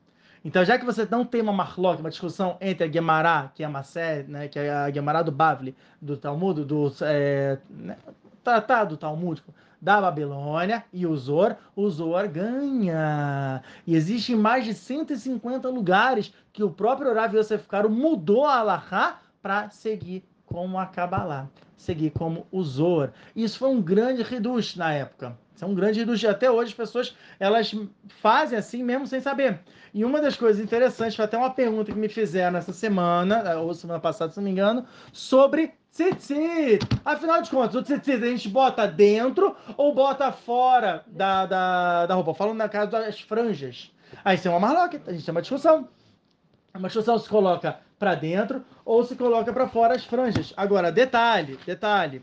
Então, 0.44 0.64
já 0.64 0.78
que 0.78 0.84
você 0.86 1.06
não 1.10 1.24
tem 1.24 1.42
uma 1.42 1.52
marlock, 1.52 2.00
uma 2.00 2.08
discussão 2.08 2.56
entre 2.60 2.84
a 2.84 2.90
Gemara, 2.90 3.50
que 3.54 3.62
é 3.62 3.66
a 3.66 3.68
Massé, 3.68 4.24
né, 4.26 4.48
que 4.48 4.58
é 4.58 4.70
a 4.70 4.90
Gemara 4.90 5.22
do 5.22 5.30
Bavli, 5.30 5.76
do 6.00 6.16
Talmud, 6.16 6.64
do 6.64 6.90
é, 7.02 7.58
né, 7.68 7.98
tratado 8.42 8.96
talmúdico, 8.96 9.52
da 9.80 10.00
Babilônia 10.00 10.84
e 10.92 11.06
o 11.06 11.16
Zor 11.16 11.56
ganha. 12.30 13.62
E 13.86 13.94
existem 13.94 14.36
mais 14.36 14.64
de 14.64 14.74
150 14.74 15.68
lugares 15.68 16.34
que 16.52 16.62
o 16.62 16.70
próprio 16.70 17.14
Rav 17.14 17.34
Yosef 17.34 17.66
Karo 17.66 17.88
mudou 17.88 18.44
a 18.44 18.58
Alahá 18.58 19.18
para 19.40 19.70
seguir 19.70 20.24
como 20.44 20.78
a 20.78 20.86
Kabbalah, 20.86 21.48
seguir 21.76 22.10
como 22.10 22.46
o 22.50 22.62
Zor. 22.62 23.12
Isso 23.34 23.58
foi 23.58 23.70
um 23.70 23.80
grande 23.80 24.22
reduz 24.22 24.76
na 24.76 24.92
época. 24.92 25.38
Isso 25.54 25.64
é 25.64 25.68
um 25.68 25.74
grande 25.74 26.00
reduz. 26.00 26.24
Até 26.24 26.50
hoje 26.50 26.70
as 26.70 26.76
pessoas 26.76 27.16
elas 27.38 27.74
fazem 28.08 28.58
assim 28.58 28.82
mesmo 28.82 29.06
sem 29.06 29.20
saber. 29.20 29.60
E 29.92 30.04
uma 30.04 30.20
das 30.20 30.36
coisas 30.36 30.62
interessantes, 30.62 31.16
foi 31.16 31.24
até 31.24 31.36
uma 31.36 31.50
pergunta 31.50 31.92
que 31.92 31.98
me 31.98 32.08
fizeram 32.08 32.58
essa 32.58 32.72
semana, 32.72 33.58
ou 33.58 33.74
semana 33.74 33.98
passada, 33.98 34.32
se 34.32 34.38
não 34.38 34.44
me 34.44 34.50
engano, 34.50 34.84
sobre 35.12 35.72
tzitzit. 35.92 36.86
Afinal 37.04 37.42
de 37.42 37.50
contas, 37.50 37.74
o 37.74 37.82
tzitzit 37.82 38.22
a 38.22 38.28
gente 38.28 38.48
bota 38.48 38.86
dentro 38.86 39.56
ou 39.76 39.94
bota 39.94 40.32
fora 40.32 41.04
da, 41.06 41.46
da, 41.46 42.06
da 42.06 42.14
roupa? 42.14 42.34
Falando 42.34 42.58
na 42.58 42.68
casa 42.68 42.90
das 42.90 43.20
franjas. 43.20 43.92
Aí 44.24 44.36
isso 44.36 44.48
é 44.48 44.50
uma 44.50 44.60
marloca, 44.60 45.00
a 45.06 45.12
gente 45.12 45.24
tem 45.24 45.32
uma 45.32 45.42
discussão. 45.42 45.88
Uma 46.74 46.88
discussão 46.88 47.18
se 47.18 47.28
coloca 47.28 47.78
para 47.98 48.14
dentro 48.14 48.64
ou 48.84 49.04
se 49.04 49.16
coloca 49.16 49.52
para 49.52 49.68
fora 49.68 49.94
as 49.94 50.04
franjas. 50.04 50.54
Agora, 50.56 50.90
detalhe, 50.92 51.58
detalhe. 51.66 52.22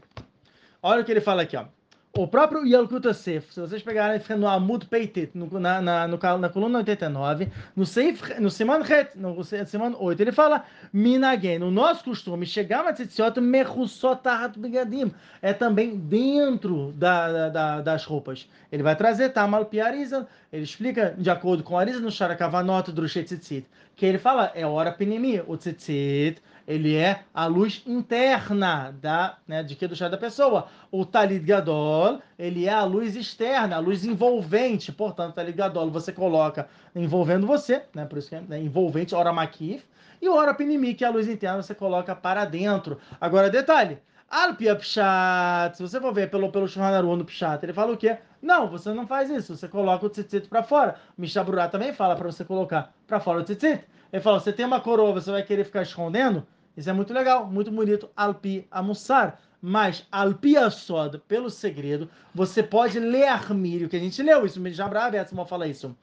Olha 0.81 1.01
o 1.01 1.05
que 1.05 1.11
ele 1.11 1.21
fala 1.21 1.41
aqui, 1.41 1.57
ó. 1.57 1.65
O 2.13 2.27
próprio 2.27 2.65
Yalkut 2.65 3.05
Yosef, 3.05 3.53
se 3.53 3.59
vocês 3.59 3.83
pegarem 3.83 4.19
no 4.39 4.47
Amud 4.47 4.87
Peitet, 4.87 5.37
no, 5.37 5.59
na, 5.59 5.79
na, 5.79 6.07
no, 6.07 6.17
na 6.39 6.49
coluna 6.49 6.79
89, 6.79 7.47
no, 7.75 7.85
Seif, 7.85 8.39
no 8.39 8.49
Siman 8.49 8.81
Het, 8.81 9.15
no 9.15 9.43
Siman 9.43 9.93
8, 9.95 10.19
ele 10.19 10.31
fala, 10.31 10.65
Minagen, 10.91 11.61
o 11.61 11.69
nosso 11.69 12.03
costume, 12.05 12.43
chegar 12.45 12.87
a 12.87 12.93
Tzitziot 12.93 13.39
Mechusotahat 13.39 14.57
Bigadim, 14.57 15.13
é 15.43 15.53
também 15.53 15.95
dentro 15.95 16.91
da, 16.93 17.49
da, 17.49 17.81
das 17.81 18.03
roupas. 18.03 18.49
Ele 18.71 18.81
vai 18.81 18.95
trazer 18.95 19.29
Tamal 19.29 19.65
Piarizal, 19.65 20.27
ele 20.51 20.63
explica, 20.63 21.13
de 21.15 21.29
acordo 21.29 21.61
com 21.61 21.77
Arizal, 21.77 22.01
no 22.01 22.09
Sharakavanot 22.09 22.91
do 22.91 23.05
Tzitzit, 23.05 23.67
que 23.95 24.07
ele 24.07 24.17
fala, 24.17 24.51
é 24.55 24.65
hora 24.65 24.91
Pinimi, 24.91 25.43
o 25.45 25.55
Tzitzit, 25.55 26.41
ele 26.67 26.95
é 26.95 27.23
a 27.33 27.45
luz 27.45 27.81
interna 27.87 28.93
da, 29.01 29.37
né, 29.47 29.63
de 29.63 29.73
que 29.73 29.87
do 29.87 29.95
chá 29.95 30.09
da 30.09 30.17
pessoa. 30.17 30.67
O 30.91 31.05
Talid 31.05 31.45
Gadol, 31.45 32.21
ele 32.37 32.65
é 32.65 32.73
a 32.73 32.83
luz 32.83 33.15
externa, 33.15 33.77
a 33.77 33.79
luz 33.79 34.03
envolvente. 34.03 34.91
Portanto, 34.91 35.35
Talid 35.35 35.57
Gadol 35.57 35.89
você 35.89 36.11
coloca 36.11 36.67
envolvendo 36.93 37.47
você, 37.47 37.83
né, 37.95 38.05
por 38.05 38.17
isso 38.17 38.27
que 38.27 38.35
é 38.35 38.41
né, 38.41 38.59
envolvente, 38.59 39.15
ora 39.15 39.31
makif, 39.31 39.85
e 40.21 40.27
ora 40.27 40.53
pinimi, 40.53 40.93
que 40.93 41.05
é 41.05 41.07
a 41.07 41.11
luz 41.11 41.29
interna, 41.29 41.61
você 41.61 41.73
coloca 41.73 42.13
para 42.13 42.43
dentro. 42.43 42.99
Agora, 43.21 43.49
detalhe, 43.49 43.99
Alpia 44.29 44.75
Pshat, 44.75 45.77
se 45.77 45.81
você 45.81 46.01
for 46.01 46.13
ver 46.13 46.29
pelo, 46.29 46.51
pelo 46.51 46.67
Shulhanaru 46.67 47.15
no 47.15 47.23
Pshat, 47.23 47.63
ele 47.63 47.71
fala 47.71 47.93
o 47.93 47.97
quê? 47.97 48.17
Não, 48.41 48.67
você 48.67 48.93
não 48.93 49.07
faz 49.07 49.29
isso, 49.29 49.55
você 49.55 49.69
coloca 49.69 50.05
o 50.05 50.09
tzitzit 50.09 50.49
para 50.49 50.63
fora. 50.63 50.95
Mishaburá 51.17 51.69
também 51.69 51.93
fala 51.93 52.13
para 52.13 52.29
você 52.29 52.43
colocar 52.43 52.93
para 53.07 53.21
fora 53.21 53.39
o 53.39 53.43
tzitzit. 53.43 53.85
Ele 54.11 54.21
fala, 54.21 54.39
você 54.39 54.51
tem 54.51 54.65
uma 54.65 54.81
coroa, 54.81 55.13
você 55.13 55.31
vai 55.31 55.43
querer 55.43 55.63
ficar 55.63 55.81
escondendo? 55.81 56.45
Isso 56.77 56.89
é 56.89 56.93
muito 56.93 57.11
legal, 57.11 57.47
muito 57.47 57.71
bonito. 57.71 58.07
Alpi 58.15 58.67
amussar. 58.69 59.39
Mas 59.59 60.05
alpi 60.11 60.53
sod, 60.69 61.17
pelo 61.27 61.49
segredo, 61.49 62.07
você 62.33 62.61
pode 62.61 62.99
ler 62.99 63.27
armírio, 63.27 63.89
que 63.89 63.95
a 63.95 63.99
gente 63.99 64.21
leu 64.21 64.45
isso, 64.45 64.61
já 64.71 64.87
brava 64.87 65.17
fala 65.47 65.67
isso. 65.67 65.97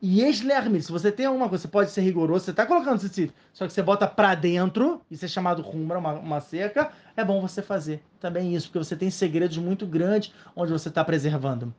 E 0.00 0.22
eslermir, 0.22 0.82
se 0.82 0.92
você 0.92 1.10
tem 1.10 1.24
alguma 1.24 1.48
coisa, 1.48 1.62
você 1.62 1.68
pode 1.68 1.90
ser 1.90 2.02
rigoroso, 2.02 2.44
você 2.44 2.50
está 2.50 2.66
colocando 2.66 3.02
esse 3.02 3.32
só 3.52 3.66
que 3.66 3.72
você 3.72 3.82
bota 3.82 4.06
para 4.06 4.34
dentro, 4.34 5.00
isso 5.10 5.24
é 5.24 5.28
chamado 5.28 5.62
rumbra, 5.62 5.98
uma, 5.98 6.12
uma 6.12 6.40
cerca, 6.40 6.92
é 7.16 7.24
bom 7.24 7.40
você 7.40 7.62
fazer 7.62 8.04
também 8.20 8.54
isso, 8.54 8.68
porque 8.68 8.78
você 8.78 8.94
tem 8.94 9.10
segredos 9.10 9.56
muito 9.56 9.86
grandes 9.86 10.32
onde 10.54 10.70
você 10.70 10.88
está 10.88 11.02
preservando 11.02 11.74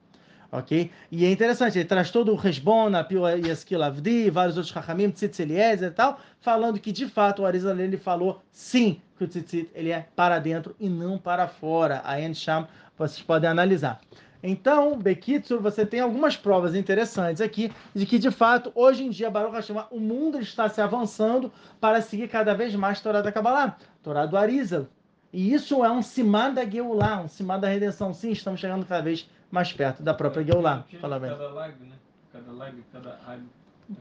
ok? 0.51 0.91
E 1.11 1.25
é 1.25 1.31
interessante, 1.31 1.77
ele 1.77 1.87
traz 1.87 2.11
todo 2.11 2.31
o 2.31 2.35
Resbona, 2.35 3.03
Pio 3.03 3.27
Yaskil 3.27 3.83
Avdi, 3.83 4.29
vários 4.29 4.57
outros 4.57 4.73
Chachamim, 4.73 5.09
Tzitz 5.09 5.39
Eliezer 5.39 5.89
e 5.89 5.93
tal, 5.93 6.19
falando 6.41 6.79
que 6.79 6.91
de 6.91 7.07
fato 7.07 7.41
o 7.41 7.45
Arizal 7.45 7.77
ele 7.79 7.97
falou 7.97 8.41
sim 8.51 9.01
que 9.19 9.25
o 9.25 9.27
Tzitzit 9.27 9.69
ele 9.75 9.91
é 9.91 10.07
para 10.15 10.39
dentro 10.39 10.75
e 10.79 10.89
não 10.89 11.17
para 11.17 11.47
fora. 11.47 12.01
A 12.05 12.19
Ensham 12.21 12.67
vocês 12.97 13.21
podem 13.21 13.49
analisar. 13.49 13.99
Então, 14.41 14.97
Bekitsu, 14.97 15.59
você 15.59 15.85
tem 15.85 15.99
algumas 15.99 16.37
provas 16.37 16.73
interessantes 16.73 17.41
aqui 17.41 17.71
de 17.93 18.05
que, 18.05 18.17
de 18.17 18.31
fato, 18.31 18.71
hoje 18.73 19.03
em 19.03 19.09
dia, 19.09 19.29
Baruch 19.29 19.53
Hashem, 19.53 19.75
o 19.91 19.99
mundo 19.99 20.39
está 20.39 20.69
se 20.69 20.79
avançando 20.79 21.51
para 21.79 22.01
seguir 22.01 22.29
cada 22.29 22.53
vez 22.53 22.73
mais 22.73 22.99
a 22.99 23.01
Torá 23.01 23.21
da 23.21 23.31
Kabbalah, 23.33 23.77
Torá 24.01 24.25
do 24.25 24.37
Arizal. 24.37 24.87
E 25.31 25.53
isso 25.53 25.83
é 25.83 25.91
um 25.91 26.01
simar 26.01 26.53
da 26.53 26.65
Geulah, 26.65 27.21
um 27.21 27.27
simar 27.27 27.59
da 27.59 27.67
redenção. 27.67 28.13
Sim, 28.13 28.31
estamos 28.31 28.61
chegando 28.61 28.85
cada 28.85 29.01
vez 29.01 29.29
mais 29.51 29.71
perto 29.73 30.01
da 30.03 30.13
própria 30.13 30.43
Geulah. 30.43 30.85
Fala 31.01 31.19
bem. 31.19 31.29
Cada 31.31 31.49
lag, 31.49 31.73
né? 31.79 31.95
Cada 32.31 32.51
lag, 32.51 32.83
cada 32.91 33.09
lag, 33.27 33.41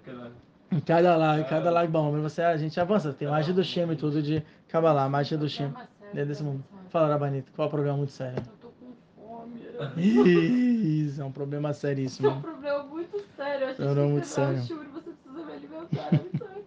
cada... 0.04 0.32
Em 0.70 0.80
cada 0.80 1.16
lag, 1.16 1.44
cada 1.48 1.70
lag, 1.70 1.88
bom, 1.90 2.12
mas 2.12 2.20
você, 2.32 2.42
a 2.42 2.56
gente 2.58 2.78
avança, 2.78 3.12
tem 3.12 3.26
magia 3.26 3.54
do 3.54 3.64
Shem 3.64 3.90
e 3.90 3.96
tudo 3.96 4.22
de 4.22 4.42
Kabbalah, 4.68 5.08
magia 5.08 5.38
do 5.38 5.48
Shem, 5.48 5.72
dentro 6.12 6.28
desse 6.28 6.42
mundo. 6.42 6.62
Fala, 6.90 7.08
Rabanito, 7.08 7.50
qual 7.56 7.64
é 7.64 7.68
o 7.68 7.70
problema 7.70 7.96
muito 7.96 8.12
sério? 8.12 8.36
Eu 8.38 8.52
tô 8.60 8.68
com 8.68 8.92
fome. 9.16 9.60
Isso, 9.96 11.22
é 11.22 11.24
um 11.24 11.32
problema 11.32 11.70
Isso 11.70 11.86
é 11.86 11.88
seríssimo. 11.90 12.28
um 12.30 12.40
problema 12.42 12.82
muito 12.84 13.18
sério. 13.36 13.66
A 13.66 13.68
gente 13.70 13.80
Não, 13.80 13.86
não, 13.88 13.94
tem 13.94 14.04
que 14.06 14.12
muito 14.12 14.26
sério. 14.26 14.62
churro, 14.62 14.84
você 14.92 15.10
precisa 15.10 15.44
me 15.46 15.52
alimentar. 15.52 16.08
é 16.08 16.16
muito 16.16 16.38
sério. 16.38 16.64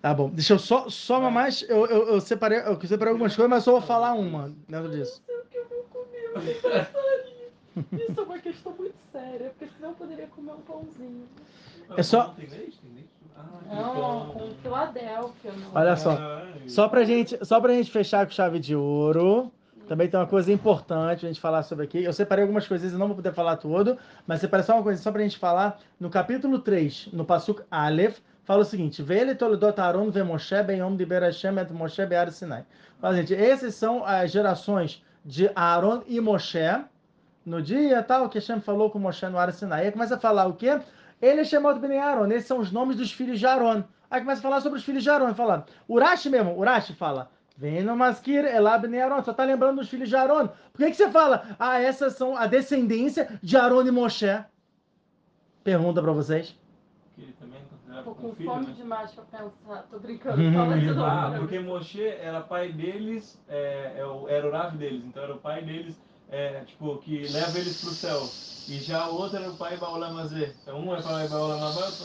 Tá 0.00 0.14
bom, 0.14 0.30
deixa 0.30 0.54
eu 0.54 0.58
só, 0.58 0.88
só 0.88 1.18
uma 1.20 1.30
mais, 1.30 1.62
eu, 1.68 1.84
eu, 1.86 2.08
eu 2.08 2.20
separei, 2.22 2.60
eu 2.60 2.80
separei 2.80 3.12
algumas 3.12 3.34
coisas, 3.36 3.50
mas 3.50 3.64
só 3.64 3.72
vou 3.72 3.82
falar 3.82 4.14
uma 4.14 4.50
dentro 4.68 4.90
disso. 4.90 5.22
Não 5.28 5.34
sei 5.34 5.42
o 5.42 5.46
que 5.46 5.58
eu 5.58 5.66
vou 5.68 5.82
comer, 5.90 6.30
eu. 6.32 7.17
Isso 7.92 8.20
é 8.20 8.22
uma 8.22 8.38
questão 8.38 8.72
muito 8.72 8.94
séria, 9.12 9.50
porque 9.58 9.72
senão 9.76 9.90
eu 9.90 9.94
poderia 9.96 10.26
comer 10.28 10.52
um 10.52 10.60
pãozinho. 10.60 11.26
É 11.96 12.02
só- 12.02 12.34
Não? 12.34 12.34
Ah, 13.36 13.74
Não, 13.74 14.26
com 14.32 14.50
Filadélfia. 14.62 15.52
Não. 15.52 15.70
Olha 15.74 15.96
só, 15.96 16.10
Ai. 16.18 16.68
Só 16.68 16.88
pra 16.88 17.04
gente, 17.04 17.38
só 17.44 17.60
pra 17.60 17.72
gente 17.72 17.90
fechar 17.90 18.26
com 18.26 18.32
chave 18.32 18.58
de 18.58 18.74
ouro, 18.74 19.50
também 19.86 20.08
tem 20.08 20.18
uma 20.18 20.26
coisa 20.26 20.52
importante 20.52 21.24
a 21.24 21.28
gente 21.28 21.40
falar 21.40 21.62
sobre 21.62 21.84
aqui. 21.84 22.02
Eu 22.02 22.12
separei 22.12 22.42
algumas 22.42 22.66
coisas, 22.66 22.92
eu 22.92 22.98
não 22.98 23.06
vou 23.06 23.16
poder 23.16 23.32
falar 23.32 23.56
tudo, 23.56 23.96
mas 24.26 24.40
separei 24.40 24.64
só 24.66 24.74
uma 24.74 24.82
coisa 24.82 25.00
só 25.00 25.10
pra 25.12 25.22
gente 25.22 25.38
falar. 25.38 25.80
No 26.00 26.10
capítulo 26.10 26.58
3, 26.58 27.08
no 27.12 27.24
Pasuk 27.24 27.62
Aleph, 27.70 28.18
fala 28.44 28.62
o 28.62 28.64
seguinte: 28.64 29.02
Vele 29.02 29.34
toledot 29.34 29.80
Aaron 29.80 30.10
ve 30.10 30.22
Moshe 30.22 30.62
ben 30.62 30.78
Yom 30.80 30.96
diber 30.96 31.22
Hashem 31.22 31.56
et 31.58 31.70
Moshe 31.70 32.04
be'ar 32.06 32.30
Sinai. 32.32 32.64
Fala, 33.00 33.14
gente, 33.16 33.34
essas 33.34 33.74
são 33.76 34.04
as 34.04 34.30
gerações 34.32 35.02
de 35.24 35.48
Aaron 35.54 36.02
e 36.08 36.20
Moshe, 36.20 36.58
no 37.48 37.60
dia 37.62 38.02
tal 38.02 38.28
que 38.28 38.38
Hashem 38.38 38.60
falou 38.60 38.90
com 38.90 38.98
Moshe 38.98 39.26
no 39.26 39.38
Ar 39.38 39.52
Sinai. 39.52 39.86
Aí 39.86 39.92
começa 39.92 40.16
a 40.16 40.18
falar 40.20 40.46
o 40.46 40.54
quê? 40.54 40.78
Ele 41.20 41.40
é 41.40 41.44
chamado 41.44 41.80
Ben 41.80 41.98
Aaron, 41.98 42.26
esses 42.28 42.46
são 42.46 42.58
os 42.58 42.70
nomes 42.70 42.96
dos 42.96 43.10
filhos 43.10 43.38
de 43.40 43.46
Aaron. 43.46 43.82
Aí 44.10 44.20
começa 44.20 44.40
a 44.40 44.42
falar 44.42 44.60
sobre 44.60 44.78
os 44.78 44.84
filhos 44.84 45.02
de 45.02 45.10
Aaron, 45.10 45.34
fala, 45.34 45.66
Urashi 45.88 46.30
mesmo, 46.30 46.56
Urashi 46.58 46.94
fala, 46.94 47.30
vem 47.56 47.82
no 47.82 47.96
Maskir, 47.96 48.44
Elab 48.44 48.86
Ben 48.86 49.00
Aaron, 49.02 49.22
só 49.24 49.32
tá 49.32 49.44
lembrando 49.44 49.78
dos 49.78 49.88
filhos 49.88 50.08
de 50.08 50.16
Aaron. 50.16 50.48
Por 50.72 50.78
que, 50.84 50.90
que 50.90 50.96
você 50.96 51.10
fala, 51.10 51.44
ah, 51.58 51.80
essas 51.80 52.14
são 52.14 52.36
a 52.36 52.46
descendência 52.46 53.38
de 53.42 53.56
Aaron 53.56 53.82
e 53.86 53.90
Moshe? 53.90 54.26
Pergunta 55.64 56.00
pra 56.02 56.12
vocês. 56.12 56.56
Que 57.14 57.22
ele 57.22 57.32
também 57.38 57.58
é 57.58 58.02
Tô 58.02 58.14
com 58.14 58.32
filho, 58.32 58.48
fome 58.50 58.66
né? 58.68 58.72
demais 58.76 59.10
pra 59.10 59.24
pensar. 59.24 59.82
Tô 59.90 59.98
brincando. 59.98 60.36
Ah, 61.04 61.34
porque. 61.36 61.58
Moshe 61.58 62.06
era 62.06 62.40
pai 62.40 62.72
deles, 62.72 63.42
é, 63.48 63.94
é 63.98 64.06
o- 64.06 64.28
era 64.28 64.46
o 64.46 64.52
Rav 64.52 64.76
deles, 64.76 65.04
então 65.04 65.22
era 65.22 65.34
o 65.34 65.38
pai 65.38 65.62
deles, 65.62 66.00
é, 66.30 66.60
tipo, 66.66 66.98
que 66.98 67.26
leva 67.28 67.58
eles 67.58 67.80
pro 67.80 67.90
céu. 67.90 68.28
E 68.68 68.78
já 68.80 69.08
o 69.08 69.14
outro 69.14 69.38
era 69.38 69.48
o 69.48 69.56
pai 69.56 69.78
Baolamazê. 69.78 70.52
Então 70.62 70.78
um 70.80 70.94
é 70.94 71.00
pai 71.00 71.26
Baolamazê, 71.28 71.82
outro 71.82 72.04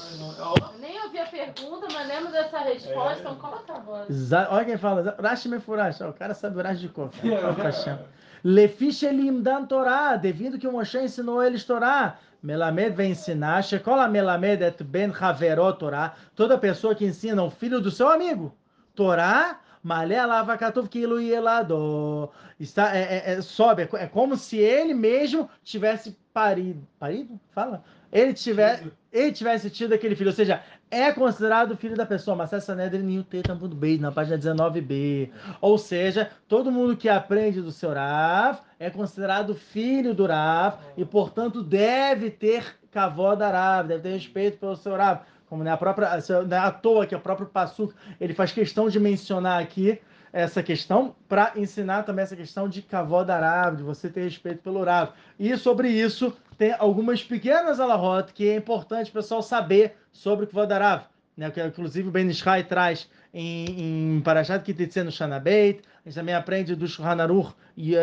é... 0.69 0.75
Eu 0.75 0.79
nem 0.79 1.03
ouvi 1.03 1.19
a 1.19 1.25
pergunta, 1.25 1.87
mas 1.91 2.07
lembro 2.07 2.31
dessa 2.31 2.59
resposta, 2.59 3.17
É. 3.17 3.19
então 3.19 3.35
coloca 3.35 3.73
agora. 3.73 4.05
Exa- 4.09 4.47
Olha 4.49 4.65
quem 4.65 4.77
fala, 4.77 5.15
Urashi 5.19 5.49
Mefurash, 5.49 5.99
o 6.01 6.13
cara 6.13 6.33
sabe 6.33 6.57
Urashi 6.57 6.81
de 6.81 6.89
cor. 6.89 7.09
é, 7.21 7.99
Lefish 8.43 9.03
elim 9.03 9.41
dan 9.41 9.65
Torá, 9.65 10.15
devido 10.15 10.57
que 10.57 10.67
o 10.67 10.71
Moshe 10.71 10.97
ensinou 10.99 11.43
eles 11.43 11.63
Torá. 11.65 12.17
Melamed 12.41 12.93
vai 12.95 13.05
ensinar, 13.07 13.61
Shekola 13.63 14.07
Melamed 14.07 14.63
et 14.63 14.83
ben 14.83 15.13
Haverot 15.17 15.79
Torá. 15.79 16.13
Toda 16.35 16.57
pessoa 16.57 16.93
que 16.93 17.05
ensina 17.05 17.41
o 17.41 17.49
filho 17.49 17.79
do 17.79 17.89
seu 17.89 18.09
amigo. 18.09 18.53
Torá, 18.95 19.59
Katuv 20.57 20.87
kilu 20.87 21.19
yelado. 21.19 22.29
Está, 22.59 22.95
é, 22.95 23.01
é, 23.01 23.33
é, 23.33 23.41
sobe, 23.41 23.83
é, 23.83 23.89
é 24.03 24.07
como 24.07 24.37
se 24.37 24.57
ele 24.57 24.93
mesmo 24.93 25.49
tivesse 25.63 26.17
parido. 26.33 26.87
Parido? 26.99 27.39
Fala? 27.51 27.83
Ele 28.11 28.33
tiver, 28.33 28.83
ele 29.11 29.31
tivesse 29.31 29.69
tido 29.69 29.93
aquele 29.93 30.15
filho, 30.15 30.29
ou 30.29 30.35
seja, 30.35 30.61
é 30.91 31.11
considerado 31.11 31.75
filho 31.75 31.95
da 31.95 32.05
pessoa, 32.05 32.37
mas 32.37 32.53
essa 32.53 32.75
Nedrin 32.75 33.01
New 33.01 33.23
Tampon 33.23 33.69
Base, 33.69 33.97
na 33.97 34.11
página 34.11 34.37
19b. 34.37 35.31
Ou 35.59 35.79
seja, 35.79 36.29
todo 36.47 36.71
mundo 36.71 36.95
que 36.95 37.09
aprende 37.09 37.59
do 37.59 37.71
seu 37.71 37.91
Rav 37.91 38.59
é 38.79 38.91
considerado 38.91 39.55
filho 39.55 40.13
do 40.13 40.27
Rav 40.27 40.77
e, 40.95 41.03
portanto, 41.03 41.63
deve 41.63 42.29
ter 42.29 42.75
kavod 42.91 43.39
da 43.39 43.49
Rav, 43.49 43.87
deve 43.87 44.03
ter 44.03 44.13
respeito 44.13 44.59
pelo 44.59 44.75
seu 44.75 44.95
Rav. 44.95 45.21
Como 45.53 45.63
não 45.63 45.69
é, 45.69 45.73
a 45.75 45.77
própria, 45.77 46.09
não 46.47 46.57
é 46.57 46.59
à 46.59 46.71
toa 46.71 47.05
que 47.05 47.13
o 47.13 47.19
próprio 47.19 47.45
Passuk 47.45 47.93
ele 48.19 48.33
faz 48.33 48.51
questão 48.51 48.89
de 48.89 48.99
mencionar 48.99 49.61
aqui 49.61 50.01
essa 50.31 50.63
questão 50.63 51.15
para 51.29 51.53
ensinar 51.55 52.01
também 52.01 52.23
essa 52.23 52.35
questão 52.35 52.67
de 52.67 52.81
kavod 52.81 53.27
da 53.27 53.39
Rav, 53.39 53.75
de 53.75 53.83
você 53.83 54.09
ter 54.09 54.23
respeito 54.23 54.63
pelo 54.63 54.83
Rav. 54.83 55.11
E 55.37 55.55
sobre 55.55 55.89
isso 55.89 56.35
tem 56.57 56.73
algumas 56.79 57.23
pequenas 57.23 57.79
alahot 57.79 58.33
que 58.33 58.49
é 58.49 58.55
importante 58.55 59.11
o 59.11 59.13
pessoal 59.13 59.43
saber 59.43 59.95
sobre 60.11 60.45
o 60.45 60.47
kavod 60.47 60.67
da 60.67 60.79
Rav. 60.79 61.03
Né, 61.37 61.51
que 61.51 61.63
inclusive 61.63 62.09
o 62.09 62.11
Ben 62.11 62.27
Ishai 62.27 62.63
traz 62.63 63.07
em, 63.31 64.15
em 64.15 64.21
Parashat 64.21 64.63
Kititze 64.63 65.03
no 65.03 65.11
Shanabeit, 65.11 65.83
a 66.05 66.09
gente 66.09 66.15
também 66.15 66.35
aprende 66.35 66.75
do 66.75 66.85
Shulchan 66.85 67.21
Aruch, 67.21 67.53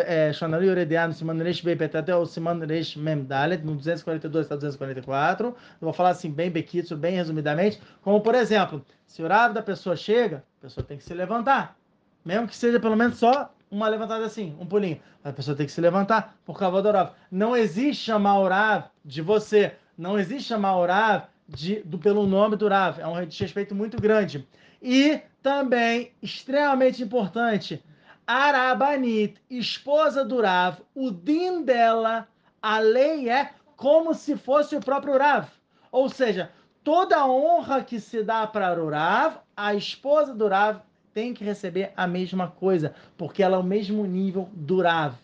é, 0.06 0.32
Shulchan 0.32 0.54
Aruch 0.54 0.68
Yoredeah 0.68 1.08
no 1.08 1.12
Siman 1.12 1.42
Reish 1.42 1.60
Beit 1.60 1.94
até 1.94 2.16
o 2.16 2.24
Siman 2.24 2.58
Reish 2.64 2.96
Mem 2.96 3.24
Dalet, 3.24 3.62
no 3.62 3.74
242 3.74 4.46
até 4.46 4.54
o 4.54 4.58
244. 4.58 5.48
Eu 5.48 5.54
vou 5.80 5.92
falar 5.92 6.10
assim 6.10 6.30
bem 6.30 6.50
bequitso, 6.50 6.96
bem 6.96 7.16
resumidamente, 7.16 7.78
como 8.00 8.18
por 8.22 8.34
exemplo, 8.34 8.82
se 9.06 9.22
o 9.22 9.28
Rav 9.28 9.52
da 9.52 9.60
pessoa 9.60 9.96
chega, 9.96 10.42
a 10.58 10.62
pessoa 10.62 10.82
tem 10.82 10.96
que 10.96 11.04
se 11.04 11.12
levantar, 11.12 11.76
mesmo 12.24 12.48
que 12.48 12.56
seja 12.56 12.80
pelo 12.80 12.96
menos 12.96 13.18
só 13.18 13.52
uma 13.70 13.86
levantada 13.86 14.24
assim, 14.24 14.56
um 14.58 14.64
pulinho. 14.64 14.98
A 15.22 15.30
pessoa 15.30 15.54
tem 15.54 15.66
que 15.66 15.72
se 15.72 15.80
levantar 15.80 16.36
por 16.46 16.58
causa 16.58 16.80
do 16.80 16.90
Rav. 16.90 17.10
Não 17.30 17.54
existe 17.54 18.02
chamar 18.04 18.38
o 18.38 18.48
Rav 18.48 18.84
de 19.04 19.20
você, 19.20 19.74
não 19.96 20.18
existe 20.18 20.48
chamar 20.48 20.78
o 20.78 20.86
Rav 20.86 21.24
de, 21.46 21.82
do, 21.82 21.98
pelo 21.98 22.26
nome 22.26 22.56
do 22.56 22.66
Rav. 22.66 22.98
É 22.98 23.06
um 23.06 23.26
desrespeito 23.26 23.74
muito 23.74 24.00
grande. 24.00 24.48
E 24.82 25.20
também, 25.42 26.12
extremamente 26.22 27.02
importante, 27.02 27.82
Arabanit, 28.32 29.42
esposa 29.50 30.24
do 30.24 30.40
Rav, 30.40 30.82
o 30.94 31.10
din 31.10 31.64
dela, 31.64 32.28
a 32.62 32.78
lei 32.78 33.28
é 33.28 33.50
como 33.76 34.14
se 34.14 34.36
fosse 34.36 34.76
o 34.76 34.80
próprio 34.80 35.18
Rav. 35.18 35.48
Ou 35.90 36.08
seja, 36.08 36.48
toda 36.84 37.16
a 37.16 37.26
honra 37.26 37.82
que 37.82 37.98
se 37.98 38.22
dá 38.22 38.46
para 38.46 38.80
o 38.80 38.88
Rav, 38.88 39.38
a 39.56 39.74
esposa 39.74 40.32
do 40.32 40.46
Rav 40.46 40.78
tem 41.12 41.34
que 41.34 41.42
receber 41.42 41.92
a 41.96 42.06
mesma 42.06 42.46
coisa, 42.46 42.94
porque 43.18 43.42
ela 43.42 43.56
é 43.56 43.58
o 43.58 43.64
mesmo 43.64 44.06
nível 44.06 44.48
do 44.52 44.80
Rav. 44.80 45.16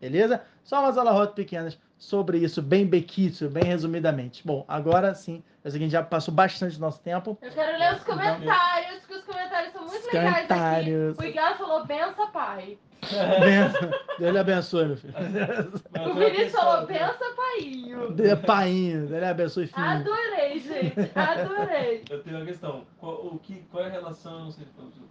Beleza? 0.00 0.42
Só 0.64 0.80
umas 0.80 0.98
alahot 0.98 1.34
pequenas 1.34 1.78
sobre 1.98 2.38
isso, 2.38 2.62
bem 2.62 2.86
bequito, 2.86 3.48
bem 3.50 3.64
resumidamente. 3.64 4.46
Bom, 4.46 4.64
agora 4.68 5.14
sim, 5.14 5.42
eu 5.64 5.70
sei 5.70 5.78
que 5.80 5.84
a 5.84 5.86
gente 5.86 5.92
já 5.92 6.02
passou 6.02 6.32
bastante 6.32 6.76
do 6.76 6.80
nosso 6.80 7.00
tempo. 7.00 7.36
Eu 7.42 7.50
quero 7.50 7.76
ler 7.78 7.94
os 7.94 8.04
comentários, 8.04 9.04
que 9.04 9.14
os 9.14 9.24
comentários 9.24 9.72
são 9.72 9.84
muito 9.84 10.06
legais 10.06 10.26
aqui. 10.36 10.46
Comentários. 10.46 11.18
O 11.18 11.24
Igor 11.24 11.56
falou, 11.58 11.84
benção, 11.84 12.30
pai. 12.30 12.78
Benção. 13.00 13.90
Deus 14.18 14.32
lhe 14.32 14.38
abençoe, 14.38 14.86
meu 14.86 14.96
filho. 14.96 15.14
Mas 15.16 16.06
O 16.06 16.14
Vinícius 16.14 16.52
falou, 16.52 16.86
pensar- 16.86 17.12
benção, 17.12 17.36
painho. 17.36 18.12
Dê 18.12 18.36
painho, 18.36 19.06
Deus 19.06 19.20
lhe 19.20 19.26
abençoe, 19.26 19.66
filho. 19.66 19.86
Adorei, 19.86 20.58
gente. 20.60 21.10
Adorei. 21.14 22.04
Eu 22.10 22.22
tenho 22.22 22.36
uma 22.36 22.46
questão. 22.46 22.84
Qual, 22.98 23.26
o 23.26 23.38
que, 23.40 23.62
qual 23.70 23.84
é 23.84 23.86
a 23.88 23.90
relação, 23.90 24.44
não 24.44 24.50
sei 24.50 24.64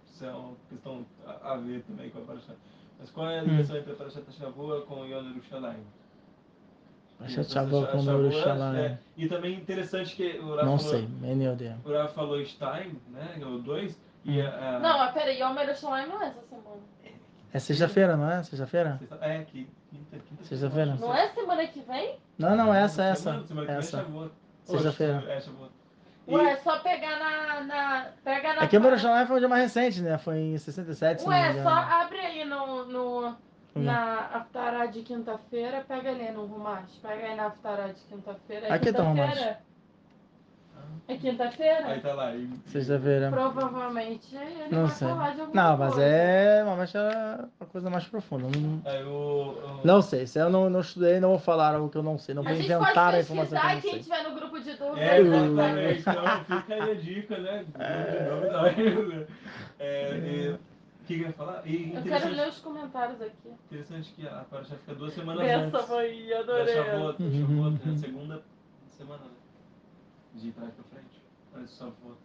se 0.06 0.24
é 0.24 0.30
uma 0.30 0.54
questão 0.68 1.04
a, 1.26 1.52
a 1.52 1.56
ver 1.58 1.82
também 1.82 2.10
com 2.10 2.18
a 2.18 2.22
Parashat, 2.22 2.56
mas 2.98 3.10
qual 3.10 3.28
é 3.30 3.38
a 3.38 3.42
ligação 3.42 3.76
entre 3.76 3.92
a 3.92 3.94
Parashat 3.94 4.24
Shavua 4.32 4.82
com 4.82 5.02
o 5.02 5.06
Yom 5.06 5.34
Yerushalayim? 7.20 7.26
Deixa 7.26 7.40
eu 7.40 7.42
Essa 7.42 7.52
chavar 7.52 7.90
com 7.90 7.98
o 7.98 8.02
Shavua, 8.04 8.22
Yerushalayim. 8.22 8.78
é, 8.80 8.98
E 9.16 9.28
também 9.28 9.54
interessante 9.54 10.14
que 10.16 10.38
o 10.38 10.50
Rafa 10.54 10.64
Não 10.64 10.78
falou, 10.78 10.92
sei, 10.92 11.08
o 11.84 11.92
Rafa 11.92 12.14
falou 12.14 12.44
Stein, 12.44 13.00
né, 13.08 13.34
o 13.44 13.58
2, 13.58 13.98
e 14.24 14.40
a, 14.40 14.48
a- 14.76 14.78
Não, 14.78 14.98
mas 14.98 15.12
peraí, 15.12 15.40
Yom 15.40 15.58
Yerushalayim 15.58 16.06
não 16.08 16.22
é 16.22 16.26
essa 16.28 16.40
semana. 16.48 16.80
É 17.52 17.58
sexta-feira, 17.58 18.16
não 18.16 18.30
é? 18.30 18.42
Sexta-feira? 18.42 19.00
É, 19.22 19.38
que 19.42 19.66
quinta, 19.90 20.18
quinta 20.18 20.44
Sexta-feira. 20.44 20.94
Não 21.00 21.14
é 21.14 21.28
semana 21.28 21.66
que 21.66 21.80
vem? 21.80 22.16
Não, 22.38 22.54
não, 22.54 22.74
essa, 22.74 23.14
Semana- 23.14 23.38
essa. 23.40 23.46
semana 23.48 23.66
que 23.66 23.72
vem 23.72 23.74
é 23.74 23.78
Essa. 23.78 23.96
Shavuot. 23.98 24.30
Sexta-feira. 24.64 25.24
É. 25.28 25.38
E- 26.26 26.34
Ué, 26.34 26.52
é 26.52 26.56
só 26.56 26.78
pegar 26.80 27.18
na. 27.18 27.60
na 27.64 28.06
pega 28.22 28.52
na. 28.54 28.60
Aqui 28.62 28.76
o 28.76 28.84
Yerushalayim 28.84 29.26
foi 29.26 29.36
um 29.36 29.38
dia 29.38 29.48
mais 29.48 29.62
recente, 29.62 30.02
né? 30.02 30.18
Foi 30.18 30.36
em 30.38 30.58
67, 30.58 31.22
se 31.22 31.26
não 31.26 31.32
me 31.34 31.40
Ué, 31.40 31.62
só 31.62 31.70
abre 31.70 32.18
aí 32.18 32.44
no. 32.44 32.84
no 32.84 33.28
Hum. 33.28 33.34
Na 33.84 34.20
Aftará 34.34 34.86
de 34.86 35.02
quinta-feira, 35.02 35.84
pega 35.86 36.10
ali 36.10 36.30
no 36.32 36.46
Rumash. 36.46 36.98
Pega 37.02 37.26
aí 37.26 37.36
na 37.36 37.46
Aftará 37.46 37.88
de 37.88 38.00
quinta-feira. 38.08 38.66
É 38.68 38.72
Aqui 38.72 38.92
tá 38.92 39.02
o 39.02 39.06
quinta-feira? 39.14 39.58
É 41.10 41.16
quinta-feira? 41.16 41.86
Aí 41.86 42.00
tá 42.00 42.12
lá. 42.12 42.34
E, 42.34 42.48
Sexta-feira. 42.66 43.30
Provavelmente 43.30 44.36
ele 44.36 44.68
Não 44.70 44.86
vai 44.86 44.94
sei. 44.96 45.08
falar 45.08 45.34
de 45.34 45.40
alguma 45.40 45.62
Não, 45.62 45.76
mas 45.78 45.94
coisa. 45.94 46.06
é 46.06 46.62
uma, 46.64 46.76
mas 46.76 46.94
é 46.94 47.00
uma 47.60 47.66
coisa 47.70 47.88
mais 47.90 48.04
profunda. 48.04 48.46
Não, 48.58 48.82
aí 48.84 49.02
o, 49.04 49.08
o- 49.10 49.80
não 49.84 50.02
sei, 50.02 50.26
se 50.26 50.38
eu 50.38 50.50
não, 50.50 50.68
não 50.68 50.80
estudei, 50.80 51.18
não 51.18 51.30
vou 51.30 51.38
falar 51.38 51.74
algo 51.74 51.88
que 51.88 51.96
eu 51.96 52.02
não 52.02 52.18
sei. 52.18 52.34
Não 52.34 52.42
vou 52.42 52.52
inventar 52.52 53.14
a 53.14 53.20
informação 53.20 53.58
que 53.58 53.66
eu 53.66 53.70
quem 53.70 53.74
não 53.74 53.90
sei. 53.90 54.02
tiver 54.02 54.22
no 54.28 54.34
grupo 54.34 54.60
de 54.60 54.74
dúvida. 54.74 55.00
É, 55.00 55.18
exatamente. 55.20 56.00
Então 56.00 56.44
fica 56.44 56.74
aí 56.74 56.90
a 56.90 56.94
dica, 56.94 57.38
né? 57.38 57.64
Nome, 58.28 58.50
não. 58.50 59.26
É, 59.80 60.54
que, 61.08 61.14
que 61.16 61.22
eu 61.22 61.26
ia 61.28 61.32
falar? 61.32 61.66
E 61.66 61.94
eu 61.94 62.02
quero 62.02 62.28
ler 62.28 62.48
os 62.48 62.60
comentários 62.60 63.20
aqui. 63.22 63.48
Interessante 63.48 64.12
que 64.12 64.28
a 64.28 64.44
Paraxá 64.44 64.76
fica 64.76 64.94
duas 64.94 65.14
semanas 65.14 65.42
Essa 65.46 65.76
antes. 65.76 65.86
foi, 65.88 66.34
adorei. 66.34 66.66
Da 66.66 66.84
Shavuot, 66.84 67.22
da 67.22 67.30
Shavuot, 67.30 67.88
é 67.88 67.90
a 67.90 67.96
segunda 67.96 68.42
semana, 68.90 69.24
né? 69.24 69.30
De 70.34 70.52
trás 70.52 70.74
pra 70.74 70.84
frente. 70.84 71.22
Do 71.54 71.66
Shavuot. 71.66 72.18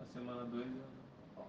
A 0.00 0.04
semana 0.04 0.44
2 0.44 0.66
é... 0.66 0.97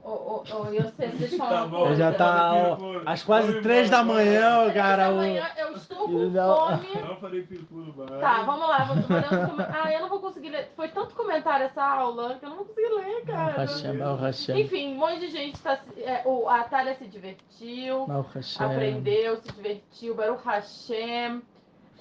Ô, 0.04 0.10
ô, 0.10 0.44
ô, 0.62 0.66
eu 0.74 0.90
sei, 0.92 1.10
deixa 1.10 1.36
eu 1.36 1.40
Tá 1.40 1.46
falar 1.46 1.66
uma 1.66 1.78
bom. 1.80 1.94
Já 1.96 2.12
tá 2.14 2.54
ó, 2.54 2.78
às 3.06 3.22
quase 3.24 3.62
três 3.62 3.90
da 3.90 4.04
manhã, 4.04 4.72
cara. 4.74 5.10
o- 5.10 5.14
Amanhã 5.16 5.46
eu 5.58 5.74
estou 5.74 6.08
com 6.08 6.08
fome. 6.32 7.02
Não 7.08 7.16
falei 7.18 7.42
pintura, 7.44 7.92
mas... 7.98 8.20
Tá, 8.22 8.42
vamos 8.44 8.68
lá. 8.70 8.84
Vou 8.86 8.96
Ah, 9.70 9.92
eu 9.92 10.00
não 10.00 10.10
vou 10.10 10.20
conseguir 10.20 10.50
ler. 10.50 10.72
Foi 10.76 10.88
tanto 10.88 11.14
comentário 11.16 11.66
essa 11.66 11.84
aula 11.84 12.36
que 12.40 12.46
eu 12.46 12.50
não 12.50 12.58
vou 12.58 12.66
conseguir 12.66 12.90
ler, 12.96 13.26
cara. 13.26 13.52
Hashem, 13.58 13.98
Baruch 13.98 14.22
Hashem. 14.24 14.62
Enfim, 14.62 14.94
um 14.94 14.98
monte 14.98 15.20
de 15.20 15.28
gente 15.32 15.60
tá. 15.62 15.80
é, 15.98 16.22
o, 16.26 16.48
a 16.48 16.64
Thalia 16.64 16.96
se 16.96 17.06
divertiu, 17.06 18.08
aprendeu, 18.60 19.38
se 19.38 19.52
divertiu. 19.52 20.16
Baruch 20.16 20.44
Hashem. 20.46 21.42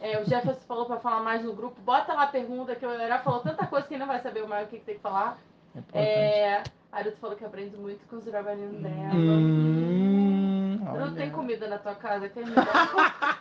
É, 0.00 0.20
o 0.20 0.24
Jefferson 0.24 0.60
falou 0.68 0.86
pra 0.86 0.98
falar 1.00 1.20
mais 1.22 1.44
no 1.44 1.52
grupo. 1.52 1.80
Bota 1.80 2.12
lá 2.12 2.22
a 2.22 2.26
pergunta, 2.28 2.76
que 2.76 2.86
o 2.86 2.90
Herá 2.92 3.18
falou 3.18 3.40
tanta 3.40 3.66
coisa 3.66 3.88
que 3.88 3.96
não 3.98 4.06
vai 4.06 4.20
saber 4.20 4.44
o 4.44 4.48
mais 4.48 4.68
o 4.68 4.70
que, 4.70 4.78
que 4.78 4.84
tem 4.84 4.94
que 4.94 5.00
falar. 5.00 5.36
É 5.74 5.78
importante. 5.80 6.08
É, 6.08 6.62
a 6.92 6.98
Aruto 6.98 7.16
falou 7.18 7.36
que 7.36 7.44
aprende 7.44 7.76
muito 7.76 8.06
com 8.08 8.16
os 8.16 8.24
trabalhinhos 8.24 8.80
dela. 8.82 9.14
Hum, 9.14 10.78
Não 10.82 10.94
olha. 11.02 11.12
tem 11.12 11.30
comida 11.30 11.66
na 11.68 11.78
tua 11.78 11.94
casa, 11.94 12.28
que 12.28 12.38
é 12.40 12.44
melhor. 12.46 12.64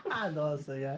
Ah, 0.09 0.29
nossa, 0.29 0.79
já. 0.79 0.97